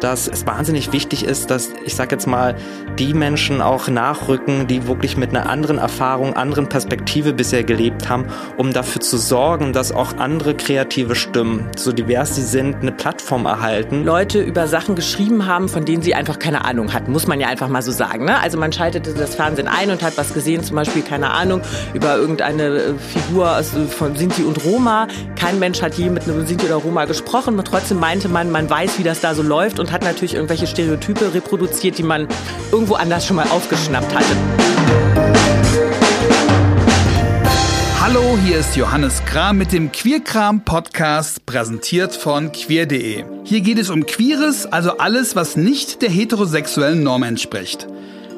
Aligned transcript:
dass 0.00 0.28
es 0.28 0.46
wahnsinnig 0.46 0.92
wichtig 0.92 1.24
ist, 1.24 1.50
dass 1.50 1.70
ich 1.84 1.94
sage 1.94 2.14
jetzt 2.14 2.26
mal, 2.26 2.54
die 2.98 3.14
Menschen 3.14 3.60
auch 3.60 3.88
nachrücken, 3.88 4.66
die 4.66 4.86
wirklich 4.86 5.16
mit 5.16 5.30
einer 5.30 5.48
anderen 5.48 5.78
Erfahrung, 5.78 6.34
anderen 6.34 6.68
Perspektive 6.68 7.32
bisher 7.32 7.64
gelebt 7.64 8.08
haben, 8.08 8.26
um 8.56 8.72
dafür 8.72 9.00
zu 9.00 9.16
sorgen, 9.16 9.72
dass 9.72 9.92
auch 9.92 10.16
andere 10.18 10.54
kreative 10.54 11.14
Stimmen, 11.14 11.70
so 11.76 11.92
divers 11.92 12.36
sie 12.36 12.42
sind, 12.42 12.76
eine 12.76 12.92
Plattform 12.92 13.46
erhalten. 13.46 14.04
Leute 14.04 14.40
über 14.40 14.66
Sachen 14.66 14.94
geschrieben 14.94 15.46
haben, 15.46 15.68
von 15.68 15.84
denen 15.84 16.02
sie 16.02 16.14
einfach 16.14 16.38
keine 16.38 16.64
Ahnung 16.64 16.92
hatten, 16.92 17.12
muss 17.12 17.26
man 17.26 17.40
ja 17.40 17.48
einfach 17.48 17.68
mal 17.68 17.82
so 17.82 17.92
sagen. 17.92 18.24
Ne? 18.24 18.38
Also 18.40 18.58
man 18.58 18.72
schaltete 18.72 19.14
das 19.14 19.34
Fernsehen 19.34 19.68
ein 19.68 19.90
und 19.90 20.02
hat 20.02 20.16
was 20.16 20.34
gesehen, 20.34 20.62
zum 20.62 20.76
Beispiel, 20.76 21.02
keine 21.02 21.30
Ahnung, 21.30 21.60
über 21.94 22.16
irgendeine 22.16 22.64
äh, 22.64 22.94
Figur 22.94 23.60
von 23.90 24.16
Sinti 24.16 24.42
und 24.42 24.64
Roma. 24.64 25.08
Kein 25.36 25.58
Mensch 25.58 25.82
hat 25.82 25.94
je 25.94 26.10
mit 26.10 26.24
einem 26.24 26.46
Sinti 26.46 26.66
oder 26.66 26.76
Roma 26.76 27.04
gesprochen 27.04 27.58
und 27.58 27.66
trotzdem 27.66 27.98
meinte 28.00 28.28
man, 28.28 28.50
man 28.50 28.68
weiß, 28.68 28.98
wie 28.98 29.02
das 29.02 29.20
da 29.20 29.34
so 29.34 29.42
läuft 29.42 29.78
und 29.78 29.87
und 29.88 29.92
hat 29.92 30.04
natürlich 30.04 30.34
irgendwelche 30.34 30.66
Stereotype 30.66 31.32
reproduziert, 31.32 31.96
die 31.98 32.02
man 32.02 32.28
irgendwo 32.70 32.94
anders 32.94 33.26
schon 33.26 33.36
mal 33.36 33.48
aufgeschnappt 33.48 34.14
hatte. 34.14 34.36
Hallo, 38.00 38.38
hier 38.44 38.58
ist 38.58 38.76
Johannes 38.76 39.24
Kram 39.24 39.58
mit 39.58 39.72
dem 39.72 39.90
Queerkram 39.90 40.64
Podcast, 40.64 41.44
präsentiert 41.46 42.14
von 42.14 42.52
queer.de. 42.52 43.24
Hier 43.44 43.60
geht 43.60 43.78
es 43.78 43.90
um 43.90 44.04
Queeres, 44.06 44.66
also 44.66 44.98
alles, 44.98 45.36
was 45.36 45.56
nicht 45.56 46.02
der 46.02 46.10
heterosexuellen 46.10 47.02
Norm 47.02 47.22
entspricht. 47.22 47.86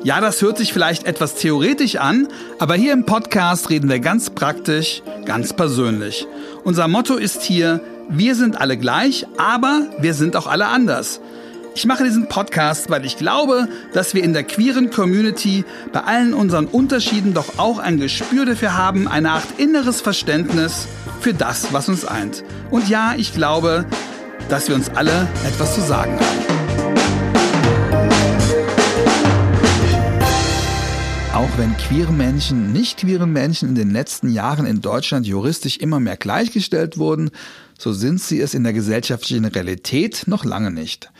Ja, 0.02 0.20
das 0.20 0.40
hört 0.40 0.56
sich 0.56 0.72
vielleicht 0.72 1.04
etwas 1.04 1.34
theoretisch 1.34 1.96
an, 1.96 2.28
aber 2.58 2.74
hier 2.74 2.92
im 2.92 3.04
Podcast 3.04 3.70
reden 3.70 3.90
wir 3.90 3.98
ganz 3.98 4.30
praktisch, 4.30 5.02
ganz 5.26 5.52
persönlich. 5.52 6.26
Unser 6.64 6.88
Motto 6.88 7.16
ist 7.16 7.42
hier, 7.42 7.80
wir 8.08 8.34
sind 8.34 8.60
alle 8.60 8.76
gleich, 8.76 9.26
aber 9.36 9.86
wir 9.98 10.14
sind 10.14 10.36
auch 10.36 10.46
alle 10.46 10.66
anders. 10.66 11.20
Ich 11.74 11.86
mache 11.86 12.04
diesen 12.04 12.28
Podcast, 12.28 12.90
weil 12.90 13.04
ich 13.04 13.16
glaube, 13.16 13.68
dass 13.92 14.12
wir 14.12 14.24
in 14.24 14.32
der 14.32 14.42
queeren 14.42 14.90
Community 14.90 15.64
bei 15.92 16.00
allen 16.00 16.34
unseren 16.34 16.66
Unterschieden 16.66 17.32
doch 17.32 17.58
auch 17.58 17.78
ein 17.78 17.98
Gespür 17.98 18.44
dafür 18.44 18.76
haben, 18.76 19.06
eine 19.06 19.30
Art 19.30 19.46
inneres 19.58 20.00
Verständnis 20.00 20.88
für 21.20 21.32
das, 21.32 21.72
was 21.72 21.88
uns 21.88 22.04
eint. 22.04 22.44
Und 22.70 22.88
ja, 22.88 23.14
ich 23.16 23.32
glaube, 23.32 23.86
dass 24.48 24.68
wir 24.68 24.74
uns 24.74 24.90
alle 24.90 25.28
etwas 25.46 25.76
zu 25.76 25.80
sagen 25.80 26.18
haben. 26.18 26.50
Auch 31.32 31.56
wenn 31.56 31.76
queere 31.76 32.12
Menschen, 32.12 32.72
nicht 32.72 32.98
queere 32.98 33.26
Menschen 33.26 33.70
in 33.70 33.74
den 33.76 33.90
letzten 33.90 34.30
Jahren 34.30 34.66
in 34.66 34.82
Deutschland 34.82 35.26
juristisch 35.26 35.78
immer 35.78 36.00
mehr 36.00 36.16
gleichgestellt 36.16 36.98
wurden, 36.98 37.30
so 37.78 37.92
sind 37.92 38.20
sie 38.20 38.40
es 38.40 38.52
in 38.52 38.62
der 38.62 38.74
gesellschaftlichen 38.74 39.46
Realität 39.46 40.24
noch 40.26 40.44
lange 40.44 40.70
nicht. 40.70 41.10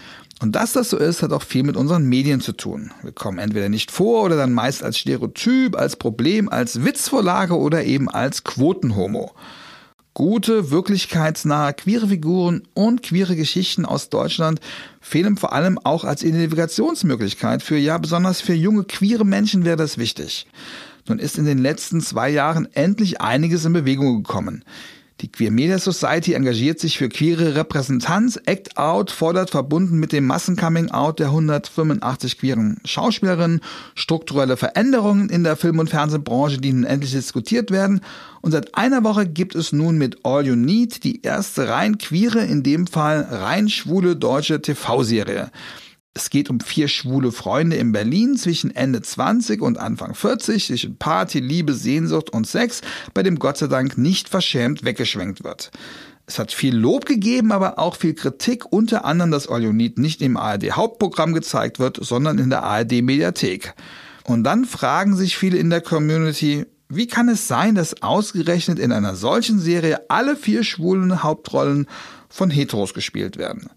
Und 0.40 0.56
dass 0.56 0.72
das 0.72 0.88
so 0.88 0.96
ist, 0.96 1.22
hat 1.22 1.32
auch 1.32 1.42
viel 1.42 1.62
mit 1.62 1.76
unseren 1.76 2.06
Medien 2.06 2.40
zu 2.40 2.52
tun. 2.52 2.92
Wir 3.02 3.12
kommen 3.12 3.38
entweder 3.38 3.68
nicht 3.68 3.90
vor 3.90 4.24
oder 4.24 4.36
dann 4.36 4.54
meist 4.54 4.82
als 4.82 4.98
Stereotyp, 4.98 5.76
als 5.76 5.96
Problem, 5.96 6.48
als 6.48 6.82
Witzvorlage 6.82 7.56
oder 7.56 7.84
eben 7.84 8.08
als 8.08 8.42
Quotenhomo. 8.42 9.32
Gute, 10.14 10.70
wirklichkeitsnahe, 10.70 11.74
queere 11.74 12.08
Figuren 12.08 12.62
und 12.74 13.02
queere 13.02 13.36
Geschichten 13.36 13.84
aus 13.84 14.08
Deutschland 14.08 14.60
fehlen 15.00 15.36
vor 15.36 15.52
allem 15.52 15.78
auch 15.78 16.04
als 16.04 16.22
Identifikationsmöglichkeit 16.22 17.62
für, 17.62 17.76
ja, 17.76 17.96
besonders 17.98 18.40
für 18.40 18.54
junge 18.54 18.84
queere 18.84 19.24
Menschen 19.24 19.64
wäre 19.64 19.76
das 19.76 19.98
wichtig. 19.98 20.46
Nun 21.06 21.18
ist 21.18 21.38
in 21.38 21.44
den 21.44 21.58
letzten 21.58 22.00
zwei 22.00 22.30
Jahren 22.30 22.66
endlich 22.72 23.20
einiges 23.20 23.64
in 23.64 23.72
Bewegung 23.72 24.22
gekommen. 24.22 24.64
Die 25.20 25.30
Queer 25.30 25.50
Media 25.50 25.78
Society 25.78 26.32
engagiert 26.32 26.80
sich 26.80 26.96
für 26.96 27.10
queere 27.10 27.54
Repräsentanz. 27.54 28.40
Act 28.46 28.78
Out 28.78 29.10
fordert 29.10 29.50
verbunden 29.50 29.98
mit 29.98 30.12
dem 30.12 30.26
Massencoming-out 30.26 31.18
der 31.18 31.26
185 31.26 32.38
queeren 32.38 32.78
Schauspielerinnen 32.86 33.60
strukturelle 33.94 34.56
Veränderungen 34.56 35.28
in 35.28 35.44
der 35.44 35.56
Film- 35.56 35.78
und 35.78 35.90
Fernsehbranche, 35.90 36.58
die 36.58 36.72
nun 36.72 36.84
endlich 36.84 37.12
diskutiert 37.12 37.70
werden. 37.70 38.00
Und 38.40 38.52
seit 38.52 38.74
einer 38.74 39.04
Woche 39.04 39.26
gibt 39.26 39.54
es 39.54 39.72
nun 39.72 39.98
mit 39.98 40.24
All 40.24 40.46
You 40.46 40.56
Need 40.56 41.04
die 41.04 41.20
erste 41.20 41.68
rein 41.68 41.98
queere, 41.98 42.40
in 42.40 42.62
dem 42.62 42.86
Fall 42.86 43.20
rein 43.30 43.68
schwule 43.68 44.16
deutsche 44.16 44.62
TV-Serie. 44.62 45.50
Es 46.12 46.28
geht 46.28 46.50
um 46.50 46.58
vier 46.58 46.88
schwule 46.88 47.30
Freunde 47.30 47.76
in 47.76 47.92
Berlin 47.92 48.36
zwischen 48.36 48.74
Ende 48.74 49.00
20 49.00 49.62
und 49.62 49.78
Anfang 49.78 50.14
40, 50.14 50.66
zwischen 50.66 50.96
Party, 50.96 51.38
Liebe, 51.38 51.72
Sehnsucht 51.72 52.30
und 52.30 52.48
Sex, 52.48 52.80
bei 53.14 53.22
dem 53.22 53.38
Gott 53.38 53.58
sei 53.58 53.68
Dank 53.68 53.96
nicht 53.96 54.28
verschämt 54.28 54.84
weggeschwenkt 54.84 55.44
wird. 55.44 55.70
Es 56.26 56.40
hat 56.40 56.52
viel 56.52 56.76
Lob 56.76 57.06
gegeben, 57.06 57.52
aber 57.52 57.78
auch 57.78 57.94
viel 57.96 58.14
Kritik, 58.14 58.72
unter 58.72 59.04
anderem, 59.04 59.30
dass 59.30 59.48
Need 59.48 59.98
nicht 59.98 60.20
im 60.20 60.36
ARD 60.36 60.72
Hauptprogramm 60.72 61.32
gezeigt 61.32 61.78
wird, 61.78 61.98
sondern 62.00 62.38
in 62.38 62.50
der 62.50 62.64
ARD 62.64 63.02
Mediathek. 63.02 63.74
Und 64.24 64.42
dann 64.42 64.64
fragen 64.64 65.16
sich 65.16 65.36
viele 65.36 65.58
in 65.58 65.70
der 65.70 65.80
Community, 65.80 66.66
wie 66.88 67.06
kann 67.06 67.28
es 67.28 67.46
sein, 67.46 67.76
dass 67.76 68.02
ausgerechnet 68.02 68.80
in 68.80 68.90
einer 68.90 69.14
solchen 69.14 69.60
Serie 69.60 70.10
alle 70.10 70.34
vier 70.34 70.64
schwulen 70.64 71.22
Hauptrollen 71.22 71.86
von 72.28 72.50
Heteros 72.50 72.94
gespielt 72.94 73.36
werden? 73.36 73.70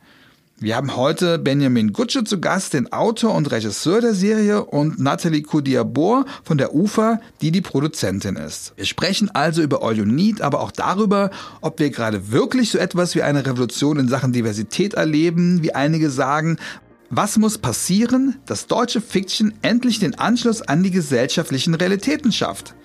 Wir 0.59 0.75
haben 0.75 0.95
heute 0.95 1.39
Benjamin 1.39 1.93
Gutsche 1.93 2.23
zu 2.23 2.39
Gast, 2.39 2.73
den 2.73 2.93
Autor 2.93 3.33
und 3.33 3.51
Regisseur 3.51 4.01
der 4.01 4.13
Serie 4.13 4.63
und 4.63 4.99
Nathalie 4.99 5.41
Kudiabor 5.41 6.25
von 6.43 6.57
der 6.57 6.75
UFA, 6.75 7.19
die 7.41 7.51
die 7.51 7.61
Produzentin 7.61 8.35
ist. 8.35 8.73
Wir 8.77 8.85
sprechen 8.85 9.29
also 9.31 9.61
über 9.61 9.83
All 9.83 9.97
You 9.97 10.05
Need, 10.05 10.41
aber 10.41 10.61
auch 10.61 10.71
darüber, 10.71 11.31
ob 11.61 11.79
wir 11.79 11.89
gerade 11.89 12.31
wirklich 12.31 12.69
so 12.69 12.77
etwas 12.77 13.15
wie 13.15 13.23
eine 13.23 13.45
Revolution 13.45 13.97
in 13.97 14.07
Sachen 14.07 14.31
Diversität 14.31 14.93
erleben, 14.93 15.63
wie 15.63 15.73
einige 15.73 16.09
sagen, 16.09 16.57
was 17.09 17.37
muss 17.37 17.57
passieren, 17.57 18.37
dass 18.45 18.67
deutsche 18.67 19.01
Fiction 19.01 19.53
endlich 19.63 19.99
den 19.99 20.15
Anschluss 20.15 20.61
an 20.61 20.83
die 20.83 20.91
gesellschaftlichen 20.91 21.73
Realitäten 21.75 22.31
schafft? 22.31 22.75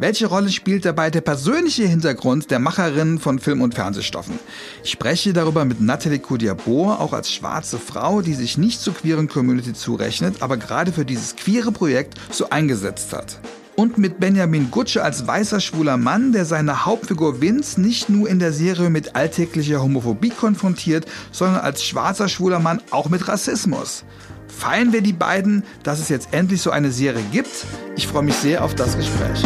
Welche 0.00 0.28
Rolle 0.28 0.48
spielt 0.48 0.86
dabei 0.86 1.10
der 1.10 1.20
persönliche 1.20 1.84
Hintergrund 1.84 2.50
der 2.50 2.58
Macherinnen 2.58 3.18
von 3.18 3.38
Film- 3.38 3.60
und 3.60 3.74
Fernsehstoffen? 3.74 4.38
Ich 4.82 4.92
spreche 4.92 5.34
darüber 5.34 5.66
mit 5.66 5.82
Nathalie 5.82 6.20
Kudiabor, 6.20 7.00
auch 7.00 7.12
als 7.12 7.30
schwarze 7.30 7.78
Frau, 7.78 8.22
die 8.22 8.32
sich 8.32 8.56
nicht 8.56 8.80
zur 8.80 8.94
queeren 8.94 9.28
Community 9.28 9.74
zurechnet, 9.74 10.36
aber 10.40 10.56
gerade 10.56 10.90
für 10.90 11.04
dieses 11.04 11.36
queere 11.36 11.70
Projekt 11.70 12.14
so 12.30 12.48
eingesetzt 12.48 13.12
hat. 13.12 13.40
Und 13.76 13.98
mit 13.98 14.18
Benjamin 14.20 14.70
Gutsche 14.70 15.02
als 15.02 15.26
weißer 15.26 15.60
schwuler 15.60 15.98
Mann, 15.98 16.32
der 16.32 16.46
seine 16.46 16.86
Hauptfigur 16.86 17.42
Vince 17.42 17.78
nicht 17.78 18.08
nur 18.08 18.26
in 18.26 18.38
der 18.38 18.54
Serie 18.54 18.88
mit 18.88 19.16
alltäglicher 19.16 19.82
Homophobie 19.82 20.30
konfrontiert, 20.30 21.04
sondern 21.30 21.60
als 21.60 21.84
schwarzer 21.84 22.30
schwuler 22.30 22.58
Mann 22.58 22.80
auch 22.90 23.10
mit 23.10 23.28
Rassismus. 23.28 24.04
Feiern 24.48 24.94
wir 24.94 25.02
die 25.02 25.12
beiden, 25.12 25.62
dass 25.82 26.00
es 26.00 26.08
jetzt 26.08 26.28
endlich 26.32 26.62
so 26.62 26.70
eine 26.70 26.90
Serie 26.90 27.22
gibt? 27.32 27.66
Ich 27.96 28.06
freue 28.06 28.22
mich 28.22 28.36
sehr 28.36 28.64
auf 28.64 28.74
das 28.74 28.96
Gespräch. 28.96 29.44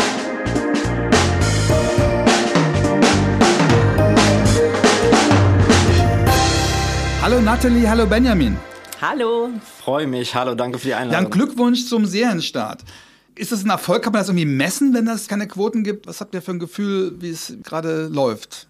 Hallo 7.25 7.41
Nathalie, 7.41 7.89
hallo 7.89 8.05
Benjamin. 8.05 8.59
Hallo. 9.01 9.49
Freue 9.83 10.07
mich. 10.07 10.35
Hallo, 10.35 10.55
danke 10.55 10.79
für 10.79 10.89
die 10.89 10.93
Einladung. 10.93 11.31
Dann 11.31 11.31
Glückwunsch 11.31 11.87
zum 11.87 12.05
Serienstart. 12.05 12.85
Ist 13.35 13.51
das 13.51 13.65
ein 13.65 13.71
Erfolg? 13.71 14.03
Kann 14.03 14.13
man 14.13 14.21
das 14.21 14.29
irgendwie 14.29 14.45
messen, 14.45 14.93
wenn 14.93 15.09
es 15.09 15.27
keine 15.27 15.49
Quoten 15.49 15.85
gibt? 15.85 16.07
Was 16.07 16.21
habt 16.21 16.35
ihr 16.35 16.43
für 16.43 16.51
ein 16.51 16.59
Gefühl, 16.59 17.17
wie 17.21 17.31
es 17.31 17.55
gerade 17.63 18.09
läuft? 18.09 18.67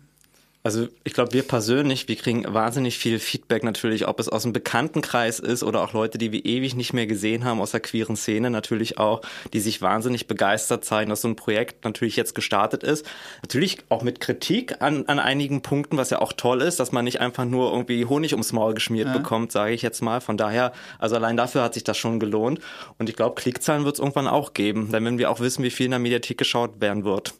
Also 0.66 0.88
ich 1.04 1.12
glaube, 1.12 1.34
wir 1.34 1.42
persönlich, 1.42 2.08
wir 2.08 2.16
kriegen 2.16 2.46
wahnsinnig 2.54 2.96
viel 2.96 3.18
Feedback 3.18 3.64
natürlich, 3.64 4.08
ob 4.08 4.18
es 4.18 4.30
aus 4.30 4.44
dem 4.44 4.54
Bekanntenkreis 4.54 5.38
ist 5.38 5.62
oder 5.62 5.82
auch 5.82 5.92
Leute, 5.92 6.16
die 6.16 6.32
wir 6.32 6.42
ewig 6.42 6.74
nicht 6.74 6.94
mehr 6.94 7.06
gesehen 7.06 7.44
haben 7.44 7.60
aus 7.60 7.72
der 7.72 7.80
queeren 7.80 8.16
Szene 8.16 8.48
natürlich 8.48 8.96
auch, 8.96 9.20
die 9.52 9.60
sich 9.60 9.82
wahnsinnig 9.82 10.26
begeistert 10.26 10.82
zeigen, 10.82 11.10
dass 11.10 11.20
so 11.20 11.28
ein 11.28 11.36
Projekt 11.36 11.84
natürlich 11.84 12.16
jetzt 12.16 12.34
gestartet 12.34 12.82
ist. 12.82 13.04
Natürlich 13.42 13.76
auch 13.90 14.02
mit 14.02 14.20
Kritik 14.20 14.80
an, 14.80 15.04
an 15.04 15.18
einigen 15.18 15.60
Punkten, 15.60 15.98
was 15.98 16.08
ja 16.08 16.22
auch 16.22 16.32
toll 16.32 16.62
ist, 16.62 16.80
dass 16.80 16.92
man 16.92 17.04
nicht 17.04 17.20
einfach 17.20 17.44
nur 17.44 17.70
irgendwie 17.70 18.06
Honig 18.06 18.32
ums 18.32 18.54
Maul 18.54 18.72
geschmiert 18.72 19.08
ja. 19.08 19.12
bekommt, 19.18 19.52
sage 19.52 19.74
ich 19.74 19.82
jetzt 19.82 20.00
mal. 20.00 20.22
Von 20.22 20.38
daher, 20.38 20.72
also 20.98 21.16
allein 21.16 21.36
dafür 21.36 21.62
hat 21.62 21.74
sich 21.74 21.84
das 21.84 21.98
schon 21.98 22.18
gelohnt. 22.18 22.58
Und 22.96 23.10
ich 23.10 23.16
glaube, 23.16 23.34
Klickzahlen 23.34 23.84
wird 23.84 23.96
es 23.96 24.00
irgendwann 24.00 24.28
auch 24.28 24.54
geben, 24.54 24.90
denn 24.90 25.04
wenn 25.04 25.18
wir 25.18 25.30
auch 25.30 25.40
wissen, 25.40 25.62
wie 25.62 25.70
viel 25.70 25.84
in 25.84 25.90
der 25.90 26.00
Mediathek 26.00 26.38
geschaut 26.38 26.80
werden 26.80 27.04
wird. 27.04 27.34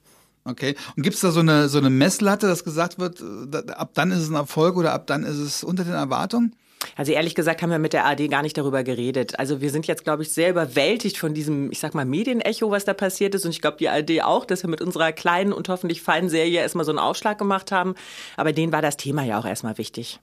Okay. 0.44 0.74
Und 0.96 1.02
gibt 1.02 1.16
es 1.16 1.22
da 1.22 1.30
so 1.30 1.40
eine, 1.40 1.68
so 1.68 1.78
eine 1.78 1.90
Messlatte, 1.90 2.46
dass 2.46 2.64
gesagt 2.64 2.98
wird, 2.98 3.20
äh, 3.20 3.72
ab 3.72 3.92
dann 3.94 4.10
ist 4.10 4.18
es 4.18 4.28
ein 4.28 4.34
Erfolg 4.34 4.76
oder 4.76 4.92
ab 4.92 5.06
dann 5.06 5.24
ist 5.24 5.38
es 5.38 5.64
unter 5.64 5.84
den 5.84 5.94
Erwartungen? 5.94 6.54
Also 6.96 7.12
ehrlich 7.12 7.34
gesagt 7.34 7.62
haben 7.62 7.70
wir 7.70 7.78
mit 7.78 7.92
der 7.92 8.06
AD 8.06 8.28
gar 8.28 8.42
nicht 8.42 8.56
darüber 8.56 8.84
geredet. 8.84 9.38
Also 9.38 9.60
wir 9.60 9.70
sind 9.70 9.86
jetzt, 9.86 10.04
glaube 10.04 10.22
ich, 10.22 10.32
sehr 10.32 10.50
überwältigt 10.50 11.18
von 11.18 11.34
diesem, 11.34 11.70
ich 11.70 11.80
sag 11.80 11.94
mal, 11.94 12.04
Medienecho, 12.04 12.70
was 12.70 12.84
da 12.84 12.94
passiert 12.94 13.34
ist. 13.34 13.44
Und 13.44 13.52
ich 13.52 13.60
glaube, 13.60 13.78
die 13.78 13.88
AD 13.88 14.22
auch, 14.22 14.44
dass 14.44 14.62
wir 14.62 14.70
mit 14.70 14.80
unserer 14.80 15.12
kleinen 15.12 15.52
und 15.52 15.68
hoffentlich 15.68 16.02
feinen 16.02 16.28
Serie 16.28 16.60
erstmal 16.60 16.84
so 16.84 16.92
einen 16.92 16.98
Aufschlag 16.98 17.38
gemacht 17.38 17.72
haben. 17.72 17.94
Aber 18.36 18.52
denen 18.52 18.72
war 18.72 18.82
das 18.82 18.96
Thema 18.96 19.24
ja 19.24 19.38
auch 19.38 19.46
erstmal 19.46 19.78
wichtig. 19.78 20.20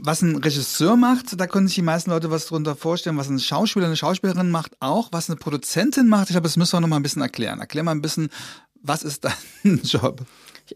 Was 0.00 0.22
ein 0.22 0.36
Regisseur 0.36 0.94
macht, 0.94 1.40
da 1.40 1.48
können 1.48 1.66
sich 1.66 1.74
die 1.74 1.82
meisten 1.82 2.10
Leute 2.10 2.30
was 2.30 2.46
drunter 2.46 2.76
vorstellen. 2.76 3.16
Was 3.16 3.28
ein 3.28 3.40
Schauspieler, 3.40 3.86
eine 3.86 3.96
Schauspielerin 3.96 4.48
macht 4.48 4.76
auch. 4.78 5.08
Was 5.10 5.28
eine 5.28 5.36
Produzentin 5.36 6.06
macht, 6.06 6.30
ich 6.30 6.34
glaube, 6.34 6.44
das 6.46 6.56
müssen 6.56 6.74
wir 6.74 6.80
noch 6.80 6.88
mal 6.88 6.96
ein 6.96 7.02
bisschen 7.02 7.20
erklären. 7.20 7.58
Erklär 7.58 7.82
mal 7.82 7.90
ein 7.90 8.00
bisschen, 8.00 8.28
was 8.82 9.02
ist 9.02 9.24
dein 9.24 9.32
Job? 9.82 10.20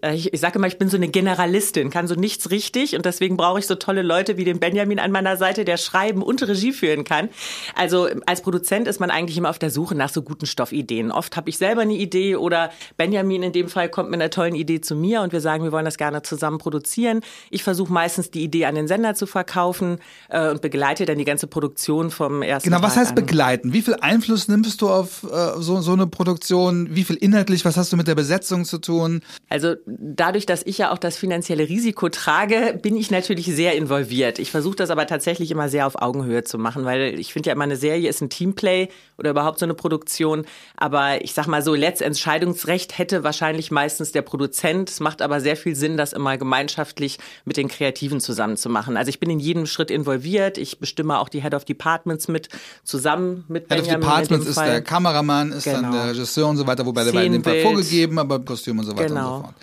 Äh, 0.00 0.14
ich, 0.14 0.32
ich 0.32 0.40
sage 0.40 0.58
immer, 0.58 0.66
ich 0.66 0.78
bin 0.78 0.88
so 0.88 0.96
eine 0.96 1.08
Generalistin, 1.08 1.90
kann 1.90 2.06
so 2.06 2.14
nichts 2.14 2.50
richtig 2.50 2.96
und 2.96 3.04
deswegen 3.04 3.36
brauche 3.36 3.58
ich 3.58 3.66
so 3.66 3.74
tolle 3.74 4.02
Leute 4.02 4.36
wie 4.36 4.44
den 4.44 4.60
Benjamin 4.60 4.98
an 4.98 5.10
meiner 5.10 5.36
Seite, 5.36 5.64
der 5.64 5.76
schreiben 5.76 6.22
und 6.22 6.42
Regie 6.42 6.72
führen 6.72 7.04
kann. 7.04 7.28
Also 7.74 8.08
als 8.26 8.42
Produzent 8.42 8.88
ist 8.88 9.00
man 9.00 9.10
eigentlich 9.10 9.36
immer 9.36 9.50
auf 9.50 9.58
der 9.58 9.70
Suche 9.70 9.94
nach 9.94 10.08
so 10.10 10.22
guten 10.22 10.46
Stoffideen. 10.46 11.10
Oft 11.10 11.36
habe 11.36 11.50
ich 11.50 11.58
selber 11.58 11.82
eine 11.82 11.94
Idee 11.94 12.36
oder 12.36 12.70
Benjamin 12.96 13.42
in 13.42 13.52
dem 13.52 13.68
Fall 13.68 13.88
kommt 13.88 14.10
mit 14.10 14.20
einer 14.20 14.30
tollen 14.30 14.54
Idee 14.54 14.80
zu 14.80 14.94
mir 14.94 15.22
und 15.22 15.32
wir 15.32 15.40
sagen, 15.40 15.64
wir 15.64 15.72
wollen 15.72 15.84
das 15.84 15.98
gerne 15.98 16.22
zusammen 16.22 16.58
produzieren. 16.58 17.20
Ich 17.50 17.62
versuche 17.62 17.92
meistens 17.92 18.30
die 18.30 18.42
Idee 18.42 18.66
an 18.66 18.74
den 18.74 18.88
Sender 18.88 19.14
zu 19.14 19.26
verkaufen 19.26 19.98
äh, 20.28 20.50
und 20.50 20.62
begleite 20.62 21.04
dann 21.06 21.18
die 21.18 21.24
ganze 21.24 21.46
Produktion 21.46 22.10
vom 22.10 22.42
ersten 22.42 22.68
Genau, 22.68 22.82
was 22.82 22.94
Tag 22.94 23.00
heißt 23.02 23.10
an. 23.10 23.14
begleiten? 23.16 23.72
Wie 23.72 23.82
viel 23.82 23.96
Einfluss 24.00 24.48
nimmst 24.48 24.80
du 24.80 24.88
auf 24.88 25.24
äh, 25.24 25.60
so, 25.60 25.80
so 25.80 25.92
eine 25.92 26.06
Produktion? 26.06 26.94
Wie 26.94 27.04
viel 27.04 27.16
inhaltlich? 27.16 27.64
Was 27.64 27.76
hast 27.76 27.92
du 27.92 27.96
mit 27.96 28.08
der 28.08 28.14
Besetzung 28.14 28.64
zu 28.64 28.78
tun? 28.78 29.20
Also 29.48 29.74
dadurch, 29.86 30.46
dass 30.46 30.62
ich 30.64 30.78
ja 30.78 30.92
auch 30.92 30.98
das 30.98 31.16
finanzielle 31.16 31.68
Risiko 31.68 32.08
trage, 32.08 32.78
bin 32.80 32.96
ich 32.96 33.10
natürlich 33.10 33.46
sehr 33.46 33.74
involviert. 33.76 34.38
Ich 34.38 34.50
versuche 34.50 34.76
das 34.76 34.90
aber 34.90 35.06
tatsächlich 35.06 35.50
immer 35.50 35.68
sehr 35.68 35.86
auf 35.86 36.00
Augenhöhe 36.00 36.44
zu 36.44 36.58
machen, 36.58 36.84
weil 36.84 37.18
ich 37.18 37.32
finde 37.32 37.48
ja 37.48 37.54
immer, 37.54 37.64
eine 37.64 37.76
Serie 37.76 38.08
ist 38.08 38.20
ein 38.20 38.30
Teamplay 38.30 38.88
oder 39.18 39.30
überhaupt 39.30 39.58
so 39.58 39.66
eine 39.66 39.74
Produktion. 39.74 40.44
Aber 40.76 41.22
ich 41.24 41.34
sag 41.34 41.46
mal 41.46 41.62
so, 41.62 41.74
Letztentscheidungsrecht 41.74 42.98
hätte 42.98 43.24
wahrscheinlich 43.24 43.70
meistens 43.70 44.12
der 44.12 44.22
Produzent. 44.22 44.90
Es 44.90 45.00
macht 45.00 45.22
aber 45.22 45.40
sehr 45.40 45.56
viel 45.56 45.74
Sinn, 45.74 45.96
das 45.96 46.12
immer 46.12 46.36
gemeinschaftlich 46.38 47.18
mit 47.44 47.56
den 47.56 47.68
Kreativen 47.68 48.20
zusammen 48.20 48.56
zu 48.56 48.68
machen. 48.68 48.96
Also 48.96 49.08
ich 49.08 49.20
bin 49.20 49.30
in 49.30 49.40
jedem 49.40 49.66
Schritt 49.66 49.90
involviert. 49.90 50.58
Ich 50.58 50.78
bestimme 50.78 51.18
auch 51.18 51.28
die 51.28 51.42
Head 51.42 51.54
of 51.54 51.64
Departments 51.64 52.28
mit, 52.28 52.48
zusammen 52.84 53.44
mit 53.48 53.68
Head 53.68 53.80
of 53.80 53.86
Benjamin 53.86 53.94
in 53.94 54.00
Departments 54.00 54.46
ist 54.46 54.58
der 54.58 54.82
Kameramann, 54.82 55.52
ist 55.52 55.66
dann 55.66 55.82
Genau. 55.82 55.92
der 55.92 56.10
Regisseur 56.10 56.48
und 56.48 56.56
so 56.56 56.66
weiter, 56.66 56.86
wobei 56.86 57.04
der 57.04 57.14
war 57.14 57.22
in 57.22 57.32
dem 57.32 57.44
Fall 57.44 57.62
vorgegeben, 57.62 58.18
aber 58.18 58.38
Kostüm 58.40 58.78
und 58.78 58.84
so 58.84 58.92
weiter 58.92 59.02
und 59.02 59.08
Genau. 59.08 59.36
so 59.36 59.42
fort. 59.42 59.54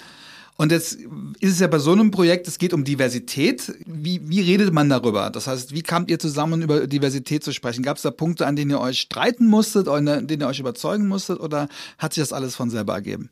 Und 0.59 0.73
jetzt 0.73 0.95
ist 1.39 1.53
es 1.53 1.59
ja 1.61 1.67
bei 1.67 1.79
so 1.79 1.93
einem 1.93 2.11
Projekt, 2.11 2.45
es 2.49 2.57
geht 2.57 2.73
um 2.73 2.83
Diversität. 2.83 3.73
Wie, 3.85 4.19
wie 4.27 4.41
redet 4.41 4.73
man 4.73 4.89
darüber? 4.89 5.29
Das 5.29 5.47
heißt, 5.47 5.73
wie 5.73 5.83
kamt 5.83 6.11
ihr 6.11 6.19
zusammen, 6.19 6.61
über 6.61 6.85
Diversität 6.85 7.45
zu 7.45 7.53
sprechen? 7.53 7.81
Gab 7.81 7.95
es 7.95 8.03
da 8.03 8.11
Punkte, 8.11 8.45
an 8.45 8.57
denen 8.57 8.71
ihr 8.71 8.81
euch 8.81 8.99
streiten 8.99 9.47
musstet, 9.47 9.87
an 9.87 10.05
denen 10.05 10.41
ihr 10.41 10.47
euch 10.47 10.59
überzeugen 10.59 11.07
musstet, 11.07 11.39
oder 11.39 11.69
hat 11.97 12.13
sich 12.13 12.21
das 12.21 12.33
alles 12.33 12.57
von 12.57 12.69
selber 12.69 12.93
ergeben? 12.93 13.29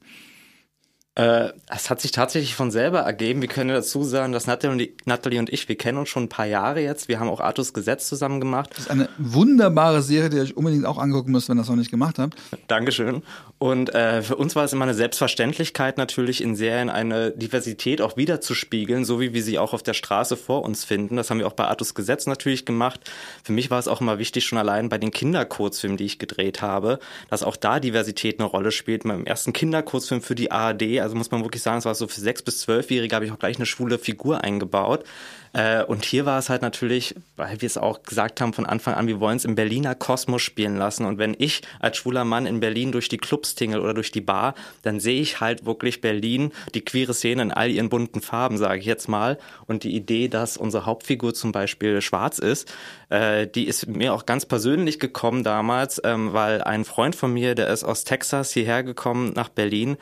Äh, 1.18 1.52
es 1.68 1.90
hat 1.90 2.00
sich 2.00 2.12
tatsächlich 2.12 2.54
von 2.54 2.70
selber 2.70 3.00
ergeben. 3.00 3.42
Wir 3.42 3.50
können 3.50 3.72
dazu 3.72 4.04
sagen, 4.04 4.34
dass 4.34 4.46
Natalie 4.46 4.72
und, 4.72 4.78
die, 4.78 4.94
Natalie 5.06 5.40
und 5.40 5.52
ich, 5.52 5.68
wir 5.68 5.76
kennen 5.76 5.98
uns 5.98 6.10
schon 6.10 6.26
ein 6.26 6.30
paar 6.30 6.46
Jahre 6.46 6.80
jetzt. 6.82 7.08
Wir 7.08 7.20
haben 7.20 7.28
auch 7.28 7.40
Artus 7.40 7.74
Gesetz 7.74 8.08
zusammen 8.08 8.40
gemacht. 8.40 8.70
Das 8.70 8.82
ist 8.82 8.92
eine 8.92 9.10
wunderbare 9.18 10.04
Serie, 10.04 10.30
die 10.30 10.38
ihr 10.38 10.44
euch 10.44 10.56
unbedingt 10.56 10.86
auch 10.86 11.00
angucken 11.00 11.32
müsst, 11.32 11.50
wenn 11.50 11.58
ihr 11.58 11.62
das 11.62 11.70
noch 11.70 11.76
nicht 11.76 11.90
gemacht 11.90 12.20
habt. 12.20 12.36
Dankeschön. 12.68 13.24
Und 13.58 13.96
äh, 13.96 14.22
für 14.22 14.36
uns 14.36 14.56
war 14.56 14.66
es 14.66 14.74
immer 14.74 14.84
eine 14.84 14.94
Selbstverständlichkeit 14.94 15.98
natürlich 15.98 16.44
in 16.44 16.56
Serien 16.56 16.92
eine 16.92 17.32
Diversität 17.32 18.02
auch 18.02 18.16
wieder 18.16 18.40
zu 18.40 18.54
spiegeln, 18.54 19.04
so 19.04 19.20
wie 19.20 19.34
wir 19.34 19.42
sie 19.42 19.58
auch 19.58 19.74
auf 19.74 19.82
der 19.82 19.96
Straße 19.96 20.38
vor 20.38 20.64
uns 20.64 20.86
finden. 20.86 21.16
Das 21.16 21.32
haben 21.32 21.40
wir 21.40 21.48
auch 21.48 21.54
bei 21.54 21.66
Artus 21.66 21.96
Gesetz 21.96 22.28
natürlich 22.28 22.66
gemacht. 22.66 23.00
Für 23.44 23.54
mich 23.54 23.72
war 23.72 23.80
es 23.80 23.88
auch 23.88 24.02
immer 24.02 24.20
wichtig, 24.20 24.46
schon 24.46 24.60
allein 24.60 24.90
bei 24.90 25.00
den 25.00 25.10
Kinderkurzfilmen, 25.10 25.98
die 25.98 26.06
ich 26.06 26.20
gedreht 26.20 26.62
habe, 26.62 27.00
dass 27.32 27.42
auch 27.42 27.56
da 27.56 27.80
Diversität 27.80 28.40
eine 28.40 28.48
Rolle 28.48 28.72
spielt. 28.72 29.06
Beim 29.06 29.26
ersten 29.26 29.54
Kinderkurzfilm 29.54 30.22
für 30.22 30.36
die 30.36 30.52
ARD, 30.52 31.02
also 31.08 31.16
muss 31.16 31.32
man 31.32 31.42
wirklich 31.44 31.64
sagen, 31.64 31.78
es 31.78 31.86
war 31.86 31.96
so 31.96 32.08
für 32.08 32.20
sechs 32.20 32.42
bis 32.42 32.60
zwölfjährige, 32.60 33.16
habe 33.16 33.26
ich 33.26 33.32
auch 33.32 33.40
gleich 33.40 33.56
eine 33.56 33.66
schwule 33.66 33.98
Figur 33.98 34.44
eingebaut. 34.44 35.06
Äh, 35.54 35.84
und 35.84 36.04
hier 36.04 36.26
war 36.26 36.38
es 36.38 36.50
halt 36.50 36.62
natürlich, 36.62 37.16
weil 37.38 37.62
wir 37.62 37.66
es 37.66 37.78
auch 37.78 38.04
gesagt 38.04 38.42
haben 38.42 38.52
von 38.52 38.66
Anfang 38.66 38.96
an, 38.96 39.08
wir 39.08 39.22
wollen 39.22 39.38
es 39.38 39.46
im 39.46 39.56
Berliner 39.56 39.96
Kosmos 39.96 40.42
spielen 40.42 40.76
lassen. 40.76 41.06
Und 41.06 41.18
wenn 41.18 41.34
ich 41.40 41.62
als 41.80 41.98
schwuler 41.98 42.26
Mann 42.26 42.46
in 42.46 42.60
Berlin 42.60 42.92
durch 42.92 43.08
die 43.08 43.18
Clubs 43.18 43.56
tingle 43.56 43.82
oder 43.82 43.94
durch 43.94 44.12
die 44.12 44.22
Bar, 44.22 44.56
dann 44.82 45.00
sehe 45.00 45.22
ich 45.22 45.40
halt 45.40 45.66
wirklich 45.66 46.02
Berlin, 46.02 46.52
die 46.76 46.82
queere 46.82 47.14
Szene 47.14 47.42
in 47.42 47.52
all 47.52 47.72
ihren 47.72 47.90
bunten 47.90 48.22
Farben, 48.22 48.58
sage 48.58 48.80
ich 48.80 48.86
jetzt 48.86 49.08
mal. 49.08 49.38
Und 49.66 49.84
die 49.84 49.96
Idee, 49.96 50.28
dass 50.28 50.58
unsere 50.58 50.86
Hauptfigur 50.86 51.34
zum 51.34 51.54
Beispiel 51.54 52.02
schwarz 52.02 52.40
ist, 52.40 52.72
äh, 53.10 53.48
die 53.48 53.68
ist 53.68 53.88
mir 53.88 54.14
auch 54.14 54.26
ganz 54.26 54.46
persönlich 54.46 55.00
gekommen 55.00 55.44
damals, 55.44 56.02
ähm, 56.04 56.34
weil 56.34 56.62
ein 56.62 56.84
Freund 56.84 57.16
von 57.16 57.34
mir, 57.34 57.56
der 57.56 57.70
ist 57.70 57.86
aus 57.86 58.04
Texas 58.04 58.52
hierher 58.52 58.84
gekommen 58.84 59.32
nach 59.34 59.50
Berlin 59.50 59.98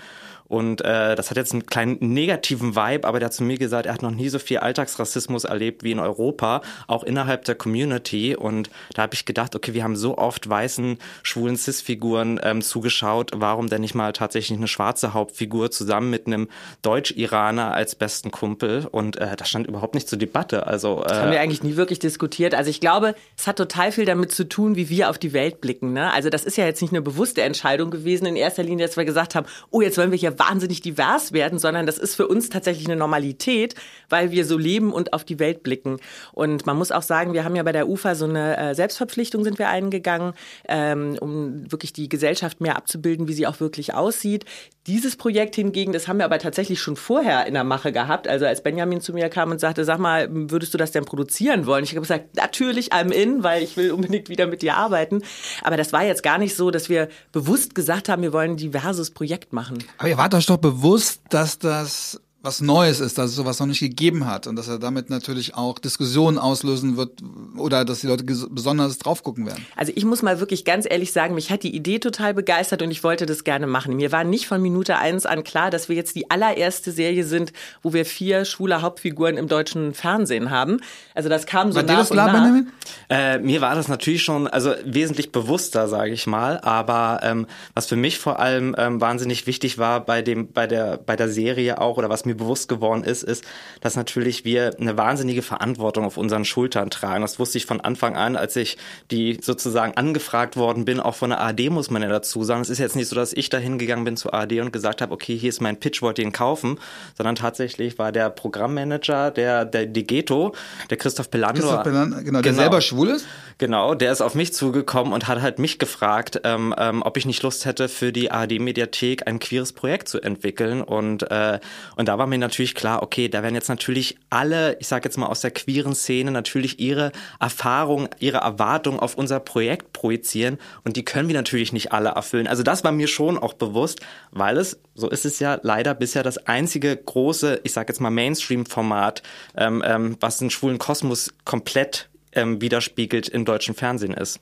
und 0.48 0.82
äh, 0.82 1.16
das 1.16 1.30
hat 1.30 1.38
jetzt 1.38 1.54
einen 1.54 1.66
kleinen 1.66 1.98
negativen 2.00 2.76
Vibe, 2.76 3.08
aber 3.08 3.20
der 3.20 3.28
hat 3.28 3.34
zu 3.34 3.44
mir 3.44 3.58
gesagt, 3.58 3.88
er 3.88 3.94
hat 3.94 4.02
noch 4.02 4.12
nie 4.12 4.30
so 4.30 4.40
viel 4.40 4.60
Alltagsrassismus 4.60 5.44
erlebt 5.44 5.84
wie 5.84 5.92
in 5.92 6.00
Europa, 6.00 6.62
auch 6.88 7.04
innerhalb 7.04 7.46
der 7.46 7.56
Community. 7.56 8.36
Und 8.36 8.70
da 8.94 9.04
habe 9.04 9.16
ich 9.16 9.26
gedacht, 9.26 9.56
okay, 9.56 9.74
wir 9.74 9.84
haben 9.84 9.96
so 9.96 10.18
oft 10.18 10.48
weißen, 10.48 11.00
schwulen 11.24 11.58
Cis-Figuren 11.58 12.40
ähm, 12.44 12.62
zugeschaut, 12.62 13.32
warum 13.36 13.70
denn 13.70 13.82
nicht 13.82 13.96
mal 13.96 14.14
tatsächlich 14.14 14.58
eine 14.58 14.68
schwarze 14.68 15.14
Hauptfigur 15.14 15.72
zusammen 15.72 16.10
mit 16.10 16.28
einem 16.28 16.48
Deutsch-Iraner 16.84 17.74
als 17.74 17.96
besten 17.96 18.30
Kumpel? 18.30 18.88
Und 18.92 19.18
äh, 19.18 19.36
das 19.36 19.50
stand 19.50 19.68
überhaupt 19.68 19.96
nicht 19.96 20.08
zur 20.08 20.20
Debatte. 20.20 20.68
Also 20.68 21.04
Das 21.08 21.20
haben 21.20 21.32
wir 21.32 21.38
äh, 21.38 21.42
eigentlich 21.42 21.64
nie 21.64 21.76
wirklich 21.76 22.00
diskutiert. 22.00 22.54
Also 22.54 22.70
ich 22.70 22.82
glaube, 22.82 23.16
es 23.38 23.48
hat 23.48 23.58
total 23.58 23.92
viel 23.92 24.06
damit 24.06 24.32
zu 24.32 24.48
tun, 24.48 24.76
wie 24.76 24.90
wir 24.90 25.10
auf 25.10 25.18
die 25.18 25.34
Welt 25.34 25.60
blicken. 25.60 25.94
Ne? 25.94 26.12
Also 26.12 26.30
das 26.30 26.46
ist 26.46 26.58
ja 26.58 26.66
jetzt 26.66 26.82
nicht 26.82 26.92
eine 26.92 27.02
bewusste 27.02 27.42
Entscheidung 27.42 27.90
gewesen 27.90 28.28
in 28.28 28.36
erster 28.36 28.64
Linie, 28.64 28.86
dass 28.86 28.96
wir 28.96 29.06
gesagt 29.06 29.34
haben, 29.34 29.48
oh, 29.72 29.82
jetzt 29.82 29.98
wollen 29.98 30.12
wir 30.12 30.18
hier 30.18 30.35
wahnsinnig 30.40 30.82
divers 30.82 31.34
werden, 31.34 31.60
sondern 31.60 31.86
das 31.86 31.98
ist 31.98 32.16
für 32.16 32.28
uns 32.28 32.50
tatsächlich 32.50 32.88
eine 32.88 32.96
Normalität, 32.96 33.76
weil 34.10 34.32
wir 34.32 34.46
so 34.46 34.58
leben 34.58 34.94
und 34.94 35.14
auf 35.14 35.24
die 35.24 35.40
Welt 35.40 35.64
blicken. 35.64 35.98
Und 36.34 36.66
man 36.66 36.78
muss 36.78 36.92
auch 36.92 37.02
sagen, 37.02 37.34
wir 37.34 37.44
haben 37.44 37.56
ja 37.56 37.64
bei 37.64 37.72
der 37.72 37.88
UFA 37.88 38.16
so 38.16 38.26
eine 38.26 38.58
äh, 38.58 38.76
Selbstverpflichtung 38.76 39.44
sind 39.44 39.60
wir 39.60 39.70
eingegangen, 39.70 40.34
ähm, 40.68 41.18
um 41.20 41.72
wirklich 41.72 41.94
die 41.94 42.10
Gesellschaft 42.10 42.62
mehr 42.62 42.76
abzubilden, 42.76 43.28
wie 43.28 43.34
sie 43.34 43.48
auch 43.48 43.60
wirklich 43.60 43.94
aussieht. 43.94 44.46
Dieses 44.88 45.16
Projekt 45.16 45.56
hingegen, 45.56 45.94
das 45.94 46.08
haben 46.08 46.18
wir 46.18 46.26
aber 46.26 46.38
tatsächlich 46.38 46.80
schon 46.80 46.96
vorher 46.96 47.48
in 47.48 47.56
der 47.56 47.64
Mache 47.64 47.92
gehabt. 47.92 48.28
Also 48.28 48.46
als 48.46 48.62
Benjamin 48.62 49.02
zu 49.02 49.14
mir 49.14 49.30
kam 49.30 49.52
und 49.52 49.60
sagte, 49.60 49.84
sag 49.84 49.98
mal, 49.98 50.28
würdest 50.30 50.74
du 50.74 50.78
das 50.78 50.92
denn 50.92 51.06
produzieren 51.06 51.66
wollen? 51.66 51.84
Ich 51.84 51.92
habe 51.92 52.02
gesagt, 52.02 52.36
natürlich, 52.36 52.94
I'm 52.94 53.12
in, 53.12 53.44
weil 53.44 53.64
ich 53.64 53.78
will 53.78 53.92
unbedingt 53.92 54.30
wieder 54.30 54.46
mit 54.46 54.62
dir 54.62 54.76
arbeiten. 54.76 55.24
Aber 55.64 55.78
das 55.78 55.92
war 55.92 56.04
jetzt 56.04 56.22
gar 56.22 56.38
nicht 56.38 56.56
so, 56.56 56.70
dass 56.70 56.90
wir 56.90 57.10
bewusst 57.32 57.74
gesagt 57.74 58.10
haben, 58.10 58.22
wir 58.22 58.34
wollen 58.34 58.52
ein 58.52 58.58
diverses 58.58 59.12
Projekt 59.12 59.54
machen. 59.54 59.84
Aber 59.98 60.10
ihr 60.10 60.18
wart 60.18 60.25
euch 60.34 60.46
doch 60.46 60.58
bewusst, 60.58 61.22
dass 61.30 61.60
das 61.60 62.20
was 62.46 62.62
Neues 62.62 63.00
ist, 63.00 63.18
dass 63.18 63.32
es 63.32 63.36
sowas 63.36 63.60
noch 63.60 63.66
nicht 63.66 63.80
gegeben 63.80 64.28
hat 64.28 64.46
und 64.48 64.56
dass 64.56 64.68
er 64.68 64.78
damit 64.78 65.10
natürlich 65.10 65.56
auch 65.56 65.80
Diskussionen 65.80 66.38
auslösen 66.38 66.96
wird 66.96 67.22
oder 67.58 67.84
dass 67.84 68.02
die 68.02 68.08
Leute 68.08 68.24
besonders 68.24 68.98
drauf 69.00 69.24
gucken 69.24 69.46
werden. 69.48 69.66
Also 69.76 69.92
ich 69.96 70.06
muss 70.06 70.22
mal 70.22 70.40
wirklich 70.40 70.64
ganz 70.64 70.86
ehrlich 70.90 71.12
sagen, 71.12 71.34
mich 71.36 71.50
hat 71.50 71.64
die 71.64 71.76
Idee 71.76 72.00
total 72.00 72.34
begeistert 72.34 72.82
und 72.84 72.92
ich 72.92 73.04
wollte 73.04 73.26
das 73.26 73.44
gerne 73.44 73.68
machen. 73.68 73.96
Mir 73.96 74.12
war 74.12 74.24
nicht 74.24 74.48
von 74.48 74.62
Minute 74.62 74.98
eins 74.98 75.26
an 75.26 75.44
klar, 75.44 75.72
dass 75.72 75.90
wir 75.90 75.96
jetzt 75.96 76.16
die 76.16 76.30
allererste 76.30 76.92
Serie 76.92 77.26
sind, 77.26 77.52
wo 77.82 77.94
wir 77.94 78.06
vier 78.06 78.46
schwule 78.46 78.82
Hauptfiguren 78.82 79.38
im 79.38 79.48
deutschen 79.48 79.94
Fernsehen 79.94 80.52
haben. 80.52 80.82
Also 81.16 81.30
das 81.30 81.48
kam 81.48 81.72
so 81.72 81.78
War 81.78 81.84
dir 81.84 81.94
nach 81.94 82.00
das 82.00 82.12
und 82.12 82.16
klar, 82.16 82.28
nach. 82.28 82.34
Benjamin? 82.34 82.72
Äh, 83.10 83.40
mir 83.40 83.62
war 83.62 83.74
das 83.74 83.88
natürlich 83.88 84.24
schon, 84.24 84.48
also 84.48 84.74
wesentlich 84.86 85.32
bewusster, 85.32 85.88
sage 85.88 86.12
ich 86.12 86.28
mal. 86.28 86.60
Aber 86.60 87.22
ähm, 87.24 87.48
was 87.74 87.88
für 87.88 87.96
mich 87.96 88.20
vor 88.20 88.40
allem 88.40 88.76
ähm, 88.78 89.02
wahnsinnig 89.02 89.48
wichtig 89.48 89.80
war 89.80 90.06
bei 90.06 90.22
dem, 90.22 90.52
bei 90.52 90.68
der, 90.68 90.98
bei 90.98 91.16
der 91.16 91.30
Serie 91.30 91.82
auch 91.82 91.98
oder 91.98 92.10
was 92.10 92.26
mir 92.26 92.35
bewusst 92.36 92.68
geworden 92.68 93.04
ist, 93.04 93.24
ist, 93.24 93.44
dass 93.82 93.96
natürlich 93.96 94.46
wir 94.46 94.76
eine 94.80 94.98
wahnsinnige 94.98 95.42
Verantwortung 95.42 96.06
auf 96.06 96.18
unseren 96.18 96.46
Schultern 96.46 96.90
tragen. 96.90 97.22
Das 97.22 97.40
wusste 97.40 97.58
ich 97.58 97.66
von 97.66 97.82
Anfang 97.82 98.16
an, 98.16 98.36
als 98.36 98.56
ich 98.56 98.78
die 99.12 99.40
sozusagen 99.42 99.96
angefragt 99.98 100.58
worden 100.58 100.86
bin, 100.86 101.00
auch 101.00 101.16
von 101.16 101.30
der 101.32 101.42
AD 101.42 101.70
muss 101.70 101.90
man 101.90 102.02
ja 102.02 102.10
dazu 102.10 102.44
sagen. 102.44 102.62
Es 102.62 102.70
ist 102.70 102.80
jetzt 102.80 102.96
nicht 102.96 103.08
so, 103.08 103.16
dass 103.16 103.34
ich 103.34 103.50
da 103.50 103.58
hingegangen 103.58 104.06
bin 104.06 104.18
zur 104.18 104.34
AD 104.34 104.60
und 104.62 104.72
gesagt 104.72 105.02
habe, 105.02 105.14
okay, 105.14 105.38
hier 105.38 105.50
ist 105.50 105.62
mein 105.62 105.80
Pitch, 105.80 106.02
wollt 106.02 106.20
ihr 106.20 106.26
ihn 106.26 106.32
kaufen, 106.32 106.80
sondern 107.18 107.36
tatsächlich 107.36 107.98
war 107.98 108.12
der 108.12 108.30
Programmmanager, 108.30 109.32
der, 109.32 109.66
der 109.66 109.86
Digeto, 109.86 110.54
der 110.90 110.98
Christoph 110.98 111.32
Pelando, 111.32 111.62
Christoph 111.62 111.84
Belan, 111.84 112.24
genau, 112.24 112.42
der 112.42 112.54
selber 112.54 112.82
schwul 112.82 113.10
ist. 113.10 113.26
Genau, 113.58 113.96
der 113.96 114.12
ist 114.12 114.20
auf 114.20 114.36
mich 114.36 114.54
zugekommen 114.54 115.14
und 115.14 115.30
hat 115.30 115.42
halt 115.42 115.60
mich 115.60 115.80
gefragt, 115.80 116.42
ähm, 116.44 116.76
ähm, 116.78 117.02
ob 117.04 117.16
ich 117.16 117.26
nicht 117.26 117.42
Lust 117.42 117.66
hätte, 117.66 117.88
für 117.88 118.12
die 118.12 118.30
ARD-Mediathek 118.30 119.28
ein 119.28 119.40
queeres 119.40 119.72
Projekt 119.72 120.10
zu 120.10 120.20
entwickeln. 120.20 120.82
Und, 120.82 121.24
äh, 121.32 121.60
und 121.96 122.10
da 122.10 122.18
war 122.18 122.25
mir 122.28 122.38
natürlich 122.38 122.76
klar, 122.76 123.04
okay, 123.04 123.30
da 123.30 123.44
werden 123.44 123.56
jetzt 123.56 123.70
natürlich 123.70 124.18
alle, 124.30 124.78
ich 124.80 124.88
sage 124.88 125.06
jetzt 125.06 125.18
mal 125.18 125.28
aus 125.28 125.42
der 125.42 125.52
queeren 125.52 125.96
Szene, 125.96 126.32
natürlich 126.32 126.80
ihre 126.80 127.12
Erfahrung, 127.40 128.10
ihre 128.20 128.38
Erwartungen 128.38 129.00
auf 129.00 129.16
unser 129.16 129.40
Projekt 129.40 129.94
projizieren. 129.94 130.58
Und 130.84 130.98
die 130.98 131.06
können 131.06 131.28
wir 131.28 131.36
natürlich 131.36 131.74
nicht 131.74 131.92
alle 131.92 132.10
erfüllen. 132.10 132.48
Also 132.48 132.64
das 132.64 132.84
war 132.84 132.92
mir 132.92 133.08
schon 133.08 133.38
auch 133.38 133.54
bewusst, 133.54 134.00
weil 134.32 134.58
es, 134.58 134.80
so 134.94 135.10
ist 135.10 135.26
es 135.26 135.40
ja 135.40 135.60
leider 135.62 135.94
bisher 135.94 136.24
das 136.24 136.38
einzige 136.38 136.96
große, 136.96 137.62
ich 137.64 137.74
sage 137.74 137.92
jetzt 137.92 138.00
mal 138.00 138.10
Mainstream-Format, 138.10 139.24
ähm, 139.56 139.84
ähm, 139.86 140.18
was 140.20 140.38
den 140.38 140.50
schwulen 140.50 140.78
Kosmos 140.78 141.34
komplett 141.46 142.10
ähm, 142.34 142.62
widerspiegelt 142.62 143.30
im 143.30 143.46
deutschen 143.46 143.76
Fernsehen 143.76 144.14
ist. 144.14 144.40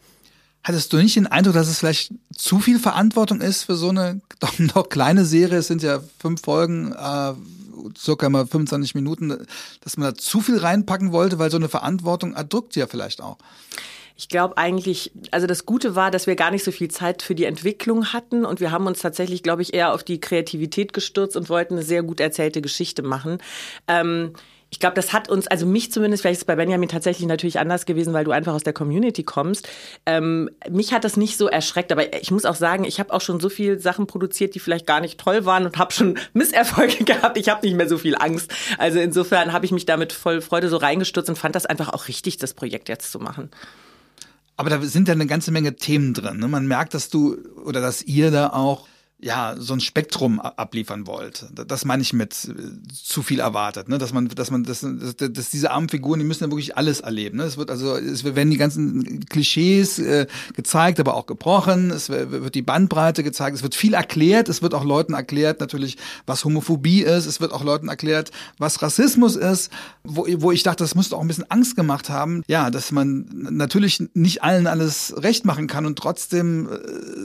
Hattest 0.63 0.93
du 0.93 0.97
nicht 0.97 1.17
den 1.17 1.27
Eindruck, 1.27 1.55
dass 1.55 1.67
es 1.67 1.79
vielleicht 1.79 2.13
zu 2.33 2.59
viel 2.59 2.79
Verantwortung 2.79 3.41
ist 3.41 3.63
für 3.63 3.75
so 3.75 3.89
eine 3.89 4.21
doch 4.39 4.57
noch 4.75 4.87
kleine 4.87 5.25
Serie? 5.25 5.59
Es 5.59 5.67
sind 5.67 5.83
ja 5.83 5.99
fünf 6.19 6.41
Folgen, 6.41 6.93
äh, 6.93 7.33
circa 7.97 8.29
mal 8.29 8.45
25 8.45 8.95
Minuten, 8.95 9.45
dass 9.81 9.97
man 9.97 10.11
da 10.11 10.15
zu 10.15 10.41
viel 10.41 10.57
reinpacken 10.57 11.11
wollte, 11.11 11.39
weil 11.39 11.51
so 11.51 11.57
eine 11.57 11.69
Verantwortung 11.69 12.33
erdrückt 12.33 12.75
ja 12.75 12.87
vielleicht 12.87 13.21
auch. 13.21 13.37
Ich 14.15 14.29
glaube 14.29 14.57
eigentlich, 14.57 15.11
also 15.31 15.47
das 15.47 15.65
Gute 15.65 15.95
war, 15.95 16.11
dass 16.11 16.27
wir 16.27 16.35
gar 16.35 16.51
nicht 16.51 16.63
so 16.63 16.71
viel 16.71 16.89
Zeit 16.89 17.23
für 17.23 17.33
die 17.33 17.45
Entwicklung 17.45 18.13
hatten 18.13 18.45
und 18.45 18.59
wir 18.59 18.71
haben 18.71 18.85
uns 18.85 18.99
tatsächlich, 18.99 19.41
glaube 19.41 19.63
ich, 19.63 19.73
eher 19.73 19.93
auf 19.93 20.03
die 20.03 20.19
Kreativität 20.19 20.93
gestürzt 20.93 21.35
und 21.35 21.49
wollten 21.49 21.75
eine 21.75 21.83
sehr 21.83 22.03
gut 22.03 22.19
erzählte 22.19 22.61
Geschichte 22.61 23.01
machen. 23.01 23.39
Ähm, 23.87 24.33
ich 24.73 24.79
glaube, 24.79 24.95
das 24.95 25.13
hat 25.13 25.29
uns, 25.29 25.45
also 25.45 25.67
mich 25.67 25.91
zumindest, 25.91 26.23
vielleicht 26.23 26.37
ist 26.37 26.41
es 26.41 26.45
bei 26.45 26.55
Benjamin 26.55 26.89
tatsächlich 26.89 27.27
natürlich 27.27 27.59
anders 27.59 27.85
gewesen, 27.85 28.11
weil 28.11 28.25
du 28.25 28.31
einfach 28.31 28.55
aus 28.55 28.63
der 28.63 28.73
Community 28.73 29.21
kommst. 29.21 29.69
Ähm, 30.07 30.49
mich 30.67 30.93
hat 30.93 31.03
das 31.03 31.15
nicht 31.15 31.37
so 31.37 31.45
erschreckt, 31.45 31.91
aber 31.91 32.19
ich 32.19 32.31
muss 32.31 32.43
auch 32.43 32.55
sagen, 32.55 32.83
ich 32.83 32.99
habe 32.99 33.13
auch 33.13 33.21
schon 33.21 33.39
so 33.39 33.49
viele 33.49 33.79
Sachen 33.79 34.07
produziert, 34.07 34.55
die 34.55 34.59
vielleicht 34.59 34.87
gar 34.87 34.99
nicht 34.99 35.19
toll 35.19 35.45
waren 35.45 35.67
und 35.67 35.77
habe 35.77 35.93
schon 35.93 36.17
Misserfolge 36.33 37.03
gehabt. 37.05 37.37
Ich 37.37 37.49
habe 37.49 37.63
nicht 37.63 37.77
mehr 37.77 37.87
so 37.87 37.99
viel 37.99 38.15
Angst. 38.15 38.51
Also 38.79 38.97
insofern 38.97 39.53
habe 39.53 39.63
ich 39.63 39.71
mich 39.71 39.85
damit 39.85 40.11
voll 40.11 40.41
Freude 40.41 40.69
so 40.69 40.77
reingestürzt 40.77 41.29
und 41.29 41.35
fand 41.35 41.53
das 41.53 41.67
einfach 41.67 41.89
auch 41.93 42.07
richtig, 42.07 42.37
das 42.37 42.55
Projekt 42.55 42.89
jetzt 42.89 43.11
zu 43.11 43.19
machen. 43.19 43.51
Aber 44.57 44.71
da 44.71 44.81
sind 44.81 45.07
ja 45.07 45.13
eine 45.13 45.27
ganze 45.27 45.51
Menge 45.51 45.75
Themen 45.75 46.15
drin. 46.15 46.39
Ne? 46.39 46.47
Man 46.47 46.65
merkt, 46.65 46.95
dass 46.95 47.09
du 47.09 47.37
oder 47.63 47.79
dass 47.79 48.01
ihr 48.01 48.31
da 48.31 48.49
auch 48.49 48.87
ja, 49.23 49.55
so 49.57 49.73
ein 49.73 49.79
Spektrum 49.79 50.39
abliefern 50.39 51.07
wollt. 51.07 51.45
Das 51.67 51.85
meine 51.85 52.01
ich 52.01 52.11
mit 52.11 52.33
äh, 52.45 52.93
zu 52.93 53.23
viel 53.23 53.39
erwartet, 53.39 53.87
ne? 53.87 53.97
Dass 53.97 54.11
man, 54.11 54.27
dass 54.27 54.51
man, 54.51 54.63
dass, 54.63 54.81
dass, 54.81 55.15
dass 55.15 55.49
diese 55.49 55.71
armen 55.71 55.87
Figuren, 55.87 56.19
die 56.19 56.25
müssen 56.25 56.43
ja 56.43 56.49
wirklich 56.49 56.75
alles 56.75 56.99
erleben. 56.99 57.37
Ne? 57.37 57.43
Es 57.43 57.57
wird 57.57 57.71
also, 57.71 57.95
es 57.95 58.23
werden 58.23 58.51
die 58.51 58.57
ganzen 58.57 59.25
Klischees 59.25 59.99
äh, 59.99 60.27
gezeigt, 60.55 60.99
aber 60.99 61.13
auch 61.15 61.25
gebrochen. 61.25 61.91
Es 61.91 62.09
wird 62.09 62.53
die 62.53 62.61
Bandbreite 62.61 63.23
gezeigt. 63.23 63.55
Es 63.55 63.63
wird 63.63 63.75
viel 63.75 63.93
erklärt. 63.93 64.49
Es 64.49 64.61
wird 64.61 64.73
auch 64.73 64.83
Leuten 64.83 65.13
erklärt, 65.13 65.61
natürlich, 65.61 65.97
was 66.25 66.43
Homophobie 66.43 67.01
ist. 67.03 67.25
Es 67.25 67.39
wird 67.39 67.53
auch 67.53 67.63
Leuten 67.63 67.87
erklärt, 67.87 68.31
was 68.57 68.81
Rassismus 68.81 69.35
ist. 69.37 69.71
Wo, 70.03 70.27
wo 70.37 70.51
ich 70.51 70.63
dachte, 70.63 70.83
das 70.83 70.95
müsste 70.95 71.15
auch 71.15 71.21
ein 71.21 71.27
bisschen 71.27 71.49
Angst 71.49 71.75
gemacht 71.75 72.09
haben. 72.09 72.43
Ja, 72.47 72.69
dass 72.69 72.91
man 72.91 73.25
natürlich 73.31 74.03
nicht 74.13 74.43
allen 74.43 74.67
alles 74.67 75.13
recht 75.17 75.45
machen 75.45 75.67
kann 75.67 75.85
und 75.85 75.97
trotzdem 75.97 76.67
äh, 76.67 76.75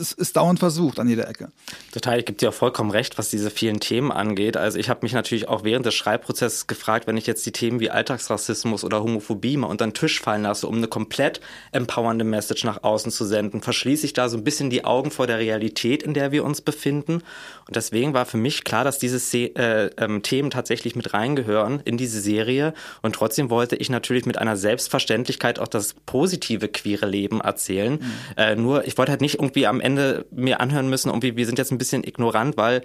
es 0.01 0.13
ist 0.13 0.37
dauernd 0.37 0.61
versucht 0.61 1.01
an 1.01 1.09
jeder 1.09 1.29
Ecke. 1.29 1.49
Total, 1.91 2.19
ich 2.19 2.27
gebe 2.27 2.37
dir 2.37 2.51
auch 2.51 2.55
vollkommen 2.55 2.91
recht, 2.91 3.17
was 3.17 3.31
diese 3.31 3.51
vielen 3.51 3.81
Themen 3.81 4.13
angeht. 4.13 4.59
Also 4.59 4.79
ich 4.79 4.91
habe 4.91 5.01
mich 5.03 5.15
natürlich 5.15 5.49
auch 5.49 5.65
während 5.65 5.87
des 5.87 5.95
Schreibprozesses 5.95 6.67
gefragt, 6.67 7.07
wenn 7.07 7.17
ich 7.17 7.27
jetzt 7.27 7.47
die 7.47 7.53
Themen 7.53 7.81
wie 7.81 7.91
Alltagsrassismus 7.91 8.85
oder 8.85 9.03
Homophobie 9.03 9.57
mal 9.57 9.69
unter 9.69 9.87
den 9.87 9.95
Tisch 9.95 10.21
fallen 10.21 10.43
lasse, 10.43 10.67
um 10.67 10.77
eine 10.77 10.89
komplett 10.89 11.41
empowernde 11.73 12.25
Message 12.25 12.65
nach 12.65 12.83
außen 12.83 13.11
zu 13.11 13.25
senden, 13.25 13.63
verschließe 13.63 14.05
ich 14.05 14.13
da 14.13 14.29
so 14.29 14.37
ein 14.37 14.45
bisschen 14.45 14.69
die 14.69 14.85
Augen 14.85 15.11
vor 15.11 15.27
der 15.27 15.39
Realität, 15.39 16.03
in 16.03 16.13
der 16.13 16.31
wir 16.31 16.45
uns 16.45 16.61
befinden. 16.61 17.23
Und 17.67 17.77
deswegen 17.77 18.13
war 18.13 18.27
für 18.27 18.37
mich 18.37 18.65
klar, 18.65 18.85
dass 18.85 18.99
diese 18.99 19.19
äh, 19.39 19.91
ähm, 19.97 20.23
Themen 20.23 20.51
tatsächlich 20.51 20.95
mit 20.95 21.15
reingehören 21.15 21.81
in 21.87 21.97
diese 21.97 22.21
Serie. 22.21 22.75
Und 23.01 23.15
trotzdem 23.15 23.49
wollte 23.49 23.77
ich 23.77 23.89
natürlich 23.89 24.27
mit 24.27 24.37
einer 24.37 24.59
Selbstverständlichkeit 24.59 25.59
auch 25.59 25.69
das 25.69 25.95
positive 26.05 26.69
queere 26.69 27.07
Leben 27.07 27.41
erzählen. 27.41 27.95
Mhm. 27.95 28.13
Äh, 28.37 28.57
nur 28.57 28.87
ich 28.87 28.99
wollte 28.99 29.13
halt 29.13 29.23
nicht 29.23 29.37
irgendwie 29.37 29.67
am 29.67 29.81
Ende 29.81 30.27
mir 30.31 30.61
anhören 30.61 30.91
müssen, 30.91 31.09
irgendwie 31.09 31.37
wir 31.37 31.47
sind 31.47 31.59
jetzt 31.59 31.68
ein 31.71 31.79
ein 31.79 31.79
bisschen 31.79 32.05
ignorant, 32.05 32.57
weil 32.57 32.83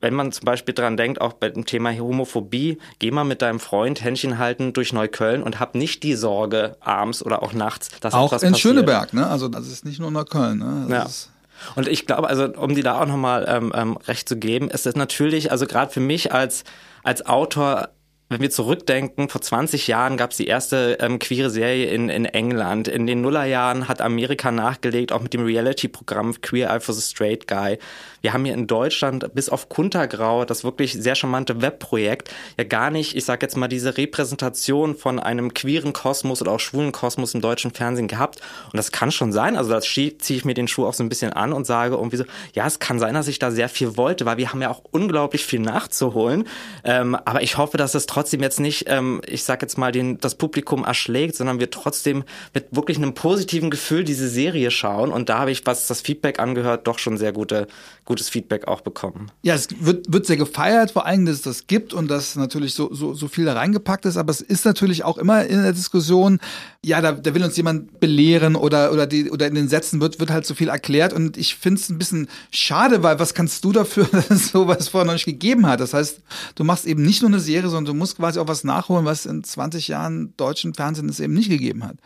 wenn 0.00 0.14
man 0.14 0.32
zum 0.32 0.46
Beispiel 0.46 0.74
dran 0.74 0.96
denkt, 0.96 1.20
auch 1.20 1.34
bei 1.34 1.50
dem 1.50 1.66
Thema 1.66 1.92
Homophobie, 1.92 2.78
geh 3.00 3.10
mal 3.10 3.24
mit 3.24 3.42
deinem 3.42 3.60
Freund 3.60 4.02
Händchen 4.02 4.38
halten 4.38 4.72
durch 4.72 4.94
Neukölln 4.94 5.42
und 5.42 5.60
hab 5.60 5.74
nicht 5.74 6.02
die 6.02 6.14
Sorge 6.14 6.76
abends 6.80 7.22
oder 7.22 7.42
auch 7.42 7.52
nachts, 7.52 7.90
dass 8.00 8.14
auch 8.14 8.28
etwas 8.28 8.42
in 8.42 8.52
passiert. 8.52 8.74
Schöneberg, 8.74 9.12
ne? 9.12 9.26
Also 9.26 9.48
das 9.48 9.66
ist 9.68 9.84
nicht 9.84 10.00
nur 10.00 10.10
Neukölln, 10.10 10.58
ne? 10.58 10.86
Das 10.88 11.28
ja. 11.28 11.72
Und 11.74 11.88
ich 11.88 12.06
glaube, 12.06 12.28
also 12.28 12.46
um 12.46 12.74
die 12.74 12.82
da 12.82 12.98
auch 12.98 13.06
nochmal 13.06 13.44
ähm, 13.46 13.72
ähm, 13.74 13.98
recht 14.08 14.26
zu 14.26 14.38
geben, 14.38 14.70
ist 14.70 14.86
es 14.86 14.96
natürlich, 14.96 15.52
also 15.52 15.66
gerade 15.66 15.92
für 15.92 16.00
mich 16.00 16.32
als 16.32 16.64
als 17.02 17.26
Autor 17.26 17.90
wenn 18.30 18.40
wir 18.40 18.50
zurückdenken, 18.50 19.28
vor 19.28 19.40
20 19.40 19.88
Jahren 19.88 20.16
gab 20.16 20.30
es 20.30 20.36
die 20.36 20.46
erste 20.46 20.98
ähm, 21.00 21.18
queere 21.18 21.50
Serie 21.50 21.86
in, 21.90 22.08
in 22.08 22.24
England. 22.24 22.86
In 22.86 23.08
den 23.08 23.22
Nullerjahren 23.22 23.88
hat 23.88 24.00
Amerika 24.00 24.52
nachgelegt, 24.52 25.10
auch 25.10 25.20
mit 25.20 25.34
dem 25.34 25.44
Reality-Programm 25.44 26.40
Queer 26.40 26.70
Eye 26.70 26.78
for 26.78 26.94
the 26.94 27.02
Straight 27.02 27.48
Guy. 27.48 27.78
Wir 28.20 28.32
haben 28.32 28.44
hier 28.44 28.54
in 28.54 28.68
Deutschland 28.68 29.34
bis 29.34 29.48
auf 29.48 29.68
Kuntergrau 29.68 30.44
das 30.44 30.62
wirklich 30.62 30.92
sehr 30.92 31.16
charmante 31.16 31.60
Webprojekt 31.60 32.30
ja 32.56 32.64
gar 32.64 32.90
nicht, 32.90 33.16
ich 33.16 33.24
sag 33.24 33.42
jetzt 33.42 33.56
mal, 33.56 33.66
diese 33.66 33.96
Repräsentation 33.96 34.94
von 34.94 35.18
einem 35.18 35.52
queeren 35.52 35.92
Kosmos 35.92 36.40
oder 36.40 36.52
auch 36.52 36.60
schwulen 36.60 36.92
Kosmos 36.92 37.34
im 37.34 37.40
deutschen 37.40 37.72
Fernsehen 37.72 38.06
gehabt. 38.06 38.40
Und 38.66 38.76
das 38.76 38.92
kann 38.92 39.10
schon 39.10 39.32
sein. 39.32 39.56
Also 39.56 39.70
da 39.70 39.80
ziehe 39.80 40.14
ich 40.28 40.44
mir 40.44 40.54
den 40.54 40.68
Schuh 40.68 40.86
auch 40.86 40.94
so 40.94 41.02
ein 41.02 41.08
bisschen 41.08 41.32
an 41.32 41.52
und 41.52 41.66
sage 41.66 41.96
irgendwie 41.96 42.18
so, 42.18 42.24
ja, 42.54 42.66
es 42.66 42.78
kann 42.78 43.00
sein, 43.00 43.14
dass 43.14 43.26
ich 43.26 43.40
da 43.40 43.50
sehr 43.50 43.68
viel 43.68 43.96
wollte, 43.96 44.24
weil 44.24 44.36
wir 44.36 44.52
haben 44.52 44.62
ja 44.62 44.70
auch 44.70 44.82
unglaublich 44.92 45.44
viel 45.44 45.60
nachzuholen. 45.60 46.46
Ähm, 46.84 47.16
aber 47.16 47.42
ich 47.42 47.56
hoffe, 47.56 47.76
dass 47.76 47.94
es 47.94 48.06
trotzdem 48.06 48.19
jetzt 48.22 48.60
nicht, 48.60 48.84
ähm, 48.88 49.20
ich 49.26 49.44
sag 49.44 49.62
jetzt 49.62 49.78
mal, 49.78 49.92
den, 49.92 50.18
das 50.18 50.34
Publikum 50.34 50.84
erschlägt, 50.84 51.36
sondern 51.36 51.60
wir 51.60 51.70
trotzdem 51.70 52.24
mit 52.54 52.66
wirklich 52.70 52.96
einem 52.96 53.14
positiven 53.14 53.70
Gefühl 53.70 54.04
diese 54.04 54.28
Serie 54.28 54.70
schauen. 54.70 55.10
Und 55.10 55.28
da 55.28 55.38
habe 55.38 55.50
ich, 55.50 55.66
was 55.66 55.86
das 55.86 56.00
Feedback 56.00 56.38
angehört, 56.38 56.86
doch 56.86 56.98
schon 56.98 57.16
sehr 57.16 57.32
gute, 57.32 57.66
gutes 58.04 58.28
Feedback 58.28 58.68
auch 58.68 58.80
bekommen. 58.80 59.30
Ja, 59.42 59.54
es 59.54 59.68
wird, 59.80 60.12
wird 60.12 60.26
sehr 60.26 60.36
gefeiert, 60.36 60.92
vor 60.92 61.06
allem, 61.06 61.26
dass 61.26 61.36
es 61.36 61.42
das 61.42 61.66
gibt 61.66 61.92
und 61.92 62.08
dass 62.08 62.36
natürlich 62.36 62.74
so, 62.74 62.92
so, 62.92 63.14
so 63.14 63.28
viel 63.28 63.44
da 63.44 63.54
reingepackt 63.54 64.04
ist. 64.06 64.16
Aber 64.16 64.30
es 64.30 64.40
ist 64.40 64.64
natürlich 64.64 65.04
auch 65.04 65.18
immer 65.18 65.44
in 65.44 65.62
der 65.62 65.72
Diskussion, 65.72 66.40
ja, 66.84 67.00
da, 67.00 67.12
da 67.12 67.34
will 67.34 67.44
uns 67.44 67.56
jemand 67.56 68.00
belehren 68.00 68.56
oder, 68.56 68.92
oder, 68.92 69.06
die, 69.06 69.30
oder 69.30 69.46
in 69.46 69.54
den 69.54 69.68
Sätzen 69.68 70.00
wird, 70.00 70.18
wird 70.18 70.30
halt 70.30 70.46
so 70.46 70.54
viel 70.54 70.68
erklärt. 70.68 71.12
Und 71.12 71.36
ich 71.36 71.54
finde 71.54 71.80
es 71.80 71.88
ein 71.88 71.98
bisschen 71.98 72.28
schade, 72.50 73.02
weil 73.02 73.18
was 73.18 73.34
kannst 73.34 73.64
du 73.64 73.72
dafür, 73.72 74.04
dass 74.12 74.30
es 74.30 74.48
sowas 74.50 74.88
vorher 74.88 75.06
noch 75.06 75.14
nicht 75.14 75.26
gegeben 75.26 75.66
hat? 75.66 75.80
Das 75.80 75.94
heißt, 75.94 76.20
du 76.54 76.64
machst 76.64 76.86
eben 76.86 77.02
nicht 77.02 77.22
nur 77.22 77.30
eine 77.30 77.40
Serie, 77.40 77.68
sondern 77.68 77.94
du 77.94 77.98
musst 77.98 78.09
quasi 78.16 78.38
auch 78.38 78.48
was 78.48 78.64
nachholen, 78.64 79.04
was 79.04 79.26
in 79.26 79.44
20 79.44 79.88
Jahren 79.88 80.34
deutschen 80.36 80.74
Fernsehen 80.74 81.08
es 81.08 81.20
eben 81.20 81.34
nicht 81.34 81.48
gegeben 81.48 81.84
hat. 81.84 81.96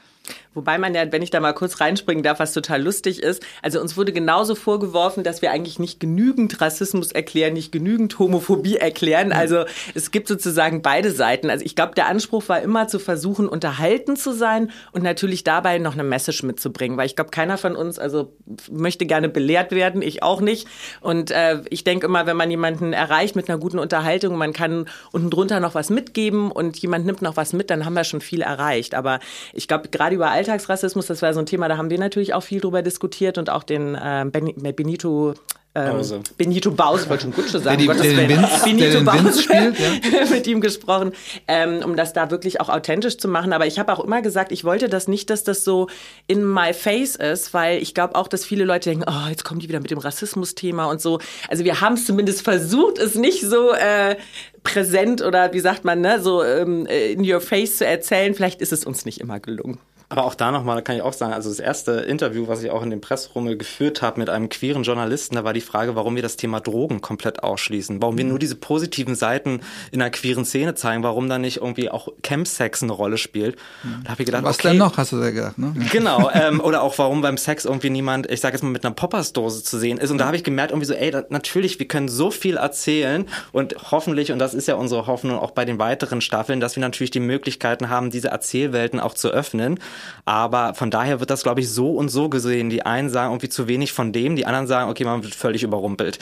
Wobei 0.55 0.79
man 0.79 0.95
ja, 0.95 1.11
wenn 1.11 1.23
ich 1.23 1.31
da 1.31 1.41
mal 1.41 1.53
kurz 1.53 1.81
reinspringen 1.81 2.23
darf, 2.23 2.39
was 2.39 2.53
total 2.53 2.83
lustig 2.83 3.23
ist. 3.23 3.43
Also 3.63 3.81
uns 3.81 3.97
wurde 3.97 4.13
genauso 4.13 4.55
vorgeworfen, 4.55 5.25
dass 5.25 5.43
wir 5.43 5.51
eigentlich 5.51 5.79
nicht 5.79 6.01
genügend 6.01 6.61
Rassismus 6.61 7.13
erklären, 7.13 7.55
nicht 7.55 7.73
genügend 7.73 8.19
Homophobie 8.19 8.77
erklären. 8.77 9.29
Mhm. 9.29 9.33
Also 9.35 9.65
es 9.95 10.11
gibt 10.11 10.29
sozusagen 10.29 10.83
beide 10.83 11.11
Seiten. 11.11 11.51
Also 11.51 11.65
ich 11.65 11.75
glaube, 11.75 11.95
der 11.95 12.07
Anspruch 12.07 12.49
war 12.49 12.63
immer 12.63 12.89
zu 12.89 12.99
versuchen, 12.99 13.49
unterhalten 13.49 14.17
zu 14.17 14.33
sein 14.33 14.71
und 14.93 15.03
natürlich 15.03 15.45
dabei 15.45 15.79
noch 15.79 15.95
eine 15.95 16.05
Message 16.05 16.43
mitzubringen. 16.43 16.97
Weil 16.97 17.07
ich 17.07 17.17
glaube, 17.17 17.31
keiner 17.31 17.59
von 17.59 17.75
uns 17.77 17.99
also 17.99 18.33
möchte 18.71 19.07
gerne 19.07 19.29
belehrt 19.29 19.73
werden, 19.73 20.03
ich 20.03 20.23
auch 20.23 20.41
nicht. 20.41 20.69
Und 21.01 21.31
äh, 21.31 21.63
ich 21.71 21.85
denke 21.85 22.07
immer, 22.07 22.27
wenn 22.27 22.37
man 22.37 22.51
jemanden 22.51 22.93
erreicht 22.93 23.37
mit 23.37 23.49
einer 23.49 23.59
guten 23.59 23.79
Unterhaltung, 23.79 24.37
man 24.37 24.53
kann 24.53 24.87
unten 25.13 25.31
drunter 25.31 25.61
noch 25.61 25.75
was 25.75 25.91
mitgeben 25.91 26.51
und 26.51 26.79
jemand 26.79 27.07
nimmt 27.07 27.23
noch 27.23 27.37
was 27.37 27.53
mit, 27.53 27.71
dann 27.71 27.85
haben 27.85 27.95
wir 27.95 28.05
schon 28.05 28.21
viel 28.21 28.43
erreicht. 28.43 28.95
Aber 28.95 29.19
ich 29.53 29.69
glaube, 29.69 29.89
gerade 29.89 30.15
über 30.15 30.31
Alltagsrassismus, 30.45 31.07
das 31.07 31.23
war 31.23 31.33
so 31.33 31.41
ein 31.41 31.47
Thema, 31.47 31.69
da 31.69 31.77
haben 31.77 31.91
wir 31.91 31.99
natürlich 31.99 32.35
auch 32.35 32.43
viel 32.43 32.61
drüber 32.61 32.83
diskutiert 32.83 33.39
und 33.39 33.51
auch 33.51 33.63
den 33.63 33.95
äh, 33.95 34.25
Benito 34.31 35.35
ähm, 35.77 36.23
Benito 36.37 36.71
Bause, 36.71 37.09
wollte 37.09 37.25
schon 37.25 37.33
Gutsche 37.33 37.59
sagen, 37.59 37.79
der, 37.79 37.87
Gottes 37.89 38.03
der, 38.03 38.29
Vince, 38.29 38.65
Benito 38.65 39.03
Bause 39.03 39.43
spielt, 39.43 39.77
ja. 39.81 40.25
mit 40.31 40.47
ihm 40.47 40.61
gesprochen, 40.61 41.13
ähm, 41.49 41.81
um 41.85 41.97
das 41.97 42.13
da 42.13 42.31
wirklich 42.31 42.61
auch 42.61 42.69
authentisch 42.69 43.19
zu 43.19 43.27
machen. 43.27 43.53
Aber 43.53 43.67
ich 43.67 43.81
habe 43.81 43.93
auch 43.93 43.99
immer 43.99 44.23
gesagt, 44.23 44.53
ich 44.53 44.63
wollte 44.63 44.89
das 44.89 45.09
nicht, 45.09 45.31
dass 45.31 45.43
das 45.43 45.65
so 45.65 45.89
in 46.29 46.45
my 46.45 46.73
face 46.73 47.17
ist, 47.17 47.55
weil 47.55 47.83
ich 47.83 47.93
glaube 47.93 48.15
auch, 48.15 48.29
dass 48.29 48.45
viele 48.45 48.65
Leute 48.65 48.91
denken, 48.91 49.05
oh, 49.09 49.29
jetzt 49.29 49.45
kommen 49.45 49.59
die 49.59 49.69
wieder 49.69 49.81
mit 49.81 49.91
dem 49.91 49.99
Rassismus-Thema 49.99 50.85
und 50.85 51.01
so. 51.01 51.19
Also 51.49 51.65
wir 51.65 51.81
haben 51.81 51.95
es 51.95 52.07
zumindest 52.07 52.43
versucht, 52.43 52.99
es 52.99 53.17
nicht 53.17 53.41
so 53.41 53.73
äh, 53.73 54.15
präsent 54.63 55.23
oder 55.23 55.53
wie 55.55 55.61
sagt 55.61 55.85
man, 55.85 56.01
ne, 56.01 56.21
so 56.21 56.45
ähm, 56.45 56.87
in 56.87 57.29
your 57.29 57.41
face 57.41 57.79
zu 57.79 57.87
erzählen. 57.87 58.35
Vielleicht 58.35 58.61
ist 58.61 58.73
es 58.73 58.85
uns 58.85 59.05
nicht 59.05 59.21
immer 59.21 59.41
gelungen. 59.41 59.81
Aber 60.09 60.25
auch 60.25 60.35
da 60.35 60.51
nochmal 60.51 60.83
kann 60.83 60.97
ich 60.97 61.03
auch 61.03 61.13
sagen, 61.13 61.33
also 61.33 61.49
das 61.49 61.59
erste 61.59 61.93
Interview, 61.93 62.47
was 62.47 62.63
ich 62.63 62.71
auch 62.71 62.83
in 62.83 62.91
dem 62.91 63.01
Pressrummel 63.01 63.57
geführt 63.57 64.03
habe 64.03 64.21
mit 64.21 64.29
einem 64.29 64.49
queeren 64.49 64.83
Journalisten, 64.83 65.35
da 65.35 65.45
war 65.45 65.53
die 65.53 65.61
Frage, 65.61 65.97
warum 65.97 66.15
wir 66.15 66.23
das 66.23 66.37
Thema 66.37 66.61
Drogen 66.61 67.01
komplett 67.01 67.43
ausschließen. 67.43 68.03
Warum 68.03 68.19
wir 68.19 68.25
mhm. 68.25 68.31
nur 68.31 68.39
diese 68.39 68.55
positiven 68.55 69.15
Seiten 69.15 69.61
in 69.93 70.01
der 70.01 70.11
queeren 70.11 70.45
Szene 70.45 70.75
zeigen, 70.75 71.03
warum 71.03 71.29
da 71.29 71.39
nicht 71.39 71.59
irgendwie 71.59 71.91
auch 71.91 72.09
Campsex 72.23 72.83
eine 72.83 72.93
Rolle 72.93 73.19
spielt. 73.19 73.57
Mhm. 73.83 74.05
Da 74.05 74.11
habe 74.11 74.23
ich 74.23 74.27
gedacht, 74.27 74.45
was 74.45 74.59
okay, 74.59 74.69
denn 74.69 74.79
noch, 74.79 74.97
hast 74.99 75.13
du 75.13 75.21
da 75.21 75.31
gedacht, 75.31 75.59
ne? 75.59 75.75
Genau, 75.91 76.31
ähm, 76.33 76.61
oder 76.61 76.83
auch 76.83 76.97
warum 76.99 77.23
beim 77.23 77.37
Sex 77.37 77.65
irgendwie 77.65 77.91
niemand, 77.91 78.31
ich 78.31 78.41
sage 78.41 78.55
jetzt 78.55 78.63
mal, 78.63 78.71
mit 78.71 78.85
einer 78.85 78.95
Poppersdose 78.95 79.63
zu 79.63 79.79
sehen 79.79 79.99
ist. 79.99 80.11
Und 80.11 80.19
da 80.19 80.27
habe 80.27 80.37
ich 80.37 80.45
gemerkt, 80.45 80.73
irgendwie 80.73 80.87
so, 80.87 80.95
ey, 80.95 81.11
da, 81.11 81.25
natürlich, 81.29 81.79
wir 81.79 81.89
können 81.89 82.09
so 82.09 82.31
viel 82.31 82.57
erzählen 82.57 83.27
und 83.53 83.91
hoffentlich, 83.91 84.33
und 84.33 84.39
das 84.39 84.55
ist 84.55 84.69
ja 84.69 84.75
unsere 84.75 85.07
Hoffnung 85.07 85.39
auch 85.39 85.53
bei 85.53 85.65
den 85.65 85.79
weiteren 85.79 86.21
Staffeln, 86.21 86.61
dass 86.61 86.77
wir 86.77 86.81
natürlich 86.81 87.11
die 87.11 87.21
Möglichkeiten 87.21 87.89
haben, 87.89 88.11
diese 88.11 88.29
Erzählwelten 88.29 89.01
auch 89.01 89.15
zu 89.15 89.31
öffnen. 89.31 89.79
Aber 90.25 90.75
von 90.75 90.91
daher 90.91 91.21
wird 91.21 91.31
das, 91.31 91.43
glaube 91.43 91.61
ich, 91.61 91.71
so 91.71 91.91
und 91.93 92.09
so 92.09 92.29
gesehen. 92.29 92.71
Die 92.71 92.85
einen 92.85 93.11
sagen 93.11 93.33
irgendwie 93.33 93.49
zu 93.49 93.69
wenig 93.69 93.93
von 93.93 94.13
dem, 94.13 94.37
die 94.37 94.47
anderen 94.47 94.67
sagen, 94.67 94.91
okay, 94.91 95.05
man 95.05 95.23
wird 95.23 95.35
völlig 95.35 95.63
überrumpelt. 95.63 96.19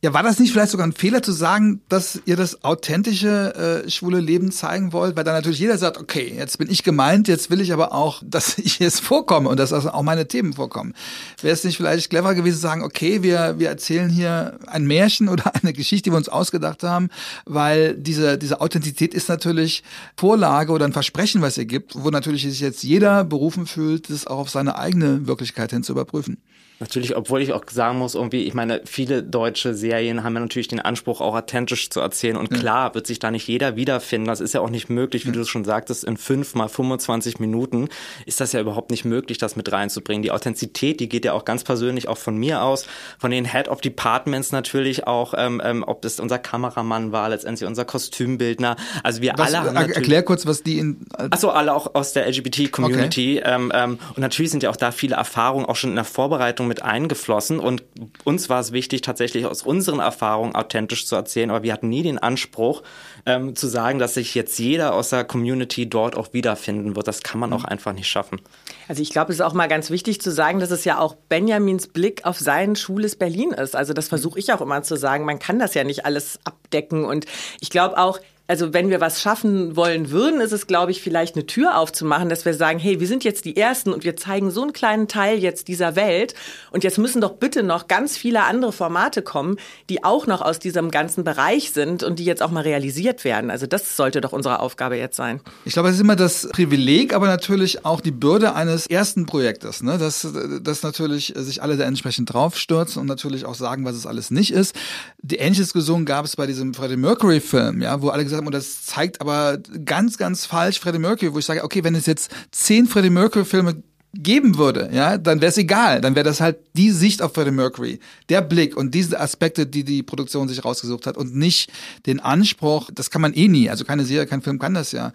Ja, 0.00 0.14
war 0.14 0.22
das 0.22 0.38
nicht 0.38 0.52
vielleicht 0.52 0.70
sogar 0.70 0.86
ein 0.86 0.92
Fehler 0.92 1.24
zu 1.24 1.32
sagen, 1.32 1.80
dass 1.88 2.22
ihr 2.24 2.36
das 2.36 2.62
authentische 2.62 3.82
äh, 3.84 3.90
schwule 3.90 4.20
Leben 4.20 4.52
zeigen 4.52 4.92
wollt? 4.92 5.16
Weil 5.16 5.24
dann 5.24 5.34
natürlich 5.34 5.58
jeder 5.58 5.76
sagt, 5.76 5.98
okay, 5.98 6.32
jetzt 6.36 6.56
bin 6.58 6.70
ich 6.70 6.84
gemeint, 6.84 7.26
jetzt 7.26 7.50
will 7.50 7.60
ich 7.60 7.72
aber 7.72 7.92
auch, 7.92 8.22
dass 8.26 8.58
ich 8.58 8.78
jetzt 8.78 9.00
vorkomme 9.00 9.48
und 9.48 9.58
dass 9.58 9.72
also 9.72 9.90
auch 9.90 10.04
meine 10.04 10.28
Themen 10.28 10.52
vorkommen. 10.52 10.94
Wäre 11.42 11.52
es 11.52 11.64
nicht 11.64 11.78
vielleicht 11.78 12.10
clever 12.10 12.36
gewesen 12.36 12.54
zu 12.54 12.60
sagen, 12.60 12.84
okay, 12.84 13.24
wir, 13.24 13.58
wir 13.58 13.70
erzählen 13.70 14.08
hier 14.08 14.60
ein 14.68 14.86
Märchen 14.86 15.28
oder 15.28 15.52
eine 15.62 15.72
Geschichte, 15.72 16.04
die 16.04 16.12
wir 16.12 16.18
uns 16.18 16.28
ausgedacht 16.28 16.84
haben, 16.84 17.08
weil 17.44 17.94
diese, 17.94 18.38
diese 18.38 18.60
Authentizität 18.60 19.14
ist 19.14 19.28
natürlich 19.28 19.82
Vorlage 20.16 20.70
oder 20.70 20.84
ein 20.84 20.92
Versprechen, 20.92 21.42
was 21.42 21.58
ihr 21.58 21.66
gibt, 21.66 21.96
wo 21.96 22.10
natürlich 22.10 22.42
sich 22.42 22.60
jetzt 22.60 22.84
jeder 22.84 23.24
berufen 23.24 23.66
fühlt, 23.66 24.10
das 24.10 24.28
auch 24.28 24.38
auf 24.38 24.50
seine 24.50 24.78
eigene 24.78 25.26
Wirklichkeit 25.26 25.72
hin 25.72 25.82
zu 25.82 25.90
überprüfen. 25.90 26.38
Natürlich, 26.80 27.16
obwohl 27.16 27.42
ich 27.42 27.52
auch 27.52 27.64
sagen 27.68 27.98
muss, 27.98 28.14
irgendwie, 28.14 28.44
ich 28.44 28.54
meine, 28.54 28.82
viele 28.84 29.24
deutsche 29.24 29.74
Serien 29.74 30.22
haben 30.22 30.34
ja 30.34 30.40
natürlich 30.40 30.68
den 30.68 30.78
Anspruch, 30.78 31.20
auch 31.20 31.34
authentisch 31.34 31.90
zu 31.90 31.98
erzählen. 32.00 32.36
Und 32.36 32.50
klar 32.50 32.94
wird 32.94 33.06
sich 33.06 33.18
da 33.18 33.32
nicht 33.32 33.48
jeder 33.48 33.74
wiederfinden. 33.74 34.28
Das 34.28 34.40
ist 34.40 34.54
ja 34.54 34.60
auch 34.60 34.70
nicht 34.70 34.88
möglich, 34.88 35.26
wie 35.26 35.32
du 35.32 35.40
es 35.40 35.48
schon 35.48 35.64
sagtest, 35.64 36.04
in 36.04 36.16
fünf 36.16 36.54
mal 36.54 36.68
25 36.68 37.40
Minuten 37.40 37.88
ist 38.26 38.40
das 38.40 38.52
ja 38.52 38.60
überhaupt 38.60 38.92
nicht 38.92 39.04
möglich, 39.04 39.38
das 39.38 39.56
mit 39.56 39.72
reinzubringen. 39.72 40.22
Die 40.22 40.30
Authentizität, 40.30 41.00
die 41.00 41.08
geht 41.08 41.24
ja 41.24 41.32
auch 41.32 41.44
ganz 41.44 41.64
persönlich 41.64 42.06
auch 42.06 42.18
von 42.18 42.36
mir 42.36 42.62
aus, 42.62 42.86
von 43.18 43.32
den 43.32 43.44
Head 43.44 43.66
of 43.68 43.80
Departments 43.80 44.52
natürlich 44.52 45.06
auch, 45.08 45.34
ähm, 45.36 45.60
ähm, 45.64 45.82
ob 45.84 46.02
das 46.02 46.20
unser 46.20 46.38
Kameramann 46.38 47.10
war, 47.10 47.28
letztendlich 47.28 47.66
unser 47.66 47.84
Kostümbildner. 47.84 48.76
Also 49.02 49.20
wir 49.20 49.32
was, 49.36 49.52
alle 49.52 49.74
haben 49.74 49.90
Erklär 49.90 50.22
kurz, 50.22 50.46
was 50.46 50.62
die 50.62 50.78
in... 50.78 51.00
Achso, 51.30 51.48
alle 51.48 51.74
auch 51.74 51.96
aus 51.96 52.12
der 52.12 52.28
LGBT-Community. 52.28 53.40
Okay. 53.40 53.52
Ähm, 53.52 53.72
ähm, 53.74 53.98
und 54.14 54.18
natürlich 54.18 54.52
sind 54.52 54.62
ja 54.62 54.70
auch 54.70 54.76
da 54.76 54.92
viele 54.92 55.16
Erfahrungen 55.16 55.66
auch 55.66 55.74
schon 55.74 55.90
in 55.90 55.96
der 55.96 56.04
Vorbereitung 56.04 56.67
mit 56.68 56.82
eingeflossen 56.82 57.58
und 57.58 57.82
uns 58.24 58.48
war 58.48 58.60
es 58.60 58.72
wichtig, 58.72 59.02
tatsächlich 59.02 59.46
aus 59.46 59.62
unseren 59.62 59.98
Erfahrungen 59.98 60.54
authentisch 60.54 61.06
zu 61.06 61.16
erzählen, 61.16 61.50
aber 61.50 61.62
wir 61.62 61.72
hatten 61.72 61.88
nie 61.88 62.02
den 62.02 62.18
Anspruch 62.18 62.82
ähm, 63.26 63.56
zu 63.56 63.66
sagen, 63.66 63.98
dass 63.98 64.14
sich 64.14 64.34
jetzt 64.34 64.58
jeder 64.58 64.94
aus 64.94 65.10
der 65.10 65.24
Community 65.24 65.88
dort 65.88 66.16
auch 66.16 66.32
wiederfinden 66.32 66.94
wird. 66.94 67.08
Das 67.08 67.22
kann 67.22 67.40
man 67.40 67.52
auch 67.52 67.64
einfach 67.64 67.92
nicht 67.92 68.08
schaffen. 68.08 68.40
Also 68.86 69.02
ich 69.02 69.10
glaube, 69.10 69.32
es 69.32 69.38
ist 69.38 69.44
auch 69.44 69.54
mal 69.54 69.66
ganz 69.66 69.90
wichtig 69.90 70.20
zu 70.20 70.30
sagen, 70.30 70.60
dass 70.60 70.70
es 70.70 70.84
ja 70.84 70.98
auch 70.98 71.14
Benjamins 71.28 71.88
Blick 71.88 72.24
auf 72.24 72.38
sein 72.38 72.76
schwules 72.76 73.16
Berlin 73.16 73.50
ist. 73.50 73.74
Also 73.74 73.92
das 73.92 74.08
versuche 74.08 74.38
ich 74.38 74.52
auch 74.52 74.60
immer 74.60 74.82
zu 74.82 74.96
sagen. 74.96 75.24
Man 75.24 75.38
kann 75.38 75.58
das 75.58 75.74
ja 75.74 75.84
nicht 75.84 76.04
alles 76.04 76.38
abdecken 76.44 77.04
und 77.04 77.26
ich 77.60 77.70
glaube 77.70 77.98
auch, 77.98 78.20
also 78.48 78.72
wenn 78.72 78.88
wir 78.88 79.00
was 79.00 79.20
schaffen 79.20 79.76
wollen 79.76 80.10
würden, 80.10 80.40
ist 80.40 80.52
es, 80.52 80.66
glaube 80.66 80.90
ich, 80.90 81.02
vielleicht 81.02 81.36
eine 81.36 81.44
Tür 81.44 81.76
aufzumachen, 81.76 82.30
dass 82.30 82.46
wir 82.46 82.54
sagen, 82.54 82.78
hey, 82.78 82.98
wir 82.98 83.06
sind 83.06 83.22
jetzt 83.22 83.44
die 83.44 83.58
Ersten 83.58 83.92
und 83.92 84.04
wir 84.04 84.16
zeigen 84.16 84.50
so 84.50 84.62
einen 84.62 84.72
kleinen 84.72 85.06
Teil 85.06 85.38
jetzt 85.38 85.68
dieser 85.68 85.96
Welt 85.96 86.34
und 86.70 86.82
jetzt 86.82 86.96
müssen 86.96 87.20
doch 87.20 87.34
bitte 87.34 87.62
noch 87.62 87.88
ganz 87.88 88.16
viele 88.16 88.44
andere 88.44 88.72
Formate 88.72 89.20
kommen, 89.20 89.58
die 89.90 90.02
auch 90.02 90.26
noch 90.26 90.40
aus 90.40 90.58
diesem 90.58 90.90
ganzen 90.90 91.24
Bereich 91.24 91.72
sind 91.72 92.02
und 92.02 92.18
die 92.18 92.24
jetzt 92.24 92.42
auch 92.42 92.50
mal 92.50 92.62
realisiert 92.62 93.22
werden. 93.22 93.50
Also 93.50 93.66
das 93.66 93.96
sollte 93.98 94.22
doch 94.22 94.32
unsere 94.32 94.60
Aufgabe 94.60 94.96
jetzt 94.96 95.16
sein. 95.16 95.40
Ich 95.66 95.74
glaube, 95.74 95.90
es 95.90 95.96
ist 95.96 96.00
immer 96.00 96.16
das 96.16 96.48
Privileg, 96.48 97.12
aber 97.12 97.26
natürlich 97.26 97.84
auch 97.84 98.00
die 98.00 98.12
Bürde 98.12 98.54
eines 98.54 98.86
ersten 98.86 99.26
Projektes, 99.26 99.82
ne? 99.82 99.98
dass, 99.98 100.26
dass 100.62 100.82
natürlich 100.82 101.34
sich 101.36 101.62
alle 101.62 101.76
da 101.76 101.84
entsprechend 101.84 102.32
draufstürzen 102.32 102.98
und 102.98 103.08
natürlich 103.08 103.44
auch 103.44 103.54
sagen, 103.54 103.84
was 103.84 103.94
es 103.94 104.06
alles 104.06 104.30
nicht 104.30 104.54
ist. 104.54 104.74
Die 105.20 105.36
ähnliche 105.36 105.62
Diskussion 105.62 106.06
gab 106.06 106.24
es 106.24 106.34
bei 106.34 106.46
diesem 106.46 106.72
Freddie 106.72 106.96
Mercury 106.96 107.40
Film, 107.40 107.82
ja, 107.82 108.00
wo 108.00 108.08
alle 108.08 108.24
gesagt 108.24 108.37
haben, 108.38 108.46
und 108.46 108.54
das 108.54 108.84
zeigt 108.86 109.20
aber 109.20 109.58
ganz, 109.84 110.16
ganz 110.16 110.46
falsch 110.46 110.80
Freddie 110.80 110.98
Mercury, 110.98 111.34
wo 111.34 111.38
ich 111.38 111.44
sage, 111.44 111.64
okay, 111.64 111.84
wenn 111.84 111.94
es 111.94 112.06
jetzt 112.06 112.30
zehn 112.50 112.86
Freddie 112.86 113.10
Mercury 113.10 113.44
Filme 113.44 113.82
geben 114.14 114.56
würde, 114.56 114.88
ja, 114.92 115.18
dann 115.18 115.40
wäre 115.40 115.50
es 115.50 115.58
egal. 115.58 116.00
Dann 116.00 116.14
wäre 116.14 116.24
das 116.24 116.40
halt 116.40 116.58
die 116.74 116.90
Sicht 116.90 117.20
auf 117.20 117.34
Freddie 117.34 117.50
Mercury, 117.50 118.00
der 118.28 118.40
Blick 118.40 118.76
und 118.76 118.94
diese 118.94 119.20
Aspekte, 119.20 119.66
die 119.66 119.84
die 119.84 120.02
Produktion 120.02 120.48
sich 120.48 120.64
rausgesucht 120.64 121.06
hat 121.06 121.16
und 121.16 121.36
nicht 121.36 121.70
den 122.06 122.20
Anspruch, 122.20 122.90
das 122.92 123.10
kann 123.10 123.20
man 123.20 123.34
eh 123.34 123.48
nie, 123.48 123.68
also 123.68 123.84
keine 123.84 124.04
Serie, 124.04 124.26
kein 124.26 124.42
Film 124.42 124.58
kann 124.58 124.74
das 124.74 124.92
ja. 124.92 125.12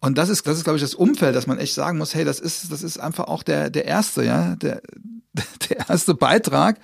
Und 0.00 0.18
das 0.18 0.28
ist, 0.28 0.46
das 0.46 0.58
ist, 0.58 0.64
glaube 0.64 0.76
ich, 0.76 0.82
das 0.82 0.94
Umfeld, 0.94 1.34
dass 1.34 1.46
man 1.46 1.58
echt 1.58 1.72
sagen 1.72 1.96
muss, 1.96 2.14
hey, 2.14 2.26
das 2.26 2.38
ist, 2.38 2.70
das 2.70 2.82
ist 2.82 2.98
einfach 2.98 3.26
auch 3.26 3.42
der, 3.42 3.70
der 3.70 3.86
erste, 3.86 4.22
ja, 4.22 4.54
der, 4.56 4.82
der 5.70 5.88
erste 5.88 6.14
Beitrag. 6.14 6.78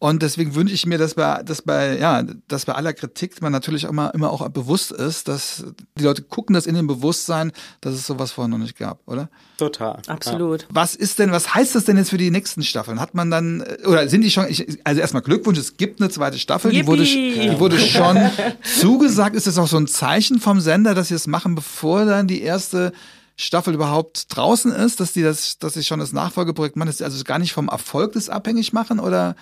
Und 0.00 0.22
deswegen 0.22 0.54
wünsche 0.54 0.74
ich 0.74 0.86
mir, 0.86 0.96
dass 0.96 1.14
bei, 1.14 1.42
dass 1.42 1.62
bei, 1.62 1.98
ja, 1.98 2.22
dass 2.46 2.66
bei 2.66 2.74
aller 2.74 2.92
Kritik 2.92 3.42
man 3.42 3.50
natürlich 3.50 3.82
immer, 3.82 4.14
immer 4.14 4.30
auch 4.30 4.48
bewusst 4.48 4.92
ist, 4.92 5.26
dass 5.26 5.64
die 5.98 6.04
Leute 6.04 6.22
gucken 6.22 6.54
das 6.54 6.66
in 6.66 6.76
dem 6.76 6.86
Bewusstsein, 6.86 7.50
dass 7.80 7.94
es 7.94 8.06
sowas 8.06 8.30
vorher 8.30 8.48
noch 8.48 8.58
nicht 8.58 8.78
gab, 8.78 9.00
oder? 9.06 9.28
Total. 9.56 10.00
Absolut. 10.06 10.62
Ja. 10.62 10.68
Was 10.70 10.94
ist 10.94 11.18
denn, 11.18 11.32
was 11.32 11.52
heißt 11.52 11.74
das 11.74 11.84
denn 11.84 11.96
jetzt 11.96 12.10
für 12.10 12.16
die 12.16 12.30
nächsten 12.30 12.62
Staffeln? 12.62 13.00
Hat 13.00 13.14
man 13.14 13.32
dann, 13.32 13.64
oder 13.86 14.08
sind 14.08 14.20
die 14.20 14.30
schon, 14.30 14.46
ich, 14.48 14.78
also 14.84 15.00
erstmal 15.00 15.22
Glückwunsch, 15.22 15.58
es 15.58 15.76
gibt 15.76 16.00
eine 16.00 16.10
zweite 16.10 16.38
Staffel, 16.38 16.70
die 16.70 16.86
wurde, 16.86 17.02
die 17.02 17.58
wurde 17.58 17.80
schon 17.80 18.18
zugesagt. 18.78 19.34
Ist 19.34 19.48
das 19.48 19.58
auch 19.58 19.66
so 19.66 19.78
ein 19.78 19.88
Zeichen 19.88 20.38
vom 20.38 20.60
Sender, 20.60 20.94
dass 20.94 21.08
sie 21.08 21.14
es 21.14 21.26
machen, 21.26 21.56
bevor 21.56 22.04
dann 22.04 22.28
die 22.28 22.42
erste 22.42 22.92
Staffel 23.34 23.74
überhaupt 23.74 24.36
draußen 24.36 24.70
ist, 24.70 25.00
dass 25.00 25.12
die 25.12 25.22
das, 25.22 25.58
dass 25.58 25.74
sie 25.74 25.82
schon 25.82 25.98
das 25.98 26.12
Nachfolgeprojekt 26.12 26.76
machen, 26.76 26.86
dass 26.86 26.98
sie 26.98 27.04
also 27.04 27.22
gar 27.24 27.40
nicht 27.40 27.52
vom 27.52 27.66
Erfolg 27.66 28.12
des 28.12 28.28
abhängig 28.28 28.72
machen 28.72 29.00
oder? 29.00 29.34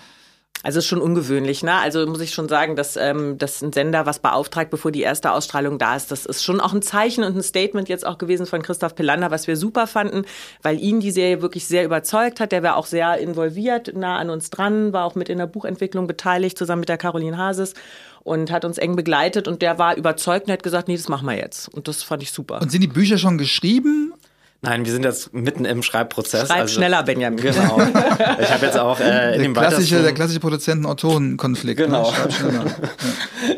Also 0.63 0.79
ist 0.79 0.87
schon 0.87 1.01
ungewöhnlich, 1.01 1.63
ne? 1.63 1.75
Also 1.75 2.05
muss 2.07 2.19
ich 2.19 2.33
schon 2.33 2.49
sagen, 2.49 2.75
dass, 2.75 2.97
ähm, 2.97 3.37
dass 3.37 3.61
ein 3.61 3.71
Sender 3.71 4.05
was 4.05 4.19
beauftragt, 4.19 4.71
bevor 4.71 4.91
die 4.91 5.01
erste 5.01 5.31
Ausstrahlung 5.31 5.77
da 5.77 5.95
ist. 5.95 6.11
Das 6.11 6.25
ist 6.25 6.43
schon 6.43 6.59
auch 6.59 6.73
ein 6.73 6.81
Zeichen 6.81 7.23
und 7.23 7.35
ein 7.35 7.43
Statement 7.43 7.89
jetzt 7.89 8.05
auch 8.05 8.17
gewesen 8.17 8.45
von 8.45 8.61
Christoph 8.61 8.95
Pelander, 8.95 9.31
was 9.31 9.47
wir 9.47 9.55
super 9.55 9.87
fanden, 9.87 10.25
weil 10.63 10.79
ihn 10.79 10.99
die 10.99 11.11
Serie 11.11 11.41
wirklich 11.41 11.67
sehr 11.67 11.85
überzeugt 11.85 12.39
hat. 12.39 12.51
Der 12.51 12.63
war 12.63 12.75
auch 12.75 12.87
sehr 12.87 13.17
involviert, 13.17 13.95
nah 13.95 14.17
an 14.17 14.29
uns 14.29 14.49
dran, 14.49 14.93
war 14.93 15.05
auch 15.05 15.15
mit 15.15 15.29
in 15.29 15.37
der 15.37 15.47
Buchentwicklung 15.47 16.07
beteiligt, 16.07 16.57
zusammen 16.57 16.81
mit 16.81 16.89
der 16.89 16.97
Caroline 16.97 17.37
Hases 17.37 17.73
und 18.23 18.51
hat 18.51 18.65
uns 18.65 18.77
eng 18.77 18.95
begleitet 18.95 19.47
und 19.47 19.61
der 19.61 19.79
war 19.79 19.95
überzeugt 19.95 20.47
und 20.47 20.53
hat 20.53 20.63
gesagt, 20.63 20.87
nee, 20.87 20.97
das 20.97 21.07
machen 21.07 21.27
wir 21.27 21.37
jetzt. 21.37 21.69
Und 21.69 21.87
das 21.87 22.03
fand 22.03 22.23
ich 22.23 22.31
super. 22.31 22.61
Und 22.61 22.71
sind 22.71 22.81
die 22.81 22.87
Bücher 22.87 23.17
schon 23.17 23.37
geschrieben 23.37 24.13
Nein, 24.61 24.85
wir 24.85 24.91
sind 24.91 25.05
jetzt 25.05 25.33
mitten 25.33 25.65
im 25.65 25.83
Schreibprozess. 25.83 26.47
Schreib 26.47 26.61
also, 26.61 26.75
schneller, 26.75 27.03
Benjamin. 27.03 27.39
Genau. 27.39 27.79
Ich 28.39 28.51
habe 28.51 28.65
jetzt 28.65 28.77
auch 28.77 28.99
äh, 28.99 29.35
in 29.35 29.43
dem 29.43 29.53
der 29.53 29.63
klassische, 29.63 30.01
der 30.01 30.13
klassische 30.13 30.39
Produzenten-Autoren-Konflikt. 30.39 31.79
Ne? 31.79 31.85
Genau. 31.85 32.11
Ne? 32.11 32.75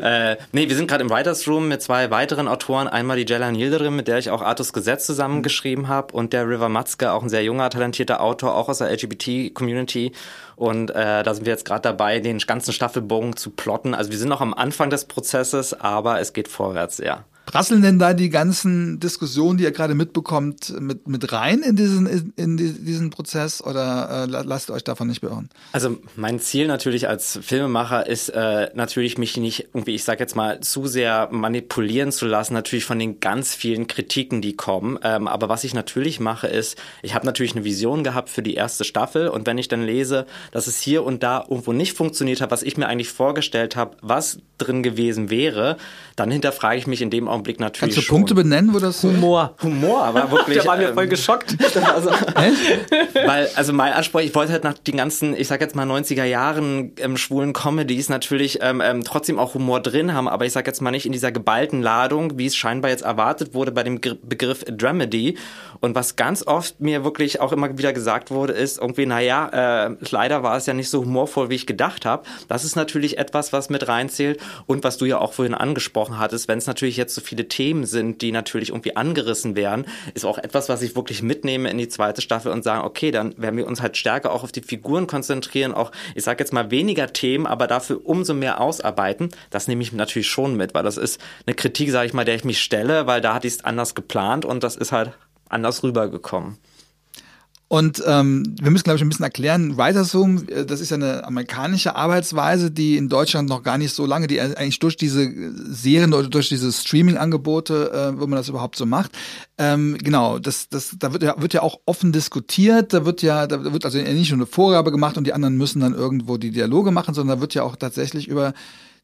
ja. 0.00 0.30
äh, 0.32 0.36
nee, 0.52 0.68
wir 0.68 0.76
sind 0.76 0.88
gerade 0.88 1.02
im 1.02 1.10
Writers 1.10 1.48
Room 1.48 1.68
mit 1.68 1.80
zwei 1.80 2.10
weiteren 2.10 2.48
Autoren. 2.48 2.86
Einmal 2.86 3.16
die 3.16 3.24
Jelan 3.26 3.54
Yildirim, 3.54 3.96
mit 3.96 4.08
der 4.08 4.18
ich 4.18 4.30
auch 4.30 4.42
Artus 4.42 4.74
Gesetz 4.74 5.06
zusammengeschrieben 5.06 5.88
habe 5.88 6.12
und 6.14 6.34
der 6.34 6.46
River 6.46 6.68
Matzke, 6.68 7.12
auch 7.12 7.22
ein 7.22 7.30
sehr 7.30 7.44
junger, 7.44 7.70
talentierter 7.70 8.20
Autor, 8.20 8.54
auch 8.54 8.68
aus 8.68 8.78
der 8.78 8.92
LGBT-Community. 8.92 10.12
Und 10.56 10.90
äh, 10.90 11.22
da 11.22 11.32
sind 11.32 11.46
wir 11.46 11.52
jetzt 11.52 11.64
gerade 11.64 11.80
dabei, 11.80 12.20
den 12.20 12.38
ganzen 12.40 12.74
Staffelbogen 12.74 13.36
zu 13.36 13.48
plotten. 13.48 13.94
Also 13.94 14.10
wir 14.10 14.18
sind 14.18 14.28
noch 14.28 14.42
am 14.42 14.52
Anfang 14.52 14.90
des 14.90 15.06
Prozesses, 15.06 15.72
aber 15.72 16.20
es 16.20 16.34
geht 16.34 16.48
vorwärts, 16.48 16.98
ja. 16.98 17.24
Prasseln 17.50 17.82
denn 17.82 17.98
da 17.98 18.14
die 18.14 18.30
ganzen 18.30 19.00
Diskussionen, 19.00 19.58
die 19.58 19.64
ihr 19.64 19.72
gerade 19.72 19.94
mitbekommt, 19.94 20.72
mit, 20.80 21.08
mit 21.08 21.32
rein 21.32 21.62
in 21.62 21.74
diesen, 21.74 22.32
in, 22.36 22.56
diesen 22.56 23.10
Prozess 23.10 23.60
oder 23.60 24.28
äh, 24.28 24.42
lasst 24.44 24.70
euch 24.70 24.84
davon 24.84 25.08
nicht 25.08 25.20
beirren? 25.20 25.48
Also 25.72 25.98
mein 26.14 26.38
Ziel 26.38 26.68
natürlich 26.68 27.08
als 27.08 27.40
Filmemacher 27.42 28.06
ist 28.06 28.28
äh, 28.28 28.70
natürlich 28.74 29.18
mich 29.18 29.36
nicht 29.36 29.68
irgendwie, 29.74 29.96
ich 29.96 30.04
sag 30.04 30.20
jetzt 30.20 30.36
mal, 30.36 30.60
zu 30.60 30.86
sehr 30.86 31.28
manipulieren 31.32 32.12
zu 32.12 32.26
lassen, 32.26 32.54
natürlich 32.54 32.84
von 32.84 33.00
den 33.00 33.18
ganz 33.18 33.54
vielen 33.56 33.88
Kritiken, 33.88 34.42
die 34.42 34.54
kommen. 34.54 34.98
Ähm, 35.02 35.26
aber 35.26 35.48
was 35.48 35.64
ich 35.64 35.74
natürlich 35.74 36.20
mache, 36.20 36.46
ist, 36.46 36.78
ich 37.02 37.14
habe 37.14 37.26
natürlich 37.26 37.56
eine 37.56 37.64
Vision 37.64 38.04
gehabt 38.04 38.28
für 38.28 38.42
die 38.42 38.54
erste 38.54 38.84
Staffel 38.84 39.26
und 39.26 39.46
wenn 39.46 39.58
ich 39.58 39.66
dann 39.66 39.82
lese, 39.82 40.26
dass 40.52 40.68
es 40.68 40.80
hier 40.80 41.02
und 41.02 41.24
da 41.24 41.44
irgendwo 41.50 41.72
nicht 41.72 41.96
funktioniert 41.96 42.40
hat, 42.40 42.52
was 42.52 42.62
ich 42.62 42.76
mir 42.76 42.86
eigentlich 42.86 43.10
vorgestellt 43.10 43.74
habe, 43.74 43.96
was 44.02 44.38
drin 44.58 44.84
gewesen 44.84 45.30
wäre, 45.30 45.78
dann 46.14 46.30
hinterfrage 46.30 46.78
ich 46.78 46.86
mich 46.86 47.02
in 47.02 47.10
dem 47.10 47.26
Augenblick 47.26 47.39
natürlich. 47.46 47.80
Kannst 47.80 47.96
du 47.96 48.02
schon. 48.02 48.16
Punkte 48.16 48.34
benennen, 48.34 48.74
wo 48.74 48.78
das 48.78 49.02
Humor. 49.02 49.54
Humor, 49.62 50.04
aber 50.04 50.30
wirklich. 50.30 50.58
da 50.58 50.66
waren 50.66 50.80
wir 50.80 50.94
voll 50.94 51.04
ähm, 51.04 51.10
geschockt. 51.10 51.56
also, 51.94 52.10
weil, 53.14 53.48
also 53.54 53.72
mein 53.72 53.92
Anspruch, 53.92 54.20
ich 54.20 54.34
wollte 54.34 54.52
halt 54.52 54.64
nach 54.64 54.74
den 54.74 54.96
ganzen, 54.96 55.34
ich 55.36 55.48
sag 55.48 55.60
jetzt 55.60 55.74
mal 55.74 55.86
90er 55.86 56.24
Jahren 56.24 56.92
ähm, 56.98 57.16
schwulen 57.16 57.52
Comedies 57.52 58.08
natürlich 58.08 58.58
ähm, 58.62 58.80
ähm, 58.84 59.04
trotzdem 59.04 59.38
auch 59.38 59.54
Humor 59.54 59.80
drin 59.80 60.14
haben, 60.14 60.28
aber 60.28 60.46
ich 60.46 60.52
sag 60.52 60.66
jetzt 60.66 60.80
mal 60.80 60.90
nicht 60.90 61.06
in 61.06 61.12
dieser 61.12 61.32
geballten 61.32 61.82
Ladung, 61.82 62.38
wie 62.38 62.46
es 62.46 62.56
scheinbar 62.56 62.90
jetzt 62.90 63.02
erwartet 63.02 63.54
wurde 63.54 63.72
bei 63.72 63.82
dem 63.82 64.00
Begriff 64.00 64.64
Dramedy. 64.64 65.36
Und 65.80 65.94
was 65.94 66.16
ganz 66.16 66.46
oft 66.46 66.80
mir 66.80 67.04
wirklich 67.04 67.40
auch 67.40 67.52
immer 67.52 67.76
wieder 67.78 67.92
gesagt 67.92 68.30
wurde, 68.30 68.52
ist 68.52 68.78
irgendwie, 68.78 69.06
naja, 69.06 69.86
äh, 69.86 69.96
leider 70.10 70.42
war 70.42 70.56
es 70.56 70.66
ja 70.66 70.74
nicht 70.74 70.90
so 70.90 71.00
humorvoll, 71.00 71.48
wie 71.50 71.54
ich 71.54 71.66
gedacht 71.66 72.04
habe. 72.04 72.24
Das 72.48 72.64
ist 72.64 72.76
natürlich 72.76 73.18
etwas, 73.18 73.52
was 73.52 73.70
mit 73.70 73.88
reinzählt 73.88 74.40
und 74.66 74.84
was 74.84 74.98
du 74.98 75.06
ja 75.06 75.18
auch 75.18 75.32
vorhin 75.32 75.54
angesprochen 75.54 76.18
hattest, 76.18 76.48
wenn 76.48 76.58
es 76.58 76.66
natürlich 76.66 76.96
jetzt 76.96 77.19
so 77.20 77.26
viele 77.26 77.48
Themen 77.48 77.84
sind, 77.84 78.22
die 78.22 78.32
natürlich 78.32 78.70
irgendwie 78.70 78.96
angerissen 78.96 79.56
werden, 79.56 79.86
ist 80.14 80.24
auch 80.24 80.38
etwas, 80.38 80.68
was 80.68 80.82
ich 80.82 80.96
wirklich 80.96 81.22
mitnehme 81.22 81.70
in 81.70 81.78
die 81.78 81.88
zweite 81.88 82.22
Staffel 82.22 82.52
und 82.52 82.64
sagen, 82.64 82.84
okay, 82.84 83.10
dann 83.10 83.34
werden 83.36 83.56
wir 83.56 83.66
uns 83.66 83.80
halt 83.82 83.96
stärker 83.96 84.32
auch 84.32 84.42
auf 84.42 84.52
die 84.52 84.62
Figuren 84.62 85.06
konzentrieren, 85.06 85.72
auch, 85.72 85.92
ich 86.14 86.24
sage 86.24 86.42
jetzt 86.42 86.52
mal 86.52 86.70
weniger 86.70 87.12
Themen, 87.12 87.46
aber 87.46 87.66
dafür 87.66 88.00
umso 88.04 88.34
mehr 88.34 88.60
ausarbeiten. 88.60 89.30
Das 89.50 89.68
nehme 89.68 89.82
ich 89.82 89.92
natürlich 89.92 90.28
schon 90.28 90.56
mit, 90.56 90.74
weil 90.74 90.82
das 90.82 90.96
ist 90.96 91.20
eine 91.46 91.54
Kritik, 91.54 91.90
sage 91.90 92.06
ich 92.06 92.12
mal, 92.12 92.24
der 92.24 92.34
ich 92.34 92.44
mich 92.44 92.60
stelle, 92.60 93.06
weil 93.06 93.20
da 93.20 93.34
hatte 93.34 93.46
ich 93.46 93.54
es 93.54 93.64
anders 93.64 93.94
geplant 93.94 94.44
und 94.44 94.64
das 94.64 94.76
ist 94.76 94.92
halt 94.92 95.12
anders 95.48 95.82
rübergekommen. 95.82 96.58
Und 97.72 98.02
ähm, 98.04 98.56
wir 98.60 98.72
müssen, 98.72 98.82
glaube 98.82 98.96
ich, 98.96 99.02
ein 99.02 99.08
bisschen 99.08 99.24
erklären, 99.24 99.76
Writers 99.78 100.12
Room, 100.12 100.42
äh, 100.48 100.66
das 100.66 100.80
ist 100.80 100.90
ja 100.90 100.96
eine 100.96 101.24
amerikanische 101.24 101.94
Arbeitsweise, 101.94 102.72
die 102.72 102.96
in 102.96 103.08
Deutschland 103.08 103.48
noch 103.48 103.62
gar 103.62 103.78
nicht 103.78 103.94
so 103.94 104.06
lange, 104.06 104.26
die 104.26 104.40
eigentlich 104.40 104.80
durch 104.80 104.96
diese 104.96 105.30
Serien 105.72 106.12
oder 106.12 106.26
durch 106.26 106.48
diese 106.48 106.72
Streaming-Angebote, 106.72 107.92
äh, 107.92 108.20
wo 108.20 108.26
man 108.26 108.38
das 108.38 108.48
überhaupt 108.48 108.74
so 108.74 108.86
macht. 108.86 109.12
Ähm, 109.56 109.96
genau, 110.02 110.40
das, 110.40 110.68
das, 110.68 110.96
da 110.98 111.12
wird 111.12 111.22
ja, 111.22 111.40
wird 111.40 111.54
ja 111.54 111.62
auch 111.62 111.78
offen 111.86 112.10
diskutiert, 112.10 112.92
da 112.92 113.06
wird 113.06 113.22
ja, 113.22 113.46
da 113.46 113.72
wird 113.72 113.84
also 113.84 113.98
nicht 113.98 114.32
nur 114.32 114.38
eine 114.38 114.46
Vorgabe 114.46 114.90
gemacht 114.90 115.16
und 115.16 115.24
die 115.28 115.32
anderen 115.32 115.56
müssen 115.56 115.78
dann 115.78 115.94
irgendwo 115.94 116.38
die 116.38 116.50
Dialoge 116.50 116.90
machen, 116.90 117.14
sondern 117.14 117.36
da 117.36 117.40
wird 117.40 117.54
ja 117.54 117.62
auch 117.62 117.76
tatsächlich 117.76 118.26
über 118.26 118.52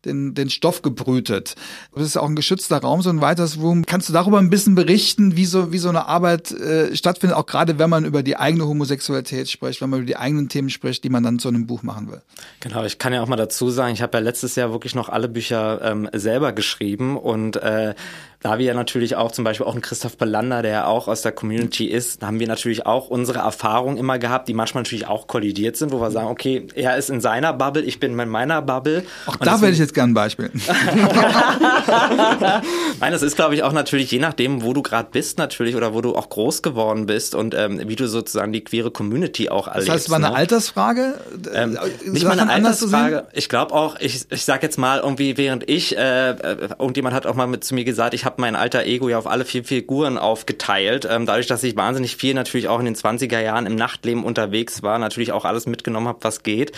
den, 0.06 0.34
den 0.34 0.50
Stoff 0.50 0.82
gebrütet. 0.82 1.54
Das 1.94 2.04
ist 2.04 2.16
auch 2.16 2.28
ein 2.28 2.36
geschützter 2.36 2.78
Raum, 2.78 3.02
so 3.02 3.10
ein 3.10 3.20
Writers 3.20 3.58
Room. 3.58 3.84
Kannst 3.84 4.08
du 4.08 4.12
darüber 4.12 4.38
ein 4.38 4.50
bisschen 4.50 4.74
berichten, 4.74 5.36
wie 5.36 5.44
so, 5.44 5.72
wie 5.72 5.78
so 5.78 5.88
eine 5.88 6.06
Arbeit 6.06 6.52
äh, 6.52 6.94
stattfindet, 6.96 7.36
auch 7.36 7.46
gerade 7.46 7.78
wenn 7.78 7.90
man 7.90 8.04
über 8.04 8.22
die 8.22 8.36
eigene 8.36 8.66
Homosexualität 8.66 9.50
spricht, 9.50 9.80
wenn 9.80 9.90
man 9.90 10.00
über 10.00 10.06
die 10.06 10.16
eigenen 10.16 10.48
Themen 10.48 10.70
spricht, 10.70 11.04
die 11.04 11.10
man 11.10 11.22
dann 11.22 11.38
zu 11.38 11.48
einem 11.48 11.66
Buch 11.66 11.82
machen 11.82 12.10
will? 12.10 12.22
Genau, 12.60 12.84
ich 12.84 12.98
kann 12.98 13.12
ja 13.12 13.22
auch 13.22 13.28
mal 13.28 13.36
dazu 13.36 13.70
sagen, 13.70 13.92
ich 13.92 14.02
habe 14.02 14.18
ja 14.18 14.24
letztes 14.24 14.56
Jahr 14.56 14.70
wirklich 14.70 14.94
noch 14.94 15.08
alle 15.08 15.28
Bücher 15.28 15.80
ähm, 15.82 16.08
selber 16.12 16.52
geschrieben 16.52 17.16
und 17.16 17.56
äh, 17.56 17.94
da 18.40 18.58
wir 18.58 18.66
ja 18.66 18.74
natürlich 18.74 19.16
auch 19.16 19.32
zum 19.32 19.44
Beispiel 19.44 19.66
auch 19.66 19.72
einen 19.72 19.82
Christoph 19.82 20.16
Belander, 20.16 20.62
der 20.62 20.70
ja 20.70 20.86
auch 20.86 21.08
aus 21.08 21.22
der 21.22 21.32
Community 21.32 21.86
ist, 21.86 22.22
da 22.22 22.28
haben 22.28 22.40
wir 22.40 22.46
natürlich 22.46 22.86
auch 22.86 23.08
unsere 23.08 23.40
Erfahrungen 23.40 23.96
immer 23.96 24.18
gehabt, 24.18 24.48
die 24.48 24.54
manchmal 24.54 24.82
natürlich 24.82 25.06
auch 25.06 25.26
kollidiert 25.26 25.76
sind, 25.76 25.92
wo 25.92 26.00
wir 26.00 26.10
sagen, 26.10 26.28
okay, 26.28 26.66
er 26.74 26.96
ist 26.96 27.10
in 27.10 27.20
seiner 27.20 27.52
Bubble, 27.52 27.82
ich 27.82 28.00
bin 28.00 28.18
in 28.18 28.28
meiner 28.28 28.62
Bubble. 28.62 29.04
Auch 29.26 29.36
da 29.36 29.60
werde 29.60 29.72
ich 29.72 29.78
jetzt 29.78 29.94
gerne 29.94 30.12
ein 30.12 30.14
Beispiel. 30.14 30.50
Nein, 33.00 33.12
das 33.12 33.22
ist, 33.22 33.36
glaube 33.36 33.54
ich, 33.54 33.62
auch 33.62 33.72
natürlich 33.72 34.10
je 34.10 34.18
nachdem, 34.18 34.62
wo 34.62 34.72
du 34.72 34.82
gerade 34.82 35.08
bist 35.10 35.38
natürlich 35.38 35.76
oder 35.76 35.94
wo 35.94 36.00
du 36.00 36.14
auch 36.14 36.28
groß 36.28 36.62
geworden 36.62 37.06
bist 37.06 37.34
und 37.34 37.54
ähm, 37.54 37.80
wie 37.86 37.96
du 37.96 38.06
sozusagen 38.08 38.52
die 38.52 38.62
queere 38.62 38.90
Community 38.90 39.48
auch 39.48 39.68
erlebst. 39.68 39.88
Das 39.88 39.94
heißt, 39.94 40.04
es 40.06 40.10
war 40.10 40.18
eine 40.18 40.28
ne? 40.28 40.34
Altersfrage? 40.34 41.14
Ähm, 41.52 41.78
nicht 42.04 42.24
mal 42.24 42.38
eine 42.38 42.50
Altersfrage. 42.50 43.26
Ich 43.32 43.48
glaube 43.48 43.74
auch, 43.74 43.96
ich, 44.00 44.26
ich 44.30 44.44
sag 44.44 44.62
jetzt 44.62 44.78
mal 44.78 45.00
irgendwie, 45.00 45.36
während 45.36 45.68
ich, 45.68 45.96
äh, 45.96 46.30
äh, 46.30 46.68
irgendjemand 46.78 47.14
hat 47.14 47.26
auch 47.26 47.34
mal 47.34 47.46
mit 47.46 47.64
zu 47.64 47.74
mir 47.74 47.84
gesagt, 47.84 48.14
ich 48.14 48.24
habe 48.24 48.35
mein 48.38 48.56
alter 48.56 48.84
Ego 48.84 49.08
ja 49.08 49.18
auf 49.18 49.26
alle 49.26 49.44
vier 49.44 49.64
Figuren 49.64 50.18
aufgeteilt. 50.18 51.06
Ähm, 51.10 51.26
dadurch, 51.26 51.46
dass 51.46 51.62
ich 51.62 51.76
wahnsinnig 51.76 52.16
viel 52.16 52.34
natürlich 52.34 52.68
auch 52.68 52.78
in 52.78 52.84
den 52.84 52.96
20er 52.96 53.40
Jahren 53.40 53.66
im 53.66 53.76
Nachtleben 53.76 54.24
unterwegs 54.24 54.82
war, 54.82 54.98
natürlich 54.98 55.32
auch 55.32 55.44
alles 55.44 55.66
mitgenommen 55.66 56.08
habe, 56.08 56.18
was 56.22 56.42
geht. 56.42 56.72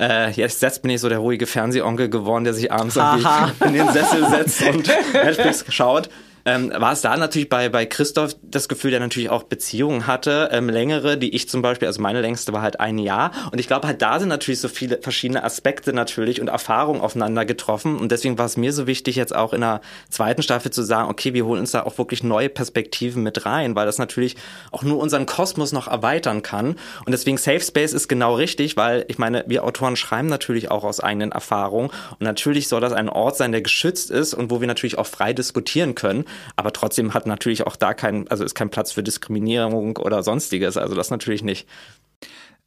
Äh, 0.00 0.30
jetzt, 0.32 0.62
jetzt 0.62 0.82
bin 0.82 0.90
ich 0.90 1.00
so 1.00 1.08
der 1.08 1.18
ruhige 1.18 1.46
Fernsehonkel 1.46 2.08
geworden, 2.08 2.44
der 2.44 2.54
sich 2.54 2.72
abends 2.72 2.96
in 2.96 3.72
den 3.72 3.88
Sessel 3.88 4.28
setzt 4.28 4.62
und 4.62 4.88
Netflix 5.12 5.64
schaut 5.68 6.08
ähm, 6.48 6.72
war 6.74 6.92
es 6.92 7.02
da 7.02 7.14
natürlich 7.14 7.50
bei, 7.50 7.68
bei 7.68 7.84
Christoph 7.84 8.34
das 8.42 8.68
Gefühl, 8.68 8.90
der 8.90 9.00
natürlich 9.00 9.28
auch 9.28 9.42
Beziehungen 9.42 10.06
hatte, 10.06 10.48
ähm, 10.50 10.70
längere, 10.70 11.18
die 11.18 11.34
ich 11.34 11.46
zum 11.46 11.60
Beispiel, 11.60 11.86
also 11.86 12.00
meine 12.00 12.22
längste 12.22 12.54
war 12.54 12.62
halt 12.62 12.80
ein 12.80 12.96
Jahr. 12.96 13.32
Und 13.52 13.58
ich 13.58 13.66
glaube 13.66 13.86
halt, 13.86 14.00
da 14.00 14.18
sind 14.18 14.30
natürlich 14.30 14.60
so 14.60 14.68
viele 14.68 14.98
verschiedene 15.02 15.44
Aspekte 15.44 15.92
natürlich 15.92 16.40
und 16.40 16.48
Erfahrungen 16.48 17.02
aufeinander 17.02 17.44
getroffen. 17.44 17.98
Und 17.98 18.10
deswegen 18.12 18.38
war 18.38 18.46
es 18.46 18.56
mir 18.56 18.72
so 18.72 18.86
wichtig, 18.86 19.16
jetzt 19.16 19.36
auch 19.36 19.52
in 19.52 19.60
der 19.60 19.82
zweiten 20.08 20.42
Staffel 20.42 20.70
zu 20.70 20.82
sagen, 20.82 21.10
okay, 21.10 21.34
wir 21.34 21.44
holen 21.44 21.60
uns 21.60 21.72
da 21.72 21.82
auch 21.82 21.98
wirklich 21.98 22.22
neue 22.22 22.48
Perspektiven 22.48 23.22
mit 23.22 23.44
rein, 23.44 23.76
weil 23.76 23.84
das 23.84 23.98
natürlich 23.98 24.36
auch 24.70 24.82
nur 24.82 24.98
unseren 24.98 25.26
Kosmos 25.26 25.72
noch 25.72 25.86
erweitern 25.86 26.42
kann. 26.42 26.76
Und 27.04 27.12
deswegen 27.12 27.36
Safe 27.36 27.60
Space 27.60 27.92
ist 27.92 28.08
genau 28.08 28.34
richtig, 28.36 28.78
weil 28.78 29.04
ich 29.08 29.18
meine, 29.18 29.44
wir 29.48 29.64
Autoren 29.64 29.96
schreiben 29.96 30.28
natürlich 30.28 30.70
auch 30.70 30.84
aus 30.84 31.00
eigenen 31.00 31.32
Erfahrungen. 31.32 31.90
Und 32.12 32.22
natürlich 32.22 32.68
soll 32.68 32.80
das 32.80 32.94
ein 32.94 33.10
Ort 33.10 33.36
sein, 33.36 33.52
der 33.52 33.60
geschützt 33.60 34.10
ist 34.10 34.32
und 34.32 34.50
wo 34.50 34.60
wir 34.60 34.66
natürlich 34.66 34.96
auch 34.96 35.06
frei 35.06 35.34
diskutieren 35.34 35.94
können. 35.94 36.24
Aber 36.56 36.72
trotzdem 36.72 37.14
hat 37.14 37.26
natürlich 37.26 37.66
auch 37.66 37.76
da 37.76 37.94
kein, 37.94 38.28
also 38.28 38.44
ist 38.44 38.54
kein 38.54 38.70
Platz 38.70 38.92
für 38.92 39.02
Diskriminierung 39.02 39.96
oder 39.96 40.22
sonstiges. 40.22 40.76
Also 40.76 40.94
das 40.94 41.10
natürlich 41.10 41.42
nicht. 41.42 41.66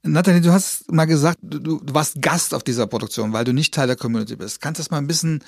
Nathalie, 0.04 0.42
du 0.42 0.52
hast 0.52 0.92
mal 0.92 1.06
gesagt, 1.06 1.38
du, 1.42 1.60
du 1.60 1.94
warst 1.94 2.22
Gast 2.22 2.54
auf 2.54 2.64
dieser 2.64 2.88
Produktion, 2.88 3.34
weil 3.34 3.46
du 3.46 3.54
nicht 3.54 3.74
Teil 3.74 3.88
der 3.88 3.96
Community 3.96 4.36
bist. 4.36 4.62
Kannst 4.62 4.80
du 4.80 4.84
das 4.84 4.92
mal 4.92 4.98
ein 4.98 5.08
bisschen, 5.08 5.44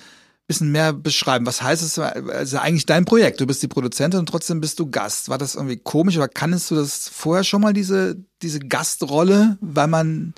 bisschen 0.45 0.71
mehr 0.71 0.93
beschreiben? 0.93 1.45
Was 1.47 1.63
heißt 1.63 1.81
es? 1.81 1.97
Also 1.97 2.59
eigentlich 2.59 2.86
dein 2.86 3.05
Projekt. 3.05 3.41
Du 3.41 3.47
bist 3.47 3.63
die 3.63 3.67
Produzentin 3.67 4.19
und 4.19 4.27
trotzdem 4.27 4.62
bist 4.62 4.79
du 4.79 4.91
Gast. 4.91 5.29
War 5.29 5.39
das 5.39 5.55
irgendwie 5.55 5.77
komisch 5.77 6.17
oder 6.17 6.27
kannst 6.27 6.69
du 6.69 6.75
das 6.75 7.09
vorher 7.09 7.43
schon 7.43 7.62
mal, 7.62 7.73
diese, 7.73 8.15
diese 8.43 8.59
Gastrolle, 8.59 9.57
weil 9.59 9.88
man 9.88 10.36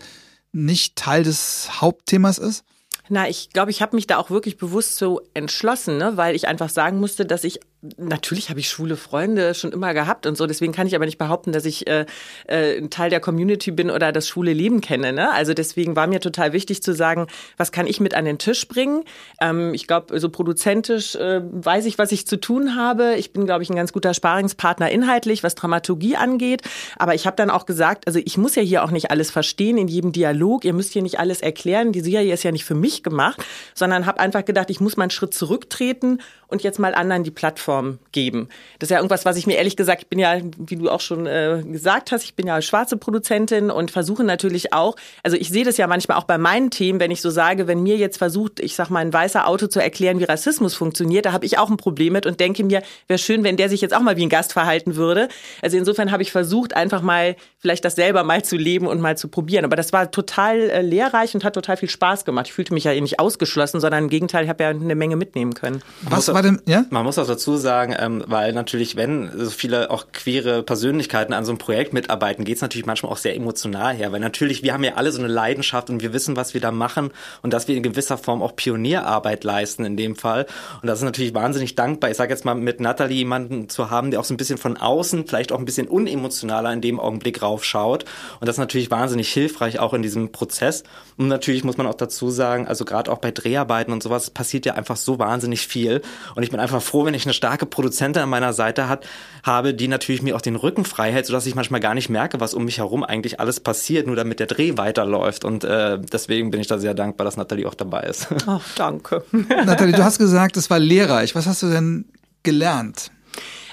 nicht 0.53 0.95
Teil 0.95 1.23
des 1.23 1.81
Hauptthemas 1.81 2.37
ist? 2.37 2.63
Na, 3.09 3.29
ich 3.29 3.49
glaube, 3.51 3.69
ich 3.69 3.81
habe 3.81 3.95
mich 3.95 4.07
da 4.07 4.17
auch 4.17 4.29
wirklich 4.31 4.57
bewusst 4.57 4.97
so 4.97 5.21
entschlossen, 5.33 5.97
ne? 5.97 6.17
weil 6.17 6.35
ich 6.35 6.47
einfach 6.47 6.69
sagen 6.69 6.99
musste, 6.99 7.25
dass 7.25 7.43
ich 7.43 7.59
natürlich 7.97 8.49
habe 8.49 8.59
ich 8.59 8.69
schwule 8.69 8.97
Freunde 8.97 9.53
schon 9.53 9.71
immer 9.71 9.93
gehabt 9.93 10.25
und 10.25 10.37
so. 10.37 10.47
Deswegen 10.47 10.73
kann 10.73 10.87
ich 10.87 10.95
aber 10.95 11.05
nicht 11.05 11.17
behaupten, 11.17 11.51
dass 11.51 11.65
ich 11.65 11.87
äh, 11.87 12.05
äh, 12.47 12.77
ein 12.77 12.89
Teil 12.89 13.09
der 13.09 13.19
Community 13.19 13.71
bin 13.71 13.89
oder 13.89 14.11
das 14.11 14.27
schwule 14.27 14.53
Leben 14.53 14.81
kenne. 14.81 15.13
Ne? 15.13 15.31
Also 15.31 15.53
deswegen 15.53 15.95
war 15.95 16.07
mir 16.07 16.19
total 16.19 16.53
wichtig 16.53 16.81
zu 16.81 16.93
sagen, 16.93 17.27
was 17.57 17.71
kann 17.71 17.87
ich 17.87 17.99
mit 17.99 18.13
an 18.13 18.25
den 18.25 18.37
Tisch 18.37 18.67
bringen? 18.67 19.03
Ähm, 19.39 19.73
ich 19.73 19.87
glaube, 19.87 20.19
so 20.19 20.29
produzentisch 20.29 21.15
äh, 21.15 21.41
weiß 21.43 21.85
ich, 21.85 21.97
was 21.97 22.11
ich 22.11 22.27
zu 22.27 22.39
tun 22.39 22.75
habe. 22.75 23.15
Ich 23.15 23.33
bin, 23.33 23.45
glaube 23.45 23.63
ich, 23.63 23.69
ein 23.69 23.75
ganz 23.75 23.93
guter 23.93 24.13
Sparingspartner 24.13 24.89
inhaltlich, 24.89 25.43
was 25.43 25.55
Dramaturgie 25.55 26.15
angeht. 26.15 26.61
Aber 26.97 27.15
ich 27.15 27.25
habe 27.25 27.35
dann 27.35 27.49
auch 27.49 27.65
gesagt, 27.65 28.07
also 28.07 28.19
ich 28.23 28.37
muss 28.37 28.55
ja 28.55 28.61
hier 28.61 28.83
auch 28.83 28.91
nicht 28.91 29.11
alles 29.11 29.31
verstehen 29.31 29.77
in 29.77 29.87
jedem 29.87 30.11
Dialog. 30.11 30.65
Ihr 30.65 30.73
müsst 30.73 30.93
hier 30.93 31.01
nicht 31.01 31.19
alles 31.19 31.41
erklären. 31.41 31.91
Die 31.91 32.01
Serie 32.01 32.33
ist 32.33 32.43
ja 32.43 32.51
nicht 32.51 32.65
für 32.65 32.75
mich 32.75 33.03
gemacht, 33.03 33.43
sondern 33.73 34.05
habe 34.05 34.19
einfach 34.19 34.45
gedacht, 34.45 34.69
ich 34.69 34.79
muss 34.79 34.97
mal 34.97 35.03
einen 35.03 35.11
Schritt 35.11 35.33
zurücktreten 35.33 36.19
und 36.47 36.63
jetzt 36.63 36.79
mal 36.79 36.93
anderen 36.93 37.23
die 37.23 37.31
Plattform 37.31 37.99
geben. 38.11 38.49
Das 38.79 38.87
ist 38.87 38.91
ja 38.91 38.97
irgendwas, 38.97 39.25
was 39.25 39.37
ich 39.37 39.47
mir 39.47 39.57
ehrlich 39.57 39.75
gesagt, 39.75 40.03
ich 40.03 40.07
bin 40.07 40.19
ja, 40.19 40.37
wie 40.57 40.75
du 40.75 40.89
auch 40.89 41.01
schon 41.01 41.25
äh, 41.25 41.63
gesagt 41.65 42.11
hast, 42.11 42.23
ich 42.23 42.35
bin 42.35 42.47
ja 42.47 42.61
schwarze 42.61 42.97
Produzentin 42.97 43.71
und 43.71 43.91
versuche 43.91 44.23
natürlich 44.23 44.73
auch, 44.73 44.95
also 45.23 45.37
ich 45.37 45.49
sehe 45.49 45.63
das 45.63 45.77
ja 45.77 45.87
manchmal 45.87 46.17
auch 46.17 46.25
bei 46.25 46.37
meinen 46.37 46.71
Themen, 46.71 46.99
wenn 46.99 47.11
ich 47.11 47.21
so 47.21 47.29
sage, 47.29 47.67
wenn 47.67 47.83
mir 47.83 47.97
jetzt 47.97 48.17
versucht, 48.17 48.59
ich 48.59 48.75
sag 48.75 48.89
mal, 48.89 48.99
ein 48.99 49.13
weißer 49.13 49.47
Auto 49.47 49.67
zu 49.67 49.81
erklären, 49.81 50.19
wie 50.19 50.25
Rassismus 50.25 50.75
funktioniert, 50.75 51.25
da 51.25 51.31
habe 51.31 51.45
ich 51.45 51.57
auch 51.57 51.69
ein 51.69 51.77
Problem 51.77 52.13
mit 52.13 52.25
und 52.25 52.39
denke 52.39 52.63
mir, 52.63 52.81
wäre 53.07 53.17
schön, 53.17 53.43
wenn 53.43 53.57
der 53.57 53.69
sich 53.69 53.81
jetzt 53.81 53.95
auch 53.95 54.01
mal 54.01 54.17
wie 54.17 54.23
ein 54.23 54.29
Gast 54.29 54.53
verhalten 54.53 54.95
würde. 54.95 55.27
Also 55.61 55.77
insofern 55.77 56.11
habe 56.11 56.23
ich 56.23 56.31
versucht, 56.31 56.75
einfach 56.75 57.01
mal 57.01 57.35
vielleicht 57.59 57.85
das 57.85 57.95
selber 57.95 58.23
mal 58.23 58.43
zu 58.43 58.57
leben 58.57 58.87
und 58.87 59.01
mal 59.01 59.17
zu 59.17 59.27
probieren. 59.27 59.65
Aber 59.65 59.75
das 59.75 59.93
war 59.93 60.11
total 60.11 60.69
äh, 60.69 60.81
lehrreich 60.81 61.33
und 61.33 61.43
hat 61.43 61.55
total 61.55 61.77
viel 61.77 61.89
Spaß 61.89 62.25
gemacht. 62.25 62.47
Ich 62.47 62.53
fühlte 62.53 62.73
mich 62.73 62.83
ja 62.83 62.91
eh 62.91 63.01
nicht 63.01 63.19
ausgeschlossen, 63.19 63.79
sondern 63.79 64.05
im 64.05 64.09
Gegenteil, 64.09 64.43
ich 64.43 64.49
habe 64.49 64.63
ja 64.63 64.69
eine 64.69 64.95
Menge 64.95 65.15
mitnehmen 65.15 65.53
können. 65.53 65.81
Was 66.01 66.34
war 66.35 66.43
denn, 66.43 66.61
ja? 66.67 66.85
Man 66.91 67.03
muss 67.03 67.17
auch 67.17 67.25
dazu 67.25 67.57
sagen, 67.57 67.95
ähm, 67.97 68.23
weil 68.27 68.53
natürlich, 68.53 68.95
wenn 68.95 69.31
so 69.35 69.49
viele 69.49 69.89
auch 69.89 70.07
queere 70.11 70.61
Persönlichkeiten 70.61 71.33
an 71.33 71.45
so 71.45 71.51
einem 71.51 71.57
Projekt 71.57 71.93
mitarbeiten, 71.93 72.43
geht 72.43 72.57
es 72.57 72.61
natürlich 72.61 72.85
manchmal 72.85 73.11
auch 73.11 73.17
sehr 73.17 73.35
emotional 73.35 73.95
her. 73.95 74.11
Weil 74.11 74.19
natürlich, 74.19 74.61
wir 74.61 74.73
haben 74.73 74.83
ja 74.83 74.95
alle 74.95 75.11
so 75.11 75.19
eine 75.19 75.29
Leidenschaft 75.31 75.89
und 75.89 76.03
wir 76.03 76.13
wissen, 76.13 76.35
was 76.35 76.53
wir 76.53 76.61
da 76.61 76.71
machen 76.71 77.11
und 77.41 77.53
dass 77.53 77.67
wir 77.67 77.75
in 77.75 77.83
gewisser 77.83 78.17
Form 78.17 78.43
auch 78.43 78.55
Pionierarbeit 78.55 79.43
leisten 79.43 79.85
in 79.85 79.97
dem 79.97 80.15
Fall. 80.15 80.45
Und 80.81 80.87
das 80.87 80.99
ist 80.99 81.05
natürlich 81.05 81.33
wahnsinnig 81.33 81.75
dankbar. 81.75 82.11
Ich 82.11 82.17
sage 82.17 82.33
jetzt 82.33 82.43
mal, 82.43 82.53
mit 82.53 82.81
Natalie 82.81 83.17
jemanden 83.17 83.69
zu 83.69 83.89
haben, 83.89 84.11
der 84.11 84.19
auch 84.19 84.25
so 84.25 84.33
ein 84.33 84.37
bisschen 84.37 84.57
von 84.57 84.77
außen, 84.77 85.25
vielleicht 85.25 85.53
auch 85.53 85.59
ein 85.59 85.65
bisschen 85.65 85.87
unemotionaler 85.87 86.71
in 86.73 86.81
dem 86.81 86.99
Augenblick 86.99 87.41
raufschaut. 87.41 88.03
Und 88.41 88.47
das 88.47 88.55
ist 88.55 88.59
natürlich 88.59 88.91
wahnsinnig 88.91 89.31
hilfreich 89.31 89.79
auch 89.79 89.93
in 89.93 90.01
diesem 90.01 90.33
Prozess. 90.33 90.83
Und 91.17 91.27
natürlich 91.27 91.63
muss 91.63 91.77
man 91.77 91.87
auch 91.87 91.95
dazu 91.95 92.29
sagen, 92.29 92.67
also 92.67 92.83
gerade 92.83 93.11
auch 93.11 93.19
bei 93.19 93.31
Dreharbeiten 93.31 93.93
und 93.93 94.03
sowas 94.03 94.29
passiert 94.29 94.65
ja 94.65 94.73
einfach 94.73 94.97
so 94.97 95.17
wahnsinnig 95.17 95.67
viel. 95.67 96.01
Und 96.35 96.43
ich 96.43 96.51
bin 96.51 96.59
einfach 96.59 96.81
froh, 96.81 97.05
wenn 97.05 97.13
ich 97.13 97.25
eine 97.25 97.33
starke 97.33 97.65
Produzentin 97.65 98.23
an 98.23 98.29
meiner 98.29 98.51
Seite 98.51 98.89
hat, 98.89 99.05
habe, 99.43 99.73
die 99.73 99.87
natürlich 99.87 100.21
mir 100.21 100.35
auch 100.35 100.41
den 100.41 100.57
Rücken 100.57 100.83
frei 100.83 101.11
hält, 101.11 101.25
sodass 101.25 101.45
ich 101.45 101.55
manchmal 101.55 101.79
gar 101.79 101.93
nicht 101.93 102.09
merke, 102.09 102.39
was 102.39 102.53
um 102.53 102.65
mich 102.65 102.79
herum 102.79 103.03
eigentlich 103.03 103.39
alles 103.39 103.61
passiert, 103.61 104.07
nur 104.07 104.17
damit 104.17 104.39
der 104.39 104.47
Dreh 104.47 104.77
weiterläuft. 104.77 105.45
Und 105.45 105.63
äh, 105.63 105.99
deswegen 105.99 106.51
bin 106.51 106.59
ich 106.59 106.67
da 106.67 106.79
sehr 106.79 106.93
dankbar, 106.93 107.23
dass 107.23 107.37
Nathalie 107.37 107.67
auch 107.67 107.75
dabei 107.75 108.01
ist. 108.01 108.27
Ach, 108.47 108.63
danke. 108.75 109.23
Nathalie, 109.31 109.95
du 109.95 110.03
hast 110.03 110.17
gesagt, 110.17 110.57
es 110.57 110.69
war 110.69 110.79
lehrreich. 110.79 111.33
Was 111.33 111.45
hast 111.45 111.63
du 111.63 111.69
denn 111.69 112.05
gelernt? 112.43 113.11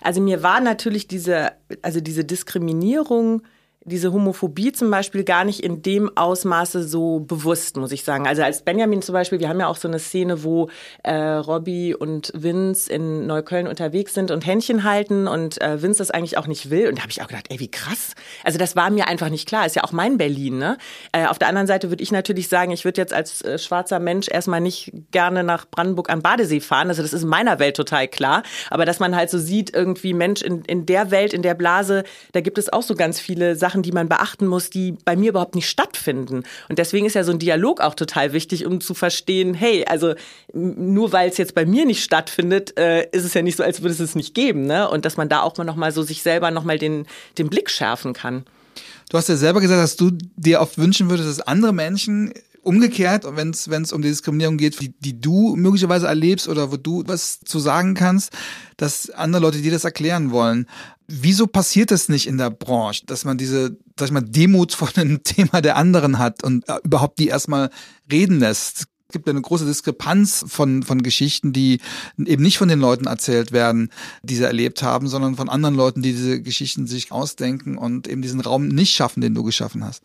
Also 0.01 0.21
mir 0.21 0.43
war 0.43 0.61
natürlich 0.61 1.09
diese, 1.09 1.53
also 1.83 2.01
diese 2.01 2.25
Diskriminierung 2.25 3.43
diese 3.85 4.13
Homophobie 4.13 4.73
zum 4.73 4.91
Beispiel 4.91 5.25
gar 5.25 5.45
nicht 5.45 5.61
in 5.61 5.83
dem 5.83 6.17
Ausmaße 6.17 6.87
so 6.87 7.21
bewusst, 7.21 7.77
muss 7.77 7.93
ich 7.93 8.05
sagen. 8.05 8.27
Also 8.27 8.43
als 8.43 8.63
Benjamin 8.63 9.03
zum 9.03 9.13
Beispiel, 9.13 9.41
wir 9.41 9.49
haben 9.49 9.61
ja 9.61 9.67
auch 9.67 9.77
so 9.77 9.89
eine 9.89 9.99
Szene, 9.99 10.45
wo 10.45 10.69
äh, 11.03 11.15
Robbie 11.15 11.95
und 11.95 12.33
Vince 12.35 12.93
in 12.93 13.27
Neukölln 13.27 13.67
unterwegs 13.67 14.15
sind 14.15 14.31
und 14.31 14.47
Händchen 14.47 14.85
halten 14.85 15.27
und 15.27 15.61
äh, 15.61 15.83
Vince 15.83 15.99
das 15.99 16.11
eigentlich 16.11 16.39
auch 16.39 16.47
nicht 16.47 16.71
will. 16.71 16.89
Und 16.89 16.99
da 16.99 17.03
habe 17.03 17.11
ich 17.11 17.23
auch 17.23 17.27
gedacht, 17.29 17.47
ey, 17.49 17.59
wie 17.59 17.71
krass. 17.71 18.15
Also 18.45 18.59
das 18.59 18.77
war 18.77 18.91
mir 18.91 19.09
einfach 19.09 19.31
nicht 19.31 19.49
klar. 19.49 19.67
Ist 19.67 19.77
ja 19.77 19.85
auch 19.85 19.93
mein 19.93 20.17
Berlin. 20.17 20.59
Ne? 20.59 20.79
Äh, 21.13 21.27
auf 21.27 21.39
der 21.39 21.49
anderen 21.49 21.67
Seite 21.67 21.91
würde 21.91 22.03
ich 22.03 22.13
natürlich 22.13 22.49
sagen, 22.49 22.71
ich 22.71 22.85
würde 22.85 23.01
jetzt 23.01 23.13
als 23.13 23.43
äh, 23.43 23.59
schwarzer 23.59 23.99
Mensch 23.99 24.29
erstmal 24.29 24.61
nicht 24.61 24.93
gerne 25.11 25.43
nach 25.43 25.67
Brandenburg 25.69 26.11
am 26.11 26.23
Badesee 26.23 26.61
fahren. 26.61 26.89
Also 26.89 27.03
das 27.03 27.13
ist 27.13 27.23
in 27.23 27.29
meiner 27.29 27.59
Welt 27.59 27.77
total 27.77 28.07
klar. 28.07 28.43
Aber 28.71 28.85
dass 28.85 29.01
man 29.01 29.17
halt 29.17 29.31
so 29.31 29.39
sieht, 29.39 29.75
irgendwie 29.75 30.15
Mensch 30.15 30.43
in, 30.43 30.63
in 30.65 30.87
der 30.87 31.11
Welt, 31.11 31.33
in 31.33 31.43
der 31.43 31.55
Blase, 31.55 32.05
da 32.33 32.41
gibt 32.41 32.59
es 32.59 32.73
auch 32.73 32.83
so 32.83 32.95
ganz 32.95 33.19
viele 33.19 33.57
Sachen, 33.57 33.72
Sachen, 33.73 33.83
die 33.83 33.93
man 33.93 34.09
beachten 34.09 34.47
muss, 34.47 34.69
die 34.69 34.93
bei 35.05 35.17
mir 35.17 35.31
überhaupt 35.31 35.55
nicht 35.55 35.69
stattfinden. 35.69 36.43
Und 36.69 36.79
deswegen 36.79 37.07
ist 37.07 37.15
ja 37.15 37.25
so 37.25 37.33
ein 37.33 37.39
Dialog 37.39 37.81
auch 37.81 37.95
total 37.95 38.35
wichtig, 38.35 38.67
um 38.67 38.83
zu 38.83 38.93
verstehen, 38.93 39.55
hey, 39.55 39.87
also 39.87 40.15
nur 40.53 41.13
weil 41.13 41.31
es 41.31 41.39
jetzt 41.39 41.55
bei 41.55 41.65
mir 41.65 41.87
nicht 41.87 42.05
stattfindet, 42.05 42.79
äh, 42.79 43.09
ist 43.13 43.25
es 43.25 43.33
ja 43.33 43.41
nicht 43.41 43.57
so, 43.57 43.63
als 43.63 43.81
würde 43.81 43.95
es 43.95 44.01
es 44.01 44.15
nicht 44.15 44.35
geben. 44.35 44.67
Ne? 44.67 44.91
Und 44.91 45.07
dass 45.07 45.17
man 45.17 45.31
da 45.31 45.41
auch 45.41 45.57
mal 45.57 45.65
nochmal 45.65 45.91
so 45.91 46.03
sich 46.03 46.23
selber 46.23 46.51
nochmal 46.51 46.79
den, 46.79 47.07
den 47.39 47.49
Blick 47.49 47.71
schärfen 47.71 48.13
kann. 48.13 48.45
Du 49.09 49.17
hast 49.17 49.29
ja 49.29 49.37
selber 49.37 49.61
gesagt, 49.61 49.83
dass 49.83 49.97
du 49.97 50.11
dir 50.37 50.61
oft 50.61 50.77
wünschen 50.77 51.09
würdest, 51.09 51.29
dass 51.29 51.41
andere 51.41 51.73
Menschen 51.73 52.35
umgekehrt, 52.63 53.25
wenn 53.37 53.51
es 53.51 53.93
um 53.93 54.03
die 54.03 54.09
Diskriminierung 54.09 54.57
geht, 54.57 54.81
die, 54.81 54.95
die 54.99 55.21
du 55.21 55.57
möglicherweise 55.57 56.07
erlebst 56.07 56.49
oder 56.49 56.73
wo 56.73 56.77
du 56.77 57.03
was 57.07 57.41
zu 57.41 57.59
sagen 57.59 57.95
kannst, 57.95 58.33
dass 58.77 59.11
andere 59.11 59.43
Leute 59.43 59.61
dir 59.61 59.73
das 59.73 59.85
erklären 59.85 60.31
wollen. 60.31 60.67
Wieso 61.09 61.47
passiert 61.47 61.91
das 61.91 62.09
nicht 62.09 62.27
in 62.27 62.39
der 62.39 62.51
Branche, 62.51 63.05
dass 63.07 63.25
man 63.25 63.37
diese, 63.37 63.77
sag 63.99 64.07
ich 64.07 64.13
mal, 64.13 64.23
Demut 64.23 64.73
vor 64.73 64.89
dem 64.89 65.23
Thema 65.25 65.61
der 65.61 65.77
anderen 65.77 66.19
hat 66.19 66.43
und 66.43 66.69
äh, 66.69 66.79
überhaupt 66.85 67.19
die 67.19 67.29
erstmal 67.29 67.71
reden 68.11 68.39
lässt? 68.39 68.85
Es 69.13 69.15
gibt 69.15 69.29
eine 69.29 69.43
große 69.43 69.67
Diskrepanz 69.67 70.43
von, 70.49 70.83
von 70.83 71.03
Geschichten, 71.03 71.53
die 71.53 71.81
eben 72.17 72.43
nicht 72.43 72.57
von 72.57 72.69
den 72.69 72.81
Leuten 72.81 73.07
erzählt 73.07 73.53
werden, 73.53 73.91
die 74.23 74.37
sie 74.37 74.45
erlebt 74.45 74.83
haben, 74.83 75.07
sondern 75.07 75.37
von 75.37 75.51
anderen 75.51 75.75
Leuten, 75.75 76.01
die 76.01 76.13
diese 76.13 76.41
Geschichten 76.41 76.87
sich 76.87 77.13
ausdenken 77.13 77.77
und 77.77 78.09
eben 78.09 78.23
diesen 78.23 78.41
Raum 78.41 78.69
nicht 78.69 78.95
schaffen, 78.95 79.21
den 79.21 79.35
du 79.35 79.43
geschaffen 79.43 79.85
hast. 79.85 80.03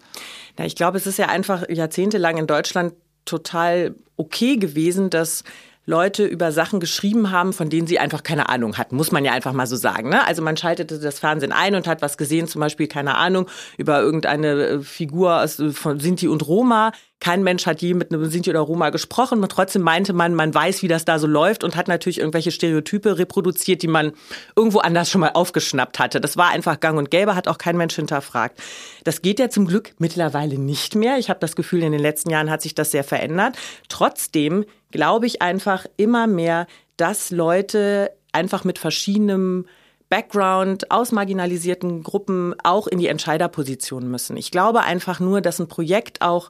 Na, 0.58 0.66
ich 0.66 0.76
glaube, 0.76 0.98
es 0.98 1.08
ist 1.08 1.18
ja 1.18 1.28
einfach 1.28 1.70
jahrzehntelang 1.70 2.36
in 2.36 2.48
Deutschland 2.48 2.96
total 3.24 3.96
okay 4.18 4.58
gewesen, 4.58 5.10
dass 5.10 5.46
Leute 5.90 6.26
über 6.26 6.52
Sachen 6.52 6.82
geschrieben 6.82 7.32
haben, 7.32 7.54
von 7.54 7.70
denen 7.70 7.88
sie 7.88 7.98
einfach 7.98 8.22
keine 8.22 8.50
Ahnung 8.50 8.78
hatten, 8.78 8.98
muss 8.98 9.14
man 9.14 9.24
ja 9.24 9.32
einfach 9.32 9.54
mal 9.54 9.68
so 9.68 9.78
sagen. 9.78 10.10
Ne? 10.10 10.28
Also 10.28 10.42
man 10.42 10.58
schaltete 10.58 11.00
das 11.00 11.20
Fernsehen 11.20 11.54
ein 11.54 11.76
und 11.76 11.88
hat 11.88 12.02
was 12.02 12.18
gesehen, 12.18 12.50
zum 12.50 12.60
Beispiel, 12.60 12.88
keine 12.88 13.16
Ahnung, 13.16 13.48
über 13.78 14.02
irgendeine 14.02 14.64
äh, 14.64 14.80
Figur 14.82 15.42
äh, 15.42 15.48
von 15.48 16.02
Sinti 16.02 16.28
und 16.28 16.46
Roma. 16.46 16.92
Kein 17.20 17.44
Mensch 17.44 17.66
hat 17.66 17.82
je 17.82 17.96
mit 17.96 18.12
einem 18.12 18.30
Sinti 18.30 18.50
oder 18.50 18.60
Roma 18.60 18.92
gesprochen, 18.92 19.42
und 19.42 19.52
trotzdem 19.52 19.82
meinte 19.82 20.14
man, 20.14 20.36
man 20.36 20.54
weiß, 20.54 20.84
wie 20.84 20.88
das 20.88 21.04
da 21.04 21.18
so 21.18 21.26
läuft 21.26 21.64
und 21.64 21.76
hat 21.76 21.88
natürlich 21.88 22.20
irgendwelche 22.20 22.52
Stereotype 22.52 23.18
reproduziert, 23.18 23.82
die 23.82 23.88
man 23.88 24.12
irgendwo 24.56 24.80
anders 24.80 25.10
schon 25.10 25.22
mal 25.22 25.32
aufgeschnappt 25.34 25.98
hatte. 25.98 26.22
Das 26.22 26.38
war 26.38 26.50
einfach 26.50 26.80
gang 26.80 26.98
und 26.98 27.10
gäbe, 27.10 27.36
hat 27.36 27.48
auch 27.48 27.58
kein 27.58 27.76
Mensch 27.76 27.96
hinterfragt. 27.96 28.60
Das 29.04 29.22
geht 29.22 29.40
ja 29.40 29.50
zum 29.50 29.66
Glück 29.66 29.94
mittlerweile 29.98 30.60
nicht 30.60 30.96
mehr. 30.96 31.18
Ich 31.18 31.30
habe 31.30 31.40
das 31.40 31.56
Gefühl, 31.56 31.82
in 31.84 31.92
den 31.92 32.02
letzten 32.02 32.30
Jahren 32.30 32.52
hat 32.52 32.62
sich 32.62 32.76
das 32.76 32.92
sehr 32.92 33.04
verändert. 33.04 33.58
Trotzdem 33.90 34.66
glaube 34.92 35.26
ich 35.26 35.42
einfach 35.42 35.86
immer 35.98 36.28
mehr, 36.28 36.68
dass 36.98 37.32
Leute 37.32 38.12
einfach 38.32 38.64
mit 38.64 38.78
verschiedenem 38.78 39.66
Background 40.10 40.92
aus 40.92 41.12
marginalisierten 41.12 42.04
Gruppen 42.04 42.56
auch 42.64 42.88
in 42.88 43.00
die 43.00 43.08
Entscheiderposition 43.08 44.10
müssen. 44.10 44.38
Ich 44.38 44.52
glaube 44.52 44.82
einfach 44.82 45.20
nur, 45.20 45.42
dass 45.42 45.60
ein 45.60 45.68
Projekt 45.68 46.22
auch 46.22 46.50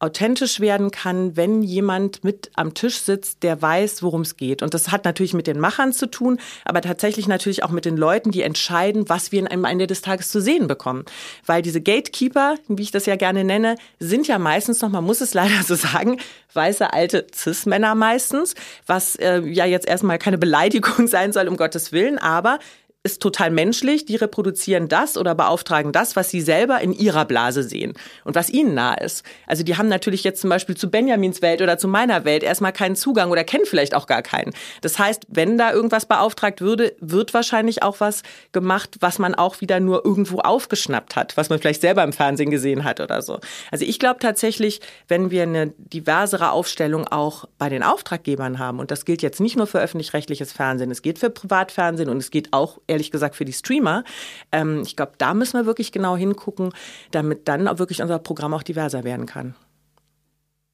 authentisch 0.00 0.60
werden 0.60 0.90
kann, 0.90 1.36
wenn 1.36 1.62
jemand 1.62 2.24
mit 2.24 2.50
am 2.54 2.72
Tisch 2.72 3.00
sitzt, 3.00 3.42
der 3.42 3.60
weiß, 3.60 4.02
worum 4.02 4.22
es 4.22 4.36
geht. 4.36 4.62
Und 4.62 4.72
das 4.72 4.90
hat 4.90 5.04
natürlich 5.04 5.34
mit 5.34 5.46
den 5.46 5.60
Machern 5.60 5.92
zu 5.92 6.06
tun, 6.06 6.40
aber 6.64 6.80
tatsächlich 6.80 7.28
natürlich 7.28 7.62
auch 7.62 7.70
mit 7.70 7.84
den 7.84 7.98
Leuten, 7.98 8.30
die 8.30 8.40
entscheiden, 8.40 9.08
was 9.10 9.30
wir 9.30 9.50
am 9.52 9.64
Ende 9.64 9.86
des 9.86 10.00
Tages 10.00 10.30
zu 10.30 10.40
sehen 10.40 10.66
bekommen. 10.66 11.04
Weil 11.44 11.60
diese 11.60 11.82
Gatekeeper, 11.82 12.54
wie 12.66 12.82
ich 12.82 12.90
das 12.90 13.04
ja 13.04 13.16
gerne 13.16 13.44
nenne, 13.44 13.76
sind 13.98 14.26
ja 14.26 14.38
meistens 14.38 14.80
noch, 14.80 14.88
man 14.88 15.04
muss 15.04 15.20
es 15.20 15.34
leider 15.40 15.62
so 15.62 15.74
sagen, 15.74 16.18
weiße 16.54 16.92
alte 16.92 17.26
Cis-Männer 17.34 17.94
meistens, 17.94 18.54
was 18.86 19.16
äh, 19.16 19.40
ja 19.40 19.66
jetzt 19.66 19.86
erstmal 19.86 20.18
keine 20.18 20.38
Beleidigung 20.38 21.06
sein 21.06 21.32
soll, 21.32 21.46
um 21.46 21.58
Gottes 21.58 21.92
Willen, 21.92 22.18
aber 22.18 22.58
ist 23.02 23.22
total 23.22 23.50
menschlich. 23.50 24.04
Die 24.04 24.16
reproduzieren 24.16 24.88
das 24.88 25.16
oder 25.16 25.34
beauftragen 25.34 25.90
das, 25.90 26.16
was 26.16 26.28
sie 26.28 26.42
selber 26.42 26.80
in 26.80 26.92
ihrer 26.92 27.24
Blase 27.24 27.62
sehen 27.62 27.94
und 28.24 28.34
was 28.34 28.50
ihnen 28.50 28.74
nah 28.74 28.92
ist. 28.94 29.24
Also 29.46 29.62
die 29.62 29.78
haben 29.78 29.88
natürlich 29.88 30.22
jetzt 30.22 30.42
zum 30.42 30.50
Beispiel 30.50 30.76
zu 30.76 30.90
Benjamins 30.90 31.40
Welt 31.40 31.62
oder 31.62 31.78
zu 31.78 31.88
meiner 31.88 32.26
Welt 32.26 32.42
erstmal 32.42 32.74
keinen 32.74 32.96
Zugang 32.96 33.30
oder 33.30 33.42
kennen 33.42 33.64
vielleicht 33.64 33.94
auch 33.94 34.06
gar 34.06 34.20
keinen. 34.20 34.52
Das 34.82 34.98
heißt, 34.98 35.26
wenn 35.28 35.56
da 35.56 35.72
irgendwas 35.72 36.04
beauftragt 36.04 36.60
würde, 36.60 36.94
wird 37.00 37.32
wahrscheinlich 37.32 37.82
auch 37.82 38.00
was 38.00 38.22
gemacht, 38.52 38.98
was 39.00 39.18
man 39.18 39.34
auch 39.34 39.62
wieder 39.62 39.80
nur 39.80 40.04
irgendwo 40.04 40.40
aufgeschnappt 40.40 41.16
hat, 41.16 41.38
was 41.38 41.48
man 41.48 41.58
vielleicht 41.58 41.80
selber 41.80 42.04
im 42.04 42.12
Fernsehen 42.12 42.50
gesehen 42.50 42.84
hat 42.84 43.00
oder 43.00 43.22
so. 43.22 43.40
Also 43.70 43.86
ich 43.86 43.98
glaube 43.98 44.20
tatsächlich, 44.20 44.80
wenn 45.08 45.30
wir 45.30 45.44
eine 45.44 45.68
diversere 45.78 46.50
Aufstellung 46.50 47.08
auch 47.08 47.46
bei 47.56 47.70
den 47.70 47.82
Auftraggebern 47.82 48.58
haben, 48.58 48.78
und 48.78 48.90
das 48.90 49.06
gilt 49.06 49.22
jetzt 49.22 49.40
nicht 49.40 49.56
nur 49.56 49.66
für 49.66 49.80
öffentlich-rechtliches 49.80 50.52
Fernsehen, 50.52 50.90
es 50.90 51.00
geht 51.00 51.18
für 51.18 51.30
Privatfernsehen 51.30 52.10
und 52.10 52.18
es 52.18 52.30
geht 52.30 52.52
auch 52.52 52.78
ehrlich 52.90 53.10
gesagt 53.10 53.36
für 53.36 53.44
die 53.44 53.52
Streamer. 53.52 54.04
Ähm, 54.52 54.82
ich 54.84 54.96
glaube, 54.96 55.12
da 55.18 55.32
müssen 55.32 55.54
wir 55.54 55.66
wirklich 55.66 55.92
genau 55.92 56.16
hingucken, 56.16 56.72
damit 57.10 57.48
dann 57.48 57.68
auch 57.68 57.78
wirklich 57.78 58.02
unser 58.02 58.18
Programm 58.18 58.52
auch 58.52 58.62
diverser 58.62 59.04
werden 59.04 59.26
kann. 59.26 59.54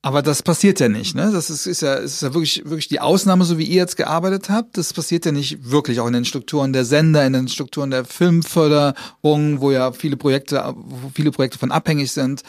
Aber 0.07 0.22
das 0.22 0.40
passiert 0.44 0.79
ja 0.79 0.88
nicht, 0.88 1.16
ne? 1.16 1.33
Das 1.33 1.50
ist, 1.50 1.66
ist 1.66 1.83
ja, 1.83 1.94
ist 1.94 2.22
ja 2.22 2.33
wirklich, 2.33 2.64
wirklich 2.64 2.87
die 2.87 3.00
Ausnahme, 3.00 3.44
so 3.44 3.59
wie 3.59 3.64
ihr 3.64 3.74
jetzt 3.74 3.96
gearbeitet 3.96 4.48
habt. 4.50 4.79
Das 4.79 4.92
passiert 4.92 5.26
ja 5.26 5.33
nicht 5.33 5.68
wirklich 5.68 5.98
auch 5.98 6.07
in 6.07 6.12
den 6.12 6.24
Strukturen 6.24 6.72
der 6.72 6.85
Sender, 6.85 7.26
in 7.26 7.33
den 7.33 7.48
Strukturen 7.48 7.90
der 7.90 8.05
Filmförderung, 8.05 9.61
wo 9.61 9.72
ja 9.72 9.90
viele 9.90 10.16
Projekte, 10.16 10.74
wo 10.76 11.11
viele 11.12 11.33
Projekte 11.33 11.59
von 11.59 11.72
abhängig 11.72 12.12
sind. 12.12 12.42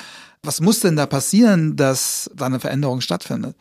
Was 0.43 0.61
muss 0.61 0.81
denn 0.81 0.95
da 0.95 1.07
passieren, 1.07 1.75
dass 1.75 2.29
da 2.35 2.45
eine 2.45 2.59
Veränderung 2.59 3.01
stattfindet? 3.01 3.55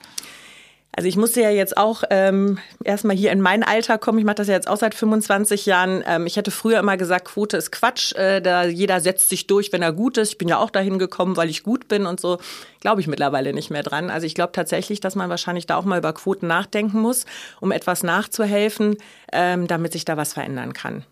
Also 0.96 1.10
ich 1.10 1.18
musste 1.18 1.42
ja 1.42 1.50
jetzt 1.50 1.76
auch 1.76 2.04
ähm, 2.08 2.58
erstmal 2.82 3.14
hier 3.14 3.30
in 3.30 3.42
mein 3.42 3.62
Alter 3.62 3.98
kommen. 3.98 4.18
Ich 4.18 4.24
mache 4.24 4.36
das 4.36 4.48
ja 4.48 4.54
jetzt 4.54 4.66
auch 4.66 4.78
seit 4.78 4.94
25 4.94 5.66
Jahren. 5.66 6.02
Ähm, 6.06 6.26
ich 6.26 6.36
hätte 6.36 6.50
früher 6.50 6.78
immer 6.78 6.96
gesagt, 6.96 7.26
Quote 7.26 7.58
ist 7.58 7.70
Quatsch. 7.70 8.14
Äh, 8.14 8.40
da 8.40 8.64
jeder 8.64 9.00
setzt 9.00 9.28
sich 9.28 9.46
durch, 9.46 9.74
wenn 9.74 9.82
er 9.82 9.92
gut 9.92 10.16
ist. 10.16 10.30
Ich 10.30 10.38
bin 10.38 10.48
ja 10.48 10.56
auch 10.56 10.70
dahin 10.70 10.98
gekommen, 10.98 11.36
weil 11.36 11.50
ich 11.50 11.62
gut 11.62 11.88
bin 11.88 12.06
und 12.06 12.18
so. 12.18 12.38
Glaube 12.80 13.02
ich 13.02 13.08
mittlerweile 13.08 13.52
nicht 13.52 13.70
mehr 13.70 13.82
dran. 13.82 14.08
Also 14.08 14.26
ich 14.26 14.34
glaube 14.34 14.52
tatsächlich, 14.52 15.00
dass 15.00 15.16
man 15.16 15.28
wahrscheinlich 15.28 15.66
da 15.66 15.76
auch 15.76 15.84
mal 15.84 15.98
über 15.98 16.14
Quoten 16.14 16.46
nachdenken 16.46 16.98
muss, 17.00 17.26
um 17.60 17.72
etwas 17.72 18.02
nachzuhelfen, 18.02 18.96
ähm, 19.34 19.66
damit 19.66 19.92
sich 19.92 20.06
da 20.06 20.16
was 20.16 20.32
verändern 20.32 20.72
kann. 20.72 21.04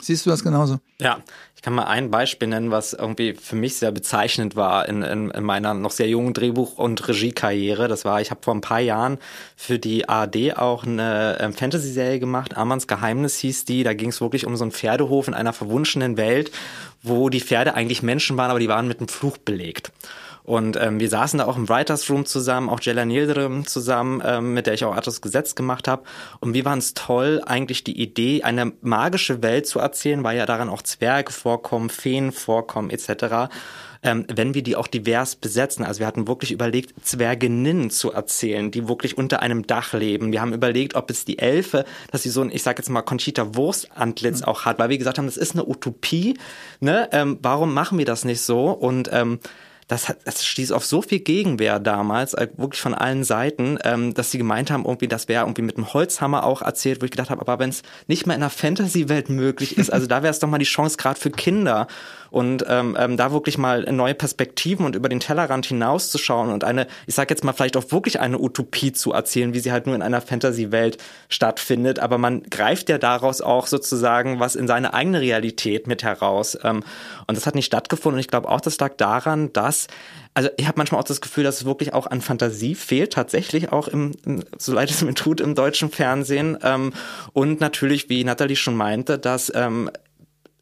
Siehst 0.00 0.24
du 0.24 0.30
das 0.30 0.42
genauso? 0.42 0.80
Ja, 0.98 1.18
ich 1.56 1.62
kann 1.62 1.74
mal 1.74 1.84
ein 1.84 2.10
Beispiel 2.10 2.48
nennen, 2.48 2.70
was 2.70 2.94
irgendwie 2.94 3.34
für 3.34 3.56
mich 3.56 3.76
sehr 3.76 3.92
bezeichnend 3.92 4.56
war 4.56 4.88
in, 4.88 5.02
in, 5.02 5.30
in 5.30 5.44
meiner 5.44 5.74
noch 5.74 5.90
sehr 5.90 6.08
jungen 6.08 6.32
Drehbuch- 6.32 6.78
und 6.78 7.06
Regiekarriere. 7.06 7.86
Das 7.86 8.04
war, 8.04 8.20
ich 8.20 8.30
habe 8.30 8.40
vor 8.42 8.54
ein 8.54 8.62
paar 8.62 8.80
Jahren 8.80 9.18
für 9.56 9.78
die 9.78 10.08
ARD 10.08 10.56
auch 10.56 10.84
eine 10.84 11.38
ähm, 11.40 11.52
Fantasy-Serie 11.52 12.18
gemacht. 12.18 12.56
Amans 12.56 12.86
Geheimnis 12.86 13.36
hieß 13.38 13.66
die. 13.66 13.82
Da 13.82 13.92
ging 13.92 14.08
es 14.08 14.20
wirklich 14.20 14.46
um 14.46 14.56
so 14.56 14.64
einen 14.64 14.72
Pferdehof 14.72 15.28
in 15.28 15.34
einer 15.34 15.52
verwunschenen 15.52 16.16
Welt, 16.16 16.50
wo 17.02 17.28
die 17.28 17.40
Pferde 17.40 17.74
eigentlich 17.74 18.02
Menschen 18.02 18.36
waren, 18.36 18.50
aber 18.50 18.60
die 18.60 18.68
waren 18.68 18.88
mit 18.88 19.00
einem 19.00 19.08
Fluch 19.08 19.36
belegt. 19.36 19.92
Und 20.42 20.76
ähm, 20.80 21.00
wir 21.00 21.08
saßen 21.08 21.38
da 21.38 21.46
auch 21.46 21.56
im 21.56 21.68
Writers 21.68 22.08
Room 22.10 22.26
zusammen, 22.26 22.68
auch 22.68 22.80
Jella 22.80 23.04
Nildrim 23.04 23.66
zusammen, 23.66 24.22
ähm, 24.24 24.54
mit 24.54 24.66
der 24.66 24.74
ich 24.74 24.84
auch 24.84 24.94
Artus 24.94 25.20
Gesetz 25.20 25.54
gemacht 25.54 25.88
habe. 25.88 26.02
Und 26.40 26.54
wie 26.54 26.64
waren 26.64 26.78
es 26.78 26.94
toll, 26.94 27.42
eigentlich 27.44 27.84
die 27.84 28.00
Idee, 28.00 28.42
eine 28.42 28.72
magische 28.80 29.42
Welt 29.42 29.66
zu 29.66 29.78
erzählen, 29.78 30.24
weil 30.24 30.36
ja 30.36 30.46
daran 30.46 30.68
auch 30.68 30.82
Zwerge 30.82 31.32
vorkommen, 31.32 31.90
Feen 31.90 32.32
vorkommen 32.32 32.90
etc 32.90 33.48
ähm, 34.02 34.24
wenn 34.32 34.54
wir 34.54 34.62
die 34.62 34.76
auch 34.76 34.86
divers 34.86 35.36
besetzen. 35.36 35.84
Also 35.84 36.00
wir 36.00 36.06
hatten 36.06 36.26
wirklich 36.26 36.52
überlegt, 36.52 36.94
Zwerginnen 37.04 37.90
zu 37.90 38.12
erzählen, 38.12 38.70
die 38.70 38.88
wirklich 38.88 39.18
unter 39.18 39.42
einem 39.42 39.66
Dach 39.66 39.92
leben. 39.92 40.32
Wir 40.32 40.40
haben 40.40 40.54
überlegt, 40.54 40.94
ob 40.94 41.10
es 41.10 41.24
die 41.24 41.38
Elfe, 41.38 41.84
dass 42.10 42.22
sie 42.22 42.30
so 42.30 42.40
ein, 42.40 42.50
ich 42.50 42.62
sag 42.62 42.78
jetzt 42.78 42.88
mal, 42.88 43.02
Conchita 43.02 43.54
Wurst-Antlitz 43.54 44.40
mhm. 44.40 44.46
auch 44.46 44.64
hat, 44.64 44.78
weil 44.78 44.88
wir 44.88 44.98
gesagt 44.98 45.18
haben, 45.18 45.26
das 45.26 45.36
ist 45.36 45.52
eine 45.52 45.66
Utopie. 45.66 46.38
Ne? 46.80 47.08
Ähm, 47.12 47.38
warum 47.42 47.74
machen 47.74 47.98
wir 47.98 48.06
das 48.06 48.24
nicht 48.24 48.40
so? 48.40 48.70
Und 48.70 49.10
ähm, 49.12 49.38
das, 49.90 50.08
hat, 50.08 50.18
das 50.24 50.46
stieß 50.46 50.70
auf 50.70 50.84
so 50.84 51.02
viel 51.02 51.18
Gegenwehr 51.18 51.80
damals, 51.80 52.34
äh, 52.34 52.46
wirklich 52.56 52.80
von 52.80 52.94
allen 52.94 53.24
Seiten, 53.24 53.76
ähm, 53.82 54.14
dass 54.14 54.30
sie 54.30 54.38
gemeint 54.38 54.70
haben, 54.70 54.84
irgendwie, 54.84 55.08
das 55.08 55.26
wäre 55.26 55.42
irgendwie 55.42 55.62
mit 55.62 55.76
einem 55.76 55.92
Holzhammer 55.92 56.44
auch 56.44 56.62
erzählt, 56.62 57.00
wo 57.00 57.06
ich 57.06 57.10
gedacht 57.10 57.28
habe, 57.28 57.40
aber 57.40 57.58
wenn 57.58 57.70
es 57.70 57.82
nicht 58.06 58.24
mal 58.24 58.34
in 58.34 58.42
einer 58.42 58.50
Fantasy-Welt 58.50 59.30
möglich 59.30 59.76
ist, 59.76 59.92
also 59.92 60.06
da 60.06 60.22
wäre 60.22 60.30
es 60.30 60.38
doch 60.38 60.48
mal 60.48 60.58
die 60.58 60.64
Chance 60.64 60.96
gerade 60.96 61.18
für 61.18 61.30
Kinder 61.30 61.88
und 62.30 62.64
ähm, 62.68 62.96
ähm, 62.98 63.16
da 63.16 63.32
wirklich 63.32 63.58
mal 63.58 63.82
neue 63.92 64.14
Perspektiven 64.14 64.86
und 64.86 64.96
über 64.96 65.08
den 65.08 65.20
Tellerrand 65.20 65.66
hinauszuschauen 65.66 66.50
und 66.50 66.64
eine, 66.64 66.86
ich 67.06 67.14
sag 67.14 67.30
jetzt 67.30 67.44
mal 67.44 67.52
vielleicht 67.52 67.76
auch 67.76 67.90
wirklich 67.90 68.20
eine 68.20 68.38
Utopie 68.38 68.92
zu 68.92 69.12
erzählen, 69.12 69.54
wie 69.54 69.60
sie 69.60 69.72
halt 69.72 69.86
nur 69.86 69.94
in 69.94 70.02
einer 70.02 70.20
Fantasy-Welt 70.20 70.98
stattfindet, 71.28 71.98
aber 71.98 72.18
man 72.18 72.42
greift 72.44 72.88
ja 72.88 72.98
daraus 72.98 73.40
auch 73.40 73.66
sozusagen 73.66 74.40
was 74.40 74.56
in 74.56 74.66
seine 74.66 74.94
eigene 74.94 75.20
Realität 75.20 75.86
mit 75.86 76.02
heraus. 76.02 76.58
Ähm, 76.62 76.82
und 77.26 77.36
das 77.36 77.46
hat 77.46 77.54
nicht 77.54 77.66
stattgefunden. 77.66 78.16
Und 78.16 78.20
ich 78.20 78.28
glaube 78.28 78.48
auch, 78.48 78.60
das 78.60 78.78
lag 78.78 78.96
daran, 78.96 79.52
dass 79.52 79.86
also 80.34 80.48
ich 80.56 80.66
habe 80.66 80.78
manchmal 80.78 81.00
auch 81.00 81.06
das 81.06 81.20
Gefühl, 81.20 81.44
dass 81.44 81.56
es 81.56 81.64
wirklich 81.64 81.92
auch 81.92 82.06
an 82.06 82.20
Fantasie 82.20 82.74
fehlt, 82.74 83.12
tatsächlich 83.12 83.72
auch 83.72 83.88
im, 83.88 84.12
so 84.58 84.72
leid 84.72 84.90
es 84.90 85.02
mir 85.02 85.14
tut, 85.14 85.40
im 85.40 85.54
deutschen 85.54 85.90
Fernsehen. 85.90 86.56
Ähm, 86.62 86.92
und 87.32 87.60
natürlich, 87.60 88.08
wie 88.08 88.22
Nathalie 88.22 88.56
schon 88.56 88.76
meinte, 88.76 89.18
dass 89.18 89.52
ähm, 89.54 89.90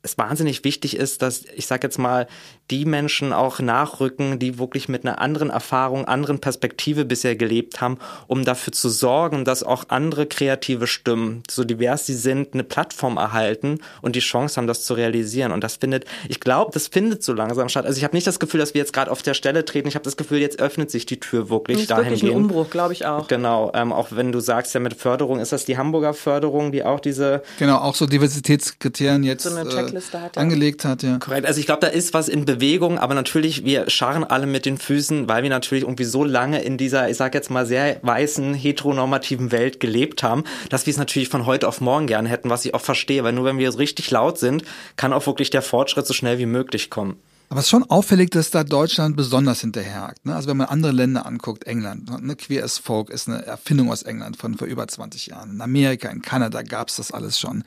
es 0.02 0.18
wahnsinnig 0.18 0.64
wichtig 0.64 0.96
ist, 0.96 1.22
dass 1.22 1.44
ich 1.44 1.66
sage 1.66 1.86
jetzt 1.86 1.98
mal 1.98 2.26
die 2.70 2.84
Menschen 2.84 3.32
auch 3.32 3.60
nachrücken, 3.60 4.38
die 4.38 4.58
wirklich 4.58 4.88
mit 4.88 5.04
einer 5.04 5.20
anderen 5.20 5.50
Erfahrung, 5.50 6.04
anderen 6.04 6.38
Perspektive 6.38 7.04
bisher 7.04 7.36
gelebt 7.36 7.80
haben, 7.80 7.98
um 8.26 8.44
dafür 8.44 8.72
zu 8.72 8.88
sorgen, 8.88 9.44
dass 9.44 9.62
auch 9.62 9.84
andere 9.88 10.26
kreative 10.26 10.86
Stimmen, 10.86 11.42
so 11.50 11.64
divers 11.64 12.06
sie 12.06 12.14
sind, 12.14 12.54
eine 12.54 12.64
Plattform 12.64 13.16
erhalten 13.16 13.80
und 14.02 14.16
die 14.16 14.20
Chance 14.20 14.56
haben, 14.56 14.66
das 14.66 14.84
zu 14.84 14.94
realisieren. 14.94 15.52
Und 15.52 15.64
das 15.64 15.76
findet, 15.76 16.04
ich 16.28 16.40
glaube, 16.40 16.70
das 16.72 16.88
findet 16.88 17.22
so 17.22 17.32
langsam 17.32 17.68
statt. 17.68 17.86
Also 17.86 17.98
ich 17.98 18.04
habe 18.04 18.14
nicht 18.14 18.26
das 18.26 18.38
Gefühl, 18.38 18.60
dass 18.60 18.74
wir 18.74 18.80
jetzt 18.80 18.92
gerade 18.92 19.10
auf 19.10 19.22
der 19.22 19.34
Stelle 19.34 19.64
treten. 19.64 19.88
Ich 19.88 19.94
habe 19.94 20.04
das 20.04 20.16
Gefühl, 20.16 20.38
jetzt 20.38 20.60
öffnet 20.60 20.90
sich 20.90 21.06
die 21.06 21.20
Tür 21.20 21.48
wirklich 21.48 21.86
das 21.86 21.98
ist 21.98 22.04
Wirklich 22.04 22.22
ein 22.24 22.30
Umbruch, 22.30 22.70
glaube 22.70 22.92
ich 22.92 23.06
auch. 23.06 23.28
Genau, 23.28 23.72
ähm, 23.74 23.92
auch 23.92 24.08
wenn 24.10 24.32
du 24.32 24.40
sagst 24.40 24.74
ja 24.74 24.80
mit 24.80 24.94
Förderung, 24.94 25.40
ist 25.40 25.52
das 25.52 25.64
die 25.64 25.76
Hamburger 25.78 26.14
Förderung, 26.14 26.72
die 26.72 26.84
auch 26.84 27.00
diese 27.00 27.42
genau 27.58 27.78
auch 27.78 27.94
so 27.94 28.06
Diversitätskriterien 28.06 29.24
jetzt 29.24 29.44
so 29.44 29.50
eine 29.50 29.68
hat, 29.68 30.36
ja. 30.36 30.42
angelegt 30.42 30.84
hat. 30.84 31.02
Ja. 31.02 31.18
Korrekt. 31.18 31.46
Also 31.46 31.60
ich 31.60 31.66
glaube, 31.66 31.80
da 31.80 31.88
ist 31.88 32.14
was 32.14 32.28
in 32.28 32.44
Bewegung, 32.44 32.57
aber 32.98 33.14
natürlich, 33.14 33.64
wir 33.64 33.88
scharren 33.90 34.24
alle 34.24 34.46
mit 34.46 34.66
den 34.66 34.78
Füßen, 34.78 35.28
weil 35.28 35.42
wir 35.42 35.50
natürlich 35.50 35.84
irgendwie 35.84 36.04
so 36.04 36.24
lange 36.24 36.62
in 36.62 36.78
dieser, 36.78 37.08
ich 37.08 37.16
sag 37.16 37.34
jetzt 37.34 37.50
mal, 37.50 37.66
sehr 37.66 37.98
weißen, 38.02 38.54
heteronormativen 38.54 39.52
Welt 39.52 39.80
gelebt 39.80 40.22
haben, 40.22 40.44
dass 40.70 40.86
wir 40.86 40.92
es 40.92 40.96
natürlich 40.96 41.28
von 41.28 41.46
heute 41.46 41.68
auf 41.68 41.80
morgen 41.80 42.06
gerne 42.06 42.28
hätten, 42.28 42.50
was 42.50 42.64
ich 42.64 42.74
auch 42.74 42.80
verstehe. 42.80 43.24
Weil 43.24 43.32
nur 43.32 43.44
wenn 43.44 43.58
wir 43.58 43.78
richtig 43.78 44.10
laut 44.10 44.38
sind, 44.38 44.62
kann 44.96 45.12
auch 45.12 45.26
wirklich 45.26 45.50
der 45.50 45.62
Fortschritt 45.62 46.06
so 46.06 46.14
schnell 46.14 46.38
wie 46.38 46.46
möglich 46.46 46.90
kommen. 46.90 47.16
Aber 47.50 47.60
es 47.60 47.66
ist 47.66 47.70
schon 47.70 47.84
auffällig, 47.84 48.30
dass 48.30 48.50
da 48.50 48.62
Deutschland 48.62 49.16
besonders 49.16 49.62
hinterherhakt. 49.62 50.26
Ne? 50.26 50.34
Also 50.34 50.48
wenn 50.48 50.58
man 50.58 50.66
andere 50.66 50.92
Länder 50.92 51.24
anguckt, 51.24 51.64
England, 51.64 52.22
ne? 52.22 52.36
Queer 52.36 52.62
as 52.62 52.76
Folk 52.76 53.08
ist 53.08 53.26
eine 53.28 53.44
Erfindung 53.46 53.90
aus 53.90 54.02
England 54.02 54.36
von 54.36 54.54
vor 54.54 54.66
über 54.66 54.86
20 54.86 55.28
Jahren. 55.28 55.52
In 55.52 55.60
Amerika, 55.62 56.10
in 56.10 56.20
Kanada 56.20 56.60
gab's 56.62 56.96
das 56.96 57.10
alles 57.10 57.38
schon. 57.38 57.64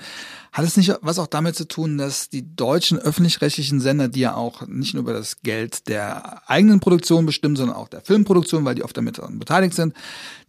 Hat 0.52 0.66
es 0.66 0.78
nicht 0.78 0.94
was 1.02 1.18
auch 1.18 1.28
damit 1.28 1.56
zu 1.56 1.68
tun, 1.68 1.98
dass 1.98 2.30
die 2.30 2.56
deutschen 2.56 3.00
öffentlich-rechtlichen 3.00 3.82
Sender, 3.82 4.08
die 4.08 4.20
ja 4.20 4.36
auch 4.36 4.68
nicht 4.68 4.94
nur 4.94 5.02
über 5.02 5.14
das 5.14 5.42
Geld 5.42 5.88
der 5.88 6.48
eigenen 6.48 6.80
Produktion 6.80 7.26
bestimmen, 7.26 7.56
sondern 7.56 7.76
auch 7.76 7.90
der 7.90 8.02
Filmproduktion, 8.02 8.66
weil 8.66 8.76
die 8.76 8.84
oft 8.84 8.96
damit 8.96 9.20
beteiligt 9.40 9.74
sind, 9.74 9.96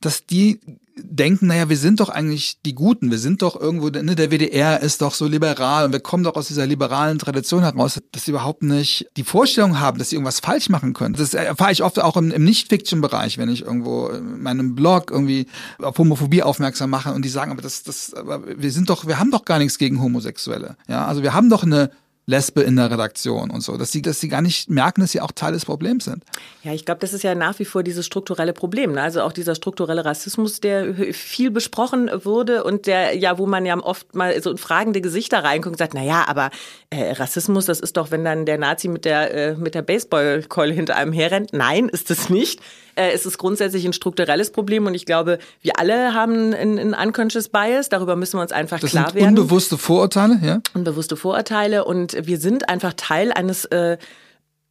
dass 0.01 0.27
die 0.27 0.61
denken, 0.97 1.47
naja, 1.47 1.69
wir 1.69 1.77
sind 1.77 2.01
doch 2.01 2.09
eigentlich 2.09 2.59
die 2.65 2.75
Guten, 2.75 3.11
wir 3.11 3.19
sind 3.19 3.43
doch 3.43 3.59
irgendwo, 3.59 3.89
ne, 3.89 4.15
der 4.15 4.31
WDR 4.31 4.81
ist 4.81 5.01
doch 5.01 5.15
so 5.15 5.27
liberal 5.27 5.85
und 5.85 5.93
wir 5.93 6.01
kommen 6.01 6.25
doch 6.25 6.35
aus 6.35 6.49
dieser 6.49 6.67
liberalen 6.67 7.19
Tradition 7.19 7.63
heraus, 7.63 8.01
dass 8.13 8.25
sie 8.25 8.31
überhaupt 8.31 8.63
nicht 8.63 9.07
die 9.17 9.25
Vorstellung 9.25 9.81
haben, 9.81 9.99
dass 9.99 10.11
sie 10.11 10.17
irgendwas 10.17 10.41
falsch 10.41 10.69
machen 10.69 10.93
können. 10.93 11.15
Das 11.15 11.35
erfahre 11.35 11.73
ich 11.73 11.83
oft 11.83 12.01
auch 12.01 12.17
im, 12.17 12.31
im 12.31 12.45
Nicht-Fiction-Bereich, 12.45 13.39
wenn 13.39 13.49
ich 13.49 13.63
irgendwo 13.63 14.09
in 14.09 14.43
meinem 14.43 14.75
Blog 14.75 15.11
irgendwie 15.11 15.47
auf 15.79 15.99
Homophobie 15.99 16.43
aufmerksam 16.43 16.91
mache 16.91 17.13
und 17.13 17.25
die 17.25 17.31
sagen, 17.31 17.53
aber 17.53 17.63
das, 17.63 17.83
das, 17.83 18.13
aber 18.15 18.43
wir 18.47 18.71
sind 18.71 18.91
doch, 18.91 19.07
wir 19.07 19.19
haben 19.19 19.31
doch 19.31 19.45
gar 19.45 19.59
nichts 19.59 19.79
gegen 19.79 20.03
Homosexuelle. 20.03 20.77
Ja, 20.89 21.07
also 21.07 21.23
wir 21.23 21.33
haben 21.33 21.49
doch 21.49 21.63
eine 21.63 21.91
Lesbe 22.27 22.63
in 22.63 22.77
der 22.77 22.91
Redaktion 22.91 23.51
und 23.51 23.63
so, 23.63 23.77
dass 23.77 23.91
sie, 23.91 24.01
dass 24.01 24.21
sie 24.21 24.29
gar 24.29 24.43
nicht 24.43 24.71
merken, 24.71 25.01
dass 25.01 25.11
sie 25.11 25.21
auch 25.21 25.33
Teil 25.33 25.53
des 25.53 25.65
Problems 25.65 26.05
sind. 26.05 26.23
Ja, 26.63 26.73
ich 26.73 26.85
glaube, 26.85 27.01
das 27.01 27.13
ist 27.13 27.25
ja 27.25 27.35
nach 27.35 27.59
wie 27.59 27.65
vor 27.65 27.83
dieses 27.83 28.07
strukturelle 28.07 28.53
Problem. 28.53 28.93
Ne? 28.93 29.03
Also 29.03 29.23
auch 29.23 29.33
dieser 29.33 29.57
strukturelle 29.57 30.05
Rassismus, 30.05 30.61
der 30.61 30.95
viel 31.13 31.51
besprochen 31.51 32.11
wurde 32.25 32.63
und 32.63 32.87
der, 32.87 33.17
ja, 33.17 33.39
wo 33.39 33.47
man 33.47 33.67
ja 33.67 33.77
oft 33.77 34.15
mal 34.15 34.41
so 34.41 34.53
in 34.53 34.59
fragende 34.59 35.01
Gesichter 35.01 35.43
reinguckt 35.43 35.75
und 35.75 35.79
sagt, 35.79 35.95
na 35.95 36.03
ja, 36.05 36.25
aber 36.29 36.51
äh, 36.91 37.13
Rassismus, 37.13 37.67
das 37.67 37.81
ist 37.81 37.97
doch, 37.97 38.13
wenn 38.13 38.25
dann 38.25 38.47
der 38.47 38.59
Nazi 38.59 38.87
mit 38.87 39.05
der, 39.05 39.35
äh, 39.35 39.57
mit 39.57 39.75
der 39.75 39.83
Baseballkeule 39.83 40.73
hinter 40.73 40.97
einem 40.97 41.13
herrennt. 41.13 41.53
Nein, 41.53 41.89
ist 41.89 42.11
es 42.13 42.31
nicht. 42.31 42.61
Äh, 42.95 43.13
es 43.13 43.27
ist 43.27 43.39
grundsätzlich 43.39 43.85
ein 43.85 43.93
strukturelles 43.93 44.51
Problem 44.51 44.87
und 44.87 44.95
ich 44.95 45.07
glaube, 45.07 45.39
wir 45.63 45.79
alle 45.79 46.15
haben 46.15 46.55
einen 46.55 46.95
unconscious 46.95 47.49
bias. 47.49 47.89
Darüber 47.89 48.17
müssen 48.17 48.39
wir 48.39 48.43
uns 48.43 48.53
einfach 48.53 48.81
das 48.81 48.91
klar 48.91 49.11
sind 49.11 49.17
werden. 49.17 49.39
Unbewusste 49.39 49.79
Vorurteile, 49.79 50.39
ja? 50.43 50.61
Unbewusste 50.75 51.17
Vorurteile 51.17 51.85
und 51.85 52.17
wir 52.27 52.39
sind 52.39 52.69
einfach 52.69 52.93
Teil 52.95 53.33
eines 53.33 53.65
äh, 53.67 53.99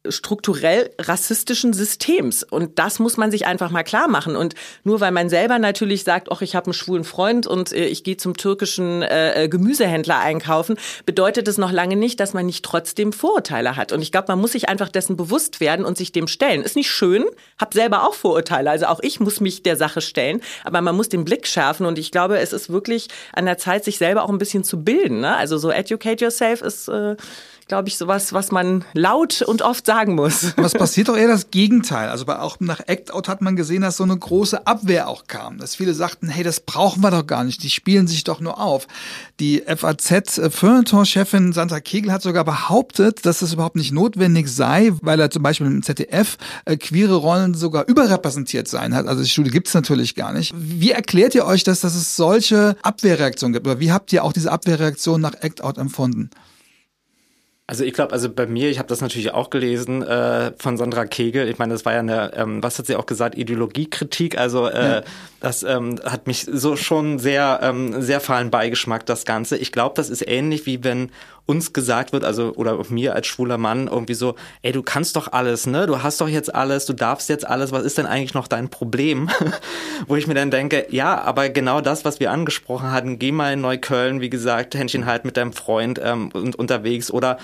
strukturell 0.08 0.90
rassistischen 0.98 1.72
Systems. 1.72 2.42
Und 2.42 2.78
das 2.78 2.98
muss 2.98 3.16
man 3.16 3.30
sich 3.30 3.46
einfach 3.46 3.70
mal 3.70 3.84
klar 3.84 4.08
machen. 4.08 4.34
Und 4.34 4.54
nur 4.82 5.00
weil 5.00 5.12
man 5.12 5.28
selber 5.28 5.58
natürlich 5.58 6.02
sagt, 6.02 6.28
ach, 6.32 6.42
ich 6.42 6.56
habe 6.56 6.66
einen 6.66 6.74
schwulen 6.74 7.04
Freund 7.04 7.46
und 7.46 7.72
äh, 7.72 7.86
ich 7.86 8.02
gehe 8.02 8.16
zum 8.16 8.36
türkischen 8.36 9.02
äh, 9.02 9.44
äh, 9.44 9.48
Gemüsehändler 9.48 10.18
einkaufen, 10.18 10.76
bedeutet 11.06 11.46
es 11.46 11.56
noch 11.56 11.70
lange 11.70 11.94
nicht, 11.94 12.18
dass 12.18 12.34
man 12.34 12.46
nicht 12.46 12.64
trotzdem 12.64 13.12
Vorurteile 13.12 13.76
hat. 13.76 13.92
Und 13.92 14.02
ich 14.02 14.10
glaube, 14.10 14.26
man 14.28 14.40
muss 14.40 14.52
sich 14.52 14.68
einfach 14.68 14.88
dessen 14.88 15.16
bewusst 15.16 15.60
werden 15.60 15.84
und 15.84 15.96
sich 15.96 16.10
dem 16.10 16.26
stellen. 16.26 16.62
Ist 16.62 16.76
nicht 16.76 16.90
schön, 16.90 17.24
hab 17.58 17.72
selber 17.72 18.06
auch 18.06 18.14
Vorurteile. 18.14 18.70
Also 18.70 18.86
auch 18.86 19.00
ich 19.02 19.20
muss 19.20 19.40
mich 19.40 19.62
der 19.62 19.76
Sache 19.76 20.00
stellen, 20.00 20.40
aber 20.64 20.80
man 20.80 20.96
muss 20.96 21.10
den 21.10 21.24
Blick 21.24 21.46
schärfen. 21.46 21.86
Und 21.86 21.98
ich 21.98 22.10
glaube, 22.10 22.38
es 22.38 22.52
ist 22.52 22.70
wirklich 22.70 23.08
an 23.32 23.46
der 23.46 23.58
Zeit, 23.58 23.84
sich 23.84 23.98
selber 23.98 24.24
auch 24.24 24.30
ein 24.30 24.38
bisschen 24.38 24.64
zu 24.64 24.82
bilden. 24.82 25.20
Ne? 25.20 25.36
Also 25.36 25.58
so 25.58 25.70
educate 25.70 26.24
yourself 26.24 26.60
ist 26.60 26.88
äh, 26.88 27.14
glaube 27.66 27.88
ich, 27.88 27.96
sowas, 27.96 28.32
was 28.32 28.50
man 28.50 28.84
laut 28.94 29.42
und 29.42 29.62
oft 29.62 29.86
sagen 29.86 30.14
muss. 30.14 30.52
Was 30.56 30.72
passiert 30.72 31.08
doch 31.08 31.16
eher 31.16 31.28
das 31.28 31.50
Gegenteil. 31.50 32.08
Also 32.08 32.24
bei, 32.24 32.38
auch 32.38 32.60
nach 32.60 32.80
Act 32.86 33.12
Out 33.12 33.28
hat 33.28 33.40
man 33.42 33.56
gesehen, 33.56 33.82
dass 33.82 33.96
so 33.96 34.04
eine 34.04 34.16
große 34.16 34.66
Abwehr 34.66 35.08
auch 35.08 35.26
kam. 35.26 35.58
Dass 35.58 35.76
viele 35.76 35.94
sagten, 35.94 36.28
hey, 36.28 36.44
das 36.44 36.60
brauchen 36.60 37.02
wir 37.02 37.10
doch 37.10 37.26
gar 37.26 37.44
nicht. 37.44 37.62
Die 37.62 37.70
spielen 37.70 38.06
sich 38.06 38.24
doch 38.24 38.40
nur 38.40 38.60
auf. 38.60 38.86
Die 39.40 39.62
FAZ-Feuilleton-Chefin 39.66 41.52
Sandra 41.52 41.80
Kegel 41.80 42.12
hat 42.12 42.22
sogar 42.22 42.44
behauptet, 42.44 43.24
dass 43.26 43.40
das 43.40 43.52
überhaupt 43.52 43.76
nicht 43.76 43.92
notwendig 43.92 44.48
sei, 44.48 44.92
weil 45.00 45.20
er 45.20 45.30
zum 45.30 45.42
Beispiel 45.42 45.66
im 45.66 45.82
ZDF 45.82 46.38
äh, 46.64 46.76
queere 46.76 47.16
Rollen 47.16 47.54
sogar 47.54 47.86
überrepräsentiert 47.88 48.68
sein 48.68 48.94
hat. 48.94 49.06
Also 49.06 49.22
die 49.22 49.28
Studie 49.28 49.50
gibt's 49.50 49.74
natürlich 49.74 50.14
gar 50.14 50.32
nicht. 50.32 50.52
Wie 50.56 50.90
erklärt 50.90 51.34
ihr 51.34 51.46
euch 51.46 51.64
das, 51.64 51.80
dass 51.80 51.94
es 51.94 52.16
solche 52.16 52.76
Abwehrreaktionen 52.82 53.52
gibt? 53.52 53.66
Oder 53.66 53.80
wie 53.80 53.92
habt 53.92 54.12
ihr 54.12 54.24
auch 54.24 54.32
diese 54.32 54.50
Abwehrreaktion 54.50 55.20
nach 55.20 55.34
Act 55.40 55.62
Out 55.62 55.78
empfunden? 55.78 56.30
Also 57.72 57.84
ich 57.84 57.94
glaube, 57.94 58.12
also 58.12 58.28
bei 58.28 58.46
mir, 58.46 58.68
ich 58.68 58.78
habe 58.78 58.88
das 58.88 59.00
natürlich 59.00 59.32
auch 59.32 59.48
gelesen 59.48 60.02
äh, 60.02 60.52
von 60.58 60.76
Sandra 60.76 61.06
Kegel. 61.06 61.48
Ich 61.48 61.56
meine, 61.56 61.72
das 61.72 61.86
war 61.86 61.94
ja 61.94 62.00
eine, 62.00 62.30
ähm, 62.36 62.62
was 62.62 62.78
hat 62.78 62.84
sie 62.84 62.96
auch 62.96 63.06
gesagt, 63.06 63.34
Ideologiekritik. 63.34 64.36
Also 64.36 64.66
äh, 64.66 64.96
ja. 64.96 65.02
das 65.40 65.62
ähm, 65.62 65.98
hat 66.04 66.26
mich 66.26 66.46
so 66.52 66.76
schon 66.76 67.18
sehr, 67.18 67.60
ähm, 67.62 68.02
sehr 68.02 68.20
fahlen 68.20 68.50
Beigeschmack, 68.50 69.06
das 69.06 69.24
Ganze. 69.24 69.56
Ich 69.56 69.72
glaube, 69.72 69.94
das 69.96 70.10
ist 70.10 70.22
ähnlich 70.28 70.66
wie 70.66 70.84
wenn 70.84 71.12
uns 71.52 71.72
gesagt 71.72 72.12
wird, 72.12 72.24
also 72.24 72.54
oder 72.54 72.78
mir 72.88 73.14
als 73.14 73.26
schwuler 73.26 73.58
Mann 73.58 73.86
irgendwie 73.86 74.14
so, 74.14 74.34
ey, 74.62 74.72
du 74.72 74.82
kannst 74.82 75.16
doch 75.16 75.32
alles, 75.32 75.66
ne? 75.66 75.86
Du 75.86 76.02
hast 76.02 76.20
doch 76.20 76.28
jetzt 76.28 76.54
alles, 76.54 76.86
du 76.86 76.94
darfst 76.94 77.28
jetzt 77.28 77.46
alles, 77.46 77.72
was 77.72 77.84
ist 77.84 77.98
denn 77.98 78.06
eigentlich 78.06 78.34
noch 78.34 78.48
dein 78.48 78.70
Problem? 78.70 79.28
Wo 80.08 80.16
ich 80.16 80.26
mir 80.26 80.34
dann 80.34 80.50
denke, 80.50 80.86
ja, 80.90 81.20
aber 81.20 81.50
genau 81.50 81.80
das, 81.80 82.04
was 82.04 82.20
wir 82.20 82.30
angesprochen 82.30 82.90
hatten, 82.90 83.18
geh 83.18 83.32
mal 83.32 83.52
in 83.52 83.60
Neukölln, 83.60 84.20
wie 84.22 84.30
gesagt, 84.30 84.74
Händchen 84.74 85.04
halt 85.04 85.26
mit 85.26 85.36
deinem 85.36 85.52
Freund 85.52 86.00
ähm, 86.02 86.30
und 86.32 86.56
unterwegs 86.56 87.10
oder 87.10 87.36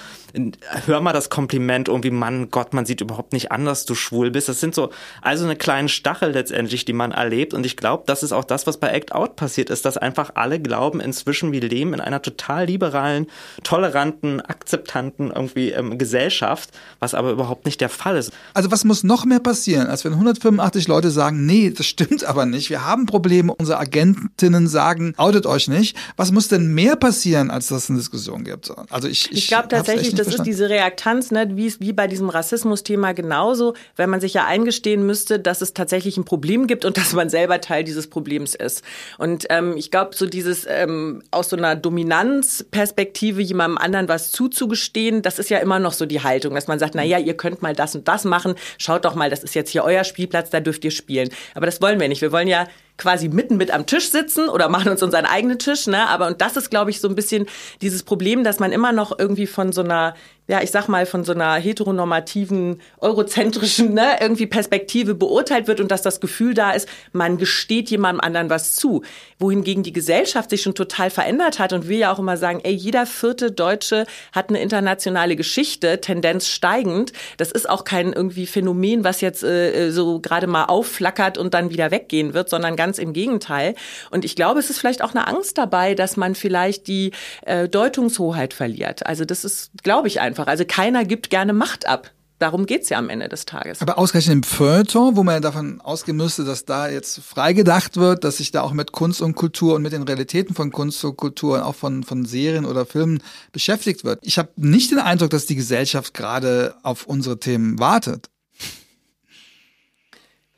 hör 0.86 1.00
mal 1.00 1.12
das 1.12 1.28
Kompliment 1.28 1.88
irgendwie, 1.88 2.10
Mann, 2.10 2.50
Gott, 2.50 2.72
man 2.72 2.86
sieht 2.86 3.02
überhaupt 3.02 3.32
nicht 3.34 3.52
an, 3.52 3.66
dass 3.66 3.84
du 3.84 3.94
schwul 3.94 4.30
bist. 4.30 4.48
Das 4.48 4.60
sind 4.60 4.74
so 4.74 4.90
also 5.20 5.44
eine 5.44 5.56
kleine 5.56 5.88
Stachel 5.88 6.32
letztendlich, 6.32 6.84
die 6.86 6.92
man 6.94 7.12
erlebt 7.12 7.52
und 7.52 7.66
ich 7.66 7.76
glaube, 7.76 8.04
das 8.06 8.22
ist 8.22 8.32
auch 8.32 8.44
das, 8.44 8.66
was 8.66 8.78
bei 8.78 8.88
Act 8.88 9.12
Out 9.12 9.36
passiert 9.36 9.68
ist, 9.68 9.84
dass 9.84 9.98
einfach 9.98 10.32
alle 10.34 10.60
glauben 10.60 11.00
inzwischen, 11.00 11.52
wir 11.52 11.60
leben 11.60 11.92
in 11.92 12.00
einer 12.00 12.22
total 12.22 12.64
liberalen, 12.66 13.26
tolle 13.62 13.94
toleranten, 13.98 14.40
akzeptanten 14.40 15.30
irgendwie 15.34 15.70
ähm, 15.70 15.98
Gesellschaft, 15.98 16.70
was 17.00 17.14
aber 17.14 17.30
überhaupt 17.30 17.66
nicht 17.66 17.80
der 17.80 17.88
Fall 17.88 18.16
ist. 18.16 18.32
Also 18.54 18.70
was 18.70 18.84
muss 18.84 19.02
noch 19.04 19.24
mehr 19.24 19.40
passieren, 19.40 19.88
als 19.88 20.04
wenn 20.04 20.12
185 20.12 20.88
Leute 20.88 21.10
sagen, 21.10 21.46
nee, 21.46 21.70
das 21.70 21.86
stimmt 21.86 22.24
aber 22.24 22.46
nicht, 22.46 22.70
wir 22.70 22.84
haben 22.84 23.06
Probleme, 23.06 23.52
unsere 23.54 23.78
Agentinnen 23.78 24.68
sagen, 24.68 25.14
outet 25.16 25.46
euch 25.46 25.68
nicht. 25.68 25.96
Was 26.16 26.32
muss 26.32 26.48
denn 26.48 26.74
mehr 26.74 26.96
passieren, 26.96 27.50
als 27.50 27.68
dass 27.68 27.84
es 27.84 27.90
eine 27.90 27.98
Diskussion 27.98 28.44
gibt? 28.44 28.70
Also 28.90 29.08
ich, 29.08 29.30
ich, 29.30 29.38
ich 29.38 29.48
glaube 29.48 29.68
tatsächlich, 29.68 30.10
das 30.14 30.26
verstanden. 30.26 30.42
ist 30.42 30.46
diese 30.46 30.68
Reaktanz, 30.68 31.30
ne, 31.30 31.48
wie, 31.54 31.72
wie 31.80 31.92
bei 31.92 32.06
diesem 32.06 32.28
Rassismus-Thema 32.28 33.12
genauso, 33.12 33.74
wenn 33.96 34.10
man 34.10 34.20
sich 34.20 34.34
ja 34.34 34.46
eingestehen 34.46 35.04
müsste, 35.06 35.38
dass 35.38 35.60
es 35.60 35.74
tatsächlich 35.74 36.16
ein 36.16 36.24
Problem 36.24 36.66
gibt 36.66 36.84
und 36.84 36.96
dass 36.96 37.12
man 37.12 37.28
selber 37.28 37.60
Teil 37.60 37.84
dieses 37.84 38.08
Problems 38.08 38.54
ist. 38.54 38.82
Und 39.18 39.46
ähm, 39.50 39.74
ich 39.76 39.90
glaube, 39.90 40.14
so 40.14 40.26
dieses 40.26 40.66
ähm, 40.68 41.22
aus 41.30 41.48
so 41.48 41.56
einer 41.56 41.76
Dominanzperspektive 41.76 43.42
jemandem 43.48 43.77
anderen 43.78 44.08
was 44.08 44.30
zuzugestehen, 44.32 45.22
das 45.22 45.38
ist 45.38 45.50
ja 45.50 45.58
immer 45.58 45.78
noch 45.78 45.92
so 45.92 46.06
die 46.06 46.22
Haltung, 46.22 46.54
dass 46.54 46.66
man 46.66 46.78
sagt, 46.78 46.94
na 46.94 47.02
ja, 47.02 47.18
ihr 47.18 47.36
könnt 47.36 47.62
mal 47.62 47.74
das 47.74 47.94
und 47.94 48.08
das 48.08 48.24
machen, 48.24 48.54
schaut 48.78 49.04
doch 49.04 49.14
mal, 49.14 49.30
das 49.30 49.42
ist 49.42 49.54
jetzt 49.54 49.70
hier 49.70 49.84
euer 49.84 50.04
Spielplatz, 50.04 50.50
da 50.50 50.60
dürft 50.60 50.84
ihr 50.84 50.90
spielen. 50.90 51.30
Aber 51.54 51.66
das 51.66 51.80
wollen 51.80 52.00
wir 52.00 52.08
nicht. 52.08 52.20
Wir 52.20 52.32
wollen 52.32 52.48
ja 52.48 52.66
quasi 52.96 53.28
mitten 53.28 53.56
mit 53.56 53.70
am 53.70 53.86
Tisch 53.86 54.10
sitzen 54.10 54.48
oder 54.48 54.68
machen 54.68 54.90
uns 54.90 55.02
unseren 55.02 55.24
eigenen 55.24 55.58
Tisch, 55.58 55.86
ne? 55.86 56.08
Aber 56.08 56.26
und 56.26 56.40
das 56.40 56.56
ist, 56.56 56.68
glaube 56.68 56.90
ich, 56.90 57.00
so 57.00 57.08
ein 57.08 57.14
bisschen 57.14 57.46
dieses 57.80 58.02
Problem, 58.02 58.44
dass 58.44 58.58
man 58.58 58.72
immer 58.72 58.92
noch 58.92 59.16
irgendwie 59.18 59.46
von 59.46 59.72
so 59.72 59.82
einer 59.82 60.14
ja, 60.48 60.62
ich 60.62 60.70
sag 60.70 60.88
mal, 60.88 61.04
von 61.04 61.24
so 61.24 61.32
einer 61.32 61.54
heteronormativen, 61.54 62.80
eurozentrischen, 63.00 63.92
ne, 63.92 64.16
irgendwie 64.18 64.46
Perspektive 64.46 65.14
beurteilt 65.14 65.68
wird 65.68 65.78
und 65.78 65.90
dass 65.90 66.00
das 66.00 66.20
Gefühl 66.20 66.54
da 66.54 66.70
ist, 66.70 66.88
man 67.12 67.36
gesteht 67.36 67.90
jemandem 67.90 68.20
anderen 68.20 68.48
was 68.48 68.74
zu. 68.74 69.02
Wohingegen 69.38 69.82
die 69.82 69.92
Gesellschaft 69.92 70.48
sich 70.48 70.62
schon 70.62 70.74
total 70.74 71.10
verändert 71.10 71.58
hat 71.58 71.74
und 71.74 71.86
wir 71.88 71.98
ja 71.98 72.12
auch 72.12 72.18
immer 72.18 72.38
sagen, 72.38 72.60
ey, 72.64 72.72
jeder 72.72 73.04
vierte 73.04 73.52
Deutsche 73.52 74.06
hat 74.32 74.48
eine 74.48 74.60
internationale 74.60 75.36
Geschichte, 75.36 76.00
Tendenz 76.00 76.48
steigend. 76.48 77.12
Das 77.36 77.52
ist 77.52 77.68
auch 77.68 77.84
kein 77.84 78.14
irgendwie 78.14 78.46
Phänomen, 78.46 79.04
was 79.04 79.20
jetzt 79.20 79.44
äh, 79.44 79.90
so 79.90 80.18
gerade 80.18 80.46
mal 80.46 80.64
aufflackert 80.64 81.36
und 81.36 81.52
dann 81.52 81.68
wieder 81.68 81.90
weggehen 81.90 82.32
wird, 82.32 82.48
sondern 82.48 82.74
ganz 82.74 82.98
im 82.98 83.12
Gegenteil. 83.12 83.74
Und 84.10 84.24
ich 84.24 84.34
glaube, 84.34 84.60
es 84.60 84.70
ist 84.70 84.78
vielleicht 84.78 85.02
auch 85.02 85.14
eine 85.14 85.26
Angst 85.26 85.58
dabei, 85.58 85.94
dass 85.94 86.16
man 86.16 86.34
vielleicht 86.34 86.86
die 86.86 87.12
äh, 87.44 87.68
Deutungshoheit 87.68 88.54
verliert. 88.54 89.04
Also 89.04 89.26
das 89.26 89.44
ist, 89.44 89.70
glaube 89.82 90.08
ich, 90.08 90.22
einfach 90.22 90.37
einfach. 90.38 90.50
Also 90.50 90.64
keiner 90.66 91.04
gibt 91.04 91.30
gerne 91.30 91.52
Macht 91.52 91.86
ab. 91.86 92.10
Darum 92.38 92.66
geht's 92.66 92.88
ja 92.88 92.98
am 92.98 93.10
Ende 93.10 93.28
des 93.28 93.46
Tages. 93.46 93.82
Aber 93.82 93.98
ausgerechnet 93.98 94.32
im 94.32 94.42
Feuilleton, 94.44 95.16
wo 95.16 95.24
man 95.24 95.34
ja 95.34 95.40
davon 95.40 95.80
ausgehen 95.80 96.16
müsste, 96.16 96.44
dass 96.44 96.64
da 96.64 96.88
jetzt 96.88 97.18
freigedacht 97.18 97.96
wird, 97.96 98.22
dass 98.22 98.36
sich 98.36 98.52
da 98.52 98.62
auch 98.62 98.72
mit 98.72 98.92
Kunst 98.92 99.20
und 99.22 99.34
Kultur 99.34 99.74
und 99.74 99.82
mit 99.82 99.92
den 99.92 100.04
Realitäten 100.04 100.54
von 100.54 100.70
Kunst 100.70 101.04
und 101.04 101.16
Kultur 101.16 101.56
und 101.56 101.62
auch 101.62 101.74
von, 101.74 102.04
von 102.04 102.24
Serien 102.24 102.64
oder 102.64 102.86
Filmen 102.86 103.20
beschäftigt 103.50 104.04
wird. 104.04 104.20
Ich 104.22 104.38
habe 104.38 104.50
nicht 104.54 104.92
den 104.92 105.00
Eindruck, 105.00 105.30
dass 105.30 105.46
die 105.46 105.56
Gesellschaft 105.56 106.14
gerade 106.14 106.76
auf 106.84 107.06
unsere 107.06 107.40
Themen 107.40 107.80
wartet. 107.80 108.30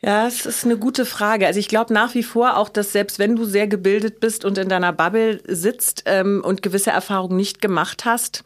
Ja, 0.02 0.26
es 0.26 0.44
ist 0.44 0.64
eine 0.66 0.76
gute 0.76 1.06
Frage. 1.06 1.46
Also 1.46 1.60
ich 1.60 1.68
glaube 1.68 1.94
nach 1.94 2.14
wie 2.14 2.22
vor 2.22 2.58
auch, 2.58 2.68
dass 2.68 2.92
selbst 2.92 3.18
wenn 3.18 3.36
du 3.36 3.46
sehr 3.46 3.66
gebildet 3.66 4.20
bist 4.20 4.44
und 4.44 4.58
in 4.58 4.68
deiner 4.68 4.92
Bubble 4.92 5.40
sitzt 5.46 6.02
ähm, 6.04 6.42
und 6.44 6.62
gewisse 6.62 6.90
Erfahrungen 6.90 7.36
nicht 7.36 7.62
gemacht 7.62 8.04
hast, 8.04 8.44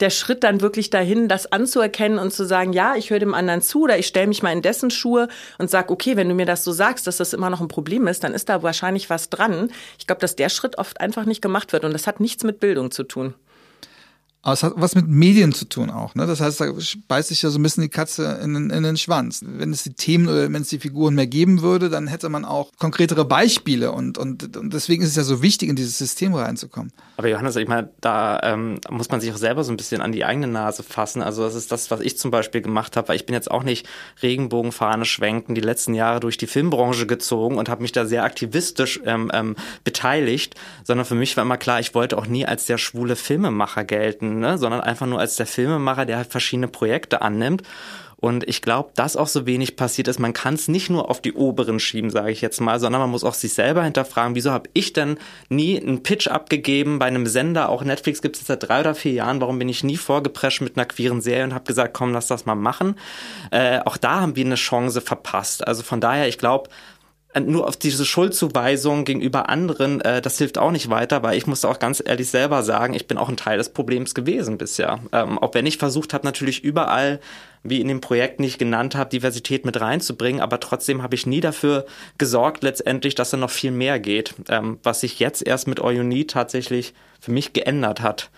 der 0.00 0.10
Schritt 0.10 0.44
dann 0.44 0.60
wirklich 0.60 0.90
dahin, 0.90 1.28
das 1.28 1.50
anzuerkennen 1.50 2.18
und 2.18 2.32
zu 2.32 2.44
sagen, 2.44 2.72
ja, 2.72 2.96
ich 2.96 3.10
höre 3.10 3.18
dem 3.18 3.34
anderen 3.34 3.62
zu 3.62 3.82
oder 3.82 3.98
ich 3.98 4.06
stelle 4.06 4.26
mich 4.26 4.42
mal 4.42 4.52
in 4.52 4.62
dessen 4.62 4.90
Schuhe 4.90 5.28
und 5.58 5.70
sage, 5.70 5.92
okay, 5.92 6.16
wenn 6.16 6.28
du 6.28 6.34
mir 6.34 6.46
das 6.46 6.64
so 6.64 6.72
sagst, 6.72 7.06
dass 7.06 7.18
das 7.18 7.32
immer 7.32 7.50
noch 7.50 7.60
ein 7.60 7.68
Problem 7.68 8.06
ist, 8.06 8.24
dann 8.24 8.34
ist 8.34 8.48
da 8.48 8.62
wahrscheinlich 8.62 9.10
was 9.10 9.30
dran. 9.30 9.70
Ich 9.98 10.06
glaube, 10.06 10.20
dass 10.20 10.36
der 10.36 10.48
Schritt 10.48 10.78
oft 10.78 11.00
einfach 11.00 11.24
nicht 11.24 11.42
gemacht 11.42 11.72
wird 11.72 11.84
und 11.84 11.92
das 11.92 12.06
hat 12.06 12.20
nichts 12.20 12.44
mit 12.44 12.60
Bildung 12.60 12.90
zu 12.90 13.04
tun. 13.04 13.34
Aber 14.44 14.52
es 14.52 14.62
hat 14.62 14.74
was 14.76 14.94
mit 14.94 15.08
Medien 15.08 15.54
zu 15.54 15.64
tun 15.64 15.88
auch. 15.88 16.14
Ne? 16.14 16.26
Das 16.26 16.42
heißt, 16.42 16.60
da 16.60 16.70
beißt 17.08 17.30
sich 17.30 17.40
ja 17.40 17.48
so 17.48 17.58
ein 17.58 17.62
bisschen 17.62 17.82
die 17.82 17.88
Katze 17.88 18.40
in 18.42 18.52
den, 18.52 18.68
in 18.68 18.82
den 18.82 18.98
Schwanz. 18.98 19.42
Wenn 19.42 19.72
es 19.72 19.84
die 19.84 19.94
Themen 19.94 20.28
oder 20.28 20.52
wenn 20.52 20.60
es 20.60 20.68
die 20.68 20.78
Figuren 20.78 21.14
mehr 21.14 21.26
geben 21.26 21.62
würde, 21.62 21.88
dann 21.88 22.06
hätte 22.06 22.28
man 22.28 22.44
auch 22.44 22.70
konkretere 22.78 23.24
Beispiele. 23.24 23.90
Und, 23.90 24.18
und, 24.18 24.54
und 24.54 24.74
deswegen 24.74 25.02
ist 25.02 25.08
es 25.08 25.16
ja 25.16 25.22
so 25.22 25.40
wichtig, 25.40 25.70
in 25.70 25.76
dieses 25.76 25.96
System 25.96 26.34
reinzukommen. 26.34 26.92
Aber 27.16 27.26
Johannes, 27.28 27.56
ich 27.56 27.68
meine, 27.68 27.88
da 28.02 28.38
ähm, 28.42 28.80
muss 28.90 29.08
man 29.08 29.22
sich 29.22 29.32
auch 29.32 29.38
selber 29.38 29.64
so 29.64 29.72
ein 29.72 29.78
bisschen 29.78 30.02
an 30.02 30.12
die 30.12 30.26
eigene 30.26 30.46
Nase 30.46 30.82
fassen. 30.82 31.22
Also 31.22 31.42
das 31.42 31.54
ist 31.54 31.72
das, 31.72 31.90
was 31.90 32.00
ich 32.00 32.18
zum 32.18 32.30
Beispiel 32.30 32.60
gemacht 32.60 32.98
habe, 32.98 33.08
weil 33.08 33.16
ich 33.16 33.24
bin 33.24 33.32
jetzt 33.32 33.50
auch 33.50 33.62
nicht 33.62 33.88
Regenbogenfahne 34.22 35.06
schwenken 35.06 35.54
die 35.54 35.62
letzten 35.62 35.94
Jahre 35.94 36.20
durch 36.20 36.36
die 36.36 36.46
Filmbranche 36.46 37.06
gezogen 37.06 37.56
und 37.56 37.70
habe 37.70 37.80
mich 37.80 37.92
da 37.92 38.04
sehr 38.04 38.24
aktivistisch 38.24 39.00
ähm, 39.06 39.30
ähm, 39.32 39.56
beteiligt, 39.84 40.54
sondern 40.82 41.06
für 41.06 41.14
mich 41.14 41.34
war 41.38 41.44
immer 41.44 41.56
klar, 41.56 41.80
ich 41.80 41.94
wollte 41.94 42.18
auch 42.18 42.26
nie 42.26 42.44
als 42.44 42.66
der 42.66 42.76
schwule 42.76 43.16
Filmemacher 43.16 43.84
gelten 43.84 44.33
ne? 44.38 44.58
sondern 44.58 44.80
einfach 44.80 45.06
nur 45.06 45.20
als 45.20 45.36
der 45.36 45.46
Filmemacher, 45.46 46.06
der 46.06 46.18
halt 46.18 46.30
verschiedene 46.30 46.68
Projekte 46.68 47.22
annimmt. 47.22 47.62
Und 48.24 48.48
ich 48.48 48.62
glaube, 48.62 48.90
dass 48.94 49.18
auch 49.18 49.26
so 49.26 49.44
wenig 49.44 49.76
passiert 49.76 50.08
ist. 50.08 50.18
Man 50.18 50.32
kann 50.32 50.54
es 50.54 50.66
nicht 50.66 50.88
nur 50.88 51.10
auf 51.10 51.20
die 51.20 51.34
Oberen 51.34 51.78
schieben, 51.78 52.08
sage 52.08 52.30
ich 52.30 52.40
jetzt 52.40 52.58
mal, 52.58 52.80
sondern 52.80 53.02
man 53.02 53.10
muss 53.10 53.22
auch 53.22 53.34
sich 53.34 53.52
selber 53.52 53.84
hinterfragen, 53.84 54.34
wieso 54.34 54.50
habe 54.50 54.70
ich 54.72 54.94
denn 54.94 55.18
nie 55.50 55.78
einen 55.78 56.02
Pitch 56.02 56.28
abgegeben 56.28 56.98
bei 56.98 57.04
einem 57.04 57.26
Sender? 57.26 57.68
Auch 57.68 57.84
Netflix 57.84 58.22
gibt 58.22 58.36
es 58.36 58.46
seit 58.46 58.66
drei 58.66 58.80
oder 58.80 58.94
vier 58.94 59.12
Jahren. 59.12 59.42
Warum 59.42 59.58
bin 59.58 59.68
ich 59.68 59.84
nie 59.84 59.98
vorgeprescht 59.98 60.62
mit 60.62 60.78
einer 60.78 60.86
queeren 60.86 61.20
Serie 61.20 61.44
und 61.44 61.52
habe 61.52 61.66
gesagt, 61.66 61.92
komm, 61.92 62.14
lass 62.14 62.26
das 62.26 62.46
mal 62.46 62.54
machen? 62.54 62.96
Äh, 63.50 63.80
auch 63.84 63.98
da 63.98 64.22
haben 64.22 64.36
wir 64.36 64.46
eine 64.46 64.54
Chance 64.54 65.02
verpasst. 65.02 65.66
Also 65.66 65.82
von 65.82 66.00
daher, 66.00 66.26
ich 66.26 66.38
glaube, 66.38 66.70
nur 67.40 67.66
auf 67.66 67.76
diese 67.76 68.04
Schuldzuweisung 68.04 69.04
gegenüber 69.04 69.48
anderen, 69.48 70.00
äh, 70.00 70.22
das 70.22 70.38
hilft 70.38 70.58
auch 70.58 70.70
nicht 70.70 70.90
weiter, 70.90 71.22
weil 71.22 71.36
ich 71.36 71.46
muss 71.46 71.64
auch 71.64 71.78
ganz 71.78 72.02
ehrlich 72.04 72.28
selber 72.30 72.62
sagen, 72.62 72.94
ich 72.94 73.06
bin 73.06 73.18
auch 73.18 73.28
ein 73.28 73.36
Teil 73.36 73.58
des 73.58 73.70
Problems 73.70 74.14
gewesen 74.14 74.58
bisher. 74.58 75.00
Ähm, 75.12 75.38
auch 75.38 75.54
wenn 75.54 75.66
ich 75.66 75.78
versucht 75.78 76.14
habe, 76.14 76.24
natürlich 76.24 76.62
überall, 76.62 77.20
wie 77.62 77.80
in 77.80 77.88
dem 77.88 78.00
Projekt 78.00 78.40
nicht 78.40 78.58
genannt 78.58 78.94
habe, 78.94 79.10
Diversität 79.10 79.64
mit 79.64 79.80
reinzubringen, 79.80 80.40
aber 80.40 80.60
trotzdem 80.60 81.02
habe 81.02 81.14
ich 81.14 81.26
nie 81.26 81.40
dafür 81.40 81.86
gesorgt, 82.18 82.62
letztendlich, 82.62 83.14
dass 83.14 83.30
da 83.30 83.36
noch 83.36 83.50
viel 83.50 83.70
mehr 83.70 83.98
geht, 83.98 84.34
ähm, 84.48 84.78
was 84.82 85.00
sich 85.00 85.18
jetzt 85.18 85.44
erst 85.46 85.66
mit 85.66 85.82
Need 85.82 86.30
tatsächlich 86.30 86.94
für 87.20 87.32
mich 87.32 87.52
geändert 87.52 88.00
hat. 88.00 88.30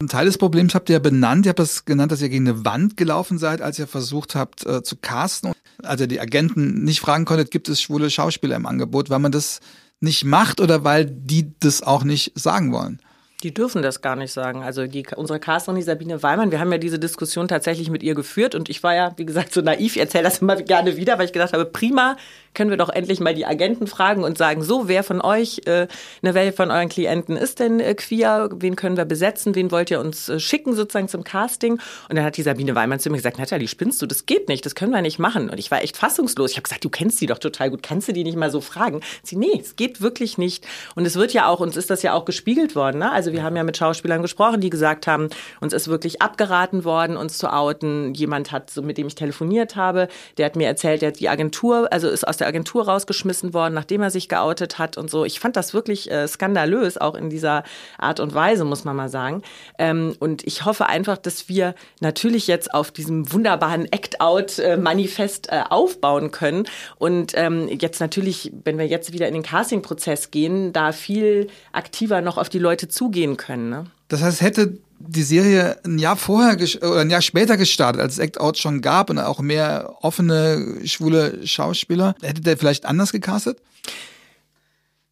Ein 0.00 0.08
Teil 0.08 0.24
des 0.24 0.38
Problems 0.38 0.74
habt 0.74 0.88
ihr 0.88 0.94
ja 0.94 0.98
benannt. 0.98 1.44
Ihr 1.44 1.50
habt 1.50 1.58
das 1.58 1.84
genannt, 1.84 2.10
dass 2.10 2.22
ihr 2.22 2.30
gegen 2.30 2.48
eine 2.48 2.64
Wand 2.64 2.96
gelaufen 2.96 3.38
seid, 3.38 3.60
als 3.60 3.78
ihr 3.78 3.86
versucht 3.86 4.34
habt 4.34 4.64
äh, 4.64 4.82
zu 4.82 4.96
casten. 4.96 5.52
Also 5.82 6.06
die 6.06 6.20
Agenten 6.20 6.84
nicht 6.84 7.00
fragen 7.00 7.26
konntet, 7.26 7.50
gibt 7.50 7.68
es 7.68 7.82
schwule 7.82 8.08
Schauspieler 8.08 8.56
im 8.56 8.64
Angebot, 8.64 9.10
weil 9.10 9.18
man 9.18 9.30
das 9.30 9.60
nicht 10.00 10.24
macht 10.24 10.60
oder 10.62 10.84
weil 10.84 11.04
die 11.04 11.52
das 11.60 11.82
auch 11.82 12.02
nicht 12.02 12.32
sagen 12.34 12.72
wollen? 12.72 13.02
Die 13.42 13.54
dürfen 13.54 13.82
das 13.82 14.02
gar 14.02 14.16
nicht 14.16 14.32
sagen. 14.32 14.62
Also 14.62 14.86
die, 14.86 15.06
unsere 15.16 15.40
Casterin, 15.40 15.76
die 15.76 15.82
Sabine 15.82 16.22
Weimann, 16.22 16.50
wir 16.50 16.60
haben 16.60 16.70
ja 16.72 16.78
diese 16.78 16.98
Diskussion 16.98 17.48
tatsächlich 17.48 17.90
mit 17.90 18.02
ihr 18.02 18.14
geführt 18.14 18.54
und 18.54 18.68
ich 18.68 18.82
war 18.82 18.94
ja, 18.94 19.12
wie 19.16 19.24
gesagt, 19.24 19.54
so 19.54 19.60
naiv, 19.60 19.96
ich 19.96 20.00
erzähle 20.00 20.24
das 20.24 20.38
immer 20.38 20.56
gerne 20.56 20.96
wieder, 20.96 21.18
weil 21.18 21.26
ich 21.26 21.32
gedacht 21.32 21.52
habe, 21.52 21.64
prima, 21.64 22.16
können 22.54 22.70
wir 22.70 22.76
doch 22.76 22.88
endlich 22.88 23.20
mal 23.20 23.34
die 23.34 23.46
Agenten 23.46 23.86
fragen 23.86 24.24
und 24.24 24.36
sagen, 24.36 24.62
so, 24.62 24.88
wer 24.88 25.04
von 25.04 25.20
euch, 25.20 25.62
äh, 25.66 25.86
ne, 26.22 26.34
wer 26.34 26.52
von 26.52 26.70
euren 26.70 26.88
Klienten 26.88 27.36
ist 27.36 27.60
denn 27.60 27.80
äh, 27.80 27.94
queer? 27.94 28.50
Wen 28.52 28.76
können 28.76 28.96
wir 28.96 29.04
besetzen? 29.04 29.54
Wen 29.54 29.70
wollt 29.70 29.90
ihr 29.90 30.00
uns 30.00 30.28
äh, 30.28 30.40
schicken 30.40 30.74
sozusagen 30.74 31.08
zum 31.08 31.22
Casting? 31.22 31.74
Und 32.08 32.16
dann 32.16 32.24
hat 32.24 32.36
die 32.36 32.42
Sabine 32.42 32.74
Weimann 32.74 32.98
zu 32.98 33.08
mir 33.10 33.16
gesagt, 33.16 33.38
Natalie, 33.38 33.68
spinnst 33.68 34.02
du? 34.02 34.06
Das 34.06 34.26
geht 34.26 34.48
nicht, 34.48 34.66
das 34.66 34.74
können 34.74 34.92
wir 34.92 35.02
nicht 35.02 35.18
machen. 35.18 35.48
Und 35.48 35.58
ich 35.58 35.70
war 35.70 35.82
echt 35.82 35.96
fassungslos. 35.96 36.50
Ich 36.50 36.56
habe 36.56 36.64
gesagt, 36.64 36.84
du 36.84 36.90
kennst 36.90 37.20
die 37.20 37.26
doch 37.26 37.38
total 37.38 37.70
gut, 37.70 37.82
kannst 37.82 38.08
du 38.08 38.12
die 38.12 38.24
nicht 38.24 38.36
mal 38.36 38.50
so 38.50 38.60
fragen? 38.60 39.00
Sie, 39.22 39.36
nee, 39.36 39.60
es 39.60 39.76
geht 39.76 40.00
wirklich 40.00 40.36
nicht. 40.36 40.66
Und 40.96 41.06
es 41.06 41.14
wird 41.14 41.32
ja 41.32 41.46
auch, 41.46 41.60
uns 41.60 41.76
ist 41.76 41.90
das 41.90 42.02
ja 42.02 42.14
auch 42.14 42.24
gespiegelt 42.24 42.74
worden. 42.74 42.98
Ne? 42.98 43.12
Also 43.12 43.29
wir 43.32 43.42
haben 43.42 43.56
ja 43.56 43.64
mit 43.64 43.76
Schauspielern 43.76 44.22
gesprochen, 44.22 44.60
die 44.60 44.70
gesagt 44.70 45.06
haben, 45.06 45.28
uns 45.60 45.72
ist 45.72 45.88
wirklich 45.88 46.22
abgeraten 46.22 46.84
worden, 46.84 47.16
uns 47.16 47.38
zu 47.38 47.52
outen. 47.52 48.14
Jemand 48.14 48.52
hat, 48.52 48.70
so 48.70 48.82
mit 48.82 48.98
dem 48.98 49.06
ich 49.06 49.14
telefoniert 49.14 49.76
habe, 49.76 50.08
der 50.38 50.46
hat 50.46 50.56
mir 50.56 50.66
erzählt, 50.66 51.02
der 51.02 51.08
hat 51.08 51.20
die 51.20 51.28
Agentur, 51.28 51.92
also 51.92 52.08
ist 52.08 52.26
aus 52.26 52.36
der 52.36 52.46
Agentur 52.46 52.86
rausgeschmissen 52.86 53.54
worden, 53.54 53.74
nachdem 53.74 54.02
er 54.02 54.10
sich 54.10 54.28
geoutet 54.28 54.78
hat 54.78 54.96
und 54.96 55.10
so. 55.10 55.24
Ich 55.24 55.40
fand 55.40 55.56
das 55.56 55.74
wirklich 55.74 56.10
äh, 56.10 56.26
skandalös, 56.26 56.98
auch 56.98 57.14
in 57.14 57.30
dieser 57.30 57.64
Art 57.98 58.20
und 58.20 58.34
Weise, 58.34 58.64
muss 58.64 58.84
man 58.84 58.96
mal 58.96 59.08
sagen. 59.08 59.42
Ähm, 59.78 60.14
und 60.18 60.46
ich 60.46 60.64
hoffe 60.64 60.86
einfach, 60.86 61.18
dass 61.18 61.48
wir 61.48 61.74
natürlich 62.00 62.46
jetzt 62.46 62.72
auf 62.74 62.90
diesem 62.90 63.32
wunderbaren 63.32 63.90
Act-Out-Manifest 63.90 65.48
äh, 65.50 65.62
aufbauen 65.68 66.30
können 66.30 66.64
und 66.98 67.32
ähm, 67.34 67.68
jetzt 67.68 68.00
natürlich, 68.00 68.52
wenn 68.64 68.78
wir 68.78 68.86
jetzt 68.86 69.12
wieder 69.12 69.28
in 69.28 69.34
den 69.34 69.42
Casting-Prozess 69.42 70.30
gehen, 70.30 70.72
da 70.72 70.92
viel 70.92 71.48
aktiver 71.72 72.20
noch 72.20 72.38
auf 72.38 72.48
die 72.48 72.58
Leute 72.58 72.88
zugehen 72.88 73.19
können. 73.36 73.70
Ne? 73.70 73.86
Das 74.08 74.22
heißt, 74.22 74.40
hätte 74.40 74.78
die 74.98 75.22
Serie 75.22 75.78
ein 75.84 75.98
Jahr 75.98 76.16
vorher 76.16 76.56
oder 76.82 77.00
ein 77.00 77.10
Jahr 77.10 77.22
später 77.22 77.56
gestartet, 77.56 78.02
als 78.02 78.14
es 78.14 78.18
Act 78.18 78.38
Out 78.38 78.58
schon 78.58 78.82
gab 78.82 79.08
und 79.10 79.18
auch 79.18 79.40
mehr 79.40 79.96
offene 80.02 80.76
schwule 80.84 81.46
Schauspieler, 81.46 82.14
hätte 82.20 82.42
der 82.42 82.58
vielleicht 82.58 82.84
anders 82.84 83.12
gecastet? 83.12 83.58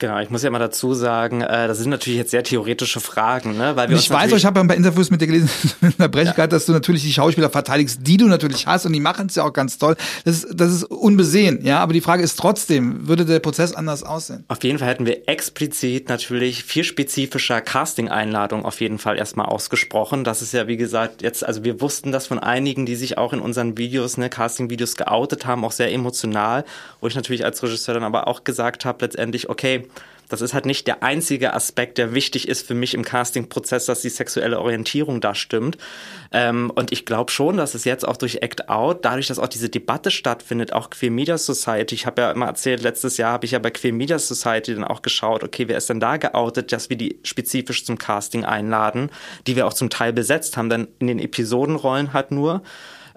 Genau, 0.00 0.20
ich 0.20 0.30
muss 0.30 0.44
ja 0.44 0.50
mal 0.50 0.60
dazu 0.60 0.94
sagen, 0.94 1.40
äh, 1.40 1.66
das 1.66 1.78
sind 1.78 1.90
natürlich 1.90 2.18
jetzt 2.18 2.30
sehr 2.30 2.44
theoretische 2.44 3.00
Fragen, 3.00 3.56
ne? 3.58 3.74
Weil 3.74 3.88
wir 3.88 3.96
ich 3.96 4.08
weiß, 4.08 4.30
ich 4.30 4.46
habe 4.46 4.60
ein 4.60 4.68
paar 4.68 4.76
Interviews 4.76 5.10
mit 5.10 5.20
dir 5.20 5.26
gelesen 5.26 5.50
Brechigkeit, 5.98 6.38
ja. 6.38 6.46
dass 6.46 6.66
du 6.66 6.72
natürlich 6.72 7.02
die 7.02 7.12
Schauspieler 7.12 7.50
verteidigst, 7.50 7.98
die 8.02 8.16
du 8.16 8.28
natürlich 8.28 8.68
hast 8.68 8.86
und 8.86 8.92
die 8.92 9.00
machen 9.00 9.26
es 9.26 9.34
ja 9.34 9.42
auch 9.42 9.52
ganz 9.52 9.76
toll. 9.76 9.96
Das, 10.24 10.44
ist, 10.44 10.54
das 10.54 10.72
ist 10.72 10.84
unbesehen, 10.84 11.64
ja. 11.64 11.80
Aber 11.80 11.94
die 11.94 12.00
Frage 12.00 12.22
ist 12.22 12.38
trotzdem, 12.38 13.08
würde 13.08 13.24
der 13.24 13.40
Prozess 13.40 13.72
anders 13.72 14.04
aussehen? 14.04 14.44
Auf 14.46 14.62
jeden 14.62 14.78
Fall 14.78 14.86
hätten 14.86 15.04
wir 15.04 15.28
explizit 15.28 16.08
natürlich 16.08 16.62
viel 16.62 16.84
spezifischer 16.84 17.60
Casting-Einladungen 17.60 18.64
auf 18.64 18.80
jeden 18.80 18.98
Fall 18.98 19.18
erstmal 19.18 19.46
ausgesprochen. 19.46 20.22
Das 20.22 20.42
ist 20.42 20.52
ja, 20.52 20.68
wie 20.68 20.76
gesagt, 20.76 21.22
jetzt, 21.22 21.44
also 21.44 21.64
wir 21.64 21.80
wussten 21.80 22.12
das 22.12 22.28
von 22.28 22.38
einigen, 22.38 22.86
die 22.86 22.94
sich 22.94 23.18
auch 23.18 23.32
in 23.32 23.40
unseren 23.40 23.76
Videos, 23.76 24.16
ne, 24.16 24.30
Casting-Videos 24.30 24.94
geoutet 24.94 25.44
haben, 25.44 25.64
auch 25.64 25.72
sehr 25.72 25.92
emotional, 25.92 26.64
wo 27.00 27.08
ich 27.08 27.16
natürlich 27.16 27.44
als 27.44 27.60
Regisseur 27.64 27.94
dann 27.94 28.04
aber 28.04 28.28
auch 28.28 28.44
gesagt 28.44 28.84
habe, 28.84 29.04
letztendlich, 29.04 29.48
okay, 29.48 29.87
das 30.28 30.40
ist 30.42 30.54
halt 30.54 30.66
nicht 30.66 30.86
der 30.86 31.02
einzige 31.02 31.54
Aspekt, 31.54 31.98
der 31.98 32.14
wichtig 32.14 32.48
ist 32.48 32.66
für 32.66 32.74
mich 32.74 32.94
im 32.94 33.04
Casting-Prozess, 33.04 33.86
dass 33.86 34.02
die 34.02 34.10
sexuelle 34.10 34.60
Orientierung 34.60 35.20
da 35.20 35.34
stimmt. 35.34 35.78
Ähm, 36.32 36.70
und 36.74 36.92
ich 36.92 37.06
glaube 37.06 37.30
schon, 37.32 37.56
dass 37.56 37.74
es 37.74 37.84
jetzt 37.84 38.06
auch 38.06 38.16
durch 38.16 38.42
Act 38.42 38.68
Out, 38.68 39.04
dadurch, 39.04 39.28
dass 39.28 39.38
auch 39.38 39.48
diese 39.48 39.68
Debatte 39.70 40.10
stattfindet, 40.10 40.72
auch 40.72 40.90
Queer 40.90 41.10
Media 41.10 41.38
Society, 41.38 41.94
ich 41.94 42.06
habe 42.06 42.22
ja 42.22 42.30
immer 42.30 42.46
erzählt, 42.46 42.82
letztes 42.82 43.16
Jahr 43.16 43.32
habe 43.32 43.46
ich 43.46 43.52
ja 43.52 43.58
bei 43.58 43.70
Queer 43.70 43.92
Media 43.92 44.18
Society 44.18 44.74
dann 44.74 44.84
auch 44.84 45.02
geschaut, 45.02 45.42
okay, 45.42 45.68
wer 45.68 45.78
ist 45.78 45.88
denn 45.88 46.00
da 46.00 46.18
geoutet, 46.18 46.72
dass 46.72 46.90
wir 46.90 46.96
die 46.96 47.18
spezifisch 47.22 47.84
zum 47.84 47.98
Casting 47.98 48.44
einladen, 48.44 49.10
die 49.46 49.56
wir 49.56 49.66
auch 49.66 49.74
zum 49.74 49.90
Teil 49.90 50.12
besetzt 50.12 50.56
haben, 50.56 50.68
denn 50.68 50.88
in 50.98 51.06
den 51.06 51.18
Episodenrollen 51.18 52.12
halt 52.12 52.30
nur. 52.30 52.62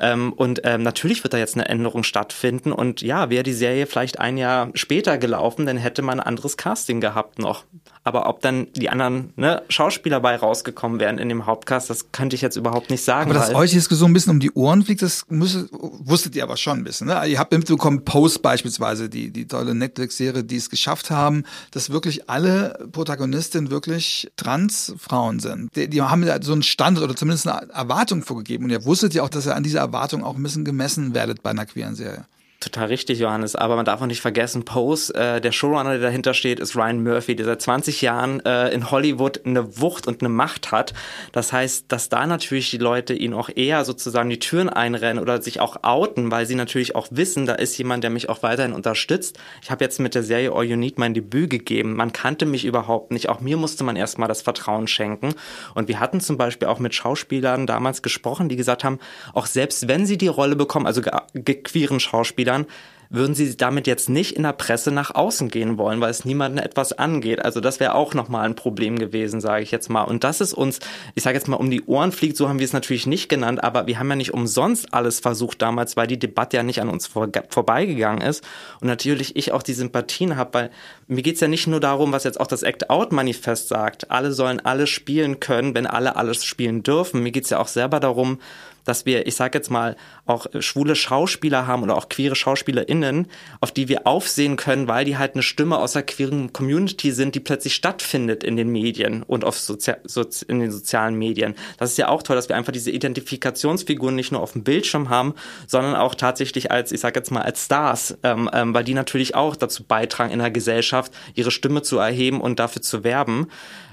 Ähm, 0.01 0.33
und 0.33 0.61
ähm, 0.63 0.81
natürlich 0.81 1.23
wird 1.23 1.33
da 1.33 1.37
jetzt 1.37 1.55
eine 1.55 1.69
Änderung 1.69 2.03
stattfinden. 2.03 2.71
Und 2.71 3.01
ja, 3.01 3.29
wäre 3.29 3.43
die 3.43 3.53
Serie 3.53 3.85
vielleicht 3.85 4.19
ein 4.19 4.35
Jahr 4.35 4.71
später 4.73 5.19
gelaufen, 5.19 5.67
dann 5.67 5.77
hätte 5.77 6.01
man 6.01 6.19
ein 6.19 6.25
anderes 6.25 6.57
Casting 6.57 6.99
gehabt 6.99 7.37
noch. 7.37 7.63
Aber 8.03 8.27
ob 8.27 8.41
dann 8.41 8.67
die 8.75 8.89
anderen 8.89 9.31
ne, 9.35 9.61
Schauspieler 9.69 10.19
bei 10.21 10.35
rausgekommen 10.35 10.99
wären 10.99 11.19
in 11.19 11.29
dem 11.29 11.45
Hauptcast, 11.45 11.87
das 11.89 12.11
könnte 12.11 12.35
ich 12.35 12.41
jetzt 12.41 12.55
überhaupt 12.55 12.89
nicht 12.89 13.03
sagen. 13.03 13.29
Aber 13.29 13.39
dass 13.39 13.53
euch 13.53 13.73
jetzt 13.73 13.89
so 13.89 14.05
ein 14.05 14.13
bisschen 14.13 14.31
um 14.31 14.39
die 14.39 14.51
Ohren 14.53 14.83
fliegt, 14.83 15.03
das 15.03 15.25
müsstet, 15.29 15.69
wusstet 15.71 16.35
ihr 16.35 16.41
aber 16.41 16.57
schon 16.57 16.79
ein 16.79 16.83
bisschen. 16.83 17.07
Ne? 17.07 17.27
Ihr 17.27 17.37
habt 17.37 17.51
mitbekommen, 17.51 18.03
Post 18.03 18.41
beispielsweise, 18.41 19.07
die, 19.07 19.29
die 19.29 19.47
tolle 19.47 19.75
Netflix-Serie, 19.75 20.43
die 20.43 20.55
es 20.55 20.71
geschafft 20.71 21.11
haben, 21.11 21.43
dass 21.69 21.91
wirklich 21.91 22.27
alle 22.27 22.87
Protagonistinnen 22.91 23.69
wirklich 23.69 24.31
Transfrauen 24.35 25.39
sind. 25.39 25.75
Die, 25.75 25.87
die 25.87 26.01
haben 26.01 26.25
so 26.41 26.53
einen 26.53 26.63
Standard 26.63 27.03
oder 27.03 27.15
zumindest 27.15 27.47
eine 27.47 27.71
Erwartung 27.71 28.23
vorgegeben. 28.23 28.63
Und 28.63 28.71
ihr 28.71 28.83
wusstet 28.83 29.13
ja 29.13 29.21
auch, 29.21 29.29
dass 29.29 29.45
ihr 29.45 29.55
an 29.55 29.63
dieser 29.63 29.79
Erwartung 29.79 30.23
auch 30.23 30.35
ein 30.35 30.41
bisschen 30.41 30.65
gemessen 30.65 31.13
werdet 31.13 31.43
bei 31.43 31.51
einer 31.51 31.67
queeren 31.67 31.93
Serie. 31.93 32.25
Total 32.61 32.89
richtig, 32.89 33.17
Johannes. 33.17 33.55
Aber 33.55 33.75
man 33.75 33.85
darf 33.85 34.03
auch 34.03 34.05
nicht 34.05 34.21
vergessen, 34.21 34.65
Pose, 34.65 35.15
äh, 35.15 35.41
der 35.41 35.51
Showrunner, 35.51 35.93
der 35.93 35.99
dahinter 35.99 36.35
steht, 36.35 36.59
ist 36.59 36.75
Ryan 36.75 37.01
Murphy, 37.01 37.35
der 37.35 37.47
seit 37.47 37.59
20 37.59 38.03
Jahren 38.03 38.39
äh, 38.45 38.69
in 38.69 38.91
Hollywood 38.91 39.43
eine 39.47 39.79
Wucht 39.79 40.05
und 40.05 40.21
eine 40.21 40.29
Macht 40.29 40.71
hat. 40.71 40.93
Das 41.31 41.51
heißt, 41.51 41.85
dass 41.87 42.09
da 42.09 42.27
natürlich 42.27 42.69
die 42.69 42.77
Leute 42.77 43.15
ihn 43.15 43.33
auch 43.33 43.49
eher 43.53 43.83
sozusagen 43.83 44.29
die 44.29 44.37
Türen 44.37 44.69
einrennen 44.69 45.19
oder 45.19 45.41
sich 45.41 45.59
auch 45.59 45.77
outen, 45.81 46.29
weil 46.29 46.45
sie 46.45 46.53
natürlich 46.53 46.95
auch 46.95 47.07
wissen, 47.09 47.47
da 47.47 47.55
ist 47.55 47.75
jemand, 47.79 48.03
der 48.03 48.11
mich 48.11 48.29
auch 48.29 48.43
weiterhin 48.43 48.73
unterstützt. 48.73 49.39
Ich 49.63 49.71
habe 49.71 49.83
jetzt 49.83 49.99
mit 49.99 50.13
der 50.13 50.21
Serie 50.21 50.53
All 50.53 50.63
You 50.63 50.75
Need 50.75 50.99
mein 50.99 51.15
Debüt 51.15 51.49
gegeben. 51.49 51.95
Man 51.95 52.13
kannte 52.13 52.45
mich 52.45 52.63
überhaupt 52.63 53.09
nicht. 53.09 53.27
Auch 53.27 53.39
mir 53.39 53.57
musste 53.57 53.83
man 53.83 53.95
erstmal 53.95 54.27
das 54.27 54.43
Vertrauen 54.43 54.87
schenken. 54.87 55.33
Und 55.73 55.87
wir 55.87 55.99
hatten 55.99 56.21
zum 56.21 56.37
Beispiel 56.37 56.67
auch 56.67 56.77
mit 56.77 56.93
Schauspielern 56.93 57.65
damals 57.65 58.03
gesprochen, 58.03 58.49
die 58.49 58.55
gesagt 58.55 58.83
haben, 58.83 58.99
auch 59.33 59.47
selbst 59.47 59.87
wenn 59.87 60.05
sie 60.05 60.19
die 60.19 60.27
Rolle 60.27 60.55
bekommen, 60.55 60.85
also 60.85 61.01
queeren 61.01 61.99
Schauspielern, 61.99 62.50
Schauspielern, 62.51 62.65
würden 63.13 63.35
sie 63.35 63.57
damit 63.57 63.87
jetzt 63.87 64.09
nicht 64.09 64.37
in 64.37 64.43
der 64.43 64.53
Presse 64.53 64.89
nach 64.89 65.13
außen 65.13 65.49
gehen 65.49 65.77
wollen, 65.77 65.99
weil 65.99 66.11
es 66.11 66.23
niemanden 66.23 66.59
etwas 66.59 66.93
angeht. 66.93 67.43
Also 67.43 67.59
das 67.59 67.81
wäre 67.81 67.93
auch 67.93 68.13
nochmal 68.13 68.45
ein 68.45 68.55
Problem 68.55 68.97
gewesen, 68.97 69.41
sage 69.41 69.63
ich 69.63 69.71
jetzt 69.71 69.89
mal. 69.89 70.03
Und 70.03 70.23
das 70.23 70.39
ist 70.39 70.53
uns, 70.53 70.79
ich 71.13 71.21
sage 71.21 71.37
jetzt 71.37 71.49
mal, 71.49 71.57
um 71.57 71.69
die 71.69 71.83
Ohren 71.83 72.13
fliegt, 72.13 72.37
so 72.37 72.47
haben 72.47 72.59
wir 72.59 72.63
es 72.63 72.71
natürlich 72.71 73.07
nicht 73.07 73.27
genannt, 73.27 73.65
aber 73.65 73.85
wir 73.85 73.99
haben 73.99 74.09
ja 74.09 74.15
nicht 74.15 74.33
umsonst 74.33 74.93
alles 74.93 75.19
versucht 75.19 75.61
damals, 75.61 75.97
weil 75.97 76.07
die 76.07 76.19
Debatte 76.19 76.55
ja 76.55 76.63
nicht 76.63 76.79
an 76.79 76.87
uns 76.87 77.05
vor, 77.05 77.27
vorbeigegangen 77.49 78.21
ist. 78.21 78.45
Und 78.79 78.87
natürlich 78.87 79.35
ich 79.35 79.51
auch 79.51 79.63
die 79.63 79.73
Sympathien 79.73 80.37
habe, 80.37 80.53
weil 80.53 80.71
mir 81.07 81.21
geht's 81.21 81.41
ja 81.41 81.49
nicht 81.49 81.67
nur 81.67 81.81
darum, 81.81 82.13
was 82.13 82.23
jetzt 82.23 82.39
auch 82.39 82.47
das 82.47 82.63
Act-Out-Manifest 82.63 83.67
sagt, 83.67 84.09
alle 84.09 84.31
sollen 84.31 84.61
alles 84.61 84.89
spielen 84.89 85.41
können, 85.41 85.75
wenn 85.75 85.85
alle 85.85 86.15
alles 86.15 86.45
spielen 86.45 86.81
dürfen. 86.81 87.23
Mir 87.23 87.31
geht's 87.31 87.49
ja 87.49 87.59
auch 87.59 87.67
selber 87.67 87.99
darum, 87.99 88.39
dass 88.83 89.05
wir, 89.05 89.27
ich 89.27 89.35
sage 89.35 89.57
jetzt 89.57 89.69
mal, 89.69 89.95
auch 90.25 90.47
schwule 90.59 90.95
Schauspieler 90.95 91.67
haben 91.67 91.83
oder 91.83 91.95
auch 91.95 92.09
queere 92.09 92.35
SchauspielerInnen, 92.35 93.27
auf 93.59 93.71
die 93.71 93.87
wir 93.87 94.07
aufsehen 94.07 94.55
können, 94.55 94.87
weil 94.87 95.05
die 95.05 95.17
halt 95.17 95.33
eine 95.33 95.43
Stimme 95.43 95.77
aus 95.77 95.93
der 95.93 96.03
queeren 96.03 96.53
Community 96.53 97.11
sind, 97.11 97.35
die 97.35 97.39
plötzlich 97.39 97.75
stattfindet 97.75 98.43
in 98.43 98.55
den 98.55 98.69
Medien 98.69 99.23
und 99.23 99.43
auf 99.43 99.57
Sozi 99.57 99.93
so 100.03 100.23
in 100.47 100.59
den 100.59 100.71
sozialen 100.71 101.15
Medien. 101.15 101.55
Das 101.77 101.91
ist 101.91 101.97
ja 101.97 102.07
auch 102.07 102.23
toll, 102.23 102.35
dass 102.35 102.49
wir 102.49 102.55
einfach 102.55 102.71
diese 102.71 102.91
Identifikationsfiguren 102.91 104.15
nicht 104.15 104.31
nur 104.31 104.41
auf 104.41 104.53
dem 104.53 104.63
Bildschirm 104.63 105.09
haben, 105.09 105.33
sondern 105.67 105.95
auch 105.95 106.15
tatsächlich 106.15 106.71
als, 106.71 106.91
ich 106.91 106.99
sage 106.99 107.19
jetzt 107.19 107.31
mal, 107.31 107.41
als 107.41 107.65
Stars, 107.65 108.17
ähm, 108.23 108.49
ähm, 108.53 108.73
weil 108.73 108.83
die 108.83 108.93
natürlich 108.93 109.35
auch 109.35 109.55
dazu 109.55 109.83
beitragen, 109.83 110.31
in 110.31 110.39
der 110.39 110.51
Gesellschaft 110.51 111.11
ihre 111.35 111.51
Stimme 111.51 111.81
zu 111.81 111.97
erheben 111.97 112.41
und 112.41 112.59
dafür 112.59 112.81
zu 112.81 113.03
werben. 113.03 113.47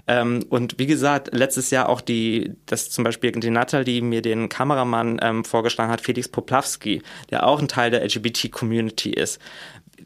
Ähm, 0.08 0.44
und 0.48 0.78
wie 0.78 0.86
gesagt, 0.86 1.34
letztes 1.34 1.70
Jahr 1.70 1.88
auch 1.88 2.00
die, 2.00 2.54
das 2.66 2.88
zum 2.88 3.04
Beispiel 3.04 3.30
die 3.32 3.50
Natalie 3.50 4.00
mir 4.00 4.22
den 4.22 4.48
Kameramann 4.48 5.20
ähm, 5.22 5.44
vorgeschlagen 5.44 5.92
hat, 5.92 6.00
Felix 6.00 6.28
Poplawski, 6.28 7.02
der 7.30 7.46
auch 7.46 7.60
ein 7.60 7.68
Teil 7.68 7.90
der 7.90 8.02
LGBT-Community 8.02 9.10
ist 9.10 9.38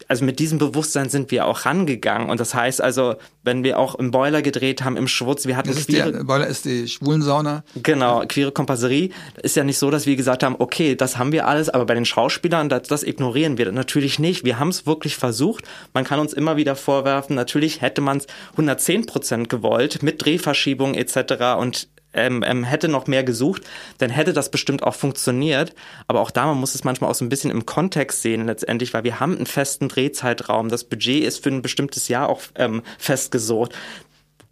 also 0.09 0.25
mit 0.25 0.39
diesem 0.39 0.59
Bewusstsein 0.59 1.09
sind 1.09 1.31
wir 1.31 1.47
auch 1.47 1.67
rangegangen. 1.67 2.31
Und 2.31 2.41
das 2.41 2.55
heißt 2.55 2.81
also, 2.81 3.17
wenn 3.43 3.65
wir 3.65 3.79
auch 3.79 3.95
im 3.95 4.11
Boiler 4.11 4.43
gedreht 4.43 4.85
haben, 4.85 4.97
im 4.97 5.09
Schwutz, 5.09 5.47
wir 5.47 5.57
hatten 5.57 5.69
das 5.69 5.79
ist 5.79 5.89
queere... 5.89 6.13
Der 6.13 6.25
Boiler 6.25 6.47
ist 6.47 6.65
die 6.65 6.89
Schwulensauna. 6.89 7.65
Genau, 7.83 8.25
queere 8.27 8.53
Kompasserie. 8.53 9.11
Ist 9.43 9.57
ja 9.57 9.65
nicht 9.65 9.79
so, 9.79 9.91
dass 9.91 10.07
wir 10.07 10.17
gesagt 10.17 10.43
haben, 10.43 10.57
okay, 10.59 10.95
das 10.95 11.19
haben 11.19 11.33
wir 11.33 11.47
alles, 11.47 11.69
aber 11.69 11.87
bei 11.87 11.95
den 11.95 12.05
Schauspielern, 12.05 12.69
das, 12.69 12.89
das 12.89 13.03
ignorieren 13.03 13.59
wir 13.59 13.73
natürlich 13.73 14.19
nicht. 14.19 14.45
Wir 14.45 14.59
haben 14.59 14.69
es 14.69 14.87
wirklich 14.87 15.17
versucht. 15.17 15.65
Man 15.93 16.05
kann 16.05 16.21
uns 16.21 16.33
immer 16.33 16.57
wieder 16.57 16.77
vorwerfen, 16.77 17.37
natürlich 17.37 17.81
hätte 17.81 18.01
man 18.01 18.19
es 18.19 18.27
110 18.53 19.07
Prozent 19.07 19.49
gewollt, 19.49 20.03
mit 20.03 20.25
Drehverschiebung 20.25 20.95
etc. 20.95 21.59
Und 21.59 21.89
ähm, 22.15 22.43
ähm, 22.47 22.65
hätte 22.65 22.89
noch 22.89 23.07
mehr 23.07 23.25
gesucht, 23.25 23.63
dann 23.99 24.11
hätte 24.11 24.33
das 24.33 24.51
bestimmt 24.51 24.83
auch 24.83 24.95
funktioniert. 24.95 25.75
Aber 26.07 26.21
auch 26.21 26.31
da, 26.31 26.47
man 26.47 26.59
muss 26.59 26.75
es 26.75 26.85
manchmal 26.85 27.11
auch 27.11 27.15
so 27.15 27.25
ein 27.25 27.29
bisschen 27.29 27.51
im 27.51 27.67
Kontext 27.67 28.23
sehen 28.23 28.47
letztendlich, 28.47 28.95
weil 28.95 29.05
wir 29.05 29.21
haben 29.21 29.37
einen 29.37 29.47
festen 29.47 29.89
Drehzeitraum. 29.89 30.69
Das 30.69 30.85
Budget 30.85 31.25
ist 31.25 31.43
für 31.43 31.51
ein 31.51 31.63
bestimmtes 31.63 32.09
Jahr 32.09 32.29
auch 32.29 32.43
ähm, 32.57 32.83
festgesucht 32.99 33.75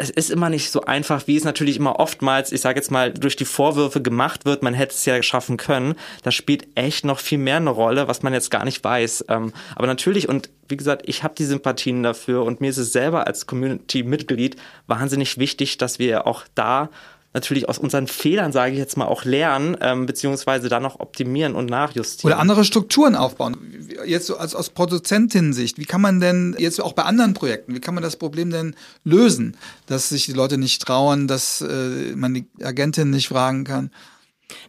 es 0.01 0.09
ist 0.09 0.31
immer 0.31 0.49
nicht 0.49 0.71
so 0.71 0.81
einfach, 0.81 1.27
wie 1.27 1.37
es 1.37 1.45
natürlich 1.45 1.77
immer 1.77 2.01
oftmals, 2.01 2.53
ich 2.53 2.63
sage 2.63 2.79
jetzt 2.79 2.91
mal, 2.91 3.13
durch 3.13 3.37
die 3.37 3.45
Vorwürfe 3.45 4.01
gemacht 4.01 4.47
wird, 4.47 4.63
man 4.63 4.73
hätte 4.73 4.95
es 4.95 5.05
ja 5.05 5.23
schaffen 5.23 5.59
können. 5.59 5.95
Das 6.23 6.35
spielt 6.35 6.69
echt 6.75 7.05
noch 7.05 7.19
viel 7.19 7.37
mehr 7.37 7.57
eine 7.57 7.69
Rolle, 7.69 8.09
was 8.09 8.23
man 8.23 8.33
jetzt 8.33 8.51
gar 8.51 8.65
nicht 8.65 8.83
weiß. 8.83 9.27
Ähm, 9.29 9.53
aber 9.77 9.87
natürlich, 9.87 10.27
und 10.27 10.49
wie 10.69 10.79
gesagt, 10.79 11.03
ich 11.05 11.23
habe 11.23 11.35
die 11.37 11.45
Sympathien 11.45 12.03
dafür 12.03 12.45
und 12.45 12.63
mir 12.63 12.71
ist 12.71 12.79
es 12.79 12.93
selber 12.93 13.27
als 13.27 13.47
Community-Mitglied 13.47 14.57
wahnsinnig 14.87 15.37
wichtig, 15.37 15.77
dass 15.77 15.99
wir 15.99 16.27
auch 16.27 16.45
da 16.55 16.89
natürlich 17.33 17.69
aus 17.69 17.79
unseren 17.79 18.07
Fehlern, 18.07 18.53
sage 18.53 18.73
ich 18.73 18.79
jetzt 18.79 18.97
mal, 18.97 19.07
auch 19.07 19.25
lernen, 19.25 19.77
ähm, 19.81 20.07
beziehungsweise 20.07 20.69
dann 20.69 20.83
noch 20.83 20.99
optimieren 20.99 21.55
und 21.55 21.67
nachjustieren. 21.67 22.33
Oder 22.33 22.41
andere 22.41 22.65
Strukturen 22.65 23.15
aufbauen. 23.15 23.57
Jetzt 24.05 24.27
so 24.27 24.37
als 24.37 24.55
aus 24.55 24.71
Produzentin-Sicht, 24.71 25.79
wie 25.79 25.85
kann 25.85 26.01
man 26.01 26.21
denn 26.21 26.57
jetzt 26.59 26.81
auch 26.81 26.93
bei 26.93 27.03
anderen 27.05 27.35
Projekten, 27.35 27.75
wie 27.75 27.81
kann 27.81 27.95
man 27.95 28.03
das 28.03 28.17
Problem 28.17 28.51
denn 28.51 28.75
lösen, 29.05 29.57
dass 29.87 30.09
sich 30.09 30.27
die 30.27 30.33
Leute 30.33 30.59
nicht 30.59 30.83
trauen, 30.83 31.29
dass 31.29 31.61
äh, 31.61 32.15
man 32.17 32.35
die 32.35 32.47
Agentin 32.63 33.11
nicht 33.11 33.29
fragen 33.29 33.65
kann? 33.65 33.91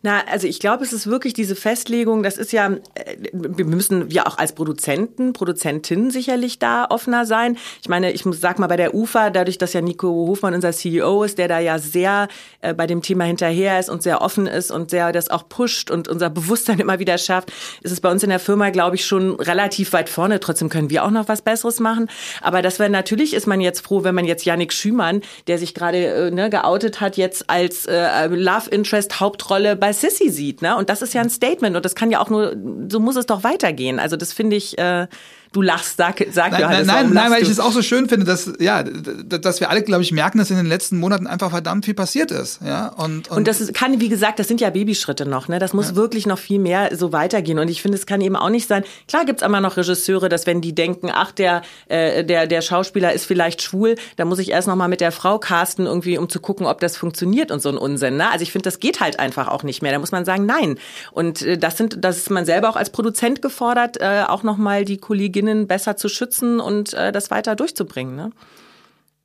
Na, 0.02 0.24
also 0.28 0.48
ich 0.48 0.60
glaube, 0.60 0.84
es 0.84 0.94
ist 0.94 1.08
wirklich 1.08 1.34
diese 1.34 1.56
Festlegung, 1.56 2.24
das 2.24 2.38
ist 2.38 2.52
ja, 2.52 2.72
äh, 2.96 3.11
wir 3.34 3.66
müssen 3.66 4.10
ja 4.10 4.26
auch 4.26 4.38
als 4.38 4.54
Produzenten, 4.54 5.34
Produzentinnen 5.34 6.12
sicherlich 6.12 6.60
da 6.60 6.86
offener 6.90 7.26
sein. 7.26 7.58
Ich 7.82 7.90
meine, 7.90 8.12
ich 8.12 8.24
sag 8.32 8.60
mal 8.60 8.68
bei 8.68 8.78
der 8.78 8.94
UFA, 8.94 9.30
dadurch, 9.30 9.58
dass 9.58 9.74
ja 9.74 9.82
Nico 9.82 10.08
Hofmann 10.08 10.54
unser 10.54 10.72
CEO 10.72 11.24
ist, 11.24 11.38
der 11.38 11.48
da 11.48 11.60
ja 11.60 11.80
sehr 11.80 12.28
äh, 12.62 12.74
bei 12.74 12.88
dem 12.88 13.02
Thema 13.02 13.26
hinterher 13.26 13.80
ist 13.80 13.90
und 13.90 14.04
sehr 14.04 14.22
offen 14.22 14.48
ist 14.48 14.72
und 14.72 14.90
sehr 14.90 15.12
das 15.12 15.30
auch 15.30 15.48
pusht 15.50 15.92
und 15.92 16.08
unser 16.08 16.30
Bewusstsein 16.30 16.80
immer 16.82 17.00
wieder 17.00 17.18
schafft, 17.18 17.52
ist 17.82 17.92
es 17.92 18.02
bei 18.02 18.12
uns 18.12 18.24
in 18.24 18.30
der 18.30 18.40
Firma, 18.40 18.70
glaube 18.70 18.96
ich, 18.96 19.06
schon 19.06 19.36
relativ 19.36 19.94
weit 19.94 20.10
vorne. 20.10 20.40
Trotzdem 20.40 20.70
können 20.70 20.90
wir 20.90 21.04
auch 21.04 21.12
noch 21.12 21.28
was 21.28 21.42
Besseres 21.42 21.80
machen. 21.80 22.10
Aber 22.42 22.62
das 22.62 22.80
wäre 22.80 22.90
natürlich, 22.90 23.34
ist 23.34 23.48
man 23.48 23.62
jetzt 23.62 23.82
froh, 23.82 24.04
wenn 24.04 24.16
man 24.16 24.26
jetzt 24.26 24.46
Yannick 24.46 24.74
Schümann, 24.74 25.22
der 25.48 25.58
sich 25.58 25.74
gerade 25.74 26.06
äh, 26.06 26.32
ne, 26.32 26.50
geoutet 26.50 27.02
hat, 27.02 27.18
jetzt 27.18 27.50
als 27.50 27.86
äh, 27.86 28.28
Love 28.28 28.70
Interest 28.70 29.20
Hauptrolle 29.20 29.76
bei 29.76 29.94
Sissy 29.94 30.30
sieht. 30.30 30.62
Ne? 30.62 30.76
Und 30.76 30.90
das 30.90 31.02
ist 31.02 31.14
ja 31.14 31.22
ein 31.22 31.30
Statement 31.30 31.76
und 31.76 31.86
das 31.86 31.96
kann 31.96 32.12
ja 32.12 32.20
auch 32.20 32.30
nur, 32.30 32.56
so 32.90 33.00
muss 33.02 33.16
es 33.16 33.26
doch 33.26 33.44
weitergehen. 33.44 34.00
Also 34.00 34.16
das 34.18 34.34
finde 34.34 34.56
ich. 34.56 34.78
Äh, 34.78 35.08
Du 35.54 35.62
lachst, 35.62 35.98
sag, 35.98 36.26
sag 36.32 36.54
nein, 36.54 36.62
Johannes. 36.62 36.88
Nein, 36.88 37.10
nein, 37.12 37.30
weil 37.30 37.44
ich 37.44 37.50
es 37.50 37.60
auch 37.60 37.74
so 37.74 37.82
schön 37.82 38.08
finde, 38.08 38.26
dass, 38.26 38.54
ja, 38.60 38.84
dass 38.84 39.60
wir 39.60 39.70
alle, 39.70 39.82
glaube 39.82 40.02
ich, 40.02 40.14
merken, 40.14 40.38
dass 40.38 40.50
in 40.50 40.56
den 40.56 40.66
letzten 40.66 40.98
Monaten 40.98 41.28
einfach 41.28 41.50
verdammt 41.50 41.84
viel 41.84 41.94
passiert 41.94 42.32
ist. 42.32 42.62
Ja? 42.64 42.88
Und, 42.88 43.30
und, 43.30 43.38
und 43.38 43.48
das 43.50 43.60
ist, 43.60 43.74
kann, 43.74 44.00
wie 44.00 44.08
gesagt, 44.08 44.40
das 44.40 44.48
sind 44.48 44.62
ja 44.62 44.70
Babyschritte 44.70 45.26
noch. 45.26 45.50
Ne? 45.50 45.60
Das 45.60 45.74
muss 45.74 45.90
ja. 45.90 45.96
wirklich 45.98 46.26
noch 46.26 46.40
viel 46.40 46.60
mehr 46.60 46.96
so 46.96 47.12
weitergehen. 47.12 47.60
Und 47.60 47.70
ich 47.70 47.82
finde, 47.82 47.98
es 47.98 48.06
kann 48.06 48.22
eben 48.22 48.38
auch 48.38 48.48
nicht 48.48 48.66
sein. 48.66 48.86
Klar 49.10 49.26
gibt's 49.26 49.44
immer 49.44 49.60
noch 49.60 49.76
Regisseure, 49.76 50.30
dass 50.30 50.48
wenn 50.48 50.62
die 50.62 50.74
denken, 50.74 51.10
ach, 51.14 51.34
der, 51.34 51.64
äh, 51.90 52.24
der, 52.24 52.48
der 52.48 52.62
Schauspieler 52.62 53.12
ist 53.12 53.26
vielleicht 53.26 53.62
schwul, 53.62 53.96
da 54.16 54.24
muss 54.24 54.40
ich 54.40 54.52
erst 54.52 54.70
noch 54.70 54.78
mal 54.78 54.88
mit 54.88 55.02
der 55.02 55.12
Frau 55.12 55.38
casten, 55.38 55.86
irgendwie, 55.86 56.18
um 56.18 56.30
zu 56.30 56.40
gucken, 56.40 56.66
ob 56.66 56.80
das 56.80 56.96
funktioniert 56.96 57.52
und 57.52 57.62
so 57.62 57.68
ein 57.68 57.78
Unsinn. 57.78 58.16
Ne? 58.16 58.32
Also 58.32 58.44
ich 58.44 58.54
finde, 58.54 58.64
das 58.64 58.80
geht 58.80 59.02
halt 59.02 59.20
einfach 59.20 59.50
auch 59.50 59.64
nicht 59.64 59.82
mehr. 59.82 59.92
Da 59.92 60.00
muss 60.00 60.14
man 60.14 60.24
sagen, 60.24 60.46
nein. 60.46 60.78
Und 61.12 61.42
äh, 61.42 61.58
das 61.58 61.76
sind, 61.76 62.06
das 62.06 62.16
ist 62.16 62.30
man 62.30 62.46
selber 62.46 62.70
auch 62.70 62.78
als 62.78 62.90
Produzent 62.90 63.42
gefordert, 63.42 64.00
äh, 64.00 64.24
auch 64.26 64.44
noch 64.44 64.56
mal 64.56 64.86
die 64.86 64.98
Kolleginnen 65.42 65.68
besser 65.68 65.98
zu 65.98 66.08
schützen 66.08 66.60
und 66.60 66.94
äh, 66.94 67.12
das 67.12 67.32
weiter 67.32 67.56
durchzubringen. 67.56 68.16
Ne? 68.16 68.32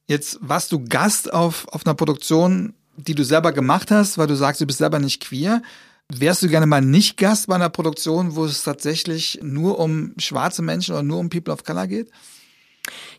Jetzt 0.07 0.39
warst 0.41 0.73
du 0.73 0.83
Gast 0.85 1.33
auf, 1.33 1.69
auf 1.69 1.85
einer 1.85 1.95
Produktion, 1.95 2.75
die 2.97 3.15
du 3.15 3.25
selber 3.25 3.53
gemacht 3.53 3.91
hast, 3.91 4.17
weil 4.17 4.27
du 4.27 4.35
sagst, 4.35 4.61
du 4.61 4.67
bist 4.67 4.79
selber 4.79 4.99
nicht 4.99 5.23
queer. 5.23 5.63
Wärst 6.09 6.43
du 6.43 6.49
gerne 6.49 6.67
mal 6.67 6.81
nicht 6.81 7.17
Gast 7.17 7.49
bei 7.49 7.57
einer 7.57 7.69
Produktion, 7.69 8.37
wo 8.37 8.45
es 8.45 8.63
tatsächlich 8.63 9.41
nur 9.43 9.79
um 9.79 10.15
schwarze 10.19 10.63
Menschen 10.63 10.95
oder 10.95 11.03
nur 11.03 11.19
um 11.19 11.29
People 11.29 11.53
of 11.53 11.65
Color 11.65 11.87
geht? 11.87 12.11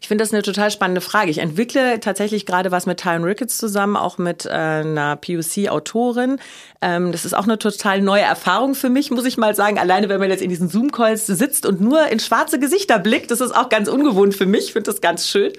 Ich 0.01 0.07
finde 0.07 0.23
das 0.23 0.33
eine 0.33 0.43
total 0.43 0.71
spannende 0.71 1.01
Frage. 1.01 1.31
Ich 1.31 1.39
entwickle 1.39 1.99
tatsächlich 1.99 2.45
gerade 2.45 2.71
was 2.71 2.85
mit 2.85 2.99
Tyron 2.99 3.23
Ricketts 3.23 3.57
zusammen, 3.57 3.95
auch 3.95 4.17
mit 4.17 4.45
äh, 4.45 4.49
einer 4.49 5.15
POC-Autorin. 5.15 6.39
Ähm, 6.81 7.11
das 7.11 7.25
ist 7.25 7.33
auch 7.33 7.43
eine 7.43 7.57
total 7.57 8.01
neue 8.01 8.21
Erfahrung 8.21 8.75
für 8.75 8.89
mich, 8.89 9.11
muss 9.11 9.25
ich 9.25 9.37
mal 9.37 9.55
sagen. 9.55 9.79
Alleine, 9.79 10.09
wenn 10.09 10.19
man 10.19 10.29
jetzt 10.29 10.41
in 10.41 10.49
diesen 10.49 10.69
Zoom-Calls 10.69 11.27
sitzt 11.27 11.65
und 11.65 11.81
nur 11.81 12.07
in 12.07 12.19
schwarze 12.19 12.59
Gesichter 12.59 12.99
blickt, 12.99 13.31
das 13.31 13.41
ist 13.41 13.55
auch 13.55 13.69
ganz 13.69 13.87
ungewohnt 13.87 14.35
für 14.35 14.45
mich. 14.45 14.65
Ich 14.65 14.73
finde 14.73 14.91
das 14.91 15.01
ganz 15.01 15.27
schön. 15.27 15.53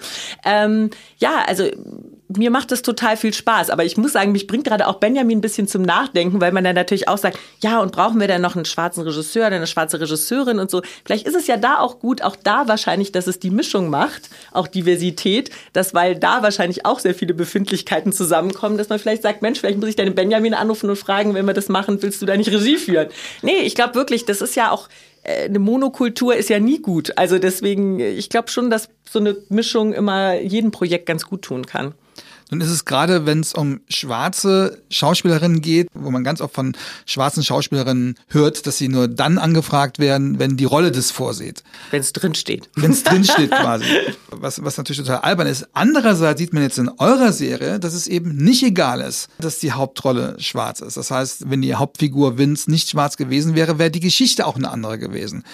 Ähm, 0.44 0.90
ja, 1.18 1.42
also 1.46 1.64
mir 2.28 2.50
macht 2.50 2.70
das 2.70 2.82
total 2.82 3.16
viel 3.16 3.32
Spaß. 3.32 3.70
Aber 3.70 3.84
ich 3.84 3.96
muss 3.96 4.12
sagen, 4.12 4.32
mich 4.32 4.46
bringt 4.46 4.64
gerade 4.64 4.86
auch 4.86 4.96
Benjamin 4.96 5.38
ein 5.38 5.40
bisschen 5.40 5.66
zum 5.66 5.82
Nachdenken, 5.82 6.40
weil 6.40 6.52
man 6.52 6.62
dann 6.64 6.74
natürlich 6.74 7.08
auch 7.08 7.18
sagt, 7.18 7.38
ja, 7.60 7.80
und 7.80 7.92
brauchen 7.92 8.20
wir 8.20 8.28
denn 8.28 8.42
noch 8.42 8.54
einen 8.54 8.64
schwarzen 8.64 9.02
Regisseur 9.02 9.46
eine 9.46 9.66
schwarze 9.66 10.00
Regisseurin 10.00 10.58
und 10.58 10.70
so. 10.70 10.82
Vielleicht 11.04 11.26
ist 11.26 11.34
es 11.34 11.46
ja 11.46 11.56
da 11.56 11.78
auch 11.78 12.00
gut, 12.00 12.22
auch 12.22 12.36
da 12.36 12.68
wahrscheinlich, 12.68 13.12
dass 13.12 13.26
es 13.26 13.38
die 13.38 13.50
Mischung 13.50 13.88
macht, 13.88 14.27
auch 14.52 14.66
Diversität, 14.66 15.50
dass 15.72 15.94
weil 15.94 16.16
da 16.16 16.42
wahrscheinlich 16.42 16.84
auch 16.86 16.98
sehr 16.98 17.14
viele 17.14 17.34
Befindlichkeiten 17.34 18.12
zusammenkommen, 18.12 18.78
dass 18.78 18.88
man 18.88 18.98
vielleicht 18.98 19.22
sagt, 19.22 19.42
Mensch, 19.42 19.60
vielleicht 19.60 19.78
muss 19.78 19.88
ich 19.88 19.96
deinen 19.96 20.14
Benjamin 20.14 20.54
anrufen 20.54 20.90
und 20.90 20.96
fragen, 20.96 21.34
wenn 21.34 21.46
wir 21.46 21.54
das 21.54 21.68
machen, 21.68 22.02
willst 22.02 22.20
du 22.22 22.26
da 22.26 22.36
nicht 22.36 22.50
Regie 22.50 22.76
führen? 22.76 23.08
Nee, 23.42 23.60
ich 23.62 23.74
glaube 23.74 23.94
wirklich, 23.94 24.24
das 24.24 24.40
ist 24.40 24.56
ja 24.56 24.70
auch 24.70 24.88
äh, 25.22 25.44
eine 25.44 25.58
Monokultur 25.58 26.34
ist 26.34 26.48
ja 26.48 26.58
nie 26.58 26.80
gut. 26.80 27.16
Also 27.16 27.38
deswegen, 27.38 28.00
ich 28.00 28.28
glaube 28.28 28.48
schon, 28.48 28.70
dass 28.70 28.88
so 29.08 29.18
eine 29.18 29.36
Mischung 29.48 29.92
immer 29.92 30.34
jedem 30.34 30.70
Projekt 30.70 31.06
ganz 31.06 31.26
gut 31.26 31.42
tun 31.42 31.66
kann. 31.66 31.94
Nun 32.50 32.60
ist 32.62 32.70
es 32.70 32.84
gerade, 32.84 33.26
wenn 33.26 33.40
es 33.40 33.52
um 33.52 33.80
schwarze 33.88 34.80
Schauspielerinnen 34.90 35.60
geht, 35.60 35.88
wo 35.92 36.10
man 36.10 36.24
ganz 36.24 36.40
oft 36.40 36.54
von 36.54 36.74
schwarzen 37.04 37.44
Schauspielerinnen 37.44 38.14
hört, 38.28 38.66
dass 38.66 38.78
sie 38.78 38.88
nur 38.88 39.06
dann 39.06 39.36
angefragt 39.36 39.98
werden, 39.98 40.38
wenn 40.38 40.56
die 40.56 40.64
Rolle 40.64 40.90
das 40.90 41.10
vorsieht. 41.10 41.62
Wenn 41.90 42.00
es 42.00 42.12
drinsteht. 42.12 42.70
Wenn 42.74 42.92
es 42.92 43.02
drinsteht 43.02 43.50
quasi. 43.50 43.84
Was, 44.30 44.64
was 44.64 44.78
natürlich 44.78 45.00
total 45.00 45.20
albern 45.20 45.46
ist. 45.46 45.68
Andererseits 45.74 46.40
sieht 46.40 46.54
man 46.54 46.62
jetzt 46.62 46.78
in 46.78 46.88
eurer 46.98 47.32
Serie, 47.32 47.78
dass 47.78 47.92
es 47.92 48.06
eben 48.06 48.36
nicht 48.36 48.62
egal 48.62 49.00
ist, 49.02 49.28
dass 49.38 49.58
die 49.58 49.72
Hauptrolle 49.72 50.36
schwarz 50.38 50.80
ist. 50.80 50.96
Das 50.96 51.10
heißt, 51.10 51.50
wenn 51.50 51.60
die 51.60 51.74
Hauptfigur 51.74 52.38
Vince 52.38 52.70
nicht 52.70 52.88
schwarz 52.88 53.16
gewesen 53.16 53.54
wäre, 53.54 53.78
wäre 53.78 53.90
die 53.90 54.00
Geschichte 54.00 54.46
auch 54.46 54.56
eine 54.56 54.70
andere 54.70 54.98
gewesen. 54.98 55.44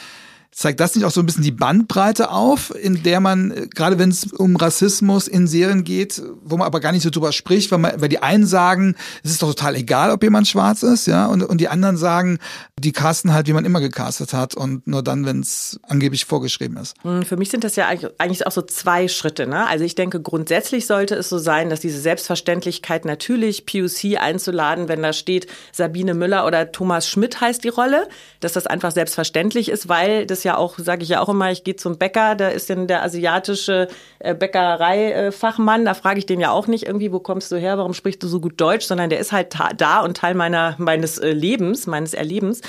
Zeigt 0.54 0.78
das 0.78 0.94
nicht 0.94 1.04
auch 1.04 1.10
so 1.10 1.20
ein 1.20 1.26
bisschen 1.26 1.42
die 1.42 1.50
Bandbreite 1.50 2.30
auf, 2.30 2.72
in 2.74 3.02
der 3.02 3.18
man, 3.18 3.50
äh, 3.50 3.66
gerade 3.66 3.98
wenn 3.98 4.10
es 4.10 4.32
um 4.32 4.54
Rassismus 4.54 5.26
in 5.26 5.48
Serien 5.48 5.82
geht, 5.82 6.22
wo 6.44 6.56
man 6.56 6.66
aber 6.66 6.78
gar 6.78 6.92
nicht 6.92 7.02
so 7.02 7.10
drüber 7.10 7.32
spricht, 7.32 7.72
weil, 7.72 7.78
man, 7.78 8.00
weil 8.00 8.08
die 8.08 8.22
einen 8.22 8.46
sagen, 8.46 8.94
es 9.24 9.32
ist 9.32 9.42
doch 9.42 9.48
total 9.48 9.74
egal, 9.74 10.12
ob 10.12 10.22
jemand 10.22 10.46
schwarz 10.46 10.84
ist, 10.84 11.06
ja, 11.06 11.26
und, 11.26 11.42
und 11.42 11.60
die 11.60 11.66
anderen 11.66 11.96
sagen, 11.96 12.38
die 12.78 12.92
casten 12.92 13.34
halt, 13.34 13.48
wie 13.48 13.52
man 13.52 13.64
immer 13.64 13.80
gecastet 13.80 14.32
hat 14.32 14.54
und 14.54 14.86
nur 14.86 15.02
dann, 15.02 15.26
wenn 15.26 15.40
es 15.40 15.80
angeblich 15.88 16.24
vorgeschrieben 16.24 16.76
ist. 16.76 16.94
Hm, 17.02 17.24
für 17.24 17.36
mich 17.36 17.50
sind 17.50 17.64
das 17.64 17.74
ja 17.74 17.88
eigentlich 17.88 18.46
auch 18.46 18.52
so 18.52 18.62
zwei 18.62 19.08
Schritte. 19.08 19.48
Ne? 19.48 19.66
Also 19.66 19.84
ich 19.84 19.96
denke, 19.96 20.20
grundsätzlich 20.20 20.86
sollte 20.86 21.16
es 21.16 21.28
so 21.28 21.38
sein, 21.38 21.68
dass 21.68 21.80
diese 21.80 22.00
Selbstverständlichkeit 22.00 23.04
natürlich 23.04 23.66
POC 23.66 24.20
einzuladen, 24.20 24.88
wenn 24.88 25.02
da 25.02 25.12
steht 25.12 25.48
Sabine 25.72 26.14
Müller 26.14 26.46
oder 26.46 26.70
Thomas 26.70 27.08
Schmidt 27.08 27.40
heißt 27.40 27.64
die 27.64 27.70
Rolle, 27.70 28.06
dass 28.38 28.52
das 28.52 28.68
einfach 28.68 28.92
selbstverständlich 28.92 29.68
ist, 29.68 29.88
weil 29.88 30.26
das 30.26 30.43
ja 30.44 30.56
auch, 30.56 30.78
sage 30.78 31.02
ich 31.02 31.08
ja 31.08 31.20
auch 31.20 31.28
immer, 31.28 31.50
ich 31.50 31.64
gehe 31.64 31.76
zum 31.76 31.98
Bäcker, 31.98 32.34
da 32.34 32.48
ist 32.48 32.68
denn 32.68 32.86
der 32.86 33.02
asiatische 33.02 33.88
äh, 34.18 34.34
Bäckereifachmann, 34.34 35.84
da 35.84 35.94
frage 35.94 36.18
ich 36.18 36.26
den 36.26 36.40
ja 36.40 36.50
auch 36.50 36.66
nicht 36.66 36.86
irgendwie, 36.86 37.12
wo 37.12 37.20
kommst 37.20 37.50
du 37.52 37.56
her, 37.56 37.78
warum 37.78 37.94
sprichst 37.94 38.22
du 38.22 38.28
so 38.28 38.40
gut 38.40 38.60
Deutsch, 38.60 38.86
sondern 38.86 39.10
der 39.10 39.18
ist 39.18 39.32
halt 39.32 39.54
da 39.76 40.00
und 40.00 40.16
Teil 40.16 40.34
meiner, 40.34 40.74
meines 40.78 41.18
äh, 41.18 41.32
Lebens, 41.32 41.86
meines 41.86 42.14
Erlebens. 42.14 42.60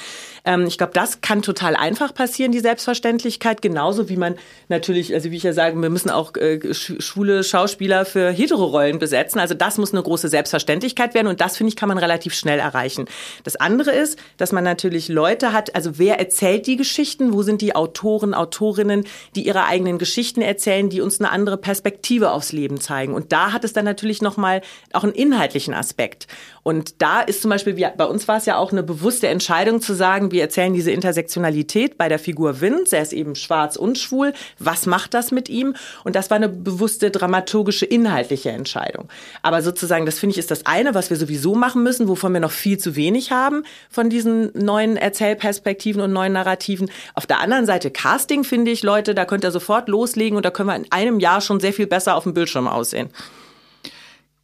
Ähm, 0.45 0.65
ich 0.67 0.77
glaube, 0.77 0.93
das 0.93 1.21
kann 1.21 1.41
total 1.41 1.75
einfach 1.75 2.13
passieren, 2.13 2.51
die 2.51 2.59
Selbstverständlichkeit, 2.59 3.61
genauso 3.61 4.09
wie 4.09 4.17
man 4.17 4.35
natürlich, 4.69 5.13
also 5.13 5.31
wie 5.31 5.37
ich 5.37 5.43
ja 5.43 5.53
sage, 5.53 5.79
wir 5.81 5.89
müssen 5.89 6.09
auch 6.09 6.35
äh, 6.35 6.73
schwule 6.73 7.43
Schauspieler 7.43 8.05
für 8.05 8.31
Hetero-Rollen 8.31 8.99
besetzen. 8.99 9.39
Also 9.39 9.55
das 9.55 9.77
muss 9.77 9.93
eine 9.93 10.03
große 10.03 10.29
Selbstverständlichkeit 10.29 11.13
werden 11.13 11.27
und 11.27 11.41
das, 11.41 11.57
finde 11.57 11.69
ich, 11.69 11.75
kann 11.75 11.89
man 11.89 11.97
relativ 11.97 12.33
schnell 12.33 12.59
erreichen. 12.59 13.05
Das 13.43 13.55
andere 13.55 13.91
ist, 13.91 14.19
dass 14.37 14.51
man 14.51 14.63
natürlich 14.63 15.09
Leute 15.09 15.51
hat, 15.51 15.75
also 15.75 15.97
wer 15.97 16.19
erzählt 16.19 16.67
die 16.67 16.77
Geschichten, 16.77 17.33
wo 17.33 17.41
sind 17.41 17.61
die 17.61 17.75
Autoren, 17.75 18.33
Autorinnen, 18.33 19.05
die 19.35 19.45
ihre 19.45 19.65
eigenen 19.65 19.97
Geschichten 19.97 20.41
erzählen, 20.41 20.89
die 20.89 21.01
uns 21.01 21.19
eine 21.19 21.31
andere 21.31 21.57
Perspektive 21.57 22.31
aufs 22.31 22.51
Leben 22.51 22.79
zeigen. 22.79 23.13
Und 23.13 23.31
da 23.31 23.51
hat 23.51 23.63
es 23.63 23.73
dann 23.73 23.85
natürlich 23.85 24.21
nochmal 24.21 24.61
auch 24.93 25.03
einen 25.03 25.13
inhaltlichen 25.13 25.73
Aspekt. 25.73 26.27
Und 26.67 26.99
da 27.03 27.21
ist 27.21 27.43
zum 27.43 27.51
Beispiel, 27.51 27.77
wie, 27.77 27.85
bei 27.95 28.05
uns 28.05 28.27
war 28.27 28.37
es 28.37 28.47
ja 28.47 28.57
auch 28.57 28.71
eine 28.71 28.81
bewusste 28.81 29.27
Entscheidung 29.27 29.81
zu 29.81 29.93
sagen, 29.93 30.31
wir 30.31 30.41
erzählen 30.41 30.73
diese 30.73 30.89
Intersektionalität 30.89 31.95
bei 31.95 32.09
der 32.09 32.17
Figur 32.17 32.59
Vince. 32.59 32.95
Er 32.95 33.03
ist 33.03 33.13
eben 33.13 33.35
schwarz 33.35 33.75
und 33.75 33.99
schwul. 33.99 34.33
Was 34.57 34.87
macht 34.87 35.13
das 35.13 35.31
mit 35.31 35.47
ihm? 35.47 35.75
Und 36.03 36.15
das 36.15 36.31
war 36.31 36.37
eine 36.37 36.49
bewusste 36.49 37.11
dramaturgische, 37.11 37.85
inhaltliche 37.85 38.49
Entscheidung. 38.49 39.09
Aber 39.43 39.61
sozusagen, 39.61 40.07
das 40.07 40.17
finde 40.17 40.31
ich, 40.31 40.39
ist 40.39 40.49
das 40.49 40.65
eine, 40.65 40.95
was 40.95 41.11
wir 41.11 41.17
sowieso 41.17 41.53
machen 41.53 41.83
müssen, 41.83 42.07
wovon 42.07 42.33
wir 42.33 42.39
noch 42.39 42.49
viel 42.49 42.79
zu 42.79 42.95
wenig 42.95 43.31
haben 43.31 43.61
von 43.91 44.09
diesen 44.09 44.49
neuen 44.55 44.97
Erzählperspektiven 44.97 46.01
und 46.01 46.13
neuen 46.13 46.33
Narrativen. 46.33 46.89
Auf 47.13 47.27
der 47.27 47.41
anderen 47.41 47.67
Seite 47.67 47.91
Casting, 47.91 48.43
finde 48.43 48.71
ich, 48.71 48.81
Leute, 48.81 49.13
da 49.13 49.25
könnt 49.25 49.43
ihr 49.43 49.51
sofort 49.51 49.87
loslegen 49.87 50.35
und 50.35 50.43
da 50.43 50.49
können 50.49 50.69
wir 50.69 50.75
in 50.75 50.91
einem 50.91 51.19
Jahr 51.19 51.41
schon 51.41 51.59
sehr 51.59 51.73
viel 51.73 51.85
besser 51.85 52.15
auf 52.15 52.23
dem 52.23 52.33
Bildschirm 52.33 52.67
aussehen. 52.67 53.11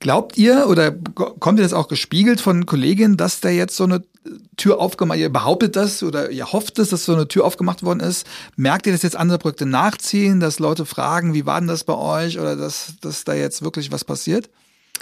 Glaubt 0.02 0.36
ihr 0.36 0.66
oder 0.68 0.92
kommt 0.92 1.60
ihr 1.60 1.64
das 1.64 1.74
auch 1.74 1.88
gespiegelt 1.88 2.42
von 2.42 2.66
Kolleginnen, 2.66 3.18
dass 3.18 3.40
da 3.40 3.50
jetzt 3.50 3.78
so 3.78 3.84
eine 3.84 4.02
Tür 4.58 4.80
aufgemacht, 4.80 5.20
ihr 5.20 5.32
behauptet 5.32 5.76
das 5.76 6.02
oder 6.02 6.32
ihr 6.32 6.52
hofft 6.52 6.80
es, 6.80 6.90
dass 6.90 7.06
so 7.06 7.14
eine 7.14 7.28
Tür 7.28 7.46
aufgemacht 7.46 7.84
worden 7.84 8.00
ist? 8.00 8.26
Merkt 8.56 8.88
ihr, 8.88 8.94
dass 8.94 9.04
jetzt 9.04 9.16
andere 9.16 9.38
Projekte 9.38 9.68
nachziehen, 9.68 10.40
dass 10.40 10.58
Leute 10.58 10.88
fragen, 10.88 11.36
wie 11.36 11.46
war 11.46 11.60
denn 11.60 11.68
das 11.68 11.84
bei 11.84 11.94
euch 11.94 12.40
oder 12.40 12.56
dass, 12.56 12.96
dass 13.02 13.26
da 13.26 13.36
jetzt 13.36 13.62
wirklich 13.62 13.92
was 13.92 14.04
passiert? 14.04 14.50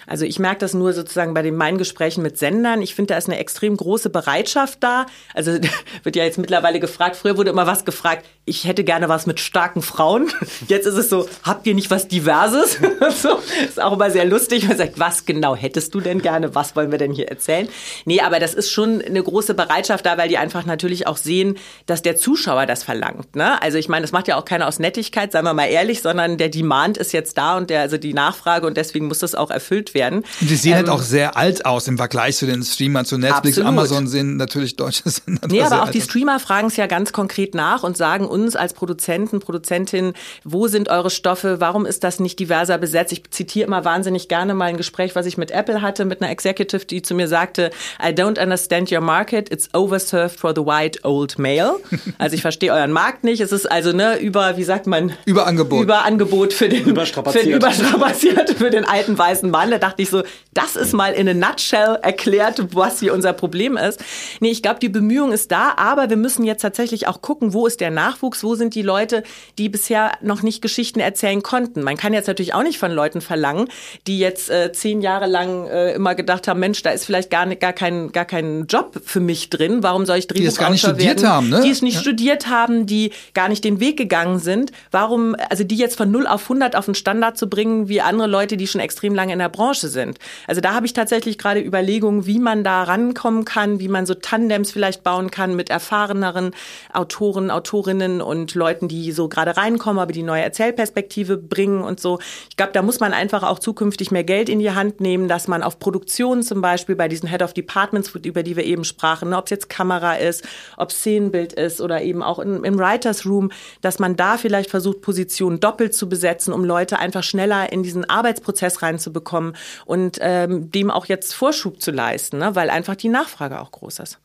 Also 0.08 0.26
ich 0.26 0.40
merke 0.40 0.60
das 0.60 0.74
nur 0.74 0.94
sozusagen 0.94 1.34
bei 1.34 1.42
den 1.42 1.56
meinen 1.56 1.78
Gesprächen 1.78 2.22
mit 2.22 2.38
Sendern. 2.38 2.82
Ich 2.82 2.96
finde, 2.96 3.14
da 3.14 3.18
ist 3.18 3.28
eine 3.28 3.38
extrem 3.38 3.76
große 3.78 4.10
Bereitschaft 4.10 4.80
da. 4.82 5.06
Also 5.34 5.54
wird 6.04 6.16
ja 6.16 6.24
jetzt 6.24 6.38
mittlerweile 6.38 6.80
gefragt, 6.80 7.16
früher 7.16 7.38
wurde 7.38 7.50
immer 7.50 7.68
was 7.68 7.86
gefragt, 7.86 8.26
ich 8.50 8.66
hätte 8.66 8.84
gerne 8.84 9.10
was 9.10 9.28
mit 9.28 9.40
starken 9.40 9.82
Frauen. 9.82 10.32
Jetzt 10.68 10.88
ist 10.88 10.96
es 10.96 11.10
so, 11.10 11.30
habt 11.44 11.68
ihr 11.68 11.76
nicht 11.76 11.92
was 11.92 12.08
Diverses? 12.08 12.80
so, 13.22 13.40
ist 13.64 13.80
auch 13.80 13.94
immer 13.94 14.10
sehr 14.10 14.26
lustig. 14.26 14.68
Man 14.68 14.76
sagt, 14.76 15.00
was 15.00 15.26
genau 15.26 15.56
hättest 15.56 15.94
du 15.94 16.02
denn 16.02 16.22
gerne? 16.22 16.56
Was 16.56 16.76
wollen 16.76 16.92
wir 16.92 16.98
denn 16.98 17.12
hier 17.12 17.30
erzählen? 17.30 17.70
Nee, 18.06 18.22
aber 18.22 18.40
das 18.40 18.56
ist 18.56 18.72
schon 18.72 19.02
eine 19.02 19.22
große 19.22 19.54
Bereitschaft 19.54 20.06
da, 20.06 20.18
weil 20.18 20.30
die 20.30 20.40
einfach 20.40 20.66
natürlich 20.66 21.06
auch 21.06 21.18
sehen, 21.18 21.58
dass 21.86 22.02
der 22.02 22.16
Zuschauer 22.16 22.66
das 22.66 22.84
verlangt. 22.84 23.36
Ne? 23.36 23.62
Also 23.62 23.78
ich 23.78 23.88
meine, 23.88 24.02
das 24.02 24.12
macht 24.12 24.28
ja 24.28 24.36
auch 24.38 24.46
keiner 24.46 24.68
aus 24.68 24.80
Nettigkeit, 24.80 25.32
seien 25.32 25.46
wir 25.46 25.54
mal 25.54 25.66
ehrlich, 25.66 26.02
sondern 26.02 26.38
der 26.38 26.50
Demand 26.50 26.98
ist 26.98 27.12
jetzt 27.12 27.38
da 27.38 27.56
und 27.56 27.70
der, 27.70 27.82
also 27.82 27.98
die 27.98 28.14
Nachfrage 28.14 28.66
und 28.66 28.78
deswegen 28.78 29.08
muss 29.08 29.20
das 29.20 29.36
auch 29.36 29.52
erfüllt 29.52 29.89
werden. 29.94 30.24
Und 30.42 30.50
die 30.50 30.56
sehen 30.56 30.76
halt 30.76 30.88
ähm, 30.88 30.92
halt 30.92 31.00
auch 31.00 31.04
sehr 31.04 31.38
alt 31.38 31.66
aus 31.66 31.88
im 31.88 31.98
Vergleich 31.98 32.38
zu 32.38 32.46
den 32.46 32.64
Streamern, 32.64 33.06
zu 33.06 33.18
Netflix, 33.18 33.58
absolut. 33.58 33.68
Amazon 33.68 34.08
sehen 34.08 34.38
natürlich 34.38 34.76
deutsche 34.76 35.04
Sender. 35.10 35.48
Nee, 35.48 35.62
aber 35.62 35.84
auch 35.84 35.90
die 35.90 36.02
Streamer 36.02 36.40
fragen 36.40 36.68
es 36.68 36.78
ja 36.78 36.88
ganz 36.88 37.14
konkret 37.14 37.56
nach 37.56 37.84
und 37.84 37.98
sagen 37.98 38.26
uns 38.26 38.56
als 38.56 38.74
Produzenten, 38.74 39.40
Produzentinnen, 39.40 40.14
wo 40.44 40.68
sind 40.68 40.90
eure 40.90 41.10
Stoffe, 41.10 41.60
warum 41.60 41.86
ist 41.86 42.04
das 42.04 42.20
nicht 42.20 42.40
diverser 42.40 42.78
besetzt? 42.78 43.12
Ich 43.12 43.30
zitiere 43.32 43.68
immer 43.68 43.86
wahnsinnig 43.86 44.28
gerne 44.28 44.54
mal 44.54 44.66
ein 44.66 44.78
Gespräch, 44.78 45.16
was 45.16 45.26
ich 45.26 45.38
mit 45.38 45.52
Apple 45.52 45.82
hatte, 45.82 46.06
mit 46.06 46.22
einer 46.22 46.32
Executive, 46.32 46.86
die 46.86 47.02
zu 47.02 47.16
mir 47.16 47.28
sagte, 47.28 47.72
I 48.02 48.10
don't 48.10 48.42
understand 48.42 48.92
your 48.92 49.02
market, 49.02 49.52
it's 49.52 49.70
overserved 49.74 50.40
for 50.40 50.54
the 50.56 50.62
white 50.62 51.00
old 51.04 51.38
male. 51.38 51.78
Also 52.18 52.36
ich 52.36 52.42
verstehe 52.42 52.74
euren 52.74 52.92
Markt 52.92 53.24
nicht, 53.24 53.40
es 53.40 53.52
ist 53.52 53.72
also 53.72 53.92
ne, 53.94 54.18
über, 54.18 54.58
wie 54.58 54.64
sagt 54.64 54.88
man? 54.88 55.14
Überangebot. 55.26 55.84
Überangebot 55.84 56.54
für 56.54 56.68
den, 56.68 56.84
für 56.84 57.40
den 57.40 57.52
überstrapaziert, 57.52 58.50
für 58.58 58.70
den 58.70 58.84
alten 58.84 59.18
weißen 59.18 59.50
Mann. 59.50 59.79
Da 59.80 59.88
dachte 59.88 60.02
ich 60.02 60.10
so, 60.10 60.24
das 60.54 60.76
ist 60.76 60.94
mal 60.94 61.14
in 61.14 61.30
a 61.30 61.34
nutshell 61.34 62.00
erklärt, 62.02 62.76
was 62.76 63.00
hier 63.00 63.14
unser 63.14 63.34
Problem 63.34 63.78
ist. 63.78 64.04
Nee, 64.40 64.50
ich 64.50 64.62
glaube, 64.62 64.80
die 64.80 64.90
Bemühung 64.90 65.32
ist 65.32 65.52
da, 65.52 65.74
aber 65.78 66.10
wir 66.10 66.18
müssen 66.18 66.44
jetzt 66.44 66.62
tatsächlich 66.62 67.08
auch 67.08 67.22
gucken, 67.22 67.54
wo 67.54 67.66
ist 67.66 67.80
der 67.80 67.92
Nachwuchs, 67.92 68.44
wo 68.44 68.56
sind 68.56 68.76
die 68.76 68.82
Leute, 68.82 69.24
die 69.58 69.70
bisher 69.70 70.12
noch 70.22 70.42
nicht 70.42 70.62
Geschichten 70.62 71.00
erzählen 71.00 71.42
konnten. 71.42 71.82
Man 71.84 71.98
kann 71.98 72.14
jetzt 72.14 72.28
natürlich 72.28 72.54
auch 72.54 72.64
nicht 72.64 72.78
von 72.78 72.92
Leuten 72.92 73.22
verlangen, 73.22 73.70
die 74.08 74.20
jetzt 74.20 74.50
äh, 74.50 74.72
zehn 74.74 75.02
Jahre 75.02 75.28
lang 75.28 75.68
äh, 75.68 75.94
immer 75.94 76.16
gedacht 76.16 76.48
haben, 76.48 76.60
Mensch, 76.60 76.82
da 76.82 76.92
ist 76.92 77.06
vielleicht 77.06 77.30
gar, 77.30 77.46
nicht, 77.46 77.62
gar, 77.62 77.74
kein, 77.74 78.12
gar 78.12 78.26
kein 78.26 78.66
Job 78.68 79.02
für 79.06 79.20
mich 79.20 79.50
drin. 79.50 79.82
Warum 79.82 80.06
soll 80.06 80.18
ich 80.18 80.28
Drehbuchautor 80.28 80.44
Die 80.44 80.54
es 80.54 80.58
gar 80.58 80.70
nicht 80.72 80.82
studiert 80.82 81.24
haben, 81.24 81.50
ne? 81.50 81.62
Die 81.64 81.70
es 81.70 81.82
nicht 81.82 81.96
ja. 81.96 82.02
studiert 82.02 82.48
haben, 82.48 82.86
die 82.86 83.12
gar 83.34 83.50
nicht 83.50 83.64
den 83.64 83.80
Weg 83.80 83.98
gegangen 83.98 84.40
sind. 84.40 84.72
Warum, 84.92 85.36
also 85.50 85.64
die 85.64 85.78
jetzt 85.78 85.96
von 85.96 86.12
0 86.12 86.28
auf 86.28 86.44
100 86.44 86.76
auf 86.76 86.86
den 86.86 86.96
Standard 86.96 87.38
zu 87.38 87.50
bringen, 87.50 87.88
wie 87.88 88.02
andere 88.02 88.28
Leute, 88.28 88.58
die 88.58 88.68
schon 88.68 88.82
extrem 88.82 89.16
lange 89.16 89.34
in 89.34 89.40
der 89.40 89.50
Branche 89.50 89.69
sind. 89.74 90.18
Also 90.48 90.62
da 90.62 90.74
habe 90.74 90.86
ich 90.86 90.94
tatsächlich 90.94 91.38
gerade 91.38 91.62
Überlegungen, 91.62 92.26
wie 92.26 92.40
man 92.40 92.64
da 92.64 92.84
rankommen 92.84 93.46
kann, 93.46 93.80
wie 93.80 93.88
man 93.88 94.06
so 94.06 94.14
Tandems 94.14 94.72
vielleicht 94.72 95.04
bauen 95.04 95.32
kann 95.32 95.56
mit 95.56 95.70
erfahreneren 95.70 96.52
Autoren, 96.94 97.52
Autorinnen 97.52 98.22
und 98.22 98.56
Leuten, 98.56 98.88
die 98.88 99.12
so 99.12 99.28
gerade 99.28 99.58
reinkommen, 99.58 100.00
aber 100.00 100.12
die 100.12 100.24
neue 100.24 100.42
Erzählperspektive 100.42 101.38
bringen 101.38 101.82
und 101.82 102.00
so. 102.00 102.20
Ich 102.50 102.58
glaube, 102.58 102.72
da 102.74 102.82
muss 102.82 103.00
man 103.00 103.14
einfach 103.14 103.44
auch 103.44 103.60
zukünftig 103.60 104.12
mehr 104.12 104.24
Geld 104.24 104.50
in 104.50 104.60
die 104.60 104.72
Hand 104.72 105.02
nehmen, 105.02 105.28
dass 105.28 105.48
man 105.48 105.64
auf 105.64 105.80
Produktion 105.80 106.44
zum 106.44 106.62
Beispiel 106.62 106.96
bei 106.96 107.08
diesen 107.08 107.30
Head 107.30 107.42
of 107.42 107.54
Departments, 107.54 108.14
über 108.24 108.44
die 108.44 108.56
wir 108.56 108.64
eben 108.64 108.84
sprachen, 108.84 109.30
ne, 109.30 109.38
ob 109.38 109.46
es 109.46 109.52
jetzt 109.52 109.70
Kamera 109.70 110.16
ist, 110.16 110.44
ob 110.78 110.92
Szenenbild 110.92 111.54
ist 111.54 111.82
oder 111.82 112.02
eben 112.02 112.24
auch 112.24 112.40
in, 112.40 112.64
im 112.64 112.80
Writers 112.80 113.26
Room, 113.26 113.52
dass 113.82 114.00
man 114.00 114.16
da 114.16 114.38
vielleicht 114.38 114.70
versucht, 114.70 115.02
Positionen 115.02 115.60
doppelt 115.60 115.94
zu 115.94 116.10
besetzen, 116.10 116.54
um 116.54 116.64
Leute 116.64 117.00
einfach 117.00 117.24
schneller 117.24 117.72
in 117.72 117.84
diesen 117.84 118.10
Arbeitsprozess 118.10 118.82
reinzubekommen 118.82 119.49
und 119.86 120.18
ähm, 120.22 120.72
dem 120.72 120.92
auch 120.92 121.06
jetzt 121.06 121.34
Vorschub 121.34 121.82
zu 121.82 121.92
leisten, 121.92 122.40
ne, 122.40 122.56
weil 122.56 122.70
einfach 122.70 122.96
die 122.96 123.10
Nachfrage 123.10 123.60
auch 123.60 123.72
groß 123.72 124.00
ist. 124.00 124.20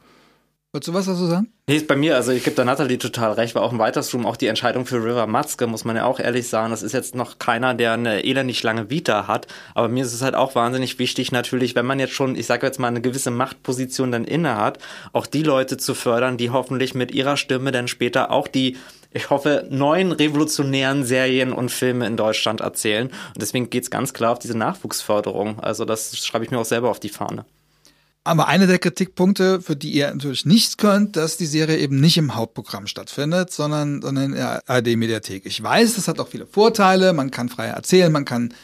Wolltest 0.75 0.89
du 0.89 0.95
was 0.95 1.07
dazu 1.07 1.27
sagen? 1.27 1.53
Nee, 1.68 1.77
ist 1.77 1.87
bei 1.87 1.95
mir, 1.95 2.16
also 2.16 2.33
ich 2.33 2.43
gebe 2.43 2.57
da 2.57 2.64
Natalie 2.64 2.99
total 2.99 3.31
recht, 3.35 3.55
war 3.55 3.62
auch 3.62 3.70
im 3.70 3.79
Weiterstroom 3.79 4.27
auch 4.27 4.37
die 4.37 4.49
Entscheidung 4.49 4.87
für 4.87 4.97
River 4.97 5.29
Matzke, 5.29 5.68
muss 5.68 5.85
man 5.85 5.95
ja 5.95 6.05
auch 6.05 6.18
ehrlich 6.18 6.49
sagen. 6.49 6.72
Das 6.72 6.83
ist 6.83 6.91
jetzt 6.91 7.14
noch 7.14 7.39
keiner, 7.39 7.75
der 7.75 7.93
eine 7.93 8.25
elendig 8.25 8.61
lange 8.64 8.91
Vita 8.91 9.29
hat. 9.29 9.47
Aber 9.77 9.87
mir 9.87 10.03
ist 10.03 10.12
es 10.12 10.20
halt 10.20 10.35
auch 10.35 10.57
wahnsinnig 10.57 10.99
wichtig, 10.99 11.31
natürlich, 11.31 11.77
wenn 11.77 11.87
man 11.87 12.01
jetzt 12.01 12.14
schon, 12.14 12.35
ich 12.35 12.47
sage 12.47 12.66
jetzt 12.66 12.81
mal, 12.81 12.89
eine 12.89 13.01
gewisse 13.01 13.31
Machtposition 13.31 14.11
dann 14.11 14.25
inne 14.25 14.57
hat, 14.57 14.81
auch 15.12 15.27
die 15.27 15.45
Leute 15.45 15.77
zu 15.77 15.95
fördern, 15.95 16.39
die 16.39 16.51
hoffentlich 16.51 16.93
mit 16.93 17.12
ihrer 17.12 17.37
Stimme 17.37 17.70
dann 17.70 17.87
später 17.87 18.33
auch 18.33 18.49
die 18.49 18.77
ich 19.12 19.31
hoffe, 19.31 19.68
neuen 19.70 20.11
revolutionären 20.11 21.05
Serien 21.05 21.53
und 21.53 21.68
Filme 21.68 22.05
in 22.05 22.16
Deutschland 22.16 22.62
erzählen. 22.62 23.07
Und 23.07 23.41
deswegen 23.41 23.70
geht's 23.70 23.91
ganz 23.91 24.12
klar 24.12 24.33
auf 24.33 24.41
diese 24.41 24.59
Nachwuchsförderung. 24.59 25.61
Also 25.61 25.85
das 25.85 26.18
schreibe 26.18 26.45
ich 26.45 26.51
mir 26.51 26.59
auch 26.59 26.64
selber 26.64 26.91
auf 26.91 26.99
die 26.99 27.11
Fahne. 27.11 27.45
Aber 28.27 28.49
einer 28.49 28.66
der 28.66 28.79
Kritikpunkte, 28.79 29.61
für 29.61 29.77
die 29.77 29.93
ihr 29.93 30.11
natürlich 30.11 30.47
nichts 30.47 30.79
könnt, 30.79 31.16
dass 31.16 31.37
die 31.37 31.45
Serie 31.45 31.77
eben 31.77 32.01
nicht 32.01 32.16
im 32.16 32.35
Hauptprogramm 32.35 32.87
stattfindet, 32.87 33.53
sondern, 33.53 34.01
sondern 34.01 34.25
in 34.25 34.33
der 34.33 34.62
ARD-Mediathek. 34.66 35.45
Ich 35.45 35.62
weiß, 35.62 35.97
das 35.97 36.09
hat 36.09 36.18
auch 36.18 36.29
viele 36.29 36.47
Vorteile. 36.47 37.12
Man 37.12 37.31
kann 37.31 37.51
freier 37.51 37.75
erzählen, 37.75 38.11
man 38.11 38.25
kann 38.25 38.55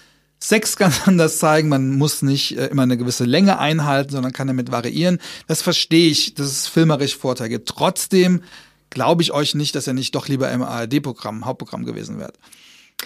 Sex 0.43 0.77
ganz 0.77 1.03
anders 1.07 1.39
zeigen. 1.39 1.69
Man 1.69 1.91
muss 1.99 2.23
nicht 2.23 2.57
äh, 2.57 2.69
immer 2.69 2.85
eine 2.85 2.97
gewisse 2.97 3.25
Länge 3.25 3.59
einhalten, 3.59 4.13
sondern 4.13 4.33
kann 4.33 4.47
damit 4.47 4.73
variieren. 4.73 5.19
Das 5.47 5.61
verstehe 5.61 6.09
ich, 6.09 6.35
dass 6.35 6.47
es 6.47 6.67
filmerisch 6.67 7.19
Vorteile 7.19 7.51
gibt. 7.51 7.69
Trotzdem 7.69 8.43
glaube 8.89 9.23
ich 9.23 9.33
euch 9.33 9.55
nicht, 9.55 9.75
dass 9.75 9.87
er 9.87 9.93
nicht 9.93 10.15
doch 10.15 10.27
lieber 10.27 10.51
im 10.51 10.63
ARD-Programm, 10.63 11.45
Hauptprogramm 11.45 11.85
gewesen 11.85 12.19
wäre. 12.19 12.33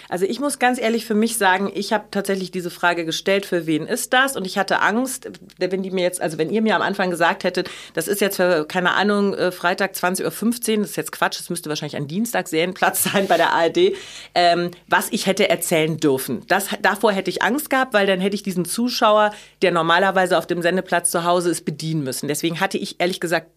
Also 0.09 0.27
ich 0.27 0.41
muss 0.41 0.59
ganz 0.59 0.81
ehrlich 0.81 1.07
für 1.07 1.15
mich 1.15 1.39
sagen, 1.39 1.71
ich 1.75 1.93
habe 1.93 2.05
tatsächlich 2.11 2.51
diese 2.51 2.71
Frage 2.71 3.05
gestellt, 3.05 3.47
für 3.47 3.67
wen 3.67 3.87
ist 3.87 4.13
das? 4.13 4.37
Und 4.37 4.47
ich 4.47 4.59
hatte 4.59 4.81
Angst, 4.81 5.31
wenn 5.59 5.83
die 5.83 5.91
mir 5.91 6.03
jetzt, 6.03 6.21
also 6.21 6.39
wenn 6.39 6.51
ihr 6.51 6.63
mir 6.63 6.77
am 6.77 6.83
Anfang 6.83 7.11
gesagt 7.11 7.45
hättet, 7.45 7.71
das 7.95 8.09
ist 8.09 8.21
jetzt 8.21 8.37
für, 8.37 8.67
keine 8.67 8.95
Ahnung, 8.95 9.35
äh, 9.35 9.51
Freitag 9.53 9.93
20.15 9.95 10.25
Uhr, 10.25 10.79
das 10.79 10.91
ist 10.91 10.97
jetzt 10.97 11.13
Quatsch, 11.13 11.39
das 11.39 11.51
müsste 11.51 11.69
wahrscheinlich 11.69 11.97
ein 11.97 12.09
Dienstag 12.09 12.49
Serienplatz 12.49 13.05
sein 13.13 13.27
bei 13.27 13.37
der 13.37 13.53
ARD, 13.53 13.95
ähm, 14.35 14.71
was 14.89 15.09
ich 15.11 15.27
hätte 15.27 15.49
erzählen 15.49 15.97
dürfen. 15.97 16.43
Das, 16.49 16.69
davor 16.83 17.13
hätte 17.13 17.31
ich 17.31 17.43
Angst 17.43 17.71
gehabt, 17.71 17.95
weil 17.95 18.07
dann 18.07 18.21
hätte 18.21 18.35
ich 18.35 18.43
diesen 18.43 18.65
Zuschauer, 18.65 19.33
der 19.63 19.73
normalerweise 19.73 20.39
auf 20.39 20.47
dem 20.47 20.63
Sendeplatz 20.63 21.11
zu 21.11 21.25
Hause 21.25 21.51
ist, 21.51 21.65
bedienen 21.65 22.05
müssen. 22.05 22.29
Deswegen 22.29 22.61
hatte 22.61 22.79
ich 22.79 23.01
ehrlich 23.01 23.21
gesagt 23.21 23.49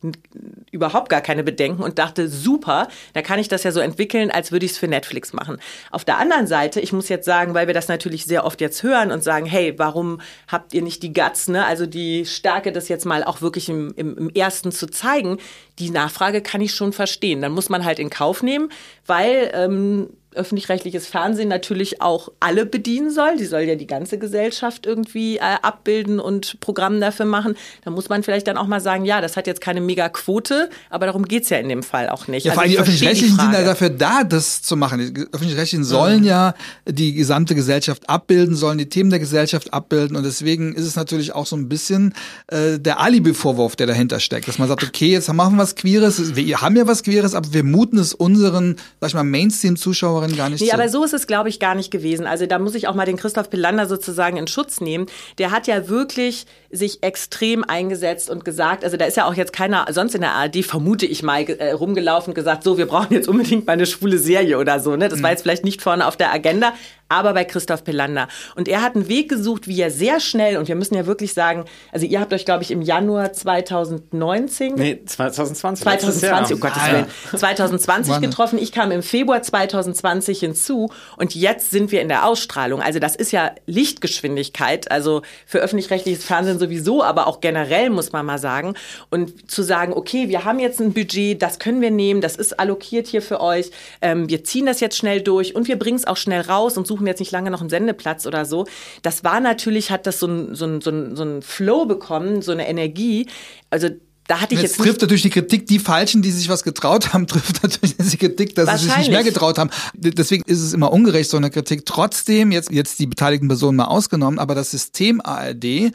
überhaupt 0.71 1.09
gar 1.09 1.21
keine 1.21 1.43
Bedenken 1.43 1.83
und 1.83 1.99
dachte, 1.99 2.27
super, 2.27 2.87
da 3.13 3.21
kann 3.21 3.39
ich 3.39 3.47
das 3.47 3.63
ja 3.63 3.71
so 3.71 3.79
entwickeln, 3.79 4.31
als 4.31 4.51
würde 4.51 4.65
ich 4.65 4.73
es 4.73 4.77
für 4.77 4.87
Netflix 4.87 5.33
machen. 5.33 5.57
Auf 5.91 6.05
der 6.05 6.17
anderen 6.27 6.47
Seite, 6.47 6.81
ich 6.81 6.91
muss 6.91 7.07
jetzt 7.09 7.25
sagen, 7.25 7.53
weil 7.53 7.67
wir 7.67 7.73
das 7.73 7.87
natürlich 7.87 8.25
sehr 8.25 8.45
oft 8.45 8.59
jetzt 8.59 8.83
hören 8.83 9.11
und 9.11 9.23
sagen, 9.23 9.45
hey, 9.45 9.73
warum 9.77 10.19
habt 10.47 10.73
ihr 10.73 10.81
nicht 10.81 11.01
die 11.01 11.13
Guts, 11.13 11.47
ne? 11.47 11.65
also 11.65 11.85
die 11.85 12.25
Stärke, 12.25 12.71
das 12.71 12.89
jetzt 12.89 13.05
mal 13.05 13.23
auch 13.23 13.41
wirklich 13.41 13.69
im, 13.69 13.93
im, 13.95 14.17
im 14.17 14.29
ersten 14.29 14.71
zu 14.71 14.87
zeigen, 14.87 15.37
die 15.79 15.89
Nachfrage 15.89 16.41
kann 16.41 16.61
ich 16.61 16.73
schon 16.73 16.93
verstehen. 16.93 17.41
Dann 17.41 17.51
muss 17.51 17.69
man 17.69 17.85
halt 17.85 17.99
in 17.99 18.09
Kauf 18.09 18.43
nehmen, 18.43 18.69
weil 19.05 19.51
ähm, 19.53 20.09
öffentlich-rechtliches 20.37 21.07
Fernsehen 21.07 21.49
natürlich 21.49 22.01
auch 22.01 22.29
alle 22.39 22.65
bedienen 22.65 23.11
soll. 23.11 23.37
Die 23.37 23.45
soll 23.45 23.61
ja 23.61 23.75
die 23.75 23.87
ganze 23.87 24.17
Gesellschaft 24.17 24.85
irgendwie 24.85 25.37
äh, 25.37 25.41
abbilden 25.61 26.19
und 26.19 26.59
Programm 26.59 27.01
dafür 27.01 27.25
machen. 27.25 27.55
Da 27.83 27.91
muss 27.91 28.07
man 28.07 28.23
vielleicht 28.23 28.47
dann 28.47 28.57
auch 28.57 28.67
mal 28.67 28.79
sagen, 28.79 29.03
ja, 29.03 29.19
das 29.19 29.35
hat 29.35 29.47
jetzt 29.47 29.61
keine 29.61 29.81
Mega-Quote, 29.81 30.69
aber 30.89 31.07
darum 31.07 31.25
geht's 31.25 31.49
ja 31.49 31.57
in 31.57 31.69
dem 31.69 31.83
Fall 31.83 32.09
auch 32.09 32.27
nicht. 32.27 32.45
Ja, 32.45 32.53
vor 32.53 32.63
allem 32.63 32.69
also 32.69 32.83
die 32.83 32.89
Öffentlich-Rechtlichen 32.91 33.35
sind 33.35 33.53
ja 33.53 33.63
dafür 33.63 33.89
da, 33.89 34.23
das 34.23 34.61
zu 34.61 34.77
machen. 34.77 35.13
Die 35.13 35.21
Öffentlich-Rechtlichen 35.31 35.83
sollen 35.83 36.21
mhm. 36.21 36.27
ja 36.27 36.53
die 36.87 37.13
gesamte 37.13 37.55
Gesellschaft 37.55 38.09
abbilden, 38.09 38.55
sollen 38.55 38.77
die 38.77 38.89
Themen 38.89 39.09
der 39.09 39.19
Gesellschaft 39.19 39.73
abbilden 39.73 40.15
und 40.15 40.23
deswegen 40.23 40.73
ist 40.75 40.85
es 40.85 40.95
natürlich 40.95 41.33
auch 41.33 41.45
so 41.45 41.55
ein 41.55 41.67
bisschen 41.67 42.13
äh, 42.47 42.79
der 42.79 42.99
Alibi-Vorwurf, 42.99 43.75
der 43.75 43.87
dahinter 43.87 44.19
steckt, 44.19 44.47
dass 44.47 44.59
man 44.59 44.67
sagt, 44.67 44.83
okay, 44.83 45.07
jetzt 45.07 45.31
machen 45.33 45.55
wir 45.55 45.63
was 45.67 45.75
Queeres, 45.75 46.35
wir 46.35 46.61
haben 46.61 46.75
ja 46.77 46.87
was 46.87 47.03
Queeres, 47.03 47.35
aber 47.35 47.51
wir 47.53 47.63
muten 47.63 47.97
es 47.97 48.13
unseren, 48.13 48.77
sag 49.01 49.09
ich 49.09 49.13
mal, 49.13 49.23
Mainstream-Zuschauerinnen 49.23 49.97
Zuschauerin 49.97 50.35
gar 50.37 50.49
nicht 50.49 50.61
Nee, 50.61 50.67
so. 50.67 50.73
aber 50.73 50.89
so 50.89 51.03
ist 51.03 51.13
es, 51.13 51.27
glaube 51.27 51.49
ich, 51.49 51.59
gar 51.59 51.75
nicht 51.75 51.91
gewesen. 51.91 52.25
Also 52.25 52.45
da 52.45 52.59
muss 52.59 52.75
ich 52.75 52.87
auch 52.87 52.95
mal 52.95 53.05
den 53.05 53.17
Christoph 53.17 53.49
Pilander 53.49 53.87
sozusagen 53.87 54.37
in 54.37 54.47
Schutz 54.47 54.79
nehmen. 54.79 55.07
Der 55.37 55.51
hat 55.51 55.67
ja 55.67 55.89
wirklich 55.89 56.45
sich 56.71 57.03
extrem 57.03 57.63
eingesetzt 57.63 58.29
und 58.29 58.45
gesagt, 58.45 58.83
also 58.83 58.97
da 58.97 59.05
ist 59.05 59.17
ja 59.17 59.25
auch 59.25 59.33
jetzt 59.33 59.53
keiner 59.53 59.85
sonst 59.91 60.15
in 60.15 60.21
der 60.21 60.31
ARD, 60.31 60.63
vermute 60.65 61.05
ich 61.05 61.23
mal, 61.23 61.43
äh, 61.43 61.71
rumgelaufen 61.71 62.31
und 62.31 62.35
gesagt, 62.35 62.63
so, 62.63 62.77
wir 62.77 62.85
brauchen 62.85 63.13
jetzt 63.13 63.27
unbedingt 63.27 63.67
mal 63.67 63.73
eine 63.73 63.85
schwule 63.85 64.17
Serie 64.17 64.57
oder 64.57 64.79
so. 64.79 64.95
Ne? 64.95 65.09
Das 65.09 65.19
mhm. 65.19 65.23
war 65.23 65.31
jetzt 65.31 65.41
vielleicht 65.41 65.63
nicht 65.63 65.81
vorne 65.81 66.05
auf 66.05 66.17
der 66.17 66.31
Agenda, 66.33 66.73
aber 67.09 67.33
bei 67.33 67.45
Christoph 67.45 67.83
Pelander. 67.83 68.27
Und 68.55 68.67
er 68.67 68.81
hat 68.81 68.95
einen 68.95 69.07
Weg 69.07 69.29
gesucht, 69.29 69.67
wie 69.67 69.79
er 69.79 69.91
sehr 69.91 70.19
schnell, 70.19 70.57
und 70.57 70.67
wir 70.67 70.75
müssen 70.75 70.95
ja 70.95 71.05
wirklich 71.05 71.33
sagen, 71.33 71.65
also 71.91 72.05
ihr 72.05 72.19
habt 72.19 72.33
euch, 72.33 72.45
glaube 72.45 72.63
ich, 72.63 72.71
im 72.71 72.81
Januar 72.81 73.33
2019. 73.33 74.75
Nee, 74.75 75.01
2020. 75.05 75.83
2020, 75.83 76.57
oh 76.57 76.59
Gottes 76.59 76.81
ah, 76.81 76.91
Willen. 76.91 77.05
2020 77.35 78.21
getroffen. 78.21 78.59
Ich 78.59 78.71
kam 78.71 78.91
im 78.91 79.03
Februar 79.03 79.41
2020 79.41 80.39
hinzu 80.39 80.89
und 81.17 81.35
jetzt 81.35 81.71
sind 81.71 81.91
wir 81.91 82.01
in 82.01 82.07
der 82.07 82.25
Ausstrahlung. 82.25 82.81
Also 82.81 82.99
das 82.99 83.15
ist 83.15 83.31
ja 83.31 83.51
Lichtgeschwindigkeit, 83.65 84.91
also 84.91 85.21
für 85.45 85.59
öffentlich-rechtliches 85.59 86.23
Fernsehen 86.23 86.59
sowieso, 86.59 87.03
aber 87.03 87.27
auch 87.27 87.41
generell 87.41 87.89
muss 87.89 88.11
man 88.11 88.25
mal 88.25 88.39
sagen. 88.39 88.75
Und 89.09 89.49
zu 89.49 89.63
sagen, 89.63 89.93
okay, 89.93 90.29
wir 90.29 90.45
haben 90.45 90.59
jetzt 90.59 90.79
ein 90.79 90.93
Budget, 90.93 91.41
das 91.41 91.59
können 91.59 91.81
wir 91.81 91.91
nehmen, 91.91 92.21
das 92.21 92.35
ist 92.35 92.59
allokiert 92.59 93.07
hier 93.07 93.21
für 93.21 93.41
euch, 93.41 93.71
ähm, 94.01 94.29
wir 94.29 94.43
ziehen 94.43 94.65
das 94.65 94.79
jetzt 94.79 94.97
schnell 94.97 95.21
durch 95.21 95.55
und 95.55 95.67
wir 95.67 95.77
bringen 95.79 95.97
es 95.97 96.05
auch 96.05 96.17
schnell 96.17 96.41
raus 96.41 96.77
und 96.77 96.87
suchen 96.87 96.96
suchen 96.97 97.07
jetzt 97.07 97.19
nicht 97.19 97.31
lange 97.31 97.51
noch 97.51 97.61
einen 97.61 97.69
Sendeplatz 97.69 98.25
oder 98.25 98.45
so. 98.45 98.65
Das 99.03 99.23
war 99.23 99.39
natürlich, 99.39 99.91
hat 99.91 100.07
das 100.07 100.19
so 100.19 100.27
ein, 100.27 100.55
so 100.55 100.65
ein, 100.65 100.81
so 100.81 100.89
ein, 100.89 101.15
so 101.15 101.23
ein 101.23 101.41
Flow 101.41 101.85
bekommen, 101.85 102.41
so 102.41 102.51
eine 102.51 102.67
Energie. 102.67 103.27
Also 103.69 103.89
da 104.27 104.41
hatte 104.41 104.55
ich 104.55 104.61
jetzt, 104.61 104.77
jetzt 104.77 104.85
trifft 104.85 105.01
natürlich 105.01 105.21
die 105.23 105.29
Kritik 105.29 105.67
die 105.67 105.79
Falschen, 105.79 106.21
die 106.21 106.31
sich 106.31 106.49
was 106.49 106.63
getraut 106.63 107.13
haben, 107.13 107.27
trifft 107.27 107.63
natürlich 107.63 107.95
die 107.97 108.17
Kritik, 108.17 108.55
dass 108.55 108.81
sie 108.81 108.87
sich 108.87 108.97
nicht 108.97 109.11
mehr 109.11 109.23
getraut 109.23 109.57
haben. 109.57 109.69
Deswegen 109.93 110.43
ist 110.45 110.61
es 110.61 110.73
immer 110.73 110.91
ungerecht, 110.91 111.29
so 111.29 111.37
eine 111.37 111.49
Kritik. 111.49 111.85
Trotzdem, 111.85 112.51
jetzt, 112.51 112.71
jetzt 112.71 112.99
die 112.99 113.07
beteiligten 113.07 113.47
Personen 113.47 113.77
mal 113.77 113.85
ausgenommen, 113.85 114.39
aber 114.39 114.55
das 114.55 114.71
System 114.71 115.21
ARD 115.21 115.91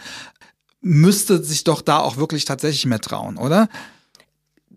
müsste 0.81 1.43
sich 1.45 1.65
doch 1.65 1.83
da 1.83 1.99
auch 1.99 2.17
wirklich 2.17 2.45
tatsächlich 2.45 2.87
mehr 2.87 3.01
trauen, 3.01 3.37
oder? 3.37 3.69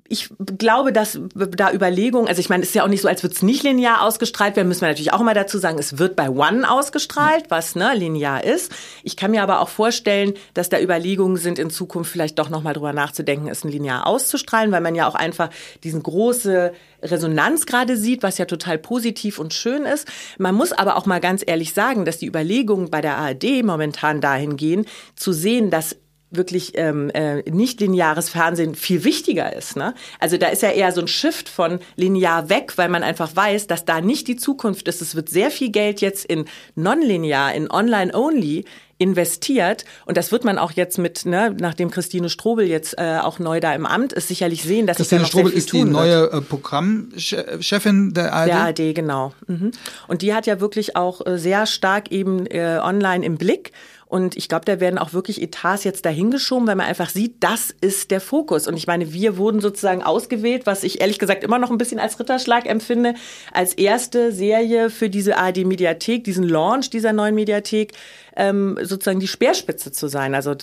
Ich 0.08 0.30
glaube, 0.38 0.94
dass 0.94 1.20
da 1.34 1.72
Überlegungen, 1.72 2.28
also 2.28 2.40
ich 2.40 2.48
meine, 2.48 2.62
es 2.62 2.70
ist 2.70 2.76
ja 2.76 2.84
auch 2.84 2.88
nicht 2.88 3.02
so, 3.02 3.08
als 3.08 3.24
würde 3.24 3.34
es 3.34 3.42
nicht 3.42 3.64
linear 3.64 4.04
ausgestrahlt 4.04 4.56
werden, 4.56 4.68
müssen 4.68 4.82
wir 4.82 4.90
natürlich 4.90 5.14
auch 5.14 5.22
immer 5.22 5.34
dazu 5.34 5.58
sagen, 5.58 5.80
es 5.80 5.98
wird 5.98 6.16
bei 6.16 6.30
One 6.30 6.70
ausgestrahlt, 6.70 7.46
was 7.50 7.76
ne, 7.76 7.96
linear 7.96 8.44
ist. 8.44 8.72
Ich 9.02 9.18
kann 9.18 9.32
mir 9.32 9.42
aber 9.42 9.62
auch 9.62 9.70
vorstellen, 9.70 10.34
dass 10.54 10.70
da 10.70 10.80
Überlegungen 10.80 11.38
sind, 11.38 11.58
in 11.58 11.72
Zukunft 11.72 12.12
vielleicht 12.12 12.38
doch 12.38 12.50
nochmal 12.50 12.74
drüber 12.74 12.94
nachzudenken, 12.94 13.48
es 13.48 13.64
linear 13.64 14.06
auszustrahlen, 14.06 14.72
weil 14.72 14.82
man 14.82 14.94
ja 14.94 15.08
auch 15.08 15.16
einfach 15.16 15.50
diesen 15.84 16.04
große 16.04 16.74
Resonanz 17.02 17.66
gerade 17.66 17.98
sieht, 17.98 18.22
was 18.22 18.38
ja 18.38 18.46
total 18.46 18.78
positiv 18.78 19.40
und 19.40 19.56
schön 19.56 19.86
ist. 19.86 20.08
Man 20.38 20.54
muss 20.54 20.72
aber 20.72 20.98
auch 20.98 21.08
mal 21.08 21.20
ganz 21.20 21.44
ehrlich 21.46 21.74
sagen, 21.74 22.06
dass 22.06 22.20
die 22.20 22.28
Überlegungen 22.28 22.92
bei 22.92 23.02
der 23.02 23.18
ARD 23.18 23.64
momentan 23.64 24.22
dahin 24.22 24.56
gehen, 24.56 24.86
zu 25.16 25.34
sehen, 25.34 25.72
dass 25.72 25.96
wirklich 26.38 26.74
ähm, 26.76 27.10
äh, 27.12 27.42
nicht 27.50 27.80
lineares 27.80 28.30
Fernsehen 28.30 28.76
viel 28.76 29.04
wichtiger 29.04 29.56
ist. 29.56 29.76
Ne? 29.76 29.94
Also 30.20 30.38
da 30.38 30.48
ist 30.48 30.62
ja 30.62 30.70
eher 30.70 30.92
so 30.92 31.02
ein 31.02 31.08
Shift 31.08 31.50
von 31.50 31.80
linear 31.96 32.50
weg, 32.50 32.74
weil 32.78 32.90
man 32.90 33.04
einfach 33.04 33.36
weiß, 33.36 33.68
dass 33.68 33.86
da 33.86 34.02
nicht 34.02 34.28
die 34.28 34.36
Zukunft 34.36 34.88
ist. 34.88 35.02
Es 35.02 35.16
wird 35.16 35.30
sehr 35.30 35.52
viel 35.52 35.72
Geld 35.72 36.02
jetzt 36.02 36.26
in 36.26 36.46
nonlinear, 36.76 37.54
in 37.54 37.70
online-only 37.70 38.66
investiert 38.98 39.84
und 40.06 40.16
das 40.16 40.32
wird 40.32 40.46
man 40.46 40.58
auch 40.58 40.72
jetzt 40.72 40.98
mit, 40.98 41.26
ne, 41.26 41.54
nachdem 41.60 41.92
Christine 41.92 42.30
Strobel 42.30 42.66
jetzt 42.66 42.98
äh, 42.98 43.18
auch 43.22 43.40
neu 43.40 43.60
da 43.60 43.74
im 43.76 43.86
Amt 43.86 44.14
ist, 44.14 44.30
sicherlich 44.30 44.64
sehen, 44.64 44.88
dass 44.88 44.98
Christine 44.98 45.22
sich 45.26 45.32
da 45.32 45.38
noch 45.40 45.44
Strobel 45.44 45.58
ist 45.58 45.74
die 45.74 45.84
neue 45.84 46.32
äh, 46.32 46.42
Programmchefin 46.42 48.14
der 48.14 48.34
ARD. 48.34 48.48
Der 48.48 48.60
ARD, 48.60 48.96
genau. 48.96 49.34
Mhm. 49.48 49.72
Und 50.08 50.22
die 50.22 50.34
hat 50.34 50.48
ja 50.48 50.62
wirklich 50.62 50.96
auch 50.96 51.26
äh, 51.26 51.38
sehr 51.38 51.66
stark 51.66 52.12
eben 52.12 52.46
äh, 52.48 52.80
online 52.82 53.26
im 53.26 53.38
Blick 53.38 53.74
und 54.08 54.38
ich 54.38 54.48
glaube, 54.48 54.66
da 54.66 54.80
werden 54.80 55.00
auch 55.00 55.14
wirklich 55.14 55.42
Etats 55.42 55.84
jetzt 55.84 56.06
dahingeschoben, 56.06 56.68
weil 56.68 56.76
man 56.76 56.86
einfach 56.86 57.10
sieht, 57.10 57.44
das 57.44 57.74
ist 57.82 58.12
der 58.12 58.22
Fokus. 58.22 58.68
Und 58.68 58.78
ich 58.78 58.86
meine, 58.86 59.14
wir 59.14 59.38
wurden 59.38 59.62
sozusagen 59.62 60.04
ausgewählt, 60.04 60.66
was 60.66 60.84
ich 60.84 61.02
ehrlich 61.02 61.18
gesagt 61.18 61.44
immer 61.44 61.58
noch 61.58 61.72
ein 61.72 61.78
bisschen 61.78 62.00
als 62.00 62.20
Ritterschlag 62.20 62.68
empfinde, 62.68 63.16
als 63.52 63.74
erste 63.74 64.32
Serie 64.32 64.90
für 64.90 65.10
diese 65.10 65.38
ARD-Mediathek, 65.38 66.24
diesen 66.24 66.48
Launch 66.48 66.92
dieser 66.92 67.14
neuen 67.14 67.34
Mediathek, 67.34 67.94
ähm, 68.36 68.78
sozusagen 68.84 69.20
die 69.20 69.28
Speerspitze 69.28 69.92
zu 69.92 70.08
sein. 70.08 70.36
Also 70.36 70.56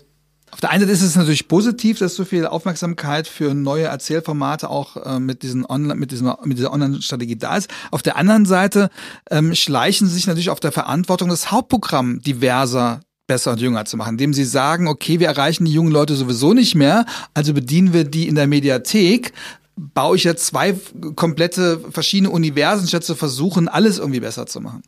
auf 0.53 0.61
der 0.61 0.71
einen 0.71 0.83
Seite 0.83 0.93
ist 0.93 1.03
es 1.03 1.17
natürlich 1.17 1.49
positiv, 1.49 1.99
dass 1.99 2.15
so 2.15 2.27
viel 2.27 2.47
Aufmerksamkeit 2.47 3.27
für 3.27 3.55
neue 3.55 3.85
Erzählformate 3.85 4.69
auch 4.69 4.99
äh, 4.99 5.19
mit, 5.19 5.43
diesen 5.43 5.65
Online, 5.65 5.95
mit, 5.95 6.13
diesen, 6.13 6.31
mit 6.45 6.59
dieser 6.59 6.73
Online-Strategie 6.73 7.37
da 7.37 7.57
ist. 7.57 7.71
Auf 7.91 8.03
der 8.03 8.17
anderen 8.17 8.45
Seite 8.45 8.91
ähm, 9.31 9.55
schleichen 9.55 10.07
sie 10.07 10.15
sich 10.15 10.27
natürlich 10.27 10.51
auf 10.51 10.61
der 10.61 10.71
Verantwortung 10.71 11.31
das 11.31 11.51
Hauptprogramm 11.51 12.21
diverser 12.21 13.01
besser 13.33 13.53
und 13.53 13.63
jünger 13.63 13.87
zu 13.87 13.97
machen, 13.97 14.13
indem 14.13 14.35
sie 14.35 14.45
sagen, 14.45 14.89
okay, 14.89 15.19
wir 15.19 15.27
erreichen 15.27 15.65
die 15.65 15.73
jungen 15.73 15.91
Leute 15.91 16.15
sowieso 16.17 16.53
nicht 16.53 16.75
mehr, 16.75 17.07
also 17.33 17.55
bedienen 17.55 17.95
wir 17.95 18.05
die 18.05 18.29
in 18.29 18.35
der 18.35 18.47
Mediathek, 18.47 19.33
baue 19.75 20.17
ich 20.17 20.25
jetzt 20.25 20.45
zwei 20.45 20.75
komplette 21.17 21.81
verschiedene 21.91 22.29
Universen, 22.29 22.87
statt 22.87 23.05
zu 23.05 23.15
versuchen, 23.15 23.69
alles 23.69 23.99
irgendwie 23.99 24.21
besser 24.21 24.45
zu 24.45 24.61
machen. 24.61 24.83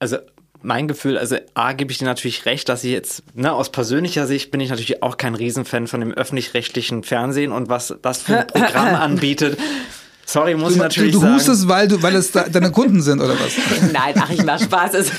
Also 0.00 0.16
mein 0.60 0.88
Gefühl, 0.88 1.16
also 1.18 1.36
A, 1.54 1.72
gebe 1.72 1.92
ich 1.92 1.98
dir 1.98 2.04
natürlich 2.04 2.46
recht, 2.46 2.68
dass 2.68 2.82
ich 2.82 2.90
jetzt, 2.90 3.22
ne, 3.36 3.52
aus 3.52 3.70
persönlicher 3.70 4.26
Sicht 4.26 4.50
bin 4.50 4.58
ich 4.58 4.70
natürlich 4.70 5.04
auch 5.04 5.16
kein 5.16 5.36
Riesenfan 5.36 5.86
von 5.86 6.00
dem 6.00 6.10
öffentlich-rechtlichen 6.10 7.04
Fernsehen 7.04 7.52
und 7.52 7.68
was 7.68 7.94
das 8.02 8.22
für 8.22 8.40
ein 8.40 8.46
Programm 8.48 8.96
anbietet. 8.96 9.56
Sorry, 10.32 10.54
muss 10.54 10.70
du, 10.70 10.76
ich 10.76 10.80
natürlich 10.80 11.12
du, 11.12 11.18
du 11.18 11.22
sagen. 11.26 11.32
Du 11.34 11.38
hustest, 11.38 11.68
weil, 11.68 11.88
du, 11.88 12.02
weil 12.02 12.16
es 12.16 12.32
da, 12.32 12.48
deine 12.48 12.70
Kunden 12.70 13.02
sind, 13.02 13.20
oder 13.20 13.34
was? 13.34 13.92
Nein, 13.92 14.14
ach, 14.18 14.30
ich 14.30 14.42
mach 14.42 14.58
Spaß. 14.58 14.92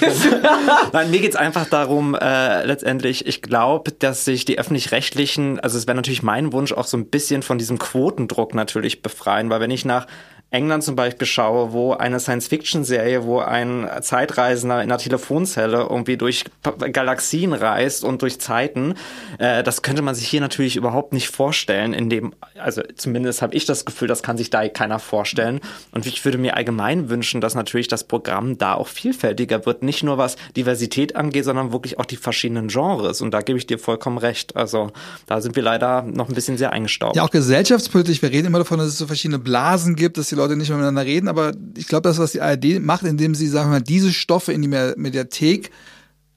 Nein, 0.91 1.11
mir 1.11 1.19
geht's 1.19 1.35
einfach 1.35 1.67
darum, 1.67 2.15
äh, 2.15 2.65
letztendlich, 2.65 3.27
ich 3.27 3.43
glaube, 3.43 3.91
dass 3.91 4.25
sich 4.25 4.45
die 4.45 4.57
Öffentlich-Rechtlichen, 4.57 5.59
also 5.59 5.77
es 5.77 5.85
wäre 5.85 5.95
natürlich 5.95 6.23
mein 6.23 6.51
Wunsch, 6.51 6.73
auch 6.73 6.85
so 6.85 6.97
ein 6.97 7.05
bisschen 7.05 7.43
von 7.43 7.59
diesem 7.59 7.77
Quotendruck 7.77 8.55
natürlich 8.55 9.03
befreien, 9.03 9.51
weil 9.51 9.59
wenn 9.59 9.69
ich 9.69 9.85
nach 9.85 10.07
England 10.53 10.83
zum 10.83 10.95
Beispiel 10.95 11.25
schaue, 11.25 11.73
wo 11.73 11.93
eine 11.93 12.19
Science-Fiction-Serie, 12.19 13.23
wo 13.23 13.39
ein 13.39 13.89
Zeitreisender 14.01 14.83
in 14.83 14.91
einer 14.91 14.99
Telefonzelle 14.99 15.87
irgendwie 15.89 16.15
durch 16.15 16.45
Galaxien 16.91 17.53
reist 17.53 18.03
und 18.03 18.21
durch 18.21 18.39
Zeiten, 18.39 18.93
äh, 19.39 19.63
das 19.63 19.81
könnte 19.81 20.03
man 20.03 20.13
sich 20.13 20.27
hier 20.27 20.41
natürlich 20.41 20.75
überhaupt 20.75 21.11
nicht 21.11 21.29
vorstellen. 21.29 21.93
In 21.93 22.09
dem, 22.09 22.35
also 22.59 22.83
zumindest 22.95 23.41
habe 23.41 23.55
ich 23.55 23.65
das 23.65 23.83
Gefühl, 23.83 24.07
das 24.07 24.21
kann 24.21 24.37
sich 24.37 24.51
da 24.51 24.67
keiner 24.69 24.99
vorstellen. 24.99 25.59
Und 25.91 26.05
ich 26.05 26.23
würde 26.23 26.37
mir 26.37 26.55
allgemein 26.55 27.09
wünschen, 27.09 27.41
dass 27.41 27.55
natürlich 27.55 27.87
das 27.87 28.03
Programm 28.03 28.59
da 28.59 28.75
auch 28.75 28.87
vielfältiger 28.87 29.65
wird, 29.65 29.81
nicht 29.81 30.03
nur 30.03 30.19
was 30.19 30.35
Diversität 30.55 31.15
angeht, 31.15 31.45
sondern 31.45 31.73
wirklich 31.73 31.97
auch 31.97 32.05
die 32.05 32.15
verschiedenen 32.15 32.67
Genres. 32.67 33.21
Und 33.21 33.31
da 33.31 33.41
gebe 33.41 33.57
ich 33.57 33.65
dir 33.65 33.79
vollkommen 33.79 34.19
recht. 34.19 34.55
Also 34.55 34.91
da 35.25 35.41
sind 35.41 35.55
wir 35.55 35.63
leider 35.63 36.03
noch 36.03 36.29
ein 36.29 36.35
bisschen 36.35 36.57
sehr 36.57 36.71
eingestaubt. 36.73 37.15
Ja, 37.15 37.23
auch 37.23 37.31
gesellschaftspolitisch. 37.31 38.21
Wir 38.21 38.29
reden 38.29 38.47
immer 38.47 38.59
davon, 38.59 38.77
dass 38.77 38.89
es 38.89 38.99
so 38.99 39.07
verschiedene 39.07 39.39
Blasen 39.39 39.95
gibt, 39.95 40.19
dass 40.19 40.29
die 40.29 40.35
Leute 40.35 40.42
Leute 40.43 40.57
nicht 40.57 40.69
mehr 40.69 40.77
miteinander 40.77 41.05
reden, 41.05 41.27
aber 41.27 41.53
ich 41.77 41.87
glaube, 41.87 42.07
das, 42.07 42.19
was 42.19 42.33
die 42.33 42.41
ARD 42.41 42.79
macht, 42.81 43.03
indem 43.03 43.35
sie, 43.35 43.47
sagen 43.47 43.69
wir 43.69 43.79
mal, 43.79 43.81
diese 43.81 44.11
Stoffe 44.11 44.53
in 44.53 44.61
die 44.61 44.67
Mediathek 44.67 45.71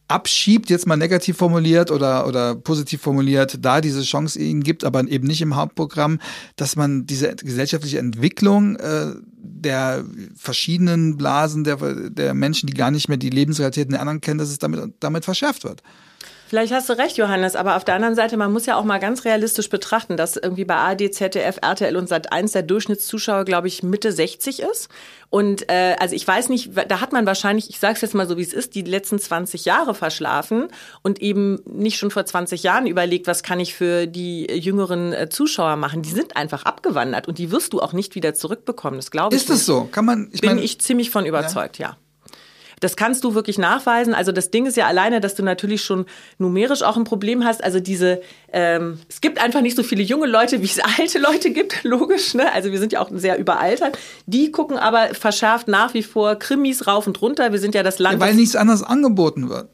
abschiebt, 0.08 0.70
jetzt 0.70 0.86
mal 0.86 0.96
negativ 0.96 1.36
formuliert 1.36 1.90
oder, 1.90 2.26
oder 2.28 2.54
positiv 2.54 3.02
formuliert, 3.02 3.58
da 3.60 3.80
diese 3.80 4.02
Chance 4.02 4.38
ihnen 4.38 4.62
gibt, 4.62 4.84
aber 4.84 5.06
eben 5.08 5.26
nicht 5.26 5.42
im 5.42 5.56
Hauptprogramm, 5.56 6.20
dass 6.54 6.76
man 6.76 7.06
diese 7.06 7.34
gesellschaftliche 7.34 7.98
Entwicklung 7.98 8.76
äh, 8.76 9.14
der 9.36 10.04
verschiedenen 10.36 11.16
Blasen 11.16 11.64
der, 11.64 11.76
der 12.10 12.34
Menschen, 12.34 12.68
die 12.68 12.74
gar 12.74 12.90
nicht 12.90 13.08
mehr 13.08 13.18
die 13.18 13.30
Lebensrealitäten 13.30 13.92
der 13.92 14.00
anderen 14.00 14.20
kennen, 14.20 14.38
dass 14.38 14.50
es 14.50 14.58
damit, 14.58 14.94
damit 15.00 15.24
verschärft 15.24 15.64
wird. 15.64 15.82
Vielleicht 16.48 16.72
hast 16.72 16.88
du 16.88 16.92
recht, 16.92 17.16
Johannes, 17.16 17.56
aber 17.56 17.76
auf 17.76 17.84
der 17.84 17.96
anderen 17.96 18.14
Seite, 18.14 18.36
man 18.36 18.52
muss 18.52 18.66
ja 18.66 18.76
auch 18.76 18.84
mal 18.84 18.98
ganz 18.98 19.24
realistisch 19.24 19.68
betrachten, 19.68 20.16
dass 20.16 20.36
irgendwie 20.36 20.64
bei 20.64 20.76
ARD, 20.76 21.12
ZDF, 21.12 21.58
RTL 21.60 21.96
und 21.96 22.08
Sat1 22.08 22.52
der 22.52 22.62
Durchschnittszuschauer, 22.62 23.44
glaube 23.44 23.66
ich, 23.66 23.82
Mitte 23.82 24.12
60 24.12 24.60
ist. 24.60 24.88
Und 25.28 25.68
äh, 25.68 25.96
also 25.98 26.14
ich 26.14 26.26
weiß 26.26 26.48
nicht, 26.48 26.70
da 26.88 27.00
hat 27.00 27.12
man 27.12 27.26
wahrscheinlich, 27.26 27.68
ich 27.68 27.80
sage 27.80 27.94
es 27.94 28.00
jetzt 28.00 28.14
mal 28.14 28.28
so, 28.28 28.36
wie 28.36 28.42
es 28.42 28.52
ist, 28.52 28.76
die 28.76 28.82
letzten 28.82 29.18
20 29.18 29.64
Jahre 29.64 29.94
verschlafen 29.94 30.68
und 31.02 31.20
eben 31.20 31.60
nicht 31.64 31.98
schon 31.98 32.12
vor 32.12 32.24
20 32.24 32.62
Jahren 32.62 32.86
überlegt, 32.86 33.26
was 33.26 33.42
kann 33.42 33.58
ich 33.58 33.74
für 33.74 34.06
die 34.06 34.46
jüngeren 34.46 35.12
äh, 35.12 35.28
Zuschauer 35.28 35.74
machen. 35.74 36.02
Die 36.02 36.10
sind 36.10 36.36
einfach 36.36 36.62
abgewandert 36.64 37.26
und 37.26 37.38
die 37.38 37.50
wirst 37.50 37.72
du 37.72 37.80
auch 37.80 37.92
nicht 37.92 38.14
wieder 38.14 38.34
zurückbekommen. 38.34 38.98
Das 38.98 39.10
glaube 39.10 39.34
ich. 39.34 39.42
Ist 39.42 39.50
das 39.50 39.66
so? 39.66 39.88
Kann 39.90 40.04
man? 40.04 40.28
Ich 40.32 40.42
Bin 40.42 40.50
mein, 40.50 40.58
ich 40.58 40.80
ziemlich 40.80 41.10
von 41.10 41.26
überzeugt, 41.26 41.78
ja. 41.78 41.88
ja. 41.88 41.96
Das 42.80 42.96
kannst 42.96 43.24
du 43.24 43.34
wirklich 43.34 43.58
nachweisen. 43.58 44.14
Also 44.14 44.32
das 44.32 44.50
Ding 44.50 44.66
ist 44.66 44.76
ja 44.76 44.86
alleine, 44.86 45.20
dass 45.20 45.34
du 45.34 45.42
natürlich 45.42 45.82
schon 45.82 46.04
numerisch 46.38 46.82
auch 46.82 46.96
ein 46.96 47.04
Problem 47.04 47.44
hast. 47.44 47.64
Also 47.64 47.80
diese, 47.80 48.20
ähm, 48.52 49.00
es 49.08 49.20
gibt 49.20 49.42
einfach 49.42 49.62
nicht 49.62 49.76
so 49.76 49.82
viele 49.82 50.02
junge 50.02 50.26
Leute, 50.26 50.60
wie 50.60 50.66
es 50.66 50.78
alte 50.98 51.18
Leute 51.18 51.50
gibt, 51.50 51.84
logisch. 51.84 52.34
Ne? 52.34 52.52
Also 52.52 52.72
wir 52.72 52.78
sind 52.78 52.92
ja 52.92 53.00
auch 53.00 53.10
sehr 53.12 53.38
überaltert. 53.38 53.98
Die 54.26 54.50
gucken 54.52 54.76
aber 54.76 55.14
verschärft 55.14 55.68
nach 55.68 55.94
wie 55.94 56.02
vor 56.02 56.36
Krimis 56.36 56.86
rauf 56.86 57.06
und 57.06 57.20
runter. 57.22 57.52
Wir 57.52 57.58
sind 57.58 57.74
ja 57.74 57.82
das 57.82 57.98
Land. 57.98 58.20
Ja, 58.20 58.20
weil 58.20 58.34
nichts 58.34 58.56
anderes 58.56 58.82
angeboten 58.82 59.48
wird 59.48 59.68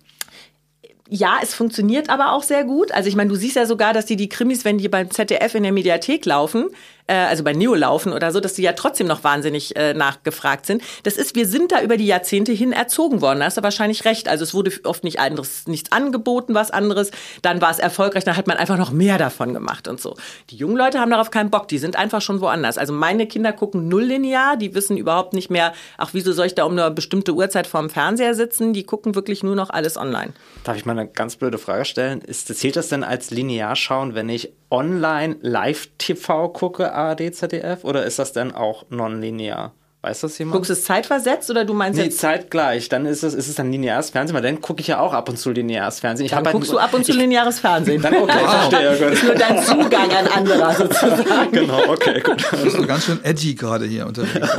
ja, 1.15 1.41
es 1.43 1.53
funktioniert 1.53 2.09
aber 2.09 2.33
auch 2.33 2.43
sehr 2.43 2.65
gut. 2.65 2.91
Also 2.91 3.07
ich 3.07 3.17
meine, 3.17 3.29
du 3.29 3.37
siehst 3.37 3.57
ja 3.57 3.67
sogar, 3.67 3.93
dass 3.93 4.07
die 4.07 4.17
die 4.17 4.31
Krimis, 4.31 4.65
wenn 4.65 4.79
die 4.79 4.89
beim 4.89 5.11
ZDF 5.11 5.55
in 5.55 5.63
der 5.63 5.73
Mediathek 5.73 6.25
laufen, 6.25 6.71
äh, 7.07 7.15
also 7.15 7.45
bei 7.45 7.53
Neo 7.53 7.75
laufen 7.75 8.13
oder 8.13 8.33
so, 8.33 8.41
dass 8.41 8.55
die 8.55 8.63
ja 8.63 8.73
trotzdem 8.73 9.07
noch 9.07 9.25
wahnsinnig 9.25 9.77
äh, 9.77 9.95
nachgefragt 9.95 10.67
sind. 10.67 10.83
Das 11.03 11.17
ist, 11.17 11.35
wir 11.35 11.47
sind 11.47 11.73
da 11.73 11.83
über 11.83 11.97
die 11.97 12.07
Jahrzehnte 12.07 12.53
hin 12.53 12.73
erzogen 12.73 13.21
worden. 13.21 13.41
Da 13.41 13.47
hast 13.47 13.57
du 13.57 13.63
wahrscheinlich 13.63 14.05
recht. 14.05 14.29
Also 14.29 14.45
es 14.45 14.55
wurde 14.55 14.73
oft 14.85 15.05
nicht 15.05 15.19
anderes, 15.19 15.67
nichts 15.67 15.93
angeboten, 15.93 16.55
was 16.55 16.71
anderes. 16.71 17.11
Dann 17.43 17.61
war 17.61 17.71
es 17.71 17.79
erfolgreich, 17.79 18.25
dann 18.25 18.37
hat 18.37 18.47
man 18.47 18.57
einfach 18.57 18.79
noch 18.79 18.91
mehr 18.91 19.19
davon 19.19 19.53
gemacht 19.53 19.89
und 19.89 20.01
so. 20.01 20.17
Die 20.51 20.57
jungen 20.57 20.77
Leute 20.77 21.01
haben 21.01 21.11
darauf 21.11 21.31
keinen 21.31 21.51
Bock. 21.51 21.69
Die 21.69 21.79
sind 21.79 21.97
einfach 21.97 22.23
schon 22.23 22.41
woanders. 22.41 22.79
Also 22.79 22.93
meine 22.93 23.27
Kinder 23.27 23.53
gucken 23.53 23.89
null 23.89 24.05
linear. 24.05 24.57
Die 24.57 24.75
wissen 24.75 24.97
überhaupt 24.97 25.33
nicht 25.33 25.51
mehr, 25.51 25.73
ach, 25.99 26.11
wieso 26.13 26.33
soll 26.33 26.47
ich 26.47 26.55
da 26.55 26.65
um 26.65 26.73
eine 26.73 26.91
bestimmte 26.91 27.33
Uhrzeit 27.35 27.67
vorm 27.67 27.91
Fernseher 27.91 28.35
sitzen? 28.35 28.73
Die 28.73 28.85
gucken 28.85 29.15
wirklich 29.15 29.43
nur 29.43 29.55
noch 29.55 29.71
alles 29.71 29.97
online. 29.97 30.33
Darf 30.65 30.77
ich 30.77 30.87
mal 30.87 30.99
eine 30.99 31.09
ganz 31.09 31.37
blöde 31.37 31.59
Frage 31.59 31.85
stellen? 31.85 32.21
Ist, 32.21 32.55
zählt 32.55 32.77
das 32.77 32.89
denn 32.89 33.05
als 33.05 33.31
linear 33.31 33.77
schauen, 33.77 34.15
wenn 34.15 34.29
ich 34.29 34.53
online 34.73 35.37
Live-TV 35.43 36.49
gucke, 36.49 36.93
ARD, 36.93 37.35
ZDF, 37.35 37.85
oder 37.85 38.05
ist 38.05 38.19
das 38.19 38.33
denn 38.33 38.53
auch 38.53 38.87
nonlinear? 38.89 39.75
Weiß 40.01 40.23
das 40.23 40.37
jemand? 40.39 40.55
Guckst 40.57 40.71
du 40.71 40.73
es 40.73 40.85
zeitversetzt 40.85 41.49
oder 41.49 41.65
du 41.65 41.75
meinst 41.75 41.97
nee, 41.97 42.07
jetzt? 42.07 42.19
zeitgleich. 42.19 42.89
Dann 42.89 43.07
ist 43.07 43.23
es, 43.23 43.35
ist 43.35 43.47
es 43.47 43.55
dann 43.55 43.71
lineares 43.71 44.11
Fernsehen, 44.11 44.35
weil 44.35 44.43
dann 44.43 44.61
gucke 44.61 44.81
ich 44.81 44.89
ja 44.89 44.99
auch 44.99 45.13
ab 45.13 45.29
und 45.29 45.39
zu 45.39 45.53
lineares 45.53 46.01
Fernsehen. 46.01 46.27
Ich 46.27 46.33
dann 46.33 46.45
halt 46.45 46.55
guckst 46.55 46.71
halt, 46.71 46.81
du 46.81 46.85
ab 46.85 46.95
und 46.95 47.05
zu 47.05 47.13
lineares 47.13 47.61
Fernsehen. 47.61 48.03
Dann 48.03 48.15
okay, 48.15 48.33
wow. 48.41 48.51
verstehe. 48.51 48.91
Gut. 48.91 49.01
Das 49.03 49.13
ist 49.13 49.25
nur 49.25 49.35
dein 49.37 49.63
Zugang 49.63 50.11
an 50.11 50.27
anderer 50.27 50.75
sozusagen. 50.75 51.53
Genau, 51.53 51.79
okay, 51.87 52.21
gut. 52.21 52.45
Du 52.51 52.65
bist 52.65 52.89
ganz 52.89 53.05
schön 53.05 53.23
edgy 53.23 53.55
gerade 53.55 53.85
hier 53.85 54.07
unterwegs. 54.07 54.49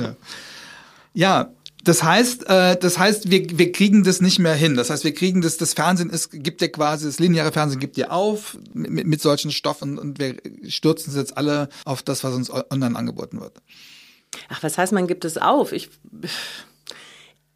ja. 0.00 0.14
ja, 1.14 1.50
das 1.84 2.02
heißt, 2.02 2.48
äh, 2.48 2.76
das 2.76 2.98
heißt, 2.98 3.30
wir, 3.30 3.58
wir 3.58 3.70
kriegen 3.72 4.04
das 4.04 4.20
nicht 4.20 4.38
mehr 4.38 4.54
hin. 4.54 4.74
Das 4.74 4.90
heißt, 4.90 5.04
wir 5.04 5.14
kriegen 5.14 5.42
das, 5.42 5.58
das 5.58 5.74
Fernsehen 5.74 6.10
ist, 6.10 6.30
gibt 6.32 6.62
ja 6.62 6.68
quasi, 6.68 7.06
das 7.06 7.18
lineare 7.18 7.52
Fernsehen 7.52 7.80
gibt 7.80 7.96
ja 7.96 8.10
auf 8.10 8.58
mit, 8.72 9.06
mit 9.06 9.20
solchen 9.20 9.50
Stoffen 9.50 9.98
und 9.98 10.18
wir 10.18 10.36
stürzen 10.68 11.10
es 11.10 11.16
jetzt 11.16 11.36
alle 11.36 11.68
auf 11.84 12.02
das, 12.02 12.24
was 12.24 12.34
uns 12.34 12.50
online 12.50 12.96
angeboten 12.96 13.40
wird. 13.40 13.58
Ach, 14.48 14.62
was 14.62 14.78
heißt, 14.78 14.92
man 14.92 15.06
gibt 15.06 15.24
es 15.24 15.38
auf? 15.38 15.72
Ich 15.72 15.90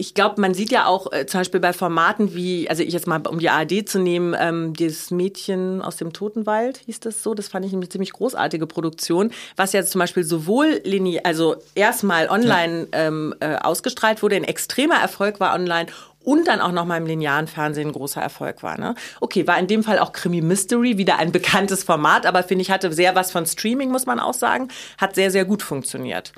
ich 0.00 0.14
glaube, 0.14 0.40
man 0.40 0.54
sieht 0.54 0.70
ja 0.70 0.86
auch 0.86 1.12
äh, 1.12 1.26
zum 1.26 1.40
Beispiel 1.40 1.58
bei 1.58 1.72
Formaten 1.72 2.32
wie, 2.32 2.70
also 2.70 2.84
ich 2.84 2.92
jetzt 2.92 3.08
mal, 3.08 3.20
um 3.26 3.40
die 3.40 3.50
ARD 3.50 3.88
zu 3.88 3.98
nehmen, 3.98 4.34
ähm, 4.38 4.72
dieses 4.72 5.10
Mädchen 5.10 5.82
aus 5.82 5.96
dem 5.96 6.12
Totenwald, 6.12 6.78
hieß 6.86 7.00
das 7.00 7.24
so, 7.24 7.34
das 7.34 7.48
fand 7.48 7.66
ich 7.66 7.72
eine 7.72 7.88
ziemlich 7.88 8.12
großartige 8.12 8.68
Produktion, 8.68 9.32
was 9.56 9.72
ja 9.72 9.84
zum 9.84 9.98
Beispiel 9.98 10.22
sowohl 10.22 10.80
linear, 10.84 11.26
also 11.26 11.56
erstmal 11.74 12.28
online 12.28 12.86
ja. 12.92 13.08
ähm, 13.08 13.34
äh, 13.40 13.56
ausgestrahlt 13.56 14.22
wurde, 14.22 14.36
ein 14.36 14.44
extremer 14.44 15.00
Erfolg 15.00 15.40
war 15.40 15.52
online 15.52 15.88
und 16.22 16.46
dann 16.46 16.60
auch 16.60 16.72
noch 16.72 16.84
mal 16.84 16.98
im 16.98 17.06
linearen 17.06 17.48
Fernsehen 17.48 17.88
ein 17.88 17.92
großer 17.92 18.22
Erfolg 18.22 18.62
war. 18.62 18.78
Ne? 18.78 18.94
Okay, 19.20 19.48
war 19.48 19.58
in 19.58 19.66
dem 19.66 19.82
Fall 19.82 19.98
auch 19.98 20.12
Krimi 20.12 20.42
Mystery, 20.42 20.96
wieder 20.96 21.18
ein 21.18 21.32
bekanntes 21.32 21.82
Format, 21.82 22.24
aber 22.24 22.44
finde 22.44 22.62
ich, 22.62 22.70
hatte 22.70 22.92
sehr 22.92 23.16
was 23.16 23.32
von 23.32 23.46
Streaming, 23.46 23.90
muss 23.90 24.06
man 24.06 24.20
auch 24.20 24.34
sagen, 24.34 24.68
hat 24.96 25.16
sehr, 25.16 25.32
sehr 25.32 25.44
gut 25.44 25.64
funktioniert. 25.64 26.32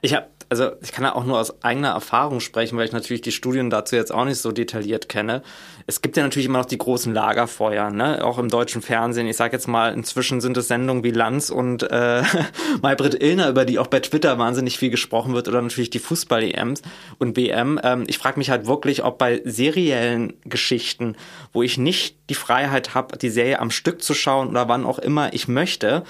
Ich 0.00 0.14
habe 0.14 0.26
also 0.52 0.72
ich 0.82 0.92
kann 0.92 1.02
ja 1.02 1.14
auch 1.14 1.24
nur 1.24 1.40
aus 1.40 1.64
eigener 1.64 1.88
Erfahrung 1.88 2.40
sprechen, 2.40 2.76
weil 2.76 2.84
ich 2.84 2.92
natürlich 2.92 3.22
die 3.22 3.32
Studien 3.32 3.70
dazu 3.70 3.96
jetzt 3.96 4.12
auch 4.12 4.26
nicht 4.26 4.36
so 4.36 4.52
detailliert 4.52 5.08
kenne. 5.08 5.42
Es 5.86 6.02
gibt 6.02 6.14
ja 6.18 6.22
natürlich 6.22 6.44
immer 6.44 6.58
noch 6.58 6.66
die 6.66 6.76
großen 6.76 7.14
Lagerfeuer, 7.14 7.88
ne? 7.88 8.22
auch 8.22 8.36
im 8.36 8.50
deutschen 8.50 8.82
Fernsehen. 8.82 9.26
Ich 9.28 9.38
sage 9.38 9.54
jetzt 9.54 9.66
mal, 9.66 9.94
inzwischen 9.94 10.42
sind 10.42 10.58
es 10.58 10.68
Sendungen 10.68 11.04
wie 11.04 11.10
Lanz 11.10 11.48
und 11.48 11.90
äh, 11.90 12.22
Maybrit 12.82 13.22
Illner, 13.22 13.48
über 13.48 13.64
die 13.64 13.78
auch 13.78 13.86
bei 13.86 14.00
Twitter 14.00 14.38
wahnsinnig 14.38 14.76
viel 14.76 14.90
gesprochen 14.90 15.32
wird, 15.32 15.48
oder 15.48 15.62
natürlich 15.62 15.88
die 15.88 16.00
Fußball-EMs 16.00 16.82
und 17.18 17.32
BM. 17.32 17.80
Ähm, 17.82 18.04
ich 18.06 18.18
frage 18.18 18.38
mich 18.38 18.50
halt 18.50 18.66
wirklich, 18.66 19.04
ob 19.04 19.16
bei 19.16 19.40
seriellen 19.46 20.34
Geschichten, 20.44 21.16
wo 21.54 21.62
ich 21.62 21.78
nicht 21.78 22.16
die 22.28 22.34
Freiheit 22.34 22.94
habe, 22.94 23.16
die 23.16 23.30
Serie 23.30 23.58
am 23.58 23.70
Stück 23.70 24.02
zu 24.02 24.12
schauen 24.12 24.48
oder 24.48 24.68
wann 24.68 24.84
auch 24.84 24.98
immer 24.98 25.32
ich 25.32 25.48
möchte, 25.48 26.02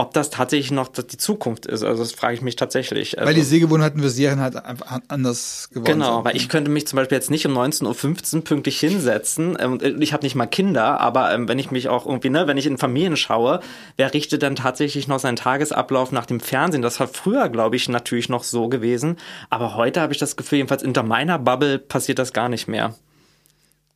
ob 0.00 0.14
das 0.14 0.30
tatsächlich 0.30 0.70
noch 0.70 0.88
die 0.88 1.16
Zukunft 1.16 1.66
ist. 1.66 1.82
Also 1.82 2.04
das 2.04 2.12
frage 2.12 2.34
ich 2.34 2.40
mich 2.40 2.54
tatsächlich. 2.54 3.18
Also, 3.18 3.28
weil 3.28 3.34
die 3.34 3.42
Sehgewohnheiten 3.42 4.00
für 4.00 4.08
Serien 4.08 4.40
halt 4.40 4.54
einfach 4.54 5.00
anders 5.08 5.68
geworden 5.72 5.92
genau, 5.92 6.04
sind. 6.04 6.12
Genau, 6.12 6.24
weil 6.24 6.36
ich 6.36 6.48
könnte 6.48 6.70
mich 6.70 6.86
zum 6.86 6.98
Beispiel 6.98 7.16
jetzt 7.16 7.32
nicht 7.32 7.44
um 7.46 7.58
19.15 7.58 8.36
Uhr 8.36 8.44
pünktlich 8.44 8.78
hinsetzen 8.78 9.56
ähm, 9.58 9.80
ich 10.00 10.12
habe 10.12 10.24
nicht 10.24 10.36
mal 10.36 10.46
Kinder, 10.46 11.00
aber 11.00 11.32
ähm, 11.32 11.48
wenn 11.48 11.58
ich 11.58 11.72
mich 11.72 11.88
auch 11.88 12.06
irgendwie, 12.06 12.30
ne, 12.30 12.46
wenn 12.46 12.56
ich 12.56 12.66
in 12.66 12.78
Familien 12.78 13.16
schaue, 13.16 13.58
wer 13.96 14.14
richtet 14.14 14.44
dann 14.44 14.54
tatsächlich 14.54 15.08
noch 15.08 15.18
seinen 15.18 15.36
Tagesablauf 15.36 16.12
nach 16.12 16.26
dem 16.26 16.38
Fernsehen? 16.38 16.82
Das 16.82 17.00
war 17.00 17.08
früher, 17.08 17.48
glaube 17.48 17.74
ich, 17.74 17.88
natürlich 17.88 18.28
noch 18.28 18.44
so 18.44 18.68
gewesen, 18.68 19.16
aber 19.50 19.74
heute 19.74 20.00
habe 20.00 20.12
ich 20.12 20.18
das 20.20 20.36
Gefühl, 20.36 20.58
jedenfalls 20.58 20.84
unter 20.84 21.02
meiner 21.02 21.40
Bubble 21.40 21.80
passiert 21.80 22.20
das 22.20 22.32
gar 22.32 22.48
nicht 22.48 22.68
mehr. 22.68 22.94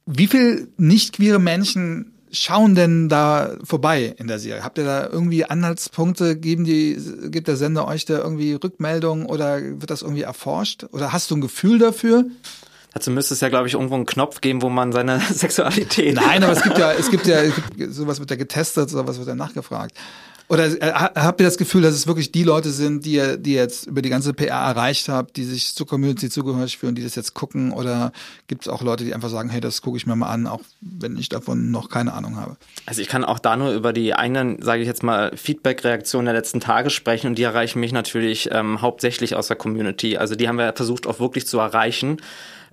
Wie 0.05 0.27
viel 0.27 0.69
nicht 0.77 1.15
queere 1.15 1.39
Menschen 1.39 2.13
schauen 2.33 2.75
denn 2.75 3.09
da 3.09 3.57
vorbei 3.63 4.15
in 4.19 4.27
der 4.27 4.39
Serie? 4.39 4.65
Habt 4.65 4.79
ihr 4.79 4.85
da 4.85 5.09
irgendwie 5.09 5.45
Anhaltspunkte? 5.45 6.37
Geben 6.37 6.65
die, 6.65 6.99
gibt 7.31 7.49
der 7.49 7.57
Sender 7.57 7.87
euch 7.87 8.05
da 8.05 8.19
irgendwie 8.19 8.55
Rückmeldungen 8.55 9.27
oder 9.27 9.61
wird 9.61 9.91
das 9.91 10.03
irgendwie 10.03 10.23
erforscht? 10.23 10.87
Oder 10.93 11.13
hast 11.13 11.31
du 11.31 11.37
ein 11.37 11.41
Gefühl 11.41 11.79
dafür? 11.79 12.25
Dazu 12.95 13.11
müsste 13.11 13.35
es 13.35 13.41
ja, 13.41 13.49
glaube 13.49 13.69
ich, 13.69 13.75
irgendwo 13.75 13.95
einen 13.95 14.07
Knopf 14.07 14.41
geben, 14.41 14.61
wo 14.61 14.69
man 14.69 14.93
seine 14.93 15.21
Sexualität. 15.33 16.15
Nein, 16.15 16.43
aber 16.43 16.53
es 16.53 16.63
gibt 16.63 16.79
ja, 16.79 16.93
es 16.93 17.11
gibt 17.11 17.27
ja, 17.27 17.43
sowas 17.89 18.19
wird 18.21 18.31
ja 18.31 18.37
getestet, 18.37 18.91
sowas 18.91 19.19
wird 19.19 19.29
ja 19.29 19.35
nachgefragt. 19.35 19.97
Oder 20.53 20.67
äh, 20.67 20.93
habt 20.93 21.41
ihr 21.41 21.47
das 21.47 21.57
Gefühl, 21.57 21.81
dass 21.81 21.95
es 21.95 22.07
wirklich 22.07 22.31
die 22.31 22.43
Leute 22.43 22.69
sind, 22.73 23.07
die 23.07 23.13
ihr, 23.13 23.39
die 23.39 23.55
jetzt 23.55 23.87
über 23.87 24.03
die 24.03 24.11
ganze 24.11 24.35
PR 24.35 24.59
erreicht 24.59 25.09
habt, 25.09 25.39
die 25.39 25.45
sich 25.45 25.75
zur 25.75 25.87
Community 25.87 26.29
zugehörig 26.29 26.77
fühlen, 26.77 26.95
die 26.95 27.03
das 27.03 27.15
jetzt 27.15 27.33
gucken? 27.33 27.73
Oder 27.73 28.13
gibt 28.49 28.61
es 28.61 28.69
auch 28.69 28.83
Leute, 28.83 29.03
die 29.03 29.15
einfach 29.15 29.31
sagen, 29.31 29.49
hey, 29.49 29.63
das 29.63 29.81
gucke 29.81 29.97
ich 29.97 30.07
mir 30.07 30.15
mal 30.15 30.29
an, 30.29 30.47
auch 30.47 30.61
wenn 30.83 31.17
ich 31.17 31.31
davon 31.31 31.71
noch 31.71 31.89
keine 31.89 32.13
Ahnung 32.13 32.37
habe? 32.37 32.59
Also 32.85 33.01
ich 33.01 33.09
kann 33.09 33.25
auch 33.25 33.39
da 33.39 33.57
nur 33.57 33.73
über 33.73 33.95
die 33.95 34.15
eigenen, 34.15 34.61
sage 34.61 34.83
ich 34.83 34.87
jetzt 34.87 35.03
mal, 35.03 35.35
Feedback-Reaktionen 35.35 36.27
der 36.27 36.35
letzten 36.35 36.61
Tage 36.61 36.91
sprechen 36.91 37.29
und 37.29 37.39
die 37.39 37.45
erreichen 37.45 37.81
mich 37.81 37.93
natürlich 37.93 38.51
ähm, 38.53 38.83
hauptsächlich 38.83 39.35
aus 39.35 39.47
der 39.47 39.57
Community. 39.57 40.19
Also 40.19 40.35
die 40.35 40.49
haben 40.49 40.59
wir 40.59 40.75
versucht 40.75 41.07
auch 41.07 41.19
wirklich 41.19 41.47
zu 41.47 41.61
erreichen. 41.61 42.19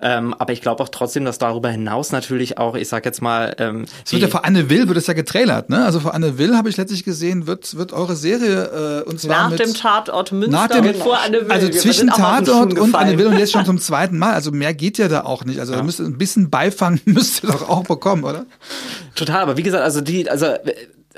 Ähm, 0.01 0.33
aber 0.37 0.53
ich 0.53 0.61
glaube 0.61 0.83
auch 0.83 0.89
trotzdem, 0.89 1.25
dass 1.25 1.37
darüber 1.37 1.69
hinaus 1.69 2.11
natürlich 2.11 2.57
auch, 2.57 2.75
ich 2.75 2.87
sag 2.87 3.05
jetzt 3.05 3.21
mal. 3.21 3.55
Ähm, 3.57 3.85
es 4.05 4.11
wird 4.11 4.21
ja 4.21 4.27
vor 4.27 4.45
Anne 4.45 4.69
Will, 4.69 4.87
wird 4.87 4.97
es 4.97 5.07
ja 5.07 5.13
getrailert, 5.13 5.69
ne? 5.69 5.83
Also 5.83 5.99
vor 5.99 6.13
Anne 6.13 6.37
Will 6.37 6.55
habe 6.55 6.69
ich 6.69 6.77
letztlich 6.77 7.03
gesehen, 7.03 7.47
wird, 7.47 7.75
wird 7.75 7.93
eure 7.93 8.15
Serie 8.15 9.03
äh, 9.05 9.09
und 9.09 9.19
zwar. 9.19 9.43
Nach 9.43 9.49
mit, 9.49 9.59
dem 9.59 9.73
Tatort 9.73 10.31
Münster 10.31 10.51
nach 10.51 10.67
dem, 10.67 10.95
vor 10.95 11.19
Anne 11.19 11.41
Will. 11.41 11.51
Also 11.51 11.69
zwischen 11.69 12.09
Tatort 12.09 12.77
und 12.77 12.95
Anne 12.95 13.17
Will 13.17 13.27
und 13.27 13.37
jetzt 13.37 13.51
schon 13.51 13.65
zum 13.69 13.79
zweiten 13.79 14.17
Mal. 14.17 14.33
Also 14.33 14.51
mehr 14.51 14.73
geht 14.73 14.97
ja 14.97 15.07
da 15.07 15.23
auch 15.23 15.45
nicht. 15.45 15.59
Also 15.59 15.73
ja. 15.73 15.83
müsst, 15.83 15.99
ein 15.99 16.17
bisschen 16.17 16.49
Beifang 16.49 16.99
müsst 17.05 17.43
ihr 17.43 17.51
doch 17.51 17.67
auch 17.67 17.83
bekommen, 17.83 18.23
oder? 18.23 18.45
Total, 19.15 19.41
aber 19.41 19.57
wie 19.57 19.63
gesagt, 19.63 19.83
also 19.83 20.01
die, 20.01 20.29
also 20.29 20.47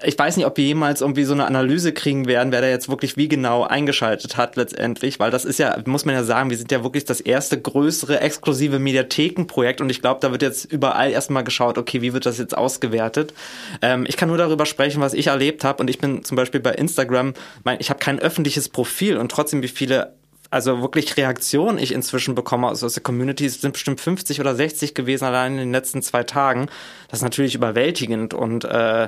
ich 0.03 0.17
weiß 0.17 0.37
nicht, 0.37 0.45
ob 0.45 0.57
wir 0.57 0.65
jemals 0.65 1.01
irgendwie 1.01 1.23
so 1.23 1.33
eine 1.33 1.45
Analyse 1.45 1.93
kriegen 1.93 2.27
werden, 2.27 2.51
wer 2.51 2.61
da 2.61 2.67
jetzt 2.67 2.89
wirklich 2.89 3.17
wie 3.17 3.27
genau 3.27 3.63
eingeschaltet 3.63 4.37
hat 4.37 4.55
letztendlich, 4.55 5.19
weil 5.19 5.31
das 5.31 5.45
ist 5.45 5.59
ja, 5.59 5.77
muss 5.85 6.05
man 6.05 6.15
ja 6.15 6.23
sagen, 6.23 6.49
wir 6.49 6.57
sind 6.57 6.71
ja 6.71 6.83
wirklich 6.83 7.05
das 7.05 7.21
erste 7.21 7.59
größere 7.59 8.19
exklusive 8.19 8.79
Mediathekenprojekt 8.79 9.81
und 9.81 9.89
ich 9.89 10.01
glaube, 10.01 10.19
da 10.21 10.31
wird 10.31 10.41
jetzt 10.41 10.65
überall 10.65 11.11
erstmal 11.11 11.43
geschaut, 11.43 11.77
okay, 11.77 12.01
wie 12.01 12.13
wird 12.13 12.25
das 12.25 12.37
jetzt 12.37 12.57
ausgewertet? 12.57 13.33
Ähm, 13.81 14.05
ich 14.07 14.17
kann 14.17 14.29
nur 14.29 14.37
darüber 14.37 14.65
sprechen, 14.65 15.01
was 15.01 15.13
ich 15.13 15.27
erlebt 15.27 15.63
habe 15.63 15.81
und 15.81 15.89
ich 15.89 15.99
bin 15.99 16.23
zum 16.23 16.35
Beispiel 16.35 16.59
bei 16.59 16.71
Instagram, 16.71 17.33
mein, 17.63 17.77
ich 17.79 17.89
habe 17.89 17.99
kein 17.99 18.19
öffentliches 18.19 18.69
Profil 18.69 19.17
und 19.17 19.31
trotzdem 19.31 19.61
wie 19.61 19.67
viele 19.67 20.13
also 20.51 20.81
wirklich 20.81 21.15
Reaktionen 21.15 21.79
ich 21.79 21.93
inzwischen 21.93 22.35
bekomme 22.35 22.67
aus, 22.67 22.83
aus 22.83 22.93
der 22.93 23.01
Community, 23.01 23.45
es 23.45 23.61
sind 23.61 23.71
bestimmt 23.71 24.01
50 24.01 24.41
oder 24.41 24.53
60 24.53 24.93
gewesen 24.93 25.23
allein 25.23 25.53
in 25.53 25.59
den 25.59 25.71
letzten 25.71 26.01
zwei 26.01 26.23
Tagen. 26.23 26.67
Das 27.07 27.19
ist 27.19 27.23
natürlich 27.23 27.55
überwältigend 27.55 28.33
und 28.33 28.65
äh, 28.65 29.07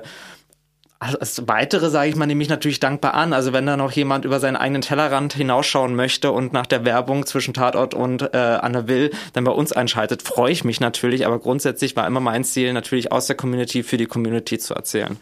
als 1.04 1.48
weitere 1.48 1.90
sage 1.90 2.10
ich 2.10 2.16
mal, 2.16 2.26
nehme 2.26 2.42
ich 2.44 2.50
natürlich 2.50 2.80
dankbar 2.80 3.14
an. 3.14 3.34
Also 3.34 3.54
wenn 3.54 3.66
da 3.66 3.78
noch 3.78 3.92
jemand 3.92 4.26
über 4.26 4.40
seinen 4.40 4.56
eigenen 4.56 4.82
Tellerrand 4.82 5.34
hinausschauen 5.34 5.96
möchte 5.96 6.32
und 6.32 6.54
nach 6.54 6.66
der 6.66 6.86
Werbung 6.86 7.26
zwischen 7.26 7.54
Tatort 7.54 7.94
und 7.94 8.22
äh, 8.34 8.38
Anne 8.38 8.88
Will 8.88 9.12
dann 9.34 9.44
bei 9.44 9.52
uns 9.52 9.72
einschaltet, 9.72 10.22
freue 10.22 10.52
ich 10.52 10.64
mich 10.64 10.80
natürlich. 10.80 11.26
Aber 11.26 11.40
grundsätzlich 11.40 11.96
war 11.96 12.08
immer 12.08 12.20
mein 12.20 12.44
Ziel, 12.44 12.74
natürlich 12.74 13.12
aus 13.12 13.28
der 13.28 13.36
Community 13.36 13.84
für 13.84 13.98
die 13.98 14.06
Community 14.06 14.58
zu 14.58 14.74
erzählen. 14.74 15.18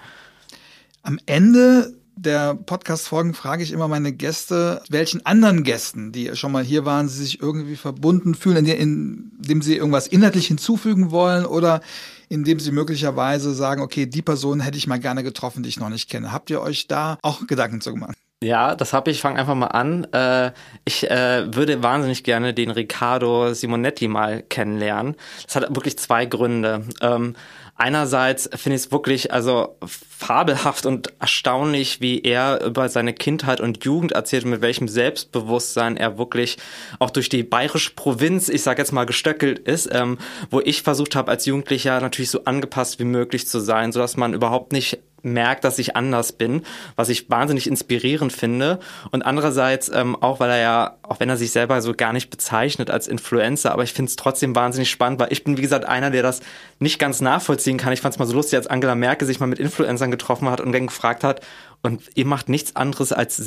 Am 1.03 1.19
Ende 1.25 1.93
der 2.15 2.55
Podcast-Folgen 2.55 3.33
frage 3.33 3.63
ich 3.63 3.71
immer 3.71 3.87
meine 3.87 4.11
Gäste, 4.11 4.81
welchen 4.89 5.25
anderen 5.25 5.63
Gästen, 5.63 6.11
die 6.11 6.35
schon 6.35 6.51
mal 6.51 6.63
hier 6.63 6.85
waren, 6.85 7.07
sie 7.07 7.23
sich 7.23 7.41
irgendwie 7.41 7.75
verbunden 7.75 8.35
fühlen, 8.35 8.65
indem 8.65 9.61
sie 9.61 9.77
irgendwas 9.77 10.07
inhaltlich 10.07 10.47
hinzufügen 10.47 11.11
wollen 11.11 11.45
oder 11.45 11.81
indem 12.29 12.59
sie 12.59 12.71
möglicherweise 12.71 13.53
sagen, 13.53 13.81
okay, 13.81 14.05
die 14.05 14.21
Person 14.21 14.61
hätte 14.61 14.77
ich 14.77 14.87
mal 14.87 14.99
gerne 14.99 15.23
getroffen, 15.23 15.63
die 15.63 15.69
ich 15.69 15.79
noch 15.79 15.89
nicht 15.89 16.09
kenne. 16.09 16.31
Habt 16.31 16.49
ihr 16.49 16.61
euch 16.61 16.87
da 16.87 17.17
auch 17.21 17.45
Gedanken 17.47 17.81
zu 17.81 17.93
gemacht? 17.93 18.15
Ja, 18.43 18.73
das 18.73 18.91
habe 18.91 19.11
ich. 19.11 19.21
Fange 19.21 19.39
einfach 19.39 19.53
mal 19.53 19.67
an. 19.67 20.05
Äh, 20.13 20.51
ich 20.83 21.09
äh, 21.09 21.53
würde 21.53 21.83
wahnsinnig 21.83 22.23
gerne 22.23 22.55
den 22.55 22.71
Riccardo 22.71 23.53
Simonetti 23.53 24.07
mal 24.07 24.41
kennenlernen. 24.41 25.15
Das 25.45 25.55
hat 25.55 25.75
wirklich 25.75 25.99
zwei 25.99 26.25
Gründe. 26.25 26.85
Ähm, 27.01 27.35
einerseits 27.81 28.47
finde 28.55 28.75
ich 28.75 28.83
es 28.83 28.91
wirklich 28.91 29.33
also 29.33 29.75
fabelhaft 29.85 30.85
und 30.85 31.13
erstaunlich, 31.19 31.99
wie 31.99 32.21
er 32.21 32.63
über 32.63 32.87
seine 32.89 33.11
Kindheit 33.11 33.59
und 33.59 33.83
Jugend 33.83 34.11
erzählt, 34.11 34.45
mit 34.45 34.61
welchem 34.61 34.87
Selbstbewusstsein 34.87 35.97
er 35.97 36.19
wirklich 36.19 36.57
auch 36.99 37.09
durch 37.09 37.27
die 37.27 37.41
bayerische 37.41 37.91
Provinz, 37.95 38.49
ich 38.49 38.61
sage 38.61 38.81
jetzt 38.81 38.91
mal, 38.91 39.05
gestöckelt 39.05 39.57
ist, 39.57 39.89
ähm, 39.91 40.19
wo 40.51 40.61
ich 40.61 40.83
versucht 40.83 41.15
habe 41.15 41.31
als 41.31 41.47
Jugendlicher 41.47 41.99
natürlich 41.99 42.29
so 42.29 42.45
angepasst 42.45 42.99
wie 42.99 43.05
möglich 43.05 43.47
zu 43.47 43.59
sein, 43.59 43.91
so 43.91 43.99
dass 43.99 44.15
man 44.15 44.35
überhaupt 44.35 44.73
nicht 44.73 44.99
merkt, 45.23 45.63
dass 45.63 45.79
ich 45.79 45.95
anders 45.95 46.31
bin, 46.31 46.63
was 46.95 47.09
ich 47.09 47.29
wahnsinnig 47.29 47.67
inspirierend 47.67 48.33
finde. 48.33 48.79
Und 49.11 49.23
andererseits 49.23 49.89
ähm, 49.93 50.15
auch, 50.15 50.39
weil 50.39 50.49
er 50.49 50.59
ja, 50.59 50.97
auch 51.03 51.19
wenn 51.19 51.29
er 51.29 51.37
sich 51.37 51.51
selber 51.51 51.81
so 51.81 51.93
gar 51.93 52.13
nicht 52.13 52.29
bezeichnet 52.29 52.89
als 52.89 53.07
Influencer, 53.07 53.71
aber 53.71 53.83
ich 53.83 53.93
finde 53.93 54.09
es 54.09 54.15
trotzdem 54.15 54.55
wahnsinnig 54.55 54.89
spannend, 54.89 55.19
weil 55.19 55.31
ich 55.31 55.43
bin, 55.43 55.57
wie 55.57 55.61
gesagt, 55.61 55.85
einer, 55.85 56.11
der 56.11 56.23
das 56.23 56.41
nicht 56.79 56.99
ganz 56.99 57.21
nachvollziehen 57.21 57.77
kann. 57.77 57.93
Ich 57.93 58.01
fand 58.01 58.15
es 58.15 58.19
mal 58.19 58.25
so 58.25 58.33
lustig, 58.33 58.57
als 58.57 58.67
Angela 58.67 58.95
Merkel 58.95 59.27
sich 59.27 59.39
mal 59.39 59.47
mit 59.47 59.59
Influencern 59.59 60.11
getroffen 60.11 60.49
hat 60.49 60.61
und 60.61 60.71
dann 60.71 60.87
gefragt 60.87 61.23
hat, 61.23 61.41
und 61.83 62.03
ihr 62.15 62.25
macht 62.25 62.47
nichts 62.47 62.75
anderes 62.75 63.11
als 63.11 63.37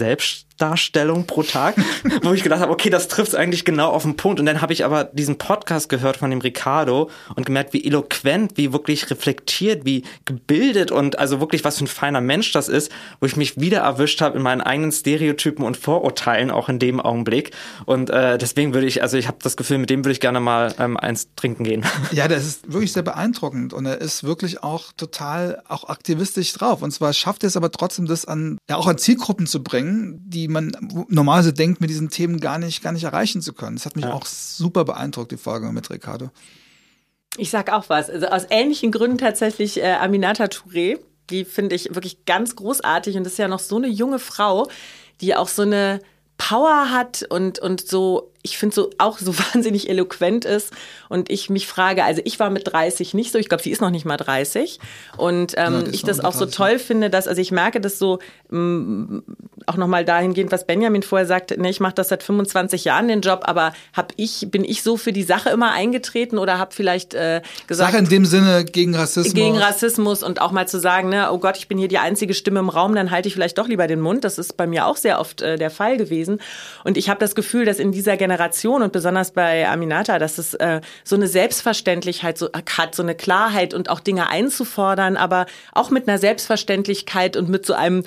Selbstdarstellung 0.59 1.27
pro 1.27 1.43
Tag, 1.43 1.77
wo 2.23 2.33
ich 2.33 2.43
gedacht 2.43 2.61
habe, 2.61 2.73
okay, 2.73 2.91
das 2.91 3.09
trifft 3.09 3.35
eigentlich 3.35 3.65
genau 3.65 3.91
auf 3.91 4.03
den 4.03 4.17
Punkt. 4.17 4.41
Und 4.41 4.47
dann 4.47 4.61
habe 4.61 4.73
ich 4.73 4.85
aber 4.85 5.05
diesen 5.05 5.37
Podcast 5.37 5.89
gehört 5.89 6.19
von 6.19 6.31
dem 6.31 6.41
Ricardo 6.41 7.11
und 7.35 7.47
gemerkt, 7.47 7.73
wie 7.73 7.85
eloquent, 7.85 8.57
wie 8.57 8.73
wirklich 8.73 9.11
reflektiert, 9.11 9.85
wie 9.85 10.05
gebildet 10.25 10.91
und 10.91 11.19
also 11.19 11.41
wirklich 11.41 11.65
was 11.65 11.79
für 11.79 11.85
ein 11.85 11.89
feiner 11.89 12.21
Mensch 12.21 12.53
das 12.53 12.69
ist, 12.69 12.91
wo 13.21 13.27
ich 13.27 13.37
mich 13.37 13.61
wieder 13.61 13.81
erwischt 13.81 14.21
habe 14.21 14.37
in 14.37 14.43
meinen 14.43 14.61
eigenen 14.61 14.93
Stereotypen 14.93 15.65
und 15.65 15.77
Vorurteilen 15.77 16.51
auch 16.51 16.69
in 16.69 16.79
dem 16.79 17.01
Augenblick. 17.01 17.51
Und 17.85 18.11
äh, 18.11 18.39
deswegen 18.39 18.75
würde 18.75 18.87
ich, 18.87 19.03
also 19.03 19.17
ich 19.17 19.27
habe 19.27 19.39
das 19.43 19.57
Gefühl, 19.57 19.79
mit 19.79 19.91
dem 19.91 20.05
würde 20.05 20.13
ich 20.13 20.21
gerne 20.21 20.41
mal 20.41 20.75
ähm, 20.79 20.97
eins 20.97 21.29
trinken 21.37 21.65
gehen. 21.65 21.85
Ja, 22.13 22.29
das 22.29 22.45
ist 22.45 22.73
wirklich 22.73 22.93
sehr 22.93 23.03
beeindruckend 23.03 23.73
und 23.73 23.87
er 23.87 24.01
ist 24.01 24.23
wirklich 24.23 24.63
auch 24.63 24.93
total 24.93 25.63
auch 25.69 25.89
aktivistisch 25.89 26.53
drauf. 26.53 26.83
Und 26.83 26.93
zwar 26.93 27.13
schafft 27.13 27.43
er 27.43 27.49
es 27.49 27.57
aber 27.57 27.73
trotzdem, 27.73 28.07
das 28.07 28.25
an, 28.25 28.59
ja, 28.69 28.77
auch 28.77 28.87
an 28.87 28.99
Zielgruppen 28.99 29.47
zu 29.47 29.63
bringen, 29.63 30.21
die 30.25 30.44
man 30.49 30.73
normalerweise 31.09 31.53
denkt, 31.53 31.81
mit 31.81 31.91
diesen 31.91 32.11
Themen 32.11 32.41
gar 32.41 32.59
nicht, 32.59 32.83
gar 32.83 32.93
nicht 32.93 33.05
erreichen 33.05 33.43
zu 33.43 33.53
können. 33.53 33.77
Das 33.77 33.87
hat 33.87 33.97
mich 33.97 34.05
ja. 34.05 34.13
auch 34.13 34.27
super 34.27 34.85
beeindruckt, 34.85 35.33
die 35.33 35.37
Folge 35.37 35.71
mit 35.73 35.91
Ricardo. 35.91 36.31
Ich 37.37 37.51
sag 37.51 37.73
auch 37.73 37.89
was. 37.89 38.11
Also 38.11 38.27
aus 38.27 38.47
ähnlichen 38.51 38.93
Gründen 38.93 39.19
tatsächlich 39.19 39.83
äh, 39.83 39.95
Aminata 39.95 40.45
Touré. 40.45 40.99
Die 41.31 41.45
finde 41.45 41.75
ich 41.75 41.95
wirklich 41.95 42.27
ganz 42.27 42.55
großartig 42.55 43.17
und 43.17 43.25
das 43.25 43.33
ist 43.33 43.39
ja 43.39 43.49
noch 43.49 43.59
so 43.59 43.77
eine 43.77 43.89
junge 43.89 44.19
Frau, 44.19 44.69
die 45.21 45.35
auch 45.35 45.49
so 45.49 45.63
eine 45.63 46.01
Power 46.37 46.91
hat 46.91 47.25
und, 47.29 47.59
und 47.59 47.87
so 47.87 48.34
ich 48.45 48.59
finde 48.59 48.75
so 48.75 48.91
auch 48.99 49.19
so 49.19 49.37
wahnsinnig 49.53 49.89
eloquent 49.89 50.45
ist 50.45 50.73
und 51.09 51.31
ich 51.31 51.51
mich 51.51 51.67
frage, 51.67 52.05
also 52.05 52.23
ich 52.25 52.39
war 52.39 52.51
mit 52.51 52.71
30 52.71 53.15
nicht 53.15 53.33
so, 53.33 53.39
ich 53.39 53.49
glaube, 53.49 53.63
sie 53.63 53.71
ist 53.71 53.81
noch 53.81 53.91
nicht 53.91 54.05
mal 54.05 54.17
30 54.17 54.79
und 55.17 55.55
ähm, 55.57 55.85
ja, 55.87 55.93
ich 55.93 56.03
das 56.03 56.21
auch 56.21 56.35
so 56.35 56.47
toll 56.47 56.79
finde, 56.79 57.11
dass 57.11 57.27
also 57.27 57.41
ich 57.41 57.51
merke 57.51 57.81
das 57.81 57.99
so 57.99 58.21
ähm, 58.53 59.25
auch 59.67 59.77
noch 59.77 59.89
mal 59.89 60.05
dahingehend, 60.05 60.53
was 60.53 60.67
Benjamin 60.67 61.03
vorher 61.03 61.27
sagte, 61.27 61.61
ne, 61.61 61.71
ich 61.71 61.81
mache 61.81 61.95
das 61.95 62.11
seit 62.11 62.23
25 62.23 62.85
Jahren 62.85 63.09
den 63.09 63.23
Job, 63.23 63.45
aber 63.45 63.73
hab 63.95 64.13
ich 64.17 64.49
bin 64.51 64.63
ich 64.63 64.83
so 64.83 64.97
für 64.97 65.13
die 65.13 65.23
Sache 65.23 65.49
immer 65.51 65.73
eingetreten 65.73 66.39
oder 66.39 66.59
habe 66.59 66.75
vielleicht 66.75 67.15
äh, 67.15 67.41
gesagt 67.67 67.93
Sache 67.93 67.99
in 67.99 68.11
dem 68.11 68.27
Sinne 68.27 68.65
gegen 68.65 68.95
Rassismus. 68.95 69.35
Gegen 69.35 69.57
Rassismus 69.57 70.23
und 70.23 70.43
auch 70.43 70.53
mal 70.53 70.69
zu 70.69 70.79
sagen, 70.79 71.09
ne, 71.09 71.33
oh 71.33 71.39
Gott, 71.39 71.57
ich 71.57 71.67
bin 71.67 71.79
hier 71.79 71.89
die 71.89 71.99
einzige 71.99 72.35
Stimme 72.35 72.61
im 72.61 72.69
Raum, 72.69 72.95
dann 72.95 73.11
halte 73.11 73.29
ich 73.29 73.35
vielleicht 73.35 73.57
doch 73.57 73.69
lieber 73.69 73.87
den 73.87 74.01
Mund. 74.01 74.23
Das 74.25 74.37
ist 74.37 74.59
bei 74.59 74.67
mir 74.67 74.87
auch 74.87 74.99
sehr 74.99 75.19
oft 75.19 75.41
äh, 75.41 75.57
der 75.57 75.71
Fall 75.71 75.97
gewesen. 75.97 76.41
Und 76.85 76.99
ich 76.99 77.09
habe 77.09 77.21
das 77.21 77.35
Gefühl, 77.35 77.65
dass 77.65 77.79
in 77.79 77.93
dieser 77.93 78.17
Generation 78.17 78.34
Generation 78.35 78.83
und 78.83 78.93
besonders 78.93 79.31
bei 79.31 79.69
Aminata, 79.69 80.19
dass 80.19 80.39
es 80.39 80.55
äh, 80.55 80.81
so 81.05 81.17
eine 81.17 81.29
Selbstverständlichkeit 81.29 82.37
so, 82.37 82.49
hat, 82.77 82.95
so 82.95 83.03
eine 83.03 83.15
Klarheit 83.15 83.75
und 83.75 83.89
auch 83.89 84.01
Dinge 84.01 84.29
einzufordern, 84.29 85.17
aber 85.17 85.47
auch 85.73 85.91
mit 85.91 86.09
einer 86.09 86.19
Selbstverständlichkeit 86.19 87.37
und 87.37 87.49
mit 87.49 87.65
so 87.65 87.75
einem 87.75 88.05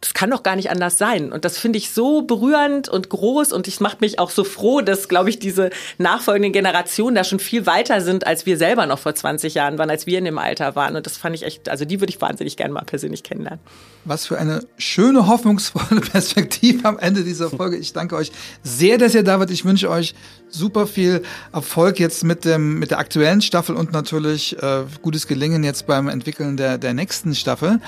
das 0.00 0.14
kann 0.14 0.30
doch 0.30 0.44
gar 0.44 0.54
nicht 0.54 0.70
anders 0.70 0.96
sein. 0.96 1.32
Und 1.32 1.44
das 1.44 1.58
finde 1.58 1.78
ich 1.78 1.90
so 1.90 2.22
berührend 2.22 2.88
und 2.88 3.08
groß 3.08 3.52
und 3.52 3.66
ich 3.66 3.80
macht 3.80 4.00
mich 4.00 4.18
auch 4.18 4.30
so 4.30 4.44
froh, 4.44 4.80
dass, 4.80 5.08
glaube 5.08 5.28
ich, 5.28 5.40
diese 5.40 5.70
nachfolgenden 5.98 6.52
Generationen 6.52 7.16
da 7.16 7.24
schon 7.24 7.40
viel 7.40 7.66
weiter 7.66 8.00
sind, 8.00 8.26
als 8.26 8.46
wir 8.46 8.56
selber 8.58 8.86
noch 8.86 9.00
vor 9.00 9.14
20 9.14 9.54
Jahren 9.54 9.76
waren, 9.76 9.90
als 9.90 10.06
wir 10.06 10.18
in 10.18 10.24
dem 10.24 10.38
Alter 10.38 10.76
waren. 10.76 10.94
Und 10.94 11.06
das 11.06 11.16
fand 11.16 11.34
ich 11.34 11.42
echt, 11.42 11.68
also 11.68 11.84
die 11.84 12.00
würde 12.00 12.12
ich 12.12 12.20
wahnsinnig 12.20 12.56
gerne 12.56 12.72
mal 12.72 12.84
persönlich 12.84 13.24
kennenlernen. 13.24 13.60
Was 14.04 14.26
für 14.26 14.38
eine 14.38 14.64
schöne, 14.76 15.26
hoffnungsvolle 15.26 16.00
Perspektive 16.12 16.86
am 16.86 16.98
Ende 16.98 17.24
dieser 17.24 17.50
Folge. 17.50 17.76
Ich 17.76 17.92
danke 17.92 18.14
euch 18.14 18.30
sehr, 18.62 18.98
dass 18.98 19.14
ihr 19.14 19.24
da 19.24 19.40
wart. 19.40 19.50
Ich 19.50 19.64
wünsche 19.64 19.90
euch 19.90 20.14
super 20.48 20.86
viel 20.86 21.22
Erfolg 21.52 21.98
jetzt 21.98 22.22
mit 22.22 22.44
dem, 22.44 22.78
mit 22.78 22.92
der 22.92 22.98
aktuellen 22.98 23.42
Staffel 23.42 23.74
und 23.74 23.92
natürlich 23.92 24.56
äh, 24.62 24.84
gutes 25.02 25.26
Gelingen 25.26 25.64
jetzt 25.64 25.86
beim 25.86 26.08
Entwickeln 26.08 26.56
der, 26.56 26.78
der 26.78 26.94
nächsten 26.94 27.34
Staffel 27.34 27.80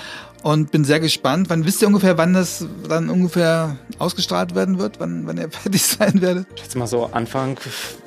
und 0.42 0.70
bin 0.70 0.84
sehr 0.84 1.00
gespannt. 1.00 1.50
Wann 1.50 1.64
wisst 1.64 1.82
ihr 1.82 1.88
ungefähr, 1.88 2.16
wann 2.18 2.34
das 2.34 2.64
dann 2.88 3.10
ungefähr 3.10 3.76
ausgestrahlt 3.98 4.54
werden 4.54 4.78
wird, 4.78 5.00
wann, 5.00 5.26
wann 5.26 5.36
ihr 5.38 5.50
fertig 5.50 5.82
sein 5.82 6.20
werdet? 6.22 6.46
Jetzt 6.56 6.76
mal 6.76 6.86
so 6.86 7.06
Anfang 7.12 7.58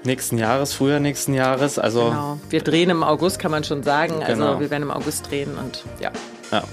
nächsten 0.03 0.37
Jahres, 0.37 0.73
Frühjahr 0.73 0.99
nächsten 0.99 1.33
Jahres. 1.33 1.79
Also 1.79 2.05
genau. 2.05 2.39
Wir 2.49 2.61
drehen 2.61 2.89
im 2.89 3.03
August, 3.03 3.39
kann 3.39 3.51
man 3.51 3.63
schon 3.63 3.83
sagen. 3.83 4.15
Also 4.21 4.33
genau. 4.33 4.47
Also 4.47 4.59
wir 4.59 4.69
werden 4.69 4.83
im 4.83 4.91
August 4.91 5.29
drehen 5.29 5.57
und 5.57 5.83
ja. 5.99 6.11
Ja. 6.51 6.63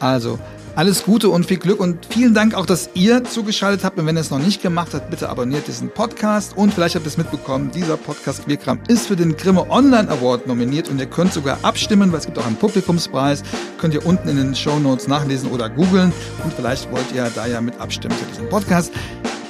Also 0.00 0.38
alles 0.76 1.04
Gute 1.04 1.30
und 1.30 1.46
viel 1.46 1.56
Glück 1.56 1.80
und 1.80 2.06
vielen 2.06 2.34
Dank 2.34 2.54
auch, 2.54 2.66
dass 2.66 2.90
ihr 2.94 3.24
zugeschaltet 3.24 3.82
habt. 3.82 3.98
Und 3.98 4.06
wenn 4.06 4.16
ihr 4.16 4.20
es 4.20 4.30
noch 4.30 4.38
nicht 4.38 4.62
gemacht 4.62 4.90
habt, 4.92 5.10
bitte 5.10 5.28
abonniert 5.28 5.66
diesen 5.66 5.90
Podcast. 5.90 6.56
Und 6.56 6.74
vielleicht 6.74 6.94
habt 6.94 7.06
ihr 7.06 7.08
es 7.08 7.16
mitbekommen, 7.16 7.70
dieser 7.72 7.96
Podcast 7.96 8.44
Queerkram 8.44 8.80
ist 8.86 9.06
für 9.08 9.16
den 9.16 9.36
Grimme 9.36 9.70
Online 9.70 10.08
Award 10.08 10.46
nominiert 10.46 10.88
und 10.88 11.00
ihr 11.00 11.06
könnt 11.06 11.32
sogar 11.32 11.58
abstimmen, 11.62 12.12
weil 12.12 12.18
es 12.18 12.26
gibt 12.26 12.38
auch 12.38 12.46
einen 12.46 12.56
Publikumspreis. 12.56 13.42
Könnt 13.78 13.94
ihr 13.94 14.04
unten 14.04 14.28
in 14.28 14.36
den 14.36 14.54
Show 14.54 14.78
Notes 14.78 15.08
nachlesen 15.08 15.50
oder 15.50 15.70
googeln. 15.70 16.12
Und 16.44 16.52
vielleicht 16.52 16.92
wollt 16.92 17.10
ihr 17.14 17.30
da 17.34 17.46
ja 17.46 17.60
mit 17.60 17.80
abstimmen 17.80 18.14
für 18.14 18.26
diesen 18.26 18.48
Podcast. 18.50 18.92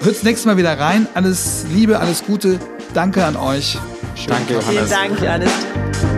Hört's 0.03 0.23
nächstes 0.23 0.47
Mal 0.47 0.57
wieder 0.57 0.79
rein. 0.79 1.09
Alles 1.15 1.67
Liebe, 1.75 1.99
alles 1.99 2.25
Gute. 2.25 2.61
Danke 2.95 3.25
an 3.25 3.37
euch. 3.37 3.79
Schön 4.15 4.29
Danke, 4.29 4.55
Johannes. 4.55 4.69
Vielen 4.69 4.91
Dank, 4.91 5.21
Johannes. 5.21 6.16